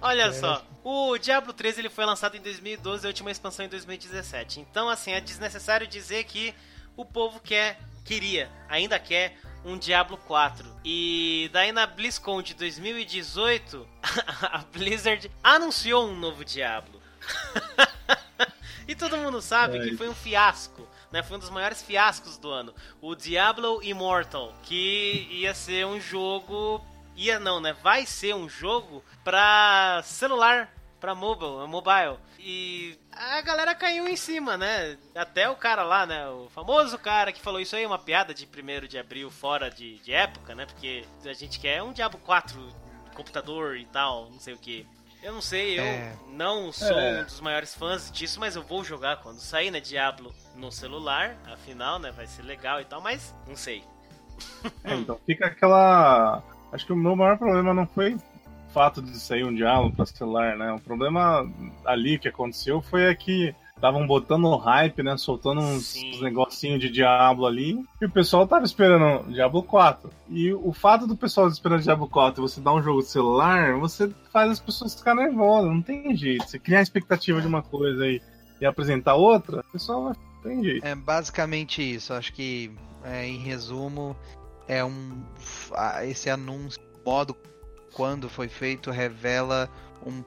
Olha 0.00 0.32
só, 0.32 0.64
o 0.82 1.18
Diablo 1.18 1.52
3 1.52 1.78
ele 1.78 1.90
foi 1.90 2.04
lançado 2.04 2.36
em 2.36 2.40
2012 2.40 3.06
a 3.06 3.08
última 3.08 3.30
expansão 3.30 3.64
em 3.66 3.68
2017. 3.68 4.60
Então, 4.60 4.88
assim, 4.88 5.12
é 5.12 5.20
desnecessário 5.20 5.86
dizer 5.86 6.24
que 6.24 6.54
o 6.98 7.04
povo 7.04 7.38
quer, 7.38 7.78
queria, 8.04 8.50
ainda 8.68 8.98
quer 8.98 9.38
um 9.64 9.78
Diablo 9.78 10.16
4. 10.16 10.68
E 10.84 11.48
daí 11.52 11.70
na 11.70 11.86
BlizzCon 11.86 12.42
de 12.42 12.54
2018, 12.54 13.88
a 14.42 14.58
Blizzard 14.72 15.30
anunciou 15.40 16.08
um 16.08 16.16
novo 16.16 16.44
Diablo. 16.44 17.00
e 18.88 18.96
todo 18.96 19.16
mundo 19.16 19.40
sabe 19.40 19.78
que 19.78 19.96
foi 19.96 20.08
um 20.08 20.14
fiasco. 20.14 20.88
Né, 21.12 21.22
foi 21.22 21.36
um 21.36 21.40
dos 21.40 21.50
maiores 21.50 21.80
fiascos 21.80 22.36
do 22.36 22.50
ano. 22.50 22.74
O 23.00 23.14
Diablo 23.14 23.80
Immortal, 23.82 24.52
que 24.64 25.28
ia 25.30 25.54
ser 25.54 25.86
um 25.86 26.00
jogo. 26.00 26.84
Ia 27.14 27.38
não, 27.38 27.60
né? 27.60 27.72
Vai 27.80 28.06
ser 28.06 28.34
um 28.34 28.48
jogo 28.48 29.04
pra 29.22 30.02
celular, 30.04 30.70
pra 31.00 31.14
mobile, 31.14 31.66
mobile. 31.68 32.18
E 32.38 32.98
a 33.12 33.40
galera 33.40 33.74
caiu 33.74 34.08
em 34.08 34.16
cima, 34.16 34.56
né? 34.56 34.96
Até 35.14 35.48
o 35.48 35.56
cara 35.56 35.82
lá, 35.82 36.06
né? 36.06 36.28
O 36.28 36.48
famoso 36.50 36.98
cara 36.98 37.32
que 37.32 37.40
falou 37.40 37.60
isso 37.60 37.76
aí, 37.76 37.84
uma 37.86 37.98
piada 37.98 38.32
de 38.34 38.46
1 38.46 38.86
de 38.86 38.98
abril 38.98 39.30
fora 39.30 39.70
de, 39.70 39.98
de 39.98 40.12
época, 40.12 40.54
né? 40.54 40.66
Porque 40.66 41.04
a 41.24 41.32
gente 41.32 41.58
quer 41.60 41.82
um 41.82 41.92
Diablo 41.92 42.18
4 42.20 42.58
computador 43.14 43.76
e 43.76 43.84
tal, 43.86 44.30
não 44.30 44.38
sei 44.40 44.54
o 44.54 44.58
que. 44.58 44.86
Eu 45.20 45.32
não 45.32 45.40
sei, 45.40 45.78
eu 45.78 45.82
É. 45.82 46.16
não 46.28 46.72
sou 46.72 46.96
É. 46.96 47.20
um 47.20 47.24
dos 47.24 47.40
maiores 47.40 47.74
fãs 47.74 48.08
disso, 48.12 48.38
mas 48.38 48.54
eu 48.54 48.62
vou 48.62 48.84
jogar 48.84 49.16
quando 49.16 49.40
sair, 49.40 49.70
né? 49.72 49.80
Diablo 49.80 50.32
no 50.54 50.70
celular, 50.70 51.36
afinal, 51.52 51.98
né? 51.98 52.12
Vai 52.12 52.28
ser 52.28 52.42
legal 52.42 52.80
e 52.80 52.84
tal, 52.84 53.00
mas 53.00 53.34
não 53.46 53.56
sei. 53.56 53.82
É, 54.84 54.94
então 54.94 55.18
fica 55.26 55.46
aquela. 55.46 56.40
Acho 56.70 56.86
que 56.86 56.92
o 56.92 56.96
meu 56.96 57.16
maior 57.16 57.36
problema 57.36 57.74
não 57.74 57.86
foi 57.88 58.16
fato 58.72 59.02
de 59.02 59.18
sair 59.18 59.44
um 59.44 59.54
diálogo 59.54 59.94
para 59.94 60.06
celular, 60.06 60.56
né? 60.56 60.72
O 60.72 60.80
problema 60.80 61.48
ali 61.84 62.18
que 62.18 62.28
aconteceu 62.28 62.80
foi 62.80 63.04
é 63.04 63.14
que 63.14 63.54
estavam 63.78 64.06
botando 64.06 64.54
hype, 64.56 65.02
né? 65.02 65.16
Soltando 65.16 65.60
uns, 65.60 65.94
negocinhos 66.20 66.80
de 66.80 66.90
Diablo 66.90 67.46
ali. 67.46 67.82
E 68.00 68.04
o 68.04 68.10
pessoal 68.10 68.46
tava 68.46 68.64
esperando 68.64 69.32
Diablo 69.32 69.62
4. 69.62 70.10
E 70.28 70.52
o 70.52 70.72
fato 70.72 71.06
do 71.06 71.16
pessoal 71.16 71.48
esperando 71.48 71.82
Diablo 71.82 72.08
4 72.08 72.40
e 72.40 72.48
você 72.48 72.60
dar 72.60 72.74
um 72.74 72.82
jogo 72.82 73.00
de 73.00 73.08
celular, 73.08 73.78
você 73.78 74.10
faz 74.32 74.50
as 74.50 74.60
pessoas 74.60 74.94
ficarem 74.94 75.24
nervosas. 75.24 75.70
Não 75.70 75.82
tem 75.82 76.14
jeito. 76.16 76.48
Você 76.48 76.58
criar 76.58 76.80
a 76.80 76.82
expectativa 76.82 77.40
de 77.40 77.46
uma 77.46 77.62
coisa 77.62 78.04
aí 78.04 78.20
e 78.60 78.66
apresentar 78.66 79.14
outra, 79.14 79.60
o 79.60 79.72
pessoal 79.72 80.04
vai 80.04 80.14
Tem 80.42 80.62
jeito. 80.62 80.84
É 80.84 80.94
basicamente 80.94 81.82
isso. 81.82 82.12
Acho 82.12 82.32
que, 82.32 82.72
é, 83.04 83.26
em 83.26 83.38
resumo, 83.38 84.16
é 84.66 84.84
um. 84.84 85.22
Esse 86.02 86.28
anúncio, 86.28 86.80
modo 87.06 87.36
quando 87.98 88.28
foi 88.28 88.48
feito, 88.48 88.92
revela 88.92 89.68
um 90.06 90.22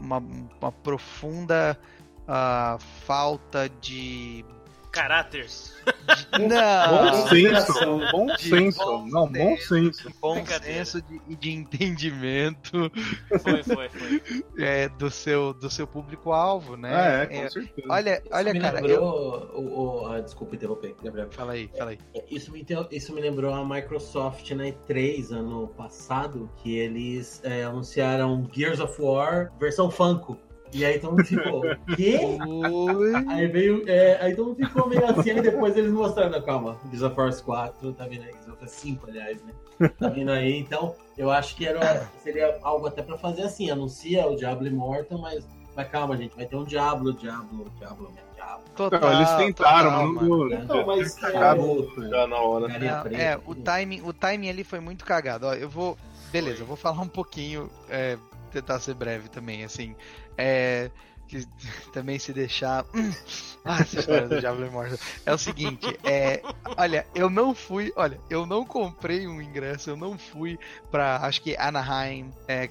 uma, 0.00 0.16
uma 0.58 0.72
profunda 0.72 1.78
ah, 2.26 2.78
falta 3.04 3.68
de. 3.68 4.42
Caráter. 4.90 5.46
de- 5.46 6.38
Bom 6.38 6.48
não! 6.48 7.26
senso. 7.28 8.10
Bom 8.12 8.36
senso. 8.36 8.78
bom 8.84 9.06
Não, 9.08 9.26
bom 9.32 9.56
senso. 9.56 10.10
Bom 10.20 10.44
senso 10.44 11.00
de, 11.02 11.20
e 11.28 11.36
de 11.36 11.50
entendimento 11.52 12.90
Foi, 13.42 13.62
foi, 13.62 13.88
foi. 13.88 14.44
é, 14.58 14.88
do 14.88 15.10
seu, 15.10 15.52
do 15.54 15.70
seu 15.70 15.86
público-alvo, 15.86 16.76
né? 16.76 17.22
É, 17.22 17.26
com 17.26 17.34
É, 17.34 17.50
certeza. 17.50 17.88
olha, 17.88 18.14
Isso 18.24 18.28
olha, 18.34 18.52
me 18.52 18.60
cara, 18.60 18.80
eu... 18.80 18.86
lembrou. 18.86 19.50
O, 19.54 20.02
o- 20.02 20.06
ah, 20.12 20.20
desculpa 20.20 20.54
interromper, 20.56 20.94
Gabriel. 21.02 21.28
Fala 21.30 21.52
aí, 21.52 21.70
fala 21.76 21.90
aí. 21.92 21.98
Isso 22.30 22.52
me, 22.52 22.66
isso 22.90 23.14
me 23.14 23.20
lembrou 23.20 23.54
a 23.54 23.64
Microsoft 23.64 24.50
na 24.52 24.64
E3 24.64 25.30
ano 25.32 25.68
passado, 25.68 26.50
que 26.56 26.76
eles 26.76 27.40
é, 27.44 27.62
anunciaram 27.64 28.48
Gears 28.52 28.80
of 28.80 29.00
War 29.00 29.52
versão 29.58 29.90
Funko. 29.90 30.36
E 30.72 30.84
aí 30.84 30.98
todo 31.00 31.12
mundo 31.12 31.24
ficou, 31.24 31.62
quê? 31.96 32.20
Oi. 32.46 33.12
Aí 33.28 33.46
veio. 33.48 33.82
é, 33.88 34.18
aí 34.22 34.36
todo 34.36 34.48
mundo 34.48 34.66
ficou 34.66 34.88
meio 34.88 35.04
assim, 35.04 35.30
e 35.30 35.42
depois 35.42 35.76
eles 35.76 35.90
mostraram, 35.90 36.30
não, 36.30 36.42
calma, 36.42 36.78
Gears 36.84 37.02
of 37.02 37.16
War 37.16 37.42
4, 37.42 37.92
tá 37.92 38.06
vindo 38.06 38.22
aí, 38.22 38.30
Gears 38.32 38.48
of 38.48 38.56
War 38.60 38.68
5, 38.68 39.06
aliás, 39.08 39.42
né? 39.42 39.52
Tá 39.98 40.08
vindo 40.08 40.30
aí, 40.30 40.58
então 40.58 40.94
eu 41.18 41.30
acho 41.30 41.56
que 41.56 41.66
era, 41.66 42.08
seria 42.22 42.58
algo 42.62 42.86
até 42.86 43.02
pra 43.02 43.18
fazer 43.18 43.42
assim, 43.42 43.70
anuncia 43.70 44.26
o 44.26 44.36
Diablo 44.36 44.66
Immortal, 44.66 45.18
mas, 45.18 45.46
mas 45.74 45.88
calma, 45.88 46.16
gente, 46.16 46.36
vai 46.36 46.46
ter 46.46 46.56
um 46.56 46.64
Diablo, 46.64 47.12
Diablo, 47.12 47.70
Diablo, 47.78 48.10
né? 48.10 48.22
Diablo. 48.34 48.64
Total, 48.76 49.00
Não, 49.00 49.12
eles 49.12 49.30
tentaram, 49.34 49.90
total, 49.90 50.06
mas 50.06 50.28
mano. 50.28 50.48
não 50.48 50.62
Então, 50.62 50.86
mas, 50.86 51.14
Tinha 51.14 51.32
cagado 51.32 51.92
é, 51.98 52.08
já 52.08 52.26
na 52.26 52.36
hora. 52.36 52.68
Não, 52.68 53.02
preta, 53.02 53.22
é, 53.22 53.40
o 53.44 53.54
timing, 53.54 54.02
o 54.02 54.12
timing 54.12 54.48
ali 54.48 54.64
foi 54.64 54.80
muito 54.80 55.04
cagado. 55.04 55.46
Ó, 55.46 55.54
eu 55.54 55.68
vou. 55.68 55.98
Beleza, 56.32 56.56
Foi. 56.56 56.62
eu 56.62 56.68
vou 56.68 56.76
falar 56.76 57.02
um 57.02 57.08
pouquinho, 57.08 57.68
é, 57.88 58.16
tentar 58.50 58.78
ser 58.80 58.94
breve 58.94 59.28
também, 59.28 59.64
assim. 59.64 59.94
É. 60.40 60.90
Que 61.28 61.46
também 61.92 62.18
se 62.18 62.32
deixar. 62.32 62.84
Ah, 63.62 63.82
essa 63.82 64.00
história 64.00 64.26
do 64.26 64.40
Diablo 64.40 64.64
Immortal. 64.64 64.96
É 65.26 65.34
o 65.34 65.36
seguinte, 65.36 65.86
é. 66.02 66.40
Olha, 66.78 67.06
eu 67.14 67.28
não 67.28 67.54
fui. 67.54 67.92
Olha, 67.94 68.18
eu 68.30 68.46
não 68.46 68.64
comprei 68.64 69.28
um 69.28 69.42
ingresso, 69.42 69.90
eu 69.90 69.96
não 69.98 70.16
fui 70.16 70.58
pra. 70.90 71.18
Acho 71.18 71.42
que 71.42 71.54
Anaheim, 71.58 72.32
é, 72.48 72.66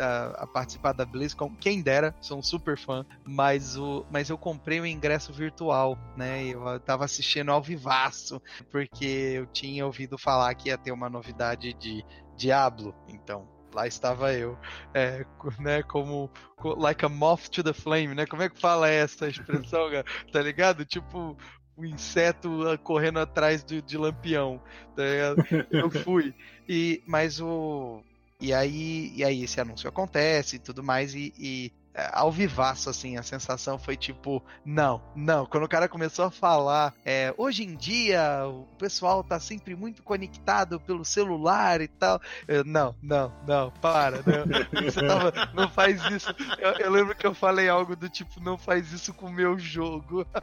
a, 0.00 0.42
a 0.42 0.46
participar 0.48 0.92
da 0.92 1.04
BlizzCon. 1.04 1.54
Quem 1.60 1.82
dera, 1.82 2.12
sou 2.20 2.40
um 2.40 2.42
super 2.42 2.76
fã. 2.76 3.06
Mas, 3.24 3.76
o, 3.76 4.04
mas 4.10 4.28
eu 4.28 4.36
comprei 4.36 4.80
o 4.80 4.86
ingresso 4.86 5.32
virtual, 5.32 5.96
né? 6.16 6.44
Eu 6.46 6.80
tava 6.80 7.04
assistindo 7.04 7.52
ao 7.52 7.62
vivaço 7.62 8.42
porque 8.72 9.34
eu 9.36 9.46
tinha 9.46 9.86
ouvido 9.86 10.18
falar 10.18 10.52
que 10.56 10.68
ia 10.68 10.76
ter 10.76 10.90
uma 10.90 11.08
novidade 11.08 11.72
de 11.74 12.04
Diablo, 12.36 12.92
então 13.08 13.55
lá 13.76 13.86
estava 13.86 14.32
eu, 14.32 14.58
é, 14.94 15.24
né, 15.60 15.82
como 15.82 16.30
co- 16.56 16.74
like 16.74 17.04
a 17.04 17.08
moth 17.08 17.48
to 17.50 17.62
the 17.62 17.74
flame, 17.74 18.14
né? 18.14 18.26
Como 18.26 18.42
é 18.42 18.48
que 18.48 18.58
fala 18.58 18.88
essa 18.88 19.28
expressão, 19.28 19.88
tá 20.32 20.40
ligado? 20.40 20.84
Tipo 20.84 21.36
o 21.76 21.84
inseto 21.84 22.66
ah, 22.66 22.78
correndo 22.78 23.18
atrás 23.18 23.62
do, 23.62 23.82
de 23.82 23.98
lampião, 23.98 24.62
tá 24.94 25.02
ligado? 25.02 25.44
Eu 25.70 25.90
fui 26.02 26.34
e 26.66 27.02
mas 27.06 27.38
o 27.38 28.02
e 28.40 28.52
aí 28.52 29.12
e 29.14 29.22
aí 29.22 29.44
esse 29.44 29.60
anúncio 29.60 29.88
acontece 29.88 30.56
e 30.56 30.58
tudo 30.58 30.82
mais 30.82 31.14
e, 31.14 31.34
e 31.38 31.72
ao 32.12 32.30
vivaço, 32.30 32.90
assim, 32.90 33.16
a 33.16 33.22
sensação 33.22 33.78
foi 33.78 33.96
tipo, 33.96 34.42
não, 34.64 35.02
não. 35.14 35.46
Quando 35.46 35.64
o 35.64 35.68
cara 35.68 35.88
começou 35.88 36.26
a 36.26 36.30
falar, 36.30 36.94
é, 37.04 37.34
hoje 37.36 37.64
em 37.64 37.74
dia 37.74 38.46
o 38.46 38.66
pessoal 38.78 39.24
tá 39.24 39.40
sempre 39.40 39.74
muito 39.74 40.02
conectado 40.02 40.78
pelo 40.80 41.04
celular 41.04 41.80
e 41.80 41.88
tal. 41.88 42.20
Eu, 42.46 42.64
não, 42.64 42.94
não, 43.02 43.32
não, 43.46 43.70
para, 43.70 44.18
não. 44.18 44.46
Você 44.84 45.06
tava, 45.06 45.32
não 45.54 45.68
faz 45.70 46.02
isso. 46.10 46.34
Eu, 46.58 46.72
eu 46.72 46.90
lembro 46.90 47.14
que 47.14 47.26
eu 47.26 47.34
falei 47.34 47.68
algo 47.68 47.96
do 47.96 48.08
tipo, 48.08 48.40
não 48.40 48.58
faz 48.58 48.92
isso 48.92 49.14
com 49.14 49.26
o 49.26 49.32
meu 49.32 49.58
jogo. 49.58 50.26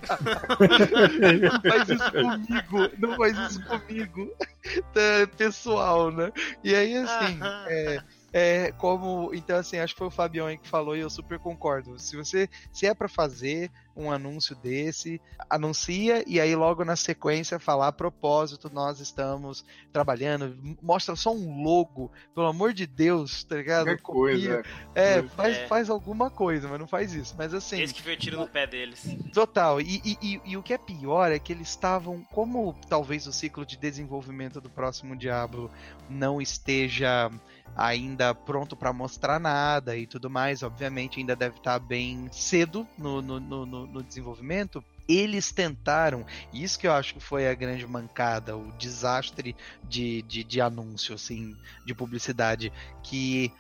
não 1.42 1.72
faz 1.72 1.90
isso 1.90 2.12
comigo, 2.12 2.90
não 2.98 3.16
faz 3.16 3.38
isso 3.52 3.66
comigo. 3.66 4.34
Tá, 4.94 5.28
pessoal, 5.38 6.10
né? 6.10 6.32
E 6.64 6.74
aí, 6.74 6.96
assim, 6.96 7.38
é, 7.68 8.02
é 8.34 8.72
como. 8.74 9.32
Então, 9.34 9.56
assim, 9.58 9.78
acho 9.78 9.94
que 9.94 10.00
foi 10.00 10.08
o 10.08 10.12
Fabião 10.12 10.48
aí 10.48 10.58
que 10.58 10.68
falou 10.68 10.98
e 10.98 11.02
eu 11.02 11.10
super 11.10 11.38
concordo. 11.40 11.98
Se 12.00 12.18
você. 12.18 12.50
Se 12.72 12.86
é 12.88 12.94
pra 12.94 13.08
fazer 13.08 13.70
um 13.96 14.12
anúncio 14.12 14.56
desse, 14.56 15.22
anuncia 15.48 16.24
e 16.26 16.42
aí 16.42 16.56
logo 16.56 16.84
na 16.84 16.96
sequência 16.96 17.60
falar 17.60 17.90
a 17.90 17.92
propósito, 17.92 18.68
nós 18.74 19.00
estamos 19.00 19.64
trabalhando. 19.92 20.58
Mostra 20.82 21.16
só 21.16 21.32
um 21.32 21.62
logo, 21.64 22.12
pelo 22.34 22.48
amor 22.48 22.74
de 22.74 22.88
Deus, 22.88 23.44
tá 23.44 23.56
ligado? 23.56 23.86
Qualquer 23.86 24.02
coisa. 24.02 24.64
É, 24.96 25.20
É. 25.20 25.24
faz, 25.24 25.58
faz 25.68 25.90
alguma 25.92 26.32
coisa, 26.32 26.68
mas 26.68 26.80
não 26.80 26.88
faz 26.88 27.14
isso. 27.14 27.36
Mas 27.38 27.54
assim. 27.54 27.80
Esse 27.82 27.94
que 27.94 28.02
foi 28.02 28.16
o 28.16 28.18
tiro 28.18 28.38
no 28.40 28.48
pé 28.48 28.66
deles. 28.66 29.06
Total, 29.32 29.80
e, 29.80 30.02
e- 30.04 30.18
e- 30.22 30.42
e 30.44 30.58
o 30.58 30.64
que 30.64 30.74
é 30.74 30.78
pior 30.80 31.32
é 31.32 31.38
que 31.38 31.54
eles 31.54 31.70
estavam, 31.70 32.24
como 32.32 32.76
talvez 32.90 33.28
o 33.28 33.32
ciclo 33.32 33.64
de 33.64 33.78
desenvolvimento 33.78 34.60
do 34.60 34.72
próximo 34.72 35.16
Diablo 35.16 35.70
não 36.10 36.42
esteja 36.42 37.30
ainda 37.76 38.34
pronto 38.36 38.76
pra 38.76 38.94
mostrar 38.94 39.40
nada 39.40 39.96
e 39.98 40.06
tudo 40.06 40.30
mais, 40.30 40.64
obviamente 40.64 41.20
ainda 41.20 41.36
deve 41.36 41.58
estar 41.58 41.80
bem 41.80 42.30
cedo 42.32 42.88
no, 42.98 43.22
no, 43.22 43.40
no, 43.40 43.66
no- 43.66 43.88
no 43.88 44.04
desenvolvimento. 44.04 44.84
Eles 45.08 45.52
tentaram, 45.52 46.26
e 46.54 46.64
isso 46.64 46.80
que 46.80 46.88
eu 46.88 46.94
acho 46.94 47.16
que 47.16 47.20
foi 47.20 47.48
a 47.50 47.54
grande 47.54 47.86
mancada, 47.86 48.56
o 48.56 48.72
desastre 48.74 49.56
de, 49.84 50.22
de, 50.22 50.44
de 50.46 50.62
anúncio, 50.62 51.14
assim, 51.16 51.58
de 51.86 51.94
publicidade, 51.94 52.72
que 53.04 53.52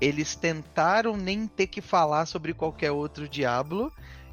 eles 0.00 0.34
tentaram 0.36 1.16
nem 1.16 1.46
ter 1.46 1.66
que 1.66 1.80
falar 1.80 2.26
sobre 2.26 2.54
qualquer 2.54 2.90
outro 2.92 3.28
Diablo 3.28 3.92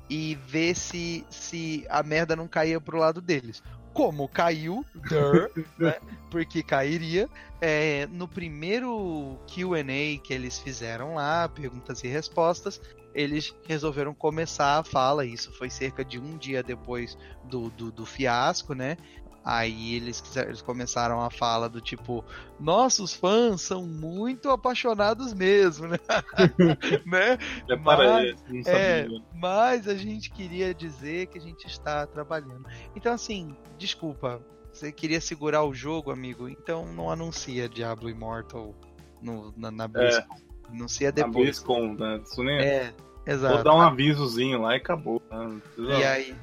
e 0.09 0.35
ver 0.47 0.75
se, 0.75 1.23
se 1.29 1.85
a 1.89 2.01
merda 2.01 2.35
não 2.35 2.47
caía 2.47 2.81
pro 2.81 2.97
lado 2.97 3.21
deles. 3.21 3.61
Como 3.93 4.27
caiu, 4.27 4.85
dur, 4.93 5.51
né? 5.77 5.99
porque 6.29 6.61
cairia, 6.63 7.27
é, 7.59 8.07
no 8.07 8.27
primeiro 8.27 9.39
QA 9.47 10.19
que 10.23 10.33
eles 10.33 10.59
fizeram 10.59 11.15
lá, 11.15 11.49
perguntas 11.49 12.03
e 12.03 12.07
respostas, 12.07 12.79
eles 13.13 13.53
resolveram 13.65 14.13
começar 14.13 14.79
a 14.79 14.83
fala. 14.83 15.25
Isso 15.25 15.51
foi 15.53 15.69
cerca 15.69 16.05
de 16.05 16.19
um 16.19 16.37
dia 16.37 16.61
depois 16.61 17.17
do, 17.43 17.69
do, 17.71 17.91
do 17.91 18.05
fiasco, 18.05 18.73
né? 18.73 18.95
Aí 19.51 19.95
eles, 19.95 20.21
eles 20.37 20.61
começaram 20.61 21.21
a 21.21 21.31
fala 21.31 21.67
do 21.67 21.81
tipo: 21.81 22.23
Nossos 22.59 23.15
fãs 23.15 23.61
são 23.63 23.81
muito 23.83 24.51
apaixonados 24.51 25.33
mesmo, 25.33 25.87
né? 25.87 25.97
né? 27.03 27.37
É 27.67 27.75
Mas- 27.75 28.35
não 28.47 28.61
é, 28.71 29.07
mas 29.33 29.87
a 29.87 29.95
gente 29.95 30.29
queria 30.29 30.71
dizer 30.71 31.25
que 31.27 31.39
a 31.39 31.41
gente 31.41 31.65
está 31.65 32.05
trabalhando. 32.05 32.63
Então, 32.95 33.11
assim, 33.11 33.55
desculpa, 33.75 34.39
você 34.71 34.91
queria 34.91 35.19
segurar 35.19 35.63
o 35.63 35.73
jogo, 35.73 36.11
amigo, 36.11 36.47
então 36.47 36.85
não 36.93 37.09
anuncia 37.09 37.67
Diablo 37.67 38.07
Immortal 38.07 38.75
no, 39.19 39.51
na, 39.57 39.71
na 39.71 39.87
BlizzCon. 39.87 40.35
Anuncia 40.71 41.07
Na 41.07 41.11
depois. 41.15 41.33
BlizzCon, 41.33 41.93
né? 41.95 42.21
Isso 42.23 42.43
nem 42.43 42.59
É, 42.59 42.93
Vou 43.25 43.33
exato. 43.33 43.63
dar 43.63 43.73
um 43.73 43.81
avisozinho 43.81 44.61
lá 44.61 44.75
e 44.75 44.77
acabou. 44.77 45.19
né? 45.31 45.59
E 45.75 46.03
aí, 46.03 46.35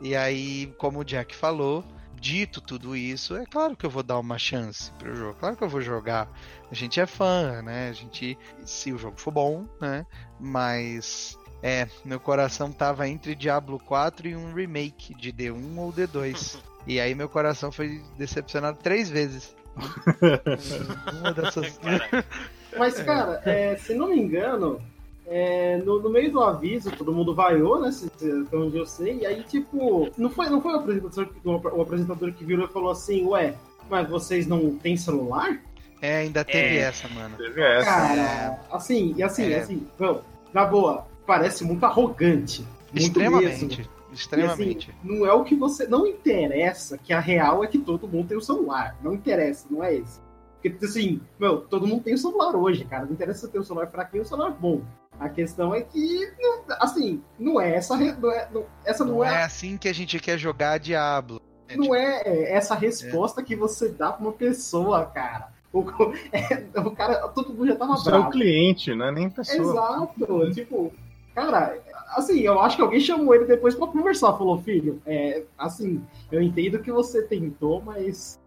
e 0.00 0.16
aí, 0.16 0.74
como 0.78 1.00
o 1.00 1.04
Jack 1.04 1.36
falou, 1.36 1.84
dito 2.24 2.58
tudo 2.62 2.96
isso, 2.96 3.36
é 3.36 3.44
claro 3.44 3.76
que 3.76 3.84
eu 3.84 3.90
vou 3.90 4.02
dar 4.02 4.18
uma 4.18 4.38
chance 4.38 4.90
pro 4.92 5.14
jogo. 5.14 5.34
Claro 5.38 5.56
que 5.58 5.62
eu 5.62 5.68
vou 5.68 5.82
jogar. 5.82 6.26
A 6.70 6.74
gente 6.74 6.98
é 6.98 7.04
fã, 7.04 7.60
né? 7.60 7.90
A 7.90 7.92
gente, 7.92 8.38
se 8.64 8.94
o 8.94 8.98
jogo 8.98 9.20
for 9.20 9.30
bom, 9.30 9.66
né? 9.78 10.06
Mas 10.40 11.38
é, 11.62 11.86
meu 12.02 12.18
coração 12.18 12.72
tava 12.72 13.06
entre 13.06 13.34
Diablo 13.34 13.78
4 13.78 14.26
e 14.26 14.34
um 14.34 14.54
remake 14.54 15.14
de 15.14 15.30
D1 15.30 15.76
ou 15.76 15.92
D2. 15.92 16.56
e 16.88 16.98
aí 16.98 17.14
meu 17.14 17.28
coração 17.28 17.70
foi 17.70 18.02
decepcionado 18.16 18.78
três 18.82 19.10
vezes. 19.10 19.54
Uma 21.20 21.34
dessas. 21.34 21.78
Mas, 22.74 23.02
cara, 23.02 23.42
é, 23.44 23.76
se 23.76 23.92
não 23.92 24.08
me 24.08 24.18
engano, 24.18 24.80
é, 25.26 25.78
no, 25.78 26.00
no 26.00 26.10
meio 26.10 26.30
do 26.30 26.40
aviso, 26.42 26.90
todo 26.92 27.12
mundo 27.12 27.34
vaiou, 27.34 27.80
né? 27.80 27.90
Se, 27.90 28.10
se, 28.16 28.30
até 28.30 28.56
onde 28.56 28.76
eu 28.76 28.86
sei. 28.86 29.18
E 29.20 29.26
aí, 29.26 29.42
tipo, 29.44 30.08
não 30.18 30.28
foi, 30.30 30.48
não 30.48 30.60
foi 30.60 30.72
o, 30.74 30.76
apresentador, 30.76 31.26
que- 31.28 31.48
o 31.48 31.80
apresentador 31.82 32.32
que 32.32 32.44
virou 32.44 32.66
e 32.66 32.68
falou 32.72 32.90
assim, 32.90 33.24
ué, 33.26 33.54
mas 33.88 34.08
vocês 34.08 34.46
não 34.46 34.76
têm 34.76 34.96
celular? 34.96 35.60
É, 36.02 36.18
ainda 36.18 36.44
teve 36.44 36.76
É. 36.76 36.80
essa, 36.80 37.08
mano. 37.08 37.36
Teve 37.36 37.62
essa. 37.62 37.84
Cara, 37.86 38.60
assim, 38.70 39.14
e 39.16 39.22
assim, 39.22 39.50
É. 39.52 39.60
assim, 39.60 39.86
não, 39.98 40.20
na 40.52 40.64
boa, 40.66 41.06
parece 41.26 41.64
muito 41.64 41.84
arrogante. 41.84 42.62
Muito 42.92 43.06
Extremamente. 43.06 43.66
mesmo. 43.78 43.94
Extremamente. 44.12 44.88
E, 44.88 44.90
assim, 44.92 45.18
não 45.18 45.26
é 45.26 45.32
o 45.32 45.42
que 45.42 45.54
você. 45.56 45.86
Não 45.86 46.06
interessa 46.06 46.98
que 46.98 47.12
a 47.12 47.18
real 47.20 47.64
é 47.64 47.66
que 47.66 47.78
todo 47.78 48.06
mundo 48.06 48.28
tem 48.28 48.36
o 48.36 48.42
celular. 48.42 48.96
Não 49.02 49.14
interessa, 49.14 49.66
não 49.70 49.82
é 49.82 49.94
isso. 49.94 50.22
Porque, 50.62 50.84
assim, 50.84 51.20
meu, 51.38 51.58
todo 51.62 51.86
mundo 51.86 52.02
tem 52.04 52.14
o 52.14 52.18
celular 52.18 52.54
hoje, 52.56 52.84
cara. 52.84 53.04
Não 53.06 53.12
interessa 53.12 53.40
se 53.40 53.46
você 53.46 53.52
tem 53.52 53.60
o 53.60 53.64
celular 53.64 53.86
fraquinho 53.88 54.22
ou 54.22 54.26
o 54.26 54.28
celular 54.28 54.50
bom. 54.52 54.80
A 55.18 55.28
questão 55.28 55.74
é 55.74 55.80
que, 55.82 56.32
não- 56.40 56.62
assim, 56.80 57.22
não 57.38 57.60
é 57.60 57.76
essa. 57.76 57.96
Não 57.96 58.30
é, 58.32 58.48
não- 58.52 58.64
essa 58.84 59.04
não, 59.04 59.14
Não 59.16 59.24
é, 59.24 59.40
é 59.40 59.44
assim 59.44 59.76
que 59.76 59.88
a 59.88 59.92
gente 59.94 60.18
quer 60.18 60.38
jogar 60.38 60.78
Diablo. 60.78 61.40
É, 61.68 61.76
não 61.76 61.82
tipo, 61.84 61.94
é 61.94 62.52
essa 62.52 62.74
resposta 62.74 63.42
que 63.42 63.54
você 63.56 63.88
dá 63.88 64.12
pra 64.12 64.22
uma 64.22 64.32
pessoa, 64.32 65.04
cara. 65.06 65.48
O, 65.72 65.82
é, 66.32 66.80
o 66.80 66.90
cara, 66.90 67.28
todo 67.28 67.52
mundo 67.54 67.66
já 67.66 67.76
tava 67.76 67.94
Isso 67.94 68.08
é 68.08 68.12
o 68.12 68.16
bravo. 68.18 68.30
cliente, 68.30 68.94
não 68.94 69.06
é 69.06 69.12
nem 69.12 69.30
pessoa. 69.30 69.58
Exato. 69.58 70.52
Tipo, 70.52 70.92
cara, 71.34 71.78
assim, 72.10 72.40
eu 72.40 72.60
acho 72.60 72.76
que 72.76 72.82
alguém 72.82 73.00
chamou 73.00 73.34
ele 73.34 73.44
depois 73.44 73.74
pra 73.74 73.86
conversar. 73.86 74.32
Falou, 74.34 74.58
filho, 74.58 75.00
é, 75.06 75.42
assim, 75.58 76.02
eu 76.30 76.42
entendo 76.42 76.78
que 76.80 76.92
você 76.92 77.22
tentou, 77.22 77.80
mas. 77.82 78.38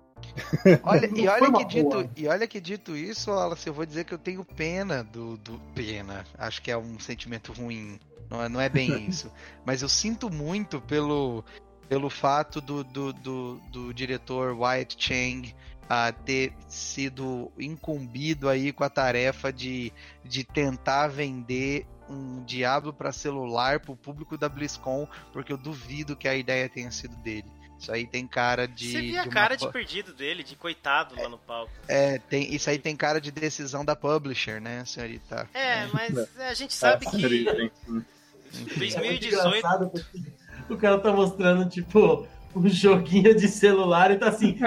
Olha, 0.84 1.10
e, 1.16 1.28
olha 1.28 1.66
que 1.66 1.82
boa. 1.84 2.04
dito, 2.04 2.20
e 2.20 2.28
olha 2.28 2.48
que 2.48 2.60
dito 2.60 2.95
isso, 2.95 3.32
Wallace, 3.32 3.68
eu 3.68 3.74
vou 3.74 3.86
dizer 3.86 4.06
que 4.06 4.14
eu 4.14 4.18
tenho 4.18 4.44
pena 4.44 5.04
do, 5.04 5.38
do 5.38 5.60
pena. 5.74 6.26
Acho 6.38 6.62
que 6.62 6.72
é 6.72 6.78
um 6.78 6.99
sentimento 6.99 7.54
ruim. 7.54 7.99
Não 8.30 8.44
é, 8.44 8.49
não 8.49 8.62
é 8.62 8.70
bem 8.70 9.06
isso. 9.08 9.32
Mas 9.66 9.82
eu 9.82 9.90
sinto 9.90 10.30
muito 10.30 10.82
pelo, 10.82 11.44
pelo 11.88 12.10
fato 12.10 12.62
do, 12.62 12.84
do, 12.84 13.14
do, 13.14 13.62
do 13.72 13.94
diretor 13.94 14.54
Wyatt 14.58 14.95
Chang 14.98 15.54
ah, 15.90 16.12
ter 16.12 16.54
sido 16.68 17.52
incumbido 17.58 18.49
aí 18.49 18.74
com 18.74 18.84
a 18.84 18.90
tarefa 18.90 19.52
de, 19.54 19.94
de 20.24 20.44
tentar 20.44 21.08
vender 21.08 21.86
um 22.10 22.44
Diablo 22.44 22.94
para 22.94 23.12
celular 23.12 23.80
para 23.80 23.91
o 23.91 23.98
público 23.98 24.38
da 24.38 24.48
BlizzCon, 24.48 25.08
porque 25.32 25.52
eu 25.52 25.58
duvido 25.58 26.16
que 26.16 26.28
a 26.28 26.36
ideia 26.36 26.70
tenha 26.70 26.91
sido 26.91 27.16
dele. 27.18 27.49
Isso 27.80 27.91
aí 27.91 28.08
tem 28.08 28.26
cara 28.28 28.68
de. 28.68 28.91
Você 28.91 29.02
via 29.02 29.20
a 29.20 29.24
de 29.24 29.30
uma 29.30 29.34
cara 29.34 29.56
de 29.56 29.72
perdido 29.72 30.14
dele, 30.14 30.44
de 30.44 30.56
coitado 30.56 31.16
lá 31.16 31.30
no 31.30 31.38
palco. 31.38 31.72
é, 31.88 32.18
tem, 32.18 32.54
isso 32.54 32.70
aí 32.70 32.80
tem 32.80 32.95
cara 32.95 33.22
de 33.22 33.32
decisão 33.32 33.86
da 33.86 33.95
publisher, 33.95 34.60
né, 34.60 34.84
senhorita? 34.86 35.48
É, 35.54 35.86
mas 35.94 36.18
a 36.40 36.54
gente 36.54 36.74
sabe 36.74 37.06
É, 37.06 37.10
que 37.10 37.22
triste. 37.22 37.49
É 37.49 37.91
muito 37.91 38.78
2018 38.78 39.28
engraçado 39.28 39.90
porque 39.90 40.74
o 40.74 40.78
cara 40.78 40.99
tá 40.99 41.12
mostrando, 41.12 41.70
tipo, 41.70 42.28
um 42.56 42.68
joguinho 42.68 43.36
de 43.36 43.48
celular 43.48 44.10
e 44.12 44.18
tá 44.18 44.30
assim, 44.30 44.58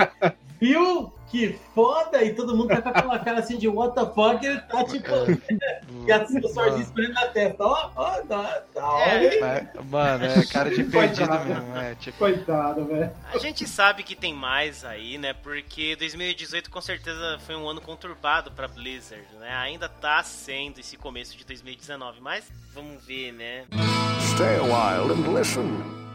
viu? 0.60 1.12
Que 1.30 1.56
foda! 1.74 2.24
E 2.24 2.34
todo 2.34 2.56
mundo 2.56 2.68
tá 2.68 2.82
com 2.82 2.88
aquela 2.88 3.18
cara 3.20 3.38
assim 3.38 3.56
de 3.56 3.68
what 3.68 3.94
the 3.94 4.04
fuck, 4.12 4.44
ele 4.44 4.60
tá 4.62 4.82
tipo, 4.82 5.06
e 6.04 6.10
assim, 6.12 6.38
o 6.40 6.48
sorriso 6.48 6.80
espremendo 6.80 7.14
na 7.14 7.26
testa. 7.28 7.64
Ó, 7.64 7.90
ó, 7.94 8.10
tá, 8.22 8.62
tá. 8.74 8.92
Mas, 9.40 9.86
Mano, 9.88 10.24
é 10.24 10.44
cara 10.46 10.70
de 10.70 10.82
perdido 10.82 11.28
Coitado. 11.28 11.48
mesmo. 11.48 11.76
É, 11.76 11.94
tipo, 11.94 12.18
Coitado, 12.18 12.84
velho. 12.84 13.12
A 13.32 13.38
gente 13.38 13.64
sabe 13.68 14.02
que 14.02 14.16
tem 14.16 14.34
mais 14.34 14.84
aí, 14.84 15.18
né? 15.18 15.32
Porque 15.32 15.94
2018 15.94 16.68
com 16.68 16.80
certeza 16.80 17.38
foi 17.46 17.54
um 17.54 17.68
ano 17.68 17.80
conturbado 17.80 18.50
pra 18.50 18.66
Blizzard, 18.66 19.24
né? 19.38 19.54
Ainda 19.54 19.88
tá 19.88 20.20
sendo 20.24 20.80
esse 20.80 20.96
começo 20.96 21.36
de 21.38 21.44
2019, 21.44 22.20
mas 22.20 22.50
vamos 22.74 23.04
ver, 23.06 23.32
né? 23.32 23.66
Stay 24.34 24.56
a 24.56 24.62
while 24.62 25.12
and 25.12 25.32
listen. 25.38 26.09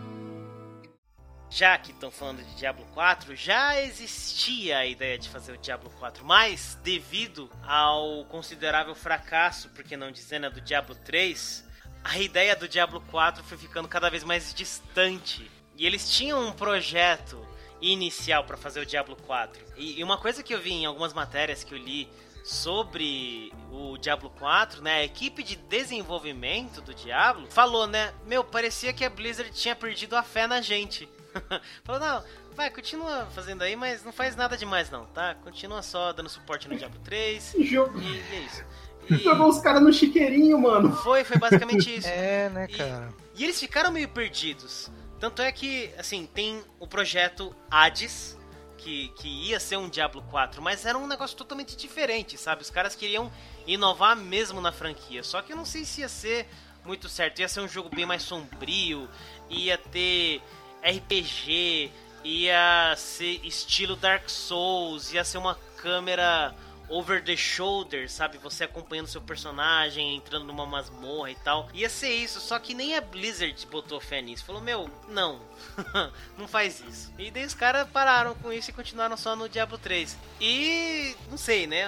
Já 1.56 1.77
que 1.77 1.91
estão 1.91 2.11
falando 2.11 2.44
de 2.44 2.53
Diablo 2.56 2.86
4, 2.94 3.34
já 3.34 3.82
existia 3.82 4.80
a 4.80 4.86
ideia 4.86 5.18
de 5.18 5.30
fazer 5.30 5.53
o 5.53 5.57
Diablo 5.57 5.90
4, 5.99 6.26
mas 6.26 6.77
devido 6.84 7.49
ao 7.65 8.26
considerável 8.26 8.94
fracasso, 8.94 9.69
por 9.69 9.82
que 9.82 9.95
não 9.95 10.11
dizer, 10.11 10.38
né, 10.38 10.49
do 10.49 10.60
Diablo 10.60 10.94
3, 10.94 11.64
a 12.03 12.19
ideia 12.19 12.57
do 12.57 12.68
Diablo 12.68 12.99
4 13.10 13.41
foi 13.41 13.57
ficando 13.57 13.88
cada 13.88 14.10
vez 14.10 14.22
mais 14.22 14.53
distante. 14.53 15.49
E 15.77 15.86
eles 15.86 16.11
tinham 16.11 16.45
um 16.45 16.52
projeto 16.52 17.41
inicial 17.80 18.44
para 18.44 18.57
fazer 18.57 18.82
o 18.82 18.86
Diablo 18.86 19.15
4. 19.15 19.65
E, 19.77 19.99
e 20.02 20.03
uma 20.03 20.18
coisa 20.18 20.44
que 20.44 20.53
eu 20.53 20.60
vi 20.60 20.73
em 20.73 20.86
algumas 20.86 21.14
matérias 21.14 21.64
que 21.64 21.73
eu 21.73 21.77
li 21.77 22.10
sobre 22.44 23.53
o 23.72 23.98
Diablo 23.98 24.30
4, 24.32 24.82
né, 24.82 24.95
a 24.95 25.03
equipe 25.06 25.41
de 25.41 25.56
desenvolvimento 25.56 26.82
do 26.82 26.94
Diablo 26.94 27.48
falou, 27.49 27.88
né, 27.88 28.14
meu, 28.26 28.44
parecia 28.44 28.91
que 28.91 29.06
a 29.06 29.10
Blizzard 29.10 29.53
tinha 29.53 29.73
perdido 29.73 30.18
a 30.18 30.22
fé 30.22 30.48
na 30.48 30.60
gente. 30.60 31.07
Falou, 31.84 32.02
não, 32.02 32.24
vai, 32.56 32.70
continua 32.70 33.26
fazendo 33.34 33.62
aí, 33.64 33.76
mas 33.76 34.03
não 34.03 34.12
faz 34.12 34.36
nada 34.36 34.57
demais 34.57 34.90
não, 34.90 35.06
tá? 35.07 35.36
Continua 35.44 35.82
só 35.82 36.12
dando 36.14 36.30
suporte 36.30 36.68
no 36.68 36.76
Diablo 36.78 36.99
3 37.03 37.56
Jogo- 37.62 37.99
e, 37.99 38.06
e 38.06 38.36
é 38.36 38.40
isso. 38.41 38.64
E 39.10 39.16
Jogou 39.24 39.48
os 39.49 39.60
caras 39.60 39.82
no 39.82 39.94
chiqueirinho, 39.94 40.57
mano. 40.60 40.91
foi, 40.98 41.24
foi 41.24 41.38
basicamente 41.38 41.95
isso. 41.98 42.07
é, 42.10 42.49
né, 42.49 42.68
E- 42.70 42.78
cara? 42.78 43.10
E 43.36 43.44
eles 43.44 43.60
ficaram 43.60 43.91
meio 43.91 44.07
perdidos. 44.10 44.90
Tanto 45.20 45.41
é 45.41 45.52
que, 45.52 45.91
assim, 45.98 46.26
tem 46.26 46.62
o 46.80 46.88
projeto 46.88 47.56
Hades, 47.72 48.38
que, 48.78 49.10
que 49.18 49.28
ia 49.28 49.60
ser 49.60 49.78
um 49.78 49.90
Diablo 49.90 50.22
4, 50.30 50.62
mas 50.62 50.86
era 50.86 50.98
um 50.98 51.07
negócio 51.07 51.36
totalmente 51.36 51.76
diferente, 51.76 52.38
sabe? 52.38 52.62
Os 52.62 52.70
caras 52.70 52.95
queriam 52.95 53.32
inovar 53.66 54.16
mesmo 54.16 54.62
na 54.62 54.72
franquia. 54.72 55.24
Só 55.24 55.41
que 55.41 55.52
eu 55.53 55.57
não 55.57 55.66
sei 55.66 55.84
se 55.86 56.02
ia 56.02 56.10
ser 56.10 56.48
muito 56.86 57.10
certo. 57.10 57.40
Ia 57.40 57.48
ser 57.48 57.62
um 57.62 57.68
jogo 57.68 57.90
bem 57.94 58.06
mais 58.06 58.22
sombrio, 58.24 59.10
ia 59.49 59.78
ter 59.78 60.41
RPG, 60.86 61.91
ia 62.24 62.94
ser 62.98 63.40
estilo 63.45 63.95
Dark 63.95 64.30
Souls, 64.30 65.12
ia 65.14 65.24
ser 65.24 65.38
uma 65.38 65.56
câmera 65.78 66.53
over 66.88 67.24
the 67.24 67.36
shoulder, 67.36 68.07
sabe? 68.10 68.38
Você 68.38 68.64
acompanhando 68.64 69.07
seu 69.07 69.20
personagem, 69.22 70.16
entrando 70.16 70.45
numa 70.45 70.66
masmorra 70.68 71.32
e 71.32 71.36
tal. 71.36 71.68
Ia 71.74 71.90
ser 71.90 72.14
isso, 72.14 72.40
só 72.40 72.60
que 72.60 72.76
nem 72.76 72.95
a 72.95 73.02
Blizzard 73.02 73.66
botou 73.72 73.99
fé 73.99 74.22
nisso. 74.22 74.45
Falou, 74.45 74.62
meu, 74.62 74.88
não, 75.07 75.41
não 76.38 76.48
faz 76.48 76.80
isso. 76.88 77.12
E 77.18 77.32
daí 77.32 77.44
os 77.45 77.56
caras 77.56 77.90
pararam 77.90 78.36
com 78.36 78.53
isso 78.53 78.70
e 78.70 78.74
continuaram 78.74 79.18
só 79.18 79.36
no 79.36 79.49
Diablo 79.49 79.80
3. 79.80 80.16
E 80.40 81.16
não 81.30 81.38
sei, 81.38 81.66
né? 81.66 81.82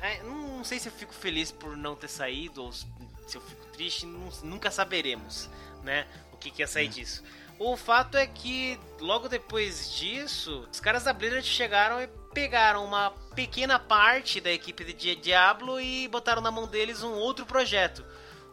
É, 0.00 0.22
Não 0.22 0.64
sei 0.64 0.78
se 0.78 0.88
eu 0.88 0.92
fico 0.92 1.12
feliz 1.12 1.52
por 1.52 1.76
não 1.76 1.94
ter 1.94 2.08
saído 2.08 2.62
ou 2.64 2.72
se 2.72 2.86
eu 3.34 3.40
fico 3.42 3.66
triste, 3.66 4.06
nu- 4.06 4.32
nunca 4.42 4.70
saberemos, 4.70 5.50
né? 5.82 6.06
O 6.32 6.36
que, 6.38 6.50
que 6.50 6.62
ia 6.62 6.66
sair 6.66 6.88
disso. 6.88 7.22
O 7.58 7.76
fato 7.76 8.16
é 8.16 8.26
que 8.26 8.78
logo 9.00 9.28
depois 9.28 9.92
disso, 9.92 10.66
os 10.70 10.78
caras 10.78 11.04
da 11.04 11.12
Blizzard 11.12 11.46
chegaram 11.46 12.00
e 12.00 12.06
pegaram 12.32 12.84
uma 12.84 13.10
pequena 13.34 13.78
parte 13.78 14.40
da 14.40 14.50
equipe 14.50 14.84
de 14.84 14.92
Di- 14.92 15.16
Diablo 15.16 15.80
e 15.80 16.06
botaram 16.08 16.40
na 16.40 16.50
mão 16.52 16.66
deles 16.68 17.02
um 17.02 17.14
outro 17.14 17.44
projeto, 17.44 18.04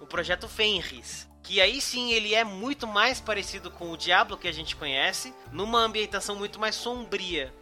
o 0.02 0.07
projeto 0.07 0.48
Fenris. 0.48 1.27
Que 1.44 1.61
aí 1.61 1.80
sim 1.80 2.11
ele 2.11 2.34
é 2.34 2.44
muito 2.44 2.88
mais 2.88 3.22
parecido 3.22 3.69
com 3.69 3.91
o 3.91 3.98
Diablo 3.98 4.38
que 4.38 4.48
a 4.48 4.52
gente 4.52 4.76
conhece, 4.76 5.32
numa 5.52 5.80
ambientação 5.82 6.36
muito 6.36 6.60
mais 6.60 6.73
sombria. 6.73 7.53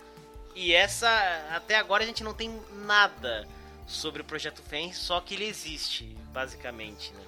E 0.55 0.71
essa, 0.71 1.09
até 1.51 1.75
agora 1.75 2.03
a 2.03 2.07
gente 2.07 2.23
não 2.23 2.33
tem 2.33 2.57
nada 2.85 3.45
sobre 3.85 4.21
o 4.21 4.25
projeto 4.25 4.61
Fenris, 4.61 4.97
só 4.97 5.19
que 5.19 5.33
ele 5.33 5.45
existe, 5.45 6.05
basicamente, 6.31 7.11
né? 7.11 7.21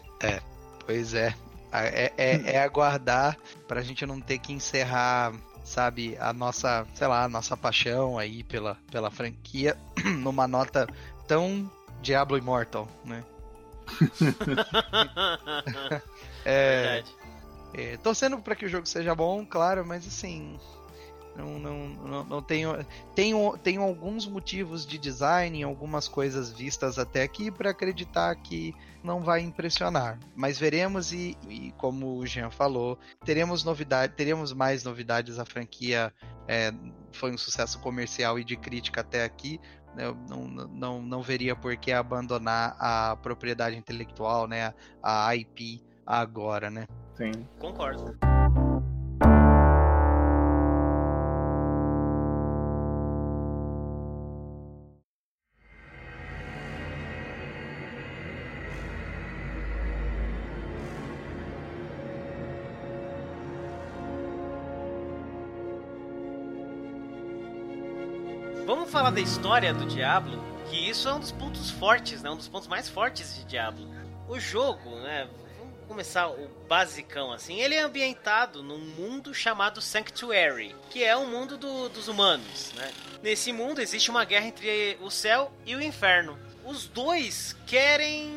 Pois 0.86 1.14
é. 1.14 1.36
É, 1.84 2.14
é, 2.18 2.42
é 2.56 2.60
aguardar 2.62 3.38
pra 3.68 3.82
gente 3.82 4.06
não 4.06 4.22
ter 4.22 4.38
que 4.40 4.54
encerrar, 4.54 5.34
sabe, 5.64 6.16
a 6.20 6.32
nossa, 6.32 6.86
sei 6.94 7.08
lá, 7.08 7.24
a 7.24 7.30
nossa 7.30 7.58
paixão 7.58 8.18
aí 8.18 8.44
pela, 8.44 8.78
pela 8.92 9.12
franquia 9.12 9.76
numa 10.20 10.48
nota 10.48 10.88
tão 11.28 11.70
Diablo 12.02 12.38
Immortal, 12.38 12.88
né? 13.04 13.24
É, 16.48 17.02
Verdade. 17.02 17.16
é, 17.74 17.98
torcendo 17.98 18.38
pra 18.38 18.56
que 18.56 18.68
o 18.68 18.70
jogo 18.70 18.86
seja 18.86 19.16
bom, 19.16 19.44
claro, 19.44 19.84
mas 19.84 20.06
assim. 20.06 20.60
Não, 21.36 21.60
não, 21.60 21.88
não, 21.90 22.24
não 22.24 22.42
tenho, 22.42 22.86
tenho. 23.14 23.58
Tenho 23.58 23.82
alguns 23.82 24.26
motivos 24.26 24.86
de 24.86 24.98
design, 24.98 25.62
algumas 25.64 26.08
coisas 26.08 26.50
vistas 26.50 26.98
até 26.98 27.24
aqui 27.24 27.52
para 27.52 27.72
acreditar 27.72 28.34
que 28.36 28.74
não 29.04 29.22
vai 29.22 29.42
impressionar. 29.42 30.18
Mas 30.36 30.58
veremos 30.58 31.12
e, 31.12 31.38
e 31.50 31.74
como 31.78 32.18
o 32.18 32.26
Jean 32.26 32.50
falou, 32.50 32.98
teremos 33.24 33.64
novidade, 33.64 34.14
teremos 34.14 34.54
mais 34.54 34.84
novidades. 34.84 35.38
A 35.38 35.46
franquia 35.46 36.14
é, 36.48 36.74
foi 37.12 37.32
um 37.32 37.38
sucesso 37.38 37.80
comercial 37.80 38.40
e 38.40 38.44
de 38.44 38.56
crítica 38.56 39.02
até 39.02 39.24
aqui. 39.24 39.60
Eu 39.98 40.16
não, 40.30 40.48
não, 40.48 41.02
não, 41.02 41.22
veria 41.22 41.56
por 41.56 41.76
que 41.78 41.92
abandonar 41.92 42.76
a 42.80 43.16
propriedade 43.16 43.78
intelectual, 43.78 44.46
né? 44.48 44.74
A, 45.02 45.30
a 45.30 45.36
IP 45.36 45.82
agora, 46.06 46.70
né? 46.70 46.86
Sim. 47.16 47.48
Concordo. 47.60 48.35
Da 69.16 69.22
história 69.22 69.74
do 69.74 69.86
Diablo, 69.86 70.44
que 70.70 70.90
isso 70.90 71.08
é 71.08 71.14
um 71.14 71.22
dos 71.22 71.32
pontos 71.32 71.72
fortes, 71.72 72.22
né? 72.22 72.30
Um 72.30 72.36
dos 72.36 72.50
pontos 72.50 72.68
mais 72.68 72.90
fortes 72.90 73.34
de 73.34 73.46
Diablo. 73.46 73.88
O 74.28 74.38
jogo, 74.38 74.90
né? 75.00 75.30
Vamos 75.58 75.88
começar 75.88 76.28
o 76.28 76.50
basicão 76.68 77.32
assim. 77.32 77.62
Ele 77.62 77.76
é 77.76 77.80
ambientado 77.82 78.62
num 78.62 78.78
mundo 78.78 79.34
chamado 79.34 79.82
Sanctuary, 79.82 80.76
que 80.90 81.02
é 81.02 81.16
o 81.16 81.26
mundo 81.28 81.58
do- 81.58 81.88
dos 81.88 82.10
humanos, 82.10 82.74
né? 82.76 82.92
Nesse 83.24 83.54
mundo 83.54 83.80
existe 83.80 84.10
uma 84.12 84.26
guerra 84.26 84.48
entre 84.48 84.98
o 85.00 85.10
céu 85.10 85.50
e 85.66 85.74
o 85.78 85.82
inferno. 85.82 86.38
Os 86.66 86.86
dois 86.86 87.56
querem 87.66 88.30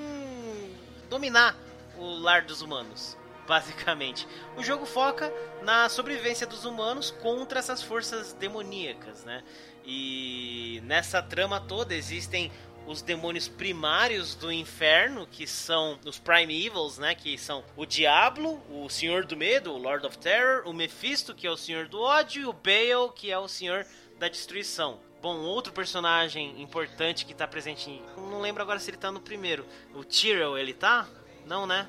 dominar 1.11 1.57
o 1.97 2.05
lar 2.21 2.43
dos 2.43 2.63
humanos. 2.63 3.17
Basicamente, 3.49 4.29
o 4.59 4.63
jogo 4.63 4.85
foca 4.85 5.33
na 5.63 5.89
sobrevivência 5.89 6.47
dos 6.47 6.67
humanos 6.67 7.11
contra 7.11 7.59
essas 7.59 7.83
forças 7.83 8.35
demoníacas, 8.35 9.25
né? 9.25 9.43
E 9.91 10.83
nessa 10.85 11.23
trama 11.23 11.59
toda 11.59 11.95
existem 11.95 12.53
os 12.87 13.01
demônios 13.01 13.49
primários 13.49 14.35
do 14.35 14.53
inferno, 14.53 15.27
que 15.27 15.47
são 15.47 15.99
os 16.05 16.19
Prime 16.19 16.67
Evils, 16.67 16.99
né? 16.99 17.15
Que 17.15 17.39
são 17.39 17.65
o 17.75 17.87
Diablo, 17.87 18.63
o 18.71 18.89
Senhor 18.91 19.25
do 19.25 19.35
Medo, 19.35 19.73
o 19.73 19.79
Lord 19.79 20.07
of 20.07 20.19
Terror, 20.19 20.69
o 20.69 20.75
Mephisto, 20.75 21.35
que 21.35 21.47
é 21.47 21.51
o 21.51 21.57
Senhor 21.57 21.89
do 21.89 22.01
Ódio, 22.03 22.43
e 22.43 22.47
o 22.47 22.53
Baal, 22.53 23.11
que 23.11 23.31
é 23.31 23.39
o 23.39 23.49
Senhor 23.49 23.87
da 24.19 24.29
Destruição. 24.29 25.01
Bom, 25.23 25.39
outro 25.39 25.73
personagem 25.73 26.61
importante 26.61 27.25
que 27.25 27.35
tá 27.35 27.49
presente 27.49 27.91
em... 27.91 28.03
Não 28.17 28.43
lembro 28.43 28.63
agora 28.63 28.79
se 28.79 28.91
ele 28.91 28.99
tá 28.99 29.11
no 29.11 29.21
primeiro. 29.21 29.67
O 29.95 30.05
Tyrell, 30.05 30.57
ele 30.59 30.75
tá? 30.75 31.09
Não, 31.47 31.67
né? 31.67 31.89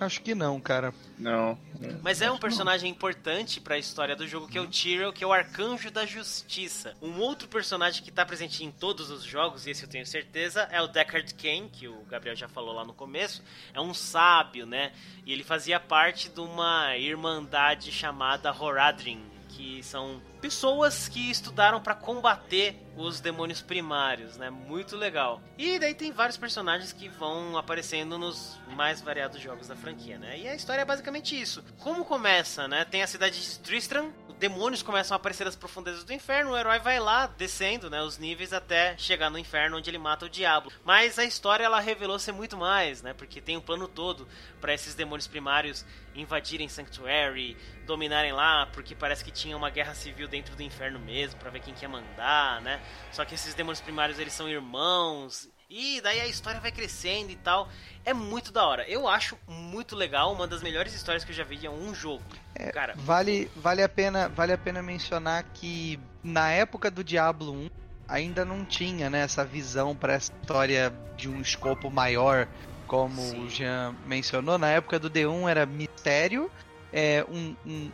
Acho 0.00 0.22
que 0.22 0.34
não, 0.34 0.58
cara. 0.58 0.94
Não. 1.18 1.58
Mas 2.02 2.22
é 2.22 2.30
um 2.30 2.38
personagem 2.38 2.90
importante 2.90 3.60
para 3.60 3.74
a 3.74 3.78
história 3.78 4.16
do 4.16 4.26
jogo, 4.26 4.48
que 4.48 4.56
é 4.56 4.60
o 4.60 4.66
Tyrell, 4.66 5.12
que 5.12 5.22
é 5.22 5.26
o 5.26 5.32
Arcanjo 5.32 5.90
da 5.90 6.06
Justiça. 6.06 6.96
Um 7.02 7.18
outro 7.18 7.46
personagem 7.46 8.02
que 8.02 8.10
tá 8.10 8.24
presente 8.24 8.64
em 8.64 8.70
todos 8.70 9.10
os 9.10 9.22
jogos, 9.22 9.66
e 9.66 9.70
esse 9.70 9.82
eu 9.82 9.88
tenho 9.88 10.06
certeza, 10.06 10.62
é 10.72 10.80
o 10.80 10.86
Deckard 10.88 11.34
Cain, 11.34 11.68
que 11.68 11.86
o 11.86 12.02
Gabriel 12.08 12.34
já 12.34 12.48
falou 12.48 12.74
lá 12.74 12.82
no 12.82 12.94
começo. 12.94 13.42
É 13.74 13.80
um 13.80 13.92
sábio, 13.92 14.64
né? 14.64 14.92
E 15.26 15.32
ele 15.34 15.44
fazia 15.44 15.78
parte 15.78 16.30
de 16.30 16.40
uma 16.40 16.96
irmandade 16.96 17.92
chamada 17.92 18.50
Horadrim, 18.50 19.22
que 19.50 19.82
são 19.82 20.22
pessoas 20.40 21.08
que 21.08 21.30
estudaram 21.30 21.80
para 21.80 21.94
combater 21.94 22.76
os 22.96 23.20
demônios 23.20 23.60
primários, 23.62 24.36
né? 24.36 24.50
Muito 24.50 24.96
legal. 24.96 25.40
E 25.56 25.78
daí 25.78 25.94
tem 25.94 26.12
vários 26.12 26.36
personagens 26.36 26.92
que 26.92 27.08
vão 27.08 27.56
aparecendo 27.56 28.18
nos 28.18 28.58
mais 28.68 29.00
variados 29.00 29.40
jogos 29.40 29.68
da 29.68 29.76
franquia, 29.76 30.18
né? 30.18 30.38
E 30.38 30.48
a 30.48 30.54
história 30.54 30.82
é 30.82 30.84
basicamente 30.84 31.40
isso. 31.40 31.64
Como 31.78 32.04
começa, 32.04 32.66
né? 32.66 32.84
Tem 32.84 33.02
a 33.02 33.06
cidade 33.06 33.40
de 33.40 33.58
Tristram, 33.60 34.12
demônios 34.40 34.82
começam 34.82 35.14
a 35.14 35.16
aparecer 35.16 35.44
das 35.44 35.54
profundezas 35.54 36.02
do 36.02 36.14
inferno, 36.14 36.52
o 36.52 36.56
herói 36.56 36.78
vai 36.78 36.98
lá 36.98 37.26
descendo, 37.26 37.90
né, 37.90 38.00
os 38.00 38.16
níveis 38.16 38.54
até 38.54 38.96
chegar 38.96 39.28
no 39.28 39.38
inferno 39.38 39.76
onde 39.76 39.90
ele 39.90 39.98
mata 39.98 40.24
o 40.24 40.30
diabo. 40.30 40.72
Mas 40.82 41.18
a 41.18 41.24
história 41.24 41.62
ela 41.62 41.78
revelou 41.78 42.18
ser 42.18 42.32
muito 42.32 42.56
mais, 42.56 43.02
né? 43.02 43.12
Porque 43.12 43.40
tem 43.40 43.58
um 43.58 43.60
plano 43.60 43.86
todo 43.86 44.26
para 44.58 44.72
esses 44.72 44.94
demônios 44.94 45.26
primários 45.26 45.84
invadirem 46.14 46.68
Sanctuary, 46.68 47.54
dominarem 47.86 48.32
lá, 48.32 48.66
porque 48.72 48.94
parece 48.94 49.22
que 49.22 49.30
tinha 49.30 49.56
uma 49.56 49.68
guerra 49.68 49.94
civil 49.94 50.26
dentro 50.30 50.54
do 50.56 50.62
inferno 50.62 50.98
mesmo, 50.98 51.38
para 51.38 51.50
ver 51.50 51.60
quem 51.60 51.74
quer 51.74 51.88
mandar, 51.88 52.60
né? 52.62 52.80
Só 53.12 53.24
que 53.24 53.34
esses 53.34 53.52
demônios 53.52 53.80
primários 53.80 54.18
eles 54.18 54.32
são 54.32 54.48
irmãos. 54.48 55.48
E 55.68 56.00
daí 56.00 56.20
a 56.20 56.26
história 56.26 56.60
vai 56.60 56.72
crescendo 56.72 57.30
e 57.30 57.36
tal. 57.36 57.68
É 58.04 58.12
muito 58.12 58.50
da 58.50 58.64
hora. 58.66 58.88
Eu 58.88 59.06
acho 59.06 59.36
muito 59.46 59.94
legal, 59.94 60.32
uma 60.32 60.46
das 60.46 60.62
melhores 60.62 60.94
histórias 60.94 61.22
que 61.22 61.30
eu 61.30 61.36
já 61.36 61.44
vi 61.44 61.64
em 61.64 61.68
um 61.68 61.94
jogo. 61.94 62.22
É, 62.54 62.72
Cara, 62.72 62.94
Vale, 62.96 63.50
vale, 63.56 63.82
a 63.82 63.88
pena, 63.88 64.28
vale 64.28 64.52
a 64.52 64.58
pena 64.58 64.82
mencionar 64.82 65.44
que 65.54 65.98
na 66.24 66.50
época 66.50 66.90
do 66.90 67.04
Diablo 67.04 67.52
1 67.52 67.66
ainda 68.08 68.44
não 68.44 68.64
tinha 68.64 69.08
né, 69.08 69.20
essa 69.20 69.44
visão 69.44 69.94
para 69.94 70.14
essa 70.14 70.32
história 70.40 70.92
de 71.16 71.28
um 71.28 71.40
escopo 71.40 71.88
maior, 71.88 72.48
como 72.88 73.22
Sim. 73.22 73.46
o 73.46 73.48
Jean 73.50 73.94
mencionou. 74.06 74.58
Na 74.58 74.68
época 74.70 74.98
do 74.98 75.08
D1 75.08 75.48
era 75.48 75.64
mistério, 75.66 76.50
é, 76.92 77.24
um, 77.28 77.54
um- 77.64 77.90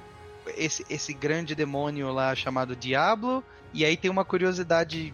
esse, 0.56 0.84
esse 0.88 1.12
grande 1.12 1.54
demônio 1.54 2.12
lá 2.12 2.34
chamado 2.34 2.76
Diablo. 2.76 3.42
E 3.72 3.84
aí 3.84 3.96
tem 3.96 4.10
uma 4.10 4.24
curiosidade, 4.24 5.12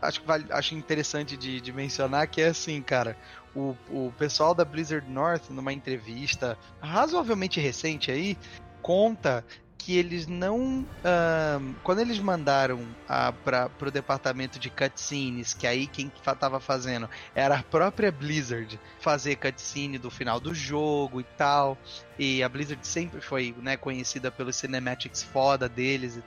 acho, 0.00 0.22
vale, 0.24 0.46
acho 0.50 0.74
interessante 0.74 1.36
de, 1.36 1.60
de 1.60 1.72
mencionar, 1.72 2.26
que 2.28 2.40
é 2.40 2.48
assim, 2.48 2.80
cara. 2.82 3.16
O, 3.54 3.76
o 3.88 4.12
pessoal 4.18 4.54
da 4.54 4.64
Blizzard 4.64 5.08
North, 5.08 5.50
numa 5.50 5.72
entrevista 5.72 6.58
razoavelmente 6.80 7.60
recente 7.60 8.10
aí, 8.10 8.36
conta 8.82 9.44
que 9.84 9.98
eles 9.98 10.26
não. 10.26 10.86
quando 11.82 12.00
eles 12.00 12.18
mandaram 12.18 12.86
para 13.44 13.70
o 13.82 13.90
departamento 13.90 14.58
de 14.58 14.70
cutscenes, 14.70 15.52
que 15.52 15.66
aí 15.66 15.86
quem 15.86 16.10
tava 16.40 16.58
fazendo 16.58 17.08
era 17.34 17.56
a 17.56 17.62
própria 17.62 18.10
Blizzard 18.10 18.80
fazer 18.98 19.36
cutscene 19.36 19.98
do 19.98 20.10
final 20.10 20.40
do 20.40 20.54
jogo 20.54 21.20
e 21.20 21.24
tal. 21.36 21.76
E 22.18 22.42
a 22.42 22.48
Blizzard 22.48 22.86
sempre 22.86 23.20
foi 23.20 23.54
né, 23.60 23.76
conhecida 23.76 24.30
pelos 24.30 24.56
cinematics 24.56 25.22
foda 25.22 25.68
deles. 25.68 26.18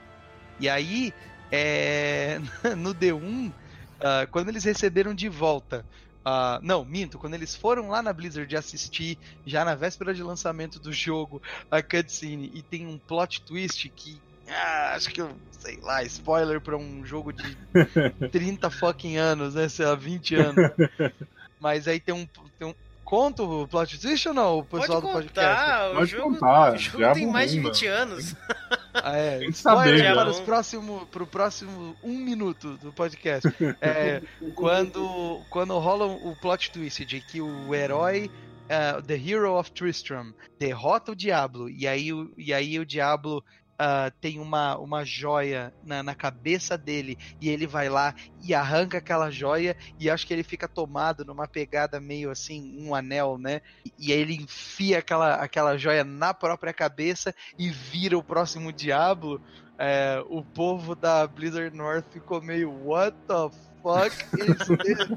E 0.60 0.68
aí, 0.68 1.12
é, 1.50 2.40
no 2.76 2.94
D1, 2.94 3.52
ah, 4.00 4.26
quando 4.30 4.50
eles 4.50 4.64
receberam 4.64 5.12
de 5.12 5.28
volta. 5.28 5.84
Ah, 6.30 6.60
não, 6.62 6.84
minto, 6.84 7.18
quando 7.18 7.32
eles 7.32 7.54
foram 7.54 7.88
lá 7.88 8.02
na 8.02 8.12
Blizzard 8.12 8.54
assistir, 8.54 9.18
já 9.46 9.64
na 9.64 9.74
véspera 9.74 10.12
de 10.12 10.22
lançamento 10.22 10.78
do 10.78 10.92
jogo, 10.92 11.40
a 11.70 11.80
cutscene 11.80 12.50
e 12.52 12.60
tem 12.60 12.86
um 12.86 12.98
plot 12.98 13.40
twist 13.40 13.88
que. 13.88 14.20
ah, 14.46 14.92
acho 14.94 15.08
que 15.08 15.22
eu. 15.22 15.34
Sei 15.52 15.78
lá, 15.82 16.02
spoiler 16.04 16.60
pra 16.60 16.76
um 16.76 17.04
jogo 17.04 17.32
de 17.32 17.56
30 18.30 18.68
fucking 18.68 19.16
anos, 19.16 19.54
né? 19.54 19.70
Sei 19.70 19.86
lá, 19.86 19.94
20 19.94 20.34
anos. 20.34 20.70
Mas 21.58 21.88
aí 21.88 21.98
tem 21.98 22.14
um. 22.14 22.28
Tem 22.58 22.68
um 22.68 22.74
conta 23.02 23.42
o 23.42 23.66
plot 23.66 23.98
twist 23.98 24.28
ou 24.28 24.34
não? 24.34 24.58
O 24.58 24.64
pode 24.64 24.82
pessoal 24.82 25.00
do 25.00 25.08
podcast? 25.08 25.60
contar, 25.64 25.90
o 25.90 25.94
Pode 25.94 26.10
jogo, 26.10 26.34
contar, 26.34 26.74
o 26.74 26.76
jogo 26.76 26.98
já 26.98 27.14
tem 27.14 27.26
mais 27.26 27.50
de 27.52 27.56
bomba. 27.56 27.72
20 27.72 27.86
anos. 27.86 28.34
Ah, 29.02 29.16
é. 29.16 29.38
Tem 29.38 29.50
que 29.50 29.58
saber, 29.58 30.02
para 30.02 30.24
já. 30.24 30.30
os 30.30 30.40
próximo, 30.40 31.06
pro 31.10 31.26
próximo 31.26 31.96
um 32.02 32.18
minuto 32.18 32.76
do 32.78 32.92
podcast. 32.92 33.48
É, 33.80 34.22
quando, 34.54 35.40
quando 35.50 35.78
rola 35.78 36.06
o 36.06 36.36
plot 36.36 36.70
twist 36.70 37.04
de 37.04 37.20
que 37.20 37.40
o 37.40 37.74
herói, 37.74 38.30
ah, 38.68 39.00
The 39.00 39.14
Hero 39.14 39.54
of 39.54 39.70
Tristram, 39.72 40.32
derrota 40.58 41.12
o 41.12 41.16
Diablo, 41.16 41.68
e 41.68 41.86
aí 41.86 42.12
o, 42.12 42.30
e 42.36 42.52
aí 42.52 42.78
o 42.78 42.86
Diablo 42.86 43.44
ah, 43.78 44.10
tem 44.20 44.40
uma, 44.40 44.76
uma 44.76 45.04
joia 45.04 45.72
na, 45.84 46.02
na 46.02 46.14
cabeça 46.14 46.76
dele, 46.76 47.16
e 47.40 47.48
ele 47.48 47.66
vai 47.66 47.88
lá 47.88 48.12
e 48.42 48.52
arranca 48.52 48.98
aquela 48.98 49.30
joia, 49.30 49.76
e 49.98 50.10
acho 50.10 50.26
que 50.26 50.32
ele 50.32 50.42
fica 50.42 50.66
tomado 50.66 51.24
numa 51.24 51.46
pegada 51.46 52.00
meio 52.00 52.30
assim, 52.30 52.76
um 52.80 52.94
anel, 52.94 53.38
né? 53.38 53.60
E 53.96 54.12
aí 54.12 54.18
ele 54.18 54.34
enfia 54.34 54.98
aquela, 54.98 55.36
aquela 55.36 55.76
joia 55.76 56.02
na 56.02 56.34
própria 56.34 56.72
cabeça 56.72 57.32
e 57.56 57.70
vira 57.70 58.18
o 58.18 58.22
próximo 58.22 58.72
Diablo. 58.72 59.40
É, 59.78 60.20
o 60.28 60.42
povo 60.42 60.96
da 60.96 61.24
Blizzard 61.28 61.74
North 61.76 62.04
ficou 62.10 62.42
meio, 62.42 62.72
what 62.84 63.16
the 63.28 63.56
fuck 63.80 64.12
is 64.34 64.58
this? 64.78 65.08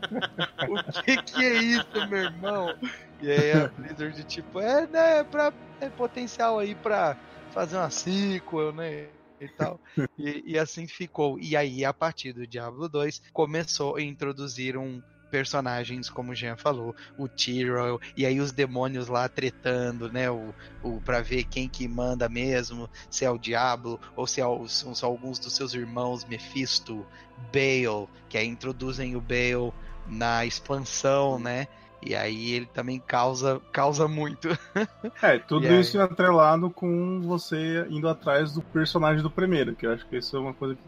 o 0.70 1.02
que 1.02 1.18
que 1.24 1.44
é 1.44 1.54
isso, 1.56 2.08
meu 2.08 2.20
irmão? 2.20 2.76
E 3.20 3.32
aí 3.32 3.52
a 3.54 3.68
Blizzard, 3.70 4.24
tipo, 4.26 4.60
é, 4.60 4.86
né, 4.86 5.20
é 5.20 5.24
pra, 5.24 5.52
é 5.80 5.90
potencial 5.90 6.60
aí 6.60 6.76
pra 6.76 7.18
fazer 7.52 7.78
uma 7.78 7.90
sequel, 7.90 8.72
né, 8.74 9.14
e 9.40 9.50
tal. 9.56 9.80
E, 10.18 10.54
e 10.54 10.60
assim 10.60 10.88
ficou. 10.88 11.40
E 11.40 11.56
aí, 11.56 11.84
a 11.86 11.94
partir 11.94 12.34
do 12.34 12.46
Diablo 12.48 12.88
2, 12.90 13.22
começou 13.34 13.96
a 13.98 14.02
introduzir 14.02 14.78
um 14.78 15.02
personagens, 15.30 16.10
como 16.10 16.32
o 16.34 16.36
Jean 16.36 16.58
falou, 16.58 16.94
o 17.16 17.30
Tyrell, 17.30 17.98
e 18.18 18.26
aí 18.26 18.42
os 18.42 18.52
demônios 18.52 19.08
lá 19.08 19.30
tretando, 19.30 20.12
né, 20.12 20.30
o, 20.30 20.54
o 20.82 21.02
para 21.02 21.22
ver 21.22 21.46
quem 21.46 21.70
que 21.70 21.88
manda 21.88 22.28
mesmo, 22.28 22.90
se 23.10 23.24
é 23.24 23.30
o 23.32 23.38
Diablo 23.38 23.98
ou 24.16 24.28
se 24.28 24.42
é 24.42 24.46
o- 24.46 24.68
são 24.68 24.94
só 24.94 25.06
alguns 25.08 25.40
dos 25.40 25.56
seus 25.56 25.74
irmãos, 25.74 26.26
Mephisto, 26.26 27.08
Bale, 27.36 28.08
que 28.30 28.38
aí 28.38 28.46
introduzem 28.48 29.16
o 29.16 29.22
Bale 29.22 29.72
na 30.06 30.46
expansão, 30.46 31.40
né? 31.40 31.68
E 32.02 32.16
aí 32.16 32.54
ele 32.54 32.66
também 32.66 33.00
causa 33.00 33.62
causa 33.72 34.08
muito. 34.08 34.50
É, 35.22 35.38
tudo 35.38 35.66
E 35.68 35.70
aí? 35.70 35.82
isso 35.82 36.02
atrelado 36.02 36.70
com 36.70 37.22
você 37.22 37.86
indo 37.90 38.08
atrás 38.10 38.54
do 38.54 38.62
personagem 38.62 39.22
do 39.22 39.30
primeiro, 39.30 39.76
que 39.76 39.86
eu 39.86 39.94
acho 39.94 40.06
que 40.08 40.18
isso 40.18 40.36
é 40.36 40.40
uma 40.40 40.54
coisa 40.54 40.76
que 40.76 40.82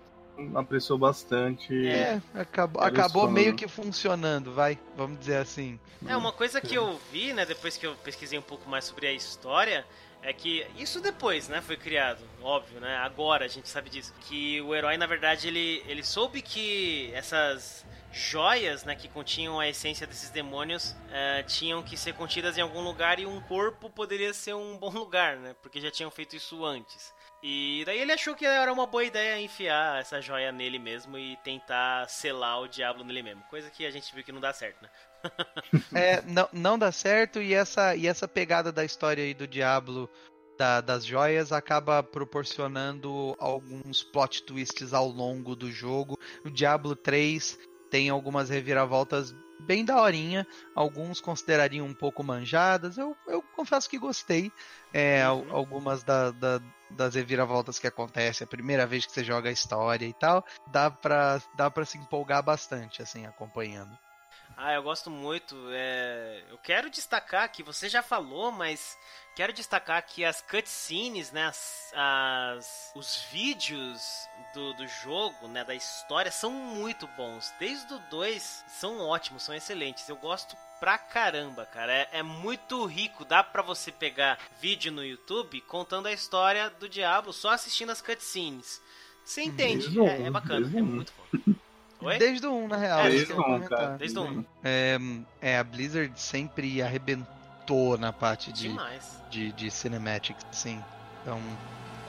apreciou 0.56 0.98
bastante. 0.98 1.88
É, 1.88 2.22
acabou, 2.34 2.82
acabou 2.82 3.30
meio 3.30 3.56
que 3.56 3.68
funcionando, 3.68 4.52
vai, 4.54 4.78
vamos 4.98 5.20
dizer 5.20 5.38
assim. 5.38 5.80
É, 6.08 6.18
uma 6.18 6.32
coisa 6.32 6.60
que 6.60 6.76
eu 6.76 7.00
vi, 7.12 7.34
né, 7.34 7.46
depois 7.46 7.78
que 7.78 7.86
eu 7.86 7.96
pesquisei 8.04 8.38
um 8.38 8.44
pouco 8.44 8.70
mais 8.70 8.86
sobre 8.86 9.08
a 9.08 9.14
história, 9.14 9.86
é 10.22 10.34
que 10.34 10.66
isso 10.78 11.00
depois, 11.00 11.48
né, 11.48 11.62
foi 11.62 11.78
criado, 11.78 12.22
óbvio, 12.42 12.80
né, 12.80 12.98
agora 12.98 13.46
a 13.46 13.48
gente 13.48 13.70
sabe 13.70 13.90
disso, 13.90 14.14
que 14.22 14.60
o 14.62 14.74
herói, 14.74 14.98
na 14.98 15.06
verdade, 15.06 15.48
ele, 15.48 15.84
ele 15.88 16.04
soube 16.04 16.42
que 16.42 17.12
essas 17.14 17.86
joias, 18.14 18.84
né, 18.84 18.96
que 18.96 19.08
continham 19.08 19.60
a 19.60 19.68
essência 19.68 20.06
desses 20.06 20.30
demônios, 20.30 20.96
eh, 21.12 21.44
tinham 21.44 21.82
que 21.82 21.98
ser 21.98 22.14
contidas 22.14 22.58
em 22.58 22.62
algum 22.62 22.82
lugar 22.82 23.20
e 23.20 23.26
um 23.26 23.42
corpo 23.42 23.90
poderia 23.90 24.34
ser 24.34 24.54
um 24.54 24.78
bom 24.78 24.90
lugar, 24.94 25.38
né, 25.38 25.56
porque 25.62 25.82
já 25.82 25.90
tinham 25.90 26.12
feito 26.12 26.36
isso 26.36 26.64
antes. 26.64 27.12
E 27.42 27.84
daí 27.86 28.00
ele 28.00 28.14
achou 28.14 28.36
que 28.36 28.46
era 28.46 28.72
uma 28.72 28.86
boa 28.86 29.04
ideia 29.04 29.42
enfiar 29.42 30.00
essa 30.00 30.22
joia 30.22 30.52
nele 30.52 30.80
mesmo 30.80 31.18
e 31.18 31.36
tentar 31.44 32.08
selar 32.08 32.62
o 32.62 32.68
diabo 32.68 33.04
nele 33.04 33.24
mesmo, 33.24 33.44
coisa 33.50 33.70
que 33.70 33.86
a 33.86 33.92
gente 33.92 34.14
viu 34.14 34.24
que 34.24 34.32
não 34.32 34.40
dá 34.40 34.54
certo, 34.54 34.82
né. 34.82 34.90
É, 35.96 36.22
não, 36.24 36.48
não 36.54 36.78
dá 36.78 36.92
certo 36.92 37.42
e 37.42 37.54
essa, 37.54 37.96
e 37.96 38.08
essa 38.08 38.28
pegada 38.28 38.72
da 38.72 38.86
história 38.86 39.24
aí 39.24 39.34
do 39.34 39.48
Diablo 39.48 40.10
da- 40.58 40.82
das 40.82 41.06
joias 41.06 41.52
acaba 41.52 42.04
proporcionando 42.04 43.36
alguns 43.40 44.04
plot 44.04 44.44
twists 44.44 44.94
ao 44.94 45.08
longo 45.08 45.56
do 45.56 45.72
jogo. 45.72 46.20
O 46.46 46.50
Diablo 46.50 46.96
3 46.96 47.58
tem 47.94 48.10
algumas 48.10 48.50
reviravoltas 48.50 49.36
bem 49.60 49.86
daorinha, 49.86 50.48
alguns 50.74 51.22
considerariam 51.22 51.86
um 51.86 51.94
pouco 51.94 52.24
manjadas. 52.24 52.98
Eu, 52.98 53.16
eu 53.28 53.44
confesso 53.56 53.88
que 53.88 54.00
gostei. 54.00 54.52
É, 54.92 55.22
al- 55.22 55.46
algumas 55.52 56.04
da- 56.04 56.32
da- 56.32 56.60
das 56.90 57.14
reviravoltas 57.14 57.78
que 57.78 57.86
acontecem, 57.86 58.46
a 58.46 58.48
primeira 58.48 58.88
vez 58.88 59.06
que 59.06 59.12
você 59.12 59.24
joga 59.24 59.48
a 59.50 59.52
história 59.52 60.08
e 60.08 60.14
tal, 60.14 60.44
dá 60.72 60.90
pra, 60.90 61.40
dá 61.56 61.70
pra 61.70 61.86
se 61.86 62.00
empolgar 62.00 62.42
bastante, 62.42 63.00
assim, 63.00 63.28
acompanhando. 63.28 63.96
Ah, 64.58 64.74
eu 64.74 64.82
gosto 64.82 65.12
muito. 65.12 65.56
é, 65.72 66.46
Eu 66.50 66.58
quero 66.58 66.90
destacar 66.90 67.52
que 67.52 67.62
você 67.62 67.88
já 67.88 68.02
falou, 68.02 68.52
mas 68.52 68.98
quero 69.36 69.52
destacar 69.54 70.06
que 70.06 70.24
as 70.24 70.42
cutscenes, 70.42 71.32
né, 71.32 71.46
as, 71.48 71.92
as- 71.96 72.92
os 72.96 73.26
vídeos 73.32 74.02
do, 74.54 74.74
do 74.74 74.88
jogo, 74.88 75.48
né, 75.48 75.64
da 75.64 75.74
história 75.76 76.32
são 76.32 76.52
muito 76.52 77.08
bons. 77.18 77.52
Desde 77.60 77.94
o 77.94 78.00
2 78.10 78.64
são 78.68 79.00
ótimos, 79.00 79.44
são 79.44 79.56
excelentes. 79.56 80.08
Eu 80.08 80.16
gosto 80.18 80.56
pra 80.80 80.98
caramba, 80.98 81.66
cara. 81.66 81.92
É, 81.94 82.10
é 82.14 82.24
muito 82.24 82.86
rico. 82.86 83.24
Dá 83.26 83.44
pra 83.44 83.62
você 83.62 83.92
pegar 83.92 84.38
vídeo 84.62 84.92
no 84.92 85.04
YouTube 85.04 85.62
contando 85.62 86.08
a 86.08 86.12
história 86.12 86.70
do 86.70 86.88
Diablo 86.90 87.32
só 87.34 87.50
assistindo 87.52 87.90
as 87.92 88.02
cutscenes. 88.02 88.82
Você 89.26 89.42
entende? 89.44 89.90
Desde 89.90 90.00
É, 90.02 90.24
é 90.24 90.30
um, 90.30 90.32
bacana, 90.32 90.70
é 90.78 90.82
um. 90.82 90.86
muito 90.86 91.14
bom. 91.18 91.54
Oi? 92.02 92.18
Desde 92.18 92.46
o 92.46 92.54
1, 92.54 92.68
na 92.68 92.76
real. 92.78 93.00
É, 93.00 93.10
desde 93.10 93.32
o 93.32 93.36
ia 93.36 93.40
um, 93.40 93.44
comentar. 93.44 93.80
cara. 93.80 93.98
Desde 93.98 94.20
o 94.20 94.24
1. 94.24 94.46
É, 94.62 94.98
é, 95.42 95.58
a 95.58 95.64
Blizzard 95.64 96.20
sempre 96.20 96.82
arrebentou 96.82 97.33
na 97.98 98.12
parte 98.12 98.52
de, 98.52 98.70
Demais. 98.70 99.22
de, 99.30 99.52
de 99.52 99.72
cinematics, 99.72 100.44
sim. 100.52 100.82
Então, 101.22 101.40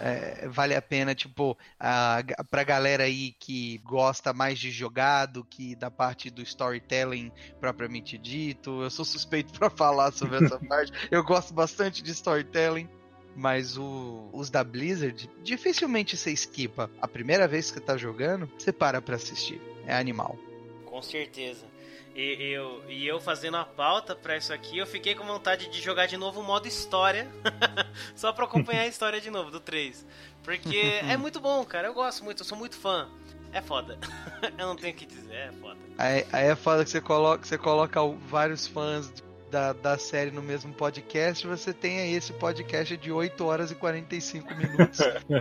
é, 0.00 0.48
vale 0.48 0.74
a 0.74 0.82
pena, 0.82 1.14
tipo, 1.14 1.56
a, 1.78 2.18
pra 2.50 2.64
galera 2.64 3.04
aí 3.04 3.32
que 3.38 3.78
gosta 3.78 4.32
mais 4.32 4.58
de 4.58 4.70
jogar 4.70 5.26
do 5.26 5.44
que 5.44 5.76
da 5.76 5.90
parte 5.90 6.30
do 6.30 6.42
storytelling 6.42 7.30
propriamente 7.60 8.18
dito. 8.18 8.82
Eu 8.82 8.90
sou 8.90 9.04
suspeito 9.04 9.52
pra 9.58 9.70
falar 9.70 10.12
sobre 10.12 10.44
essa 10.44 10.58
parte. 10.68 10.92
Eu 11.10 11.22
gosto 11.22 11.54
bastante 11.54 12.02
de 12.02 12.10
storytelling. 12.10 12.88
Mas 13.36 13.76
o- 13.76 14.28
os 14.32 14.48
da 14.48 14.62
Blizzard, 14.62 15.28
dificilmente 15.42 16.16
você 16.16 16.30
esquipa. 16.30 16.88
A 17.02 17.08
primeira 17.08 17.48
vez 17.48 17.68
que 17.68 17.78
você 17.78 17.84
tá 17.84 17.96
jogando, 17.96 18.48
você 18.56 18.72
para 18.72 19.02
pra 19.02 19.16
assistir. 19.16 19.60
É 19.86 19.96
animal. 19.96 20.38
Com 20.86 21.02
certeza. 21.02 21.66
E 22.14 22.52
eu, 22.52 22.82
e 22.88 23.04
eu 23.06 23.20
fazendo 23.20 23.56
a 23.56 23.64
pauta 23.64 24.14
pra 24.14 24.36
isso 24.36 24.52
aqui, 24.52 24.78
eu 24.78 24.86
fiquei 24.86 25.16
com 25.16 25.26
vontade 25.26 25.68
de 25.68 25.82
jogar 25.82 26.06
de 26.06 26.16
novo 26.16 26.40
o 26.40 26.44
modo 26.44 26.68
história. 26.68 27.28
só 28.14 28.32
pra 28.32 28.44
acompanhar 28.44 28.82
a 28.82 28.86
história 28.86 29.20
de 29.20 29.30
novo, 29.30 29.50
do 29.50 29.58
3. 29.58 30.06
Porque 30.42 30.76
é 31.08 31.16
muito 31.16 31.40
bom, 31.40 31.64
cara. 31.64 31.88
Eu 31.88 31.94
gosto 31.94 32.22
muito, 32.22 32.40
eu 32.40 32.44
sou 32.44 32.56
muito 32.56 32.76
fã. 32.76 33.08
É 33.52 33.60
foda. 33.60 33.98
eu 34.56 34.66
não 34.66 34.76
tenho 34.76 34.94
o 34.94 34.96
que 34.96 35.06
dizer, 35.06 35.34
é 35.34 35.52
foda. 35.60 35.78
Aí, 35.98 36.24
aí 36.32 36.46
é 36.46 36.54
foda 36.54 36.84
que 36.84 36.90
você 36.90 37.00
coloca, 37.00 37.44
você 37.44 37.58
coloca 37.58 38.00
vários 38.28 38.66
fãs 38.66 39.12
da, 39.50 39.72
da 39.72 39.98
série 39.98 40.30
no 40.30 40.42
mesmo 40.42 40.72
podcast, 40.72 41.46
você 41.46 41.72
tem 41.72 42.00
aí 42.00 42.14
esse 42.14 42.32
podcast 42.32 42.96
de 42.96 43.12
8 43.12 43.44
horas 43.44 43.70
e 43.70 43.74
45 43.76 44.52
minutos 44.54 44.98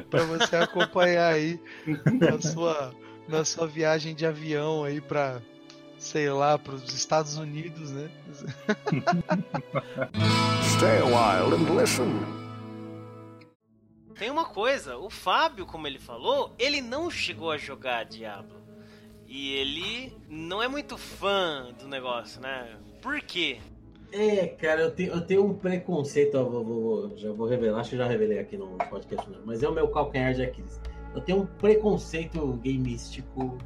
pra 0.10 0.24
você 0.24 0.56
acompanhar 0.56 1.34
aí 1.34 1.60
na 2.20 2.40
sua, 2.40 2.94
na 3.28 3.44
sua 3.44 3.66
viagem 3.66 4.14
de 4.14 4.24
avião 4.24 4.84
aí 4.84 5.02
pra, 5.02 5.42
sei 6.04 6.30
lá, 6.30 6.58
pros 6.58 6.94
Estados 6.94 7.38
Unidos, 7.38 7.92
né? 7.92 8.10
Stay 10.76 10.98
a 11.00 11.06
while 11.06 11.54
and 11.56 11.80
listen. 11.80 12.12
Tem 14.18 14.30
uma 14.30 14.46
coisa, 14.46 14.98
o 14.98 15.10
Fábio, 15.10 15.66
como 15.66 15.88
ele 15.88 16.00
falou, 16.00 16.54
ele 16.60 16.82
não 16.82 17.10
chegou 17.10 17.52
a 17.52 17.58
jogar 17.58 18.04
Diablo. 18.06 18.62
E 19.28 19.54
ele 19.56 20.16
não 20.30 20.62
é 20.62 20.68
muito 20.68 20.98
fã 20.98 21.74
do 21.80 21.88
negócio, 21.88 22.40
né? 22.42 22.76
Por 23.02 23.20
quê? 23.22 23.58
É, 24.12 24.46
cara, 24.48 24.82
eu 24.82 24.92
tenho, 24.92 25.14
eu 25.14 25.22
tenho 25.22 25.44
um 25.44 25.56
preconceito, 25.56 26.36
ó, 26.36 26.44
vou- 26.44 26.64
vou- 26.64 26.82
vou- 27.10 27.18
já 27.18 27.32
vou 27.32 27.48
revelar, 27.48 27.80
acho 27.80 27.90
que 27.90 27.96
eu 27.96 28.00
já 28.00 28.08
revelei 28.08 28.38
aqui 28.38 28.56
no 28.56 28.68
podcast, 28.78 29.28
mas 29.44 29.64
é 29.64 29.68
o 29.68 29.72
meu 29.74 29.88
calcanhar 29.88 30.36
de 30.36 30.44
Aquiles. 30.44 30.80
Eu 31.16 31.22
tenho 31.22 31.40
um 31.40 31.46
preconceito 31.48 32.40
gameístico 32.64 33.58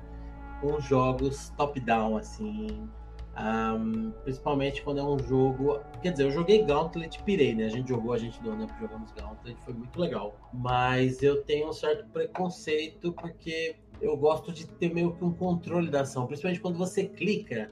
com 0.62 0.80
jogos 0.80 1.50
top-down, 1.58 2.18
assim, 2.18 2.90
ahm, 3.36 4.12
principalmente 4.24 4.82
quando 4.82 5.00
é 5.00 5.04
um 5.04 5.20
jogo... 5.20 5.80
Quer 6.02 6.12
dizer, 6.12 6.26
eu 6.26 6.32
joguei 6.32 6.64
Gauntlet, 6.64 7.22
pirei, 7.24 7.54
né? 7.54 7.66
A 7.66 7.70
gente 7.70 7.90
jogou, 7.90 8.14
a 8.14 8.18
gente 8.18 8.42
do 8.42 8.52
Anamp 8.52 8.72
jogamos 8.80 9.12
Gauntlet, 9.12 9.58
foi 9.64 9.74
muito 9.74 10.00
legal. 10.00 10.36
Mas 10.54 11.22
eu 11.22 11.44
tenho 11.44 11.70
um 11.70 11.74
certo 11.74 12.08
preconceito 12.10 13.12
porque 13.14 13.76
eu 14.02 14.16
gosto 14.16 14.52
de 14.52 14.68
ter 14.68 14.94
meio 14.94 15.14
que 15.14 15.24
um 15.24 15.34
controle 15.34 15.90
da 15.90 16.02
ação, 16.02 16.28
principalmente 16.28 16.62
quando 16.62 16.78
você 16.78 17.06
clica 17.06 17.72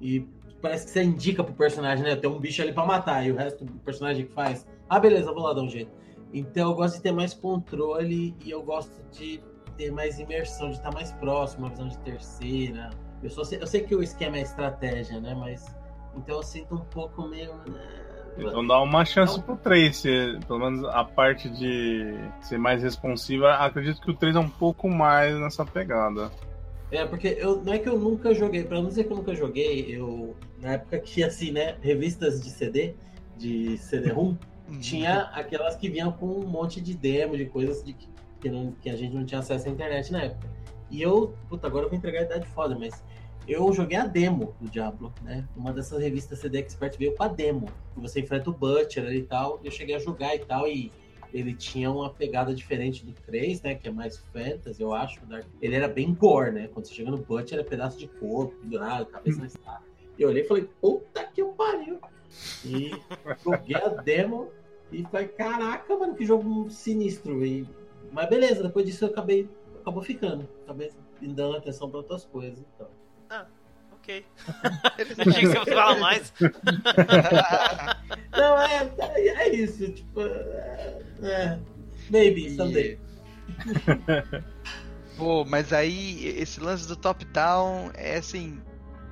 e 0.00 0.26
parece 0.60 0.86
que 0.86 0.90
você 0.90 1.02
indica 1.02 1.42
pro 1.42 1.54
personagem, 1.54 2.04
né? 2.04 2.16
Tem 2.16 2.28
um 2.28 2.38
bicho 2.38 2.62
ali 2.62 2.72
pra 2.72 2.84
matar, 2.84 3.26
e 3.26 3.32
o 3.32 3.36
resto 3.36 3.64
do 3.64 3.72
personagem 3.80 4.26
que 4.26 4.32
faz. 4.32 4.66
Ah, 4.88 4.98
beleza, 4.98 5.32
vou 5.32 5.42
lá 5.42 5.52
dar 5.52 5.62
um 5.62 5.68
jeito. 5.68 5.90
Então 6.32 6.70
eu 6.70 6.76
gosto 6.76 6.96
de 6.96 7.02
ter 7.02 7.12
mais 7.12 7.34
controle 7.34 8.34
e 8.44 8.50
eu 8.50 8.62
gosto 8.62 9.02
de 9.10 9.40
ter 9.80 9.90
mais 9.90 10.18
imersão, 10.18 10.68
de 10.68 10.76
estar 10.76 10.92
mais 10.92 11.10
próximo, 11.12 11.64
uma 11.64 11.70
visão 11.70 11.88
de 11.88 11.96
terceira. 11.98 12.90
Eu, 13.22 13.30
só 13.30 13.42
sei, 13.42 13.62
eu 13.62 13.66
sei 13.66 13.80
que 13.80 13.94
o 13.94 14.02
esquema 14.02 14.36
é 14.36 14.42
estratégia, 14.42 15.18
né? 15.18 15.34
Mas. 15.34 15.74
Então 16.14 16.36
eu 16.36 16.42
sinto 16.42 16.74
um 16.74 16.84
pouco 16.84 17.26
meio. 17.26 17.54
né, 17.66 17.80
Então 18.36 18.66
dá 18.66 18.80
uma 18.82 19.04
chance 19.04 19.40
pro 19.40 19.56
3, 19.56 19.96
se, 19.96 20.38
pelo 20.46 20.58
menos 20.58 20.84
a 20.84 21.04
parte 21.04 21.48
de 21.48 22.14
ser 22.42 22.58
mais 22.58 22.82
responsiva, 22.82 23.54
acredito 23.54 24.00
que 24.02 24.10
o 24.10 24.14
3 24.14 24.36
é 24.36 24.38
um 24.38 24.48
pouco 24.48 24.88
mais 24.88 25.34
nessa 25.40 25.64
pegada. 25.64 26.30
É, 26.90 27.06
porque 27.06 27.36
eu, 27.38 27.62
não 27.62 27.72
é 27.72 27.78
que 27.78 27.88
eu 27.88 27.96
nunca 27.96 28.34
joguei, 28.34 28.64
pra 28.64 28.80
não 28.80 28.88
dizer 28.88 29.04
que 29.04 29.12
eu 29.12 29.16
nunca 29.16 29.34
joguei, 29.34 29.86
eu. 29.88 30.36
Na 30.60 30.72
época 30.72 30.98
que, 30.98 31.24
assim, 31.24 31.52
né? 31.52 31.76
Revistas 31.80 32.42
de 32.42 32.50
CD, 32.50 32.94
de 33.38 33.78
CD-ROM, 33.78 34.36
tinha 34.80 35.22
aquelas 35.32 35.76
que 35.76 35.88
vinham 35.88 36.12
com 36.12 36.26
um 36.26 36.46
monte 36.46 36.80
de 36.80 36.94
demo, 36.94 37.36
de 37.36 37.46
coisas 37.46 37.82
de 37.82 37.96
que, 38.40 38.48
que, 38.48 38.50
não- 38.50 38.72
que 38.72 38.90
a 38.90 38.96
gente 38.96 39.14
não 39.14 39.24
tinha 39.24 39.40
acesso 39.40 39.68
à 39.68 39.70
internet 39.70 40.10
na 40.12 40.22
época. 40.24 40.48
E 40.90 41.00
eu, 41.02 41.34
puta, 41.48 41.66
agora 41.66 41.84
eu 41.86 41.88
vou 41.90 41.98
entregar 41.98 42.20
a 42.20 42.24
idade 42.24 42.46
foda, 42.48 42.76
mas 42.78 43.02
eu 43.46 43.72
joguei 43.72 43.96
a 43.96 44.06
demo 44.06 44.54
do 44.60 44.68
Diablo, 44.68 45.12
né? 45.22 45.46
Uma 45.56 45.72
dessas 45.72 46.00
revistas 46.02 46.38
CD 46.40 46.58
Expert 46.58 46.96
veio 46.98 47.14
com 47.14 47.22
a 47.22 47.28
demo. 47.28 47.66
Que 47.94 48.00
você 48.00 48.20
enfrenta 48.20 48.50
o 48.50 48.52
Butcher 48.52 49.04
e 49.12 49.22
tal. 49.22 49.60
Eu 49.62 49.70
cheguei 49.70 49.94
a 49.94 49.98
jogar 49.98 50.34
e 50.34 50.40
tal, 50.40 50.66
e 50.66 50.90
ele 51.32 51.54
tinha 51.54 51.90
uma 51.90 52.10
pegada 52.10 52.52
diferente 52.54 53.04
do 53.06 53.12
3, 53.12 53.62
né? 53.62 53.74
Que 53.76 53.88
é 53.88 53.92
mais 53.92 54.18
fantasy, 54.32 54.82
eu 54.82 54.92
acho. 54.92 55.24
Dark- 55.26 55.46
Ele 55.62 55.76
era 55.76 55.86
bem 55.88 56.12
gore, 56.12 56.50
né? 56.50 56.68
Quando 56.72 56.86
você 56.86 56.94
chega 56.94 57.10
no 57.10 57.18
Butcher, 57.18 57.58
é 57.58 57.62
pedaço 57.62 57.98
de 57.98 58.08
corpo, 58.08 58.54
pendurado, 58.56 59.06
cabeça 59.06 59.38
na 59.40 59.46
estátua. 59.46 59.86
E 60.18 60.22
eu 60.22 60.28
olhei 60.28 60.42
e 60.42 60.46
falei, 60.46 60.68
puta 60.80 61.24
que 61.24 61.42
pariu! 61.44 61.98
E 62.64 62.90
joguei 63.44 63.76
a 63.76 63.88
demo 63.88 64.48
e 64.92 65.02
falei, 65.04 65.28
caraca, 65.28 65.96
mano, 65.96 66.14
que 66.14 66.24
jogo 66.26 66.68
sinistro. 66.68 67.44
E... 67.46 67.64
Mas 68.12 68.28
beleza, 68.28 68.62
depois 68.62 68.86
disso 68.86 69.04
eu 69.04 69.08
acabei. 69.08 69.48
Acabou 69.80 70.02
ficando. 70.02 70.48
Acabei 70.64 70.90
dando 71.20 71.56
atenção 71.56 71.88
pra 71.90 71.98
outras 71.98 72.24
coisas. 72.24 72.58
Então. 72.74 72.88
Ok. 73.92 74.24
Achei 75.26 75.40
que 75.40 75.46
você 75.46 75.58
ia 75.58 75.64
falar 75.64 75.98
mais. 76.00 76.32
Não, 78.32 78.58
é, 78.58 78.90
é, 78.98 79.28
é 79.28 79.54
isso. 79.54 79.92
Tipo, 79.92 80.22
é, 80.22 81.02
é, 81.22 81.58
maybe, 82.10 82.54
someday. 82.56 82.98
Pô, 85.16 85.44
mas 85.44 85.72
aí 85.72 86.26
esse 86.38 86.60
lance 86.60 86.88
do 86.88 86.96
top-down 86.96 87.90
é 87.94 88.16
assim. 88.16 88.60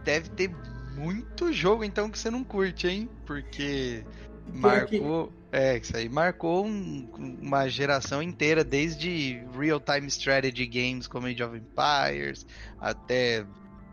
Deve 0.05 0.31
ter 0.31 0.51
muito 0.97 1.53
jogo 1.53 1.85
então 1.85 2.11
que 2.11 2.19
você 2.19 2.31
não 2.31 2.43
curte, 2.43 2.89
hein? 2.89 3.11
Porque 3.27 4.05
marcou. 4.53 5.33
É, 5.51 5.79
isso 5.79 5.97
aí 5.97 6.09
marcou 6.09 6.67
um- 6.67 7.09
uma 7.41 7.69
geração 7.69 8.23
inteira, 8.23 8.63
desde 8.63 9.43
real-time 9.59 10.07
strategy 10.09 10.67
games 10.67 11.07
como 11.07 11.27
Age 11.27 11.43
of 11.43 11.57
Empires, 11.57 12.47
até. 12.79 13.45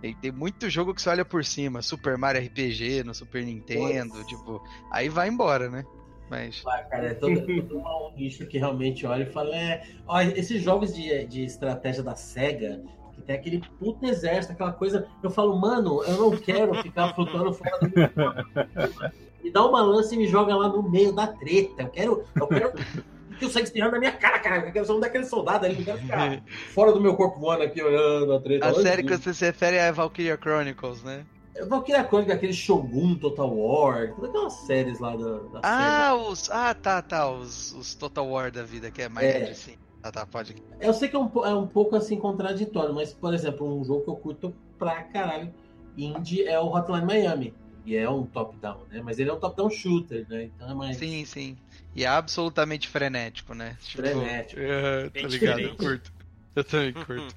Tem, 0.02 0.14
tem 0.16 0.32
muito 0.32 0.70
jogo 0.70 0.94
que 0.94 1.02
você 1.02 1.10
olha 1.10 1.24
por 1.24 1.44
cima, 1.46 1.82
Super 1.82 2.18
Mario 2.18 2.42
RPG 2.42 3.04
no 3.04 3.14
Super 3.16 3.44
Nintendo, 3.46 4.12
Pois. 4.16 4.28
tipo, 4.28 4.62
aí 4.92 5.08
vai 5.08 5.30
embora, 5.30 5.70
né? 5.70 5.86
Mas. 6.30 6.62
Ah, 6.68 6.84
cara, 6.84 7.08
é 7.08 7.14
todo, 7.14 7.40
todo 7.46 7.78
um 7.78 8.14
nicho 8.18 8.46
que 8.46 8.58
realmente 8.58 9.06
olha 9.06 9.24
e 9.24 9.32
fala, 9.32 9.56
é, 9.56 9.84
ó, 10.06 10.20
esses 10.22 10.62
jogos 10.62 10.94
de, 10.94 11.26
de 11.26 11.46
estratégia 11.46 12.04
da 12.04 12.16
SEGA, 12.16 12.84
que 13.16 13.22
tem 13.22 13.36
aquele 13.36 13.62
puto 13.80 14.06
exército, 14.06 14.52
aquela 14.54 14.74
coisa, 14.74 15.08
eu 15.24 15.30
falo, 15.30 15.58
mano, 15.58 16.04
eu 16.04 16.18
não 16.18 16.38
quero 16.38 16.76
ficar 16.82 17.14
flutuando 17.14 17.54
fora 17.54 17.80
do. 17.80 17.90
Me 19.46 19.52
dá 19.52 19.64
uma 19.64 19.80
lança 19.84 20.16
e 20.16 20.18
me 20.18 20.26
joga 20.26 20.56
lá 20.56 20.70
no 20.70 20.82
meio 20.82 21.14
da 21.14 21.28
treta. 21.28 21.84
Eu 21.84 21.90
quero, 21.90 22.24
eu 22.36 22.48
quero 22.48 22.74
que 23.38 23.46
o 23.46 23.50
sangue 23.50 23.66
espirrando 23.66 23.92
na 23.92 24.00
minha 24.00 24.12
cara, 24.12 24.40
cara. 24.40 24.66
Eu 24.66 24.74
quero 24.74 24.86
ser 24.88 24.92
um 24.92 25.00
daqueles 25.00 25.30
soldados 25.30 25.68
ali, 25.70 25.76
não 25.78 25.84
quero 25.84 26.00
ficar 26.00 26.42
fora 26.74 26.92
do 26.92 27.00
meu 27.00 27.16
corpo 27.16 27.40
voando 27.40 27.62
aqui, 27.62 27.80
olhando 27.80 28.34
a 28.34 28.42
treta. 28.42 28.66
A 28.66 28.74
série 28.74 29.04
que 29.04 29.16
você 29.16 29.36
se 29.36 29.46
refere 29.46 29.78
é 29.78 29.92
Valkyria 29.92 30.36
Chronicles, 30.36 31.04
né? 31.04 31.28
Valkyria 31.68 32.04
Crônica, 32.04 32.34
aquele 32.34 32.54
Shogun 32.54 33.16
Total 33.20 33.48
War, 33.56 34.16
todas 34.16 34.32
aquelas 34.32 34.54
séries 34.66 35.00
lá 35.00 35.16
da, 35.16 35.38
da 35.38 35.60
Ah, 35.62 36.16
os. 36.16 36.50
Ah, 36.50 36.74
tá, 36.74 37.04
tá. 37.04 37.30
Os, 37.30 37.72
os 37.74 37.94
Total 37.94 38.28
War 38.28 38.52
da 38.52 38.64
vida, 38.64 38.90
que 38.90 39.04
é 39.04 39.08
mais 39.08 39.28
É. 39.28 39.52
assim. 39.52 39.76
Ah, 40.02 40.12
tá, 40.12 40.26
pode. 40.26 40.56
Eu 40.82 40.94
sei 40.94 41.08
que 41.08 41.16
é 41.16 41.20
um, 41.20 41.30
é 41.46 41.54
um 41.54 41.68
pouco 41.68 41.96
assim 41.96 42.18
contraditório, 42.18 42.96
mas, 42.96 43.14
por 43.14 43.32
exemplo, 43.32 43.80
um 43.80 43.84
jogo 43.86 44.02
que 44.04 44.10
eu 44.10 44.16
curto 44.16 44.56
pra 44.80 45.04
caralho 45.04 45.54
indie 45.96 46.44
é 46.46 46.60
o 46.60 46.66
Hotline 46.66 47.06
Miami. 47.06 47.54
E 47.86 47.96
é 47.96 48.10
um 48.10 48.26
top-down, 48.26 48.86
né? 48.90 49.02
Mas 49.04 49.20
ele 49.20 49.30
é 49.30 49.34
um 49.34 49.40
top-down 49.40 49.70
shooter, 49.70 50.26
né? 50.28 50.46
Então 50.46 50.70
é 50.70 50.74
mais. 50.74 50.98
Sim, 50.98 51.24
sim. 51.26 51.58
E 51.96 52.04
é 52.04 52.08
absolutamente 52.08 52.88
frenético, 52.88 53.54
né? 53.54 53.78
Frenético. 53.80 54.60
é, 54.60 55.10
Bem 55.10 55.24
tá 55.24 55.30
ligado? 55.30 55.60
Eu 55.62 55.76
curto. 55.76 56.12
Eu 56.56 56.64
também 56.64 56.94
curto. 56.94 57.36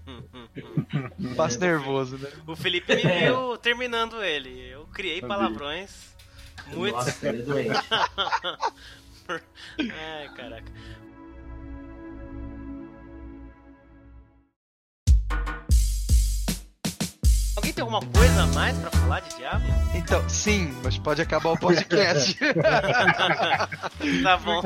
Passo 1.37 1.59
nervoso, 1.61 2.17
né? 2.19 2.31
o 2.47 2.55
Felipe 2.57 2.95
me 2.97 3.03
É. 3.03 3.27
viu 3.27 3.57
terminando 3.59 4.23
ele. 4.23 4.69
Eu 4.71 4.87
criei 4.87 5.21
palavrões. 5.21 6.15
Muito. 6.69 6.95
Nossa, 6.95 7.29
ele 7.29 7.43
é 7.43 7.45
doente. 7.45 7.71
Ai, 9.79 10.29
caraca. 10.35 10.73
Alguém 17.69 17.73
tem 17.75 17.83
alguma 17.83 18.01
coisa 18.01 18.43
a 18.45 18.47
mais 18.47 18.79
pra 18.79 18.91
falar 18.91 19.21
de 19.21 19.37
Diablo? 19.37 19.69
Então, 19.95 20.27
sim, 20.27 20.75
mas 20.83 20.97
pode 20.97 21.21
acabar 21.21 21.51
o 21.51 21.59
podcast. 21.59 22.35
Tá 24.23 24.37
bom. 24.39 24.63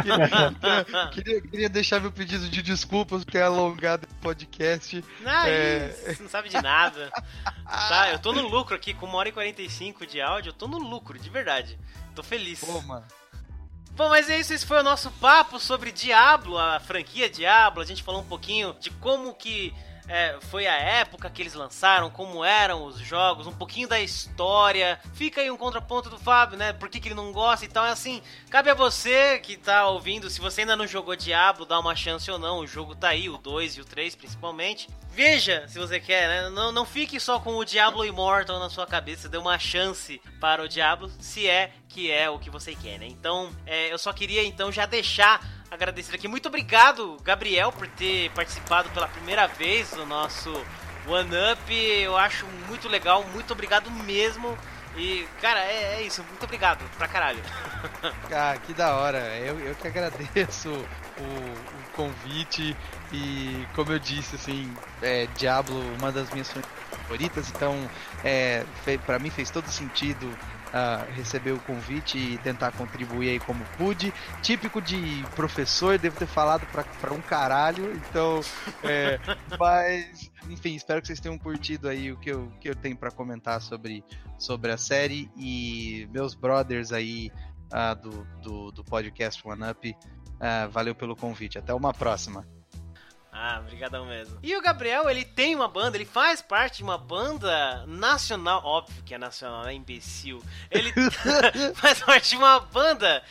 queria, 1.10 1.40
queria 1.40 1.68
deixar 1.68 2.00
meu 2.00 2.12
pedido 2.12 2.48
de 2.48 2.62
desculpas 2.62 3.24
por 3.24 3.32
ter 3.32 3.42
alongado 3.42 4.06
o 4.08 4.14
podcast. 4.22 5.04
Não, 5.20 5.44
É. 5.46 5.88
isso, 5.88 6.14
você 6.16 6.22
não 6.22 6.30
sabe 6.30 6.48
de 6.48 6.62
nada. 6.62 7.10
Tá, 7.66 8.10
eu 8.12 8.18
tô 8.20 8.32
no 8.32 8.46
lucro 8.46 8.76
aqui, 8.76 8.94
com 8.94 9.06
uma 9.06 9.18
hora 9.18 9.30
e 9.30 9.32
45 9.32 10.06
de 10.06 10.20
áudio, 10.20 10.50
eu 10.50 10.54
tô 10.54 10.68
no 10.68 10.78
lucro, 10.78 11.18
de 11.18 11.28
verdade. 11.28 11.76
Tô 12.14 12.22
feliz. 12.22 12.60
Pô, 12.60 12.80
mano. 12.82 13.04
Bom, 13.96 14.08
mas 14.10 14.30
é 14.30 14.38
isso, 14.38 14.52
esse 14.54 14.64
foi 14.64 14.78
o 14.78 14.84
nosso 14.84 15.10
papo 15.12 15.58
sobre 15.58 15.90
Diablo, 15.90 16.56
a 16.56 16.78
franquia 16.78 17.28
Diablo. 17.28 17.82
A 17.82 17.86
gente 17.86 18.02
falou 18.02 18.20
um 18.20 18.26
pouquinho 18.26 18.76
de 18.80 18.90
como 18.90 19.34
que 19.34 19.74
é, 20.08 20.36
foi 20.42 20.66
a 20.66 20.76
época 20.76 21.30
que 21.30 21.42
eles 21.42 21.54
lançaram, 21.54 22.10
como 22.10 22.44
eram 22.44 22.84
os 22.84 22.98
jogos, 22.98 23.46
um 23.46 23.52
pouquinho 23.52 23.88
da 23.88 24.00
história. 24.00 24.98
Fica 25.14 25.40
aí 25.40 25.50
um 25.50 25.56
contraponto 25.56 26.10
do 26.10 26.18
Fábio, 26.18 26.58
né? 26.58 26.72
Por 26.72 26.88
que, 26.88 27.00
que 27.00 27.08
ele 27.08 27.14
não 27.14 27.32
gosta 27.32 27.64
e 27.64 27.68
tal. 27.68 27.86
É 27.86 27.90
assim, 27.90 28.22
cabe 28.50 28.70
a 28.70 28.74
você 28.74 29.38
que 29.38 29.56
tá 29.56 29.86
ouvindo, 29.86 30.28
se 30.28 30.40
você 30.40 30.62
ainda 30.62 30.76
não 30.76 30.86
jogou 30.86 31.14
Diablo, 31.16 31.64
dá 31.64 31.78
uma 31.78 31.94
chance 31.94 32.30
ou 32.30 32.38
não. 32.38 32.58
O 32.58 32.66
jogo 32.66 32.94
tá 32.94 33.08
aí, 33.08 33.28
o 33.28 33.38
2 33.38 33.76
e 33.76 33.80
o 33.80 33.84
3 33.84 34.14
principalmente. 34.14 34.88
Veja 35.10 35.68
se 35.68 35.78
você 35.78 36.00
quer, 36.00 36.28
né? 36.28 36.50
Não, 36.50 36.72
não 36.72 36.86
fique 36.86 37.20
só 37.20 37.38
com 37.38 37.56
o 37.56 37.64
Diablo 37.64 38.04
Immortal 38.04 38.58
na 38.58 38.70
sua 38.70 38.86
cabeça, 38.86 39.28
dê 39.28 39.36
uma 39.36 39.58
chance 39.58 40.20
para 40.40 40.62
o 40.62 40.68
Diablo, 40.68 41.10
se 41.20 41.46
é 41.46 41.72
que 41.88 42.10
é 42.10 42.30
o 42.30 42.38
que 42.38 42.48
você 42.48 42.74
quer, 42.74 42.98
né? 42.98 43.06
Então, 43.06 43.50
é, 43.66 43.92
eu 43.92 43.98
só 43.98 44.12
queria 44.12 44.42
então 44.42 44.72
já 44.72 44.86
deixar 44.86 45.61
agradecido 45.72 46.14
aqui. 46.14 46.28
Muito 46.28 46.46
obrigado, 46.46 47.16
Gabriel, 47.24 47.72
por 47.72 47.88
ter 47.88 48.30
participado 48.30 48.90
pela 48.90 49.08
primeira 49.08 49.46
vez 49.46 49.90
do 49.90 50.04
nosso 50.04 50.50
One 51.06 51.30
Up. 51.52 51.74
Eu 51.74 52.16
acho 52.16 52.46
muito 52.68 52.88
legal, 52.88 53.24
muito 53.32 53.52
obrigado 53.52 53.90
mesmo. 53.90 54.56
E, 54.96 55.26
cara, 55.40 55.60
é, 55.60 55.94
é 55.94 56.02
isso, 56.02 56.22
muito 56.24 56.44
obrigado 56.44 56.84
pra 56.98 57.08
caralho. 57.08 57.40
Ah, 58.30 58.56
que 58.64 58.72
da 58.72 58.94
hora. 58.94 59.18
Eu, 59.38 59.58
eu 59.58 59.74
que 59.74 59.88
agradeço 59.88 60.68
o, 60.68 61.22
o 61.22 61.92
convite 61.96 62.76
e, 63.12 63.66
como 63.74 63.92
eu 63.92 63.98
disse, 63.98 64.36
assim, 64.36 64.72
é, 65.02 65.26
Diablo, 65.36 65.80
uma 65.96 66.12
das 66.12 66.30
minhas 66.30 66.50
favoritas, 66.90 67.50
então, 67.50 67.90
é, 68.22 68.64
para 69.04 69.18
mim 69.18 69.30
fez 69.30 69.50
todo 69.50 69.66
sentido 69.66 70.32
ah, 70.72 71.04
receber 71.14 71.52
o 71.52 71.60
convite 71.60 72.18
e 72.18 72.38
tentar 72.38 72.72
contribuir 72.72 73.30
aí 73.30 73.40
como 73.40 73.64
pude. 73.76 74.12
Típico 74.42 74.80
de 74.80 75.24
professor, 75.34 75.98
devo 75.98 76.16
ter 76.16 76.26
falado 76.26 76.66
pra 77.00 77.12
um 77.12 77.20
caralho, 77.20 77.92
então, 77.94 78.40
é, 78.82 79.18
mas, 79.58 80.30
enfim, 80.48 80.74
espero 80.74 81.00
que 81.00 81.06
vocês 81.06 81.20
tenham 81.20 81.38
curtido 81.38 81.88
aí 81.88 82.10
o 82.10 82.16
que 82.16 82.30
eu, 82.30 82.50
que 82.60 82.68
eu 82.68 82.74
tenho 82.74 82.96
pra 82.96 83.10
comentar 83.10 83.60
sobre, 83.60 84.04
sobre 84.38 84.72
a 84.72 84.76
série 84.76 85.30
e 85.36 86.08
meus 86.10 86.34
brothers 86.34 86.92
aí 86.92 87.30
ah, 87.70 87.94
do, 87.94 88.26
do, 88.42 88.72
do 88.72 88.84
podcast 88.84 89.46
One 89.46 89.70
Up. 89.70 89.96
Ah, 90.40 90.66
valeu 90.66 90.94
pelo 90.94 91.14
convite. 91.14 91.58
Até 91.58 91.72
uma 91.72 91.94
próxima. 91.94 92.46
Ah, 93.32 93.60
obrigadão 93.60 94.04
mesmo. 94.04 94.38
E 94.42 94.54
o 94.54 94.60
Gabriel, 94.60 95.08
ele 95.08 95.24
tem 95.24 95.56
uma 95.56 95.66
banda, 95.66 95.96
ele 95.96 96.04
faz 96.04 96.42
parte 96.42 96.76
de 96.76 96.82
uma 96.82 96.98
banda 96.98 97.86
nacional, 97.86 98.62
óbvio 98.62 99.02
que 99.04 99.14
é 99.14 99.18
nacional, 99.18 99.66
é 99.66 99.72
imbecil. 99.72 100.42
Ele 100.70 100.92
faz 101.74 102.00
parte 102.00 102.30
de 102.30 102.36
uma 102.36 102.60
banda 102.60 103.22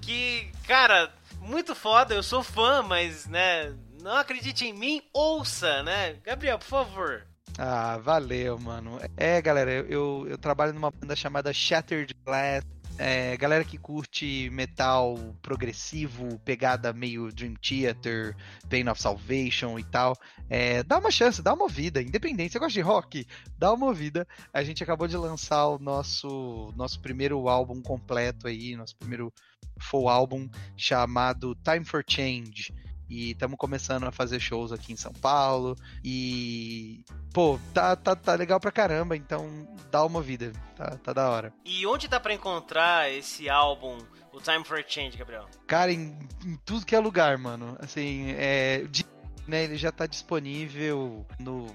que, 0.00 0.50
cara, 0.66 1.12
muito 1.40 1.74
foda, 1.74 2.14
eu 2.14 2.22
sou 2.22 2.42
fã, 2.42 2.82
mas, 2.82 3.26
né, 3.26 3.74
não 4.00 4.16
acredite 4.16 4.64
em 4.66 4.72
mim, 4.72 5.02
ouça, 5.12 5.82
né? 5.82 6.14
Gabriel, 6.24 6.58
por 6.58 6.66
favor. 6.66 7.26
Ah, 7.58 7.98
valeu, 7.98 8.58
mano. 8.58 8.98
É, 9.16 9.42
galera, 9.42 9.70
eu, 9.70 9.86
eu, 9.86 10.26
eu 10.30 10.38
trabalho 10.38 10.72
numa 10.72 10.90
banda 10.90 11.14
chamada 11.14 11.52
Shattered 11.52 12.14
Glass. 12.24 12.64
É, 13.02 13.34
galera 13.38 13.64
que 13.64 13.78
curte 13.78 14.50
metal 14.50 15.16
progressivo, 15.40 16.38
pegada 16.40 16.92
meio 16.92 17.32
Dream 17.32 17.54
Theater, 17.54 18.36
Pain 18.68 18.86
of 18.90 19.00
Salvation 19.00 19.78
e 19.78 19.84
tal, 19.84 20.14
é, 20.50 20.82
dá 20.82 20.98
uma 20.98 21.10
chance, 21.10 21.40
dá 21.40 21.54
uma 21.54 21.62
ouvida, 21.62 22.02
independente. 22.02 22.52
Você 22.52 22.58
gosta 22.58 22.74
de 22.74 22.82
rock? 22.82 23.26
Dá 23.58 23.72
uma 23.72 23.86
ouvida. 23.86 24.28
A 24.52 24.62
gente 24.62 24.82
acabou 24.82 25.08
de 25.08 25.16
lançar 25.16 25.66
o 25.68 25.78
nosso, 25.78 26.74
nosso 26.76 27.00
primeiro 27.00 27.48
álbum 27.48 27.80
completo 27.80 28.46
aí, 28.46 28.76
nosso 28.76 28.94
primeiro 28.96 29.32
full 29.80 30.06
álbum 30.06 30.46
chamado 30.76 31.56
Time 31.64 31.86
for 31.86 32.04
Change. 32.06 32.70
E 33.10 33.32
estamos 33.32 33.58
começando 33.58 34.04
a 34.04 34.12
fazer 34.12 34.38
shows 34.38 34.70
aqui 34.72 34.92
em 34.92 34.96
São 34.96 35.12
Paulo. 35.12 35.76
E, 36.04 37.04
pô, 37.34 37.58
tá, 37.74 37.96
tá, 37.96 38.14
tá 38.14 38.34
legal 38.36 38.60
pra 38.60 38.70
caramba, 38.70 39.16
então 39.16 39.68
dá 39.90 40.04
uma 40.04 40.22
vida, 40.22 40.52
tá, 40.76 40.96
tá 41.02 41.12
da 41.12 41.28
hora. 41.28 41.52
E 41.64 41.84
onde 41.86 42.06
dá 42.06 42.20
pra 42.20 42.32
encontrar 42.32 43.10
esse 43.12 43.50
álbum, 43.50 43.98
o 44.32 44.40
Time 44.40 44.64
for 44.64 44.84
Change, 44.86 45.16
Gabriel? 45.18 45.46
Cara, 45.66 45.92
em, 45.92 46.16
em 46.46 46.56
tudo 46.64 46.86
que 46.86 46.94
é 46.94 47.00
lugar, 47.00 47.36
mano. 47.36 47.76
Assim, 47.80 48.30
é. 48.38 48.84
de- 48.88 49.04
né, 49.48 49.64
ele 49.64 49.76
já 49.76 49.90
tá 49.90 50.06
disponível 50.06 51.26
no 51.40 51.66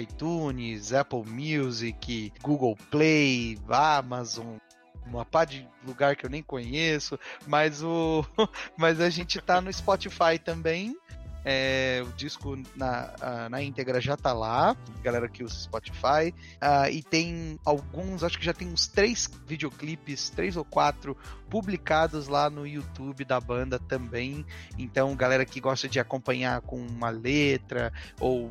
iTunes, 0.00 0.92
Apple 0.92 1.22
Music, 1.24 2.32
Google 2.42 2.76
Play, 2.90 3.56
Amazon, 3.68 4.56
uma 5.06 5.24
pá 5.24 5.44
de 5.44 5.68
lugar 5.86 6.16
que 6.16 6.24
eu 6.26 6.30
nem 6.30 6.42
conheço, 6.42 7.18
mas 7.46 7.82
o 7.82 8.24
mas 8.76 9.00
a 9.00 9.10
gente 9.10 9.40
tá 9.40 9.60
no 9.60 9.72
Spotify 9.72 10.38
também. 10.42 10.96
É, 11.46 12.02
o 12.02 12.10
disco 12.12 12.56
na, 12.74 13.48
na 13.50 13.62
íntegra 13.62 14.00
já 14.00 14.16
tá 14.16 14.32
lá, 14.32 14.74
galera 15.02 15.28
que 15.28 15.44
usa 15.44 15.54
Spotify. 15.54 16.34
Ah, 16.58 16.88
e 16.88 17.02
tem 17.02 17.60
alguns, 17.66 18.24
acho 18.24 18.38
que 18.38 18.44
já 18.46 18.54
tem 18.54 18.66
uns 18.66 18.86
três 18.86 19.30
videoclipes, 19.46 20.30
três 20.30 20.56
ou 20.56 20.64
quatro, 20.64 21.14
publicados 21.50 22.28
lá 22.28 22.48
no 22.48 22.66
YouTube 22.66 23.26
da 23.26 23.38
banda 23.38 23.78
também. 23.78 24.46
Então, 24.78 25.14
galera 25.14 25.44
que 25.44 25.60
gosta 25.60 25.86
de 25.86 26.00
acompanhar 26.00 26.62
com 26.62 26.78
uma 26.78 27.10
letra 27.10 27.92
ou 28.18 28.50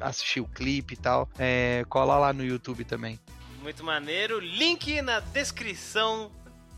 assistir 0.00 0.40
o 0.40 0.46
clipe 0.46 0.94
e 0.94 0.96
tal, 0.96 1.28
é, 1.36 1.84
cola 1.88 2.16
lá 2.16 2.32
no 2.32 2.44
YouTube 2.44 2.84
também. 2.84 3.18
Muito 3.60 3.84
maneiro. 3.84 4.38
Link 4.40 5.00
na 5.02 5.20
descrição 5.20 6.30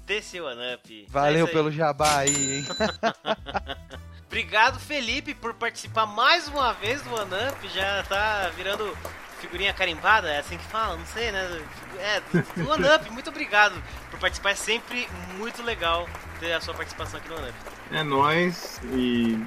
desse 0.04 0.40
One 0.40 0.74
Up. 0.74 1.06
Valeu 1.10 1.30
É 1.30 1.38
isso 1.38 1.46
aí. 1.46 1.52
pelo 1.52 1.70
jabá 1.70 2.18
aí, 2.18 2.56
hein? 2.59 2.66
Obrigado, 4.26 4.80
Felipe, 4.80 5.34
por 5.34 5.52
participar 5.54 6.06
mais 6.06 6.48
uma 6.48 6.72
vez 6.72 7.02
do 7.02 7.14
One 7.14 7.30
Up. 7.50 7.68
Já 7.68 8.02
tá 8.04 8.50
virando 8.56 8.96
figurinha 9.40 9.74
carimbada, 9.74 10.30
é 10.30 10.38
assim 10.38 10.56
que 10.56 10.64
fala, 10.64 10.96
não 10.96 11.04
sei, 11.06 11.30
né? 11.32 11.62
É, 11.98 12.20
do 12.60 12.70
One 12.70 12.86
Up, 12.88 13.10
muito 13.10 13.28
obrigado 13.30 13.74
por 14.10 14.18
participar. 14.20 14.50
É 14.50 14.54
sempre 14.54 15.09
muito 15.36 15.62
legal 15.62 16.09
ter 16.40 16.52
a 16.52 16.60
sua 16.60 16.74
participação 16.74 17.20
aqui 17.20 17.28
no 17.28 17.36
One 17.36 17.48
Up. 17.50 17.59
É 17.90 18.02
nóis 18.02 18.80
e 18.94 19.38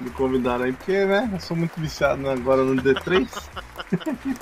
me 0.00 0.10
convidaram 0.10 0.64
aí, 0.64 0.72
porque, 0.72 1.04
né, 1.04 1.28
eu 1.32 1.40
sou 1.40 1.56
muito 1.56 1.78
viciado 1.80 2.28
agora 2.30 2.62
no 2.62 2.74
D3. 2.76 3.28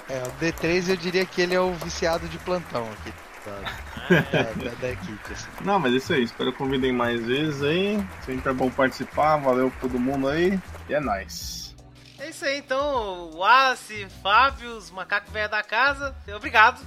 É, 0.08 0.22
o 0.22 0.30
D3 0.40 0.88
eu 0.90 0.96
diria 0.96 1.24
que 1.26 1.40
ele 1.42 1.54
é 1.54 1.60
o 1.60 1.72
viciado 1.74 2.28
de 2.28 2.38
plantão 2.38 2.88
aqui. 2.92 3.12
Da, 3.44 4.52
da- 4.52 4.74
da 4.74 4.90
equipe, 4.90 5.32
assim. 5.32 5.48
Não, 5.64 5.78
mas 5.78 5.94
é 5.94 5.96
isso 5.96 6.12
aí, 6.12 6.22
espero 6.24 6.52
que 6.52 6.58
convidem 6.58 6.92
mais 6.92 7.24
vezes 7.24 7.62
aí. 7.62 8.04
Sempre 8.26 8.50
é 8.50 8.54
bom 8.54 8.70
participar, 8.70 9.38
valeu 9.38 9.70
pra 9.70 9.80
todo 9.80 9.98
mundo 9.98 10.28
aí. 10.28 10.60
E 10.88 10.94
é 10.94 11.00
nóis. 11.00 11.74
É 12.18 12.28
isso 12.28 12.44
aí, 12.44 12.58
então, 12.58 13.30
Wallace, 13.32 14.06
Fábio, 14.22 14.76
os 14.76 14.90
macacos 14.90 15.32
velhos 15.32 15.50
da 15.50 15.62
casa, 15.62 16.14
obrigado. 16.36 16.86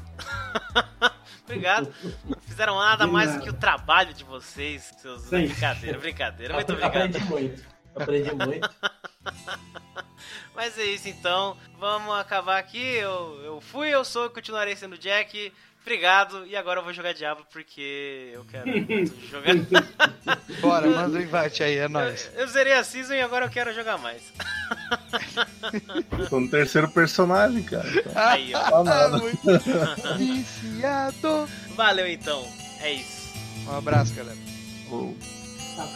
obrigado. 1.43 1.91
Não 2.23 2.37
fizeram 2.41 2.77
nada 2.77 3.07
mais 3.07 3.33
do 3.33 3.41
que 3.41 3.49
o 3.49 3.53
trabalho 3.53 4.13
de 4.13 4.23
vocês, 4.23 4.93
seus 5.01 5.23
Sim. 5.23 5.47
brincadeira, 5.47 5.97
brincadeira. 5.97 6.53
Muito 6.53 6.71
obrigado. 6.71 6.95
Aprendi 6.95 7.19
muito. 7.25 7.72
Aprendi 7.95 8.31
muito. 8.33 8.69
Mas 10.55 10.77
é 10.77 10.85
isso 10.85 11.09
então, 11.09 11.57
vamos 11.79 12.13
acabar 12.15 12.59
aqui. 12.59 12.95
Eu, 12.95 13.41
eu 13.43 13.61
fui, 13.61 13.89
eu 13.89 14.05
sou 14.05 14.27
e 14.27 14.29
continuarei 14.29 14.75
sendo 14.75 14.97
Jack. 14.97 15.51
Obrigado, 15.81 16.45
e 16.45 16.55
agora 16.55 16.79
eu 16.79 16.83
vou 16.83 16.93
jogar 16.93 17.13
Diablo 17.13 17.45
porque 17.51 18.29
eu 18.33 18.45
quero 18.45 18.65
muito 18.67 19.27
jogar. 19.27 19.53
Bora, 20.61 20.87
manda 20.87 21.17
o 21.17 21.21
invite 21.21 21.61
aí, 21.61 21.77
é 21.77 21.89
nóis. 21.89 22.31
Eu, 22.35 22.41
eu 22.41 22.47
zerei 22.47 22.71
a 22.73 22.83
season 22.85 23.15
e 23.15 23.21
agora 23.21 23.45
eu 23.45 23.49
quero 23.49 23.73
jogar 23.73 23.97
mais. 23.97 24.21
Tô 26.29 26.39
no 26.39 26.49
terceiro 26.49 26.89
personagem, 26.89 27.63
cara. 27.63 27.89
Então, 27.89 28.11
Aí, 28.15 28.55
ó. 28.55 28.69
não 28.69 28.83
nada. 28.85 29.17
Muito 29.17 29.41
viciado. 30.17 31.49
Valeu 31.75 32.07
então. 32.07 32.47
É 32.79 32.93
isso. 32.93 33.33
Um 33.67 33.77
abraço, 33.77 34.13
galera. 34.13 34.37
Ô, 34.89 35.13
Tá 35.75 35.87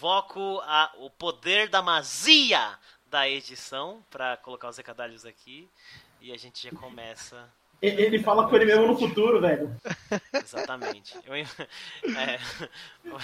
invoco 0.00 0.60
a- 0.64 0.90
o 0.96 1.10
poder 1.10 1.68
da 1.68 1.82
magia 1.82 2.78
da 3.10 3.28
edição 3.28 4.02
pra 4.10 4.38
colocar 4.38 4.70
os 4.70 4.76
recadalhos 4.78 5.26
aqui. 5.26 5.68
E 6.22 6.32
a 6.32 6.38
gente 6.38 6.62
já 6.62 6.74
começa. 6.74 7.46
Ele 7.82 8.22
fala 8.22 8.48
com 8.48 8.56
ele 8.56 8.64
mesmo 8.64 8.86
no 8.86 8.98
futuro, 8.98 9.40
velho. 9.42 9.74
Exatamente. 10.32 11.14
Eu, 11.24 11.34
é, 12.16 12.38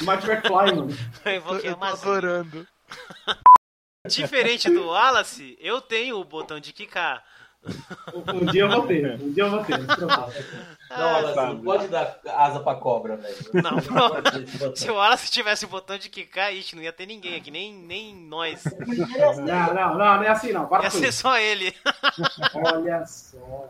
Marty 0.03 0.31
McFly, 0.31 0.75
mano. 0.77 0.89
eu 1.25 1.37
invoquei 1.37 1.69
a 1.71 1.73
Eu 1.73 1.75
tô 1.75 1.81
magia. 1.81 2.03
adorando. 2.03 2.69
Diferente 4.07 4.71
do 4.71 4.87
Wallace, 4.89 5.57
eu 5.61 5.81
tenho 5.81 6.19
o 6.21 6.25
botão 6.25 6.61
de 6.61 6.73
quicar. 6.73 7.25
Um 8.15 8.43
um 8.43 8.47
dia 8.47 8.63
eu 8.63 8.71
vou 8.71 8.87
ter. 8.87 9.21
Um 9.21 9.33
dia 9.33 9.45
eu 9.45 9.51
vou 9.51 9.65
ter. 9.65 9.79
não 9.79 9.89
se 9.89 9.97
preocupe. 9.97 10.45
Não, 10.89 11.55
não 11.55 11.63
pode 11.63 11.89
dar 11.89 12.21
asa 12.27 12.61
pra 12.61 12.75
cobra, 12.77 13.17
velho. 13.17 13.37
Não, 13.55 13.77
botão. 13.77 14.77
Se 14.77 14.91
o 14.91 14.95
Wallace 14.95 15.31
tivesse 15.31 15.65
o 15.65 15.69
botão 15.69 15.99
de 15.99 16.09
quicar, 16.09 16.55
ixi, 16.55 16.77
não 16.77 16.83
ia 16.83 16.93
ter 16.93 17.07
ninguém 17.07 17.37
aqui, 17.37 17.51
nem, 17.51 17.75
nem 17.75 18.15
nós. 18.15 18.63
Não, 19.37 19.75
não, 19.75 19.75
não, 19.75 19.99
não 19.99 20.23
é 20.23 20.29
assim 20.29 20.53
não. 20.53 20.67
Para 20.67 20.85
Ia 20.85 20.91
ser 20.91 21.13
só 21.13 21.37
ele. 21.39 21.75
Olha 22.55 23.05
só. 23.07 23.69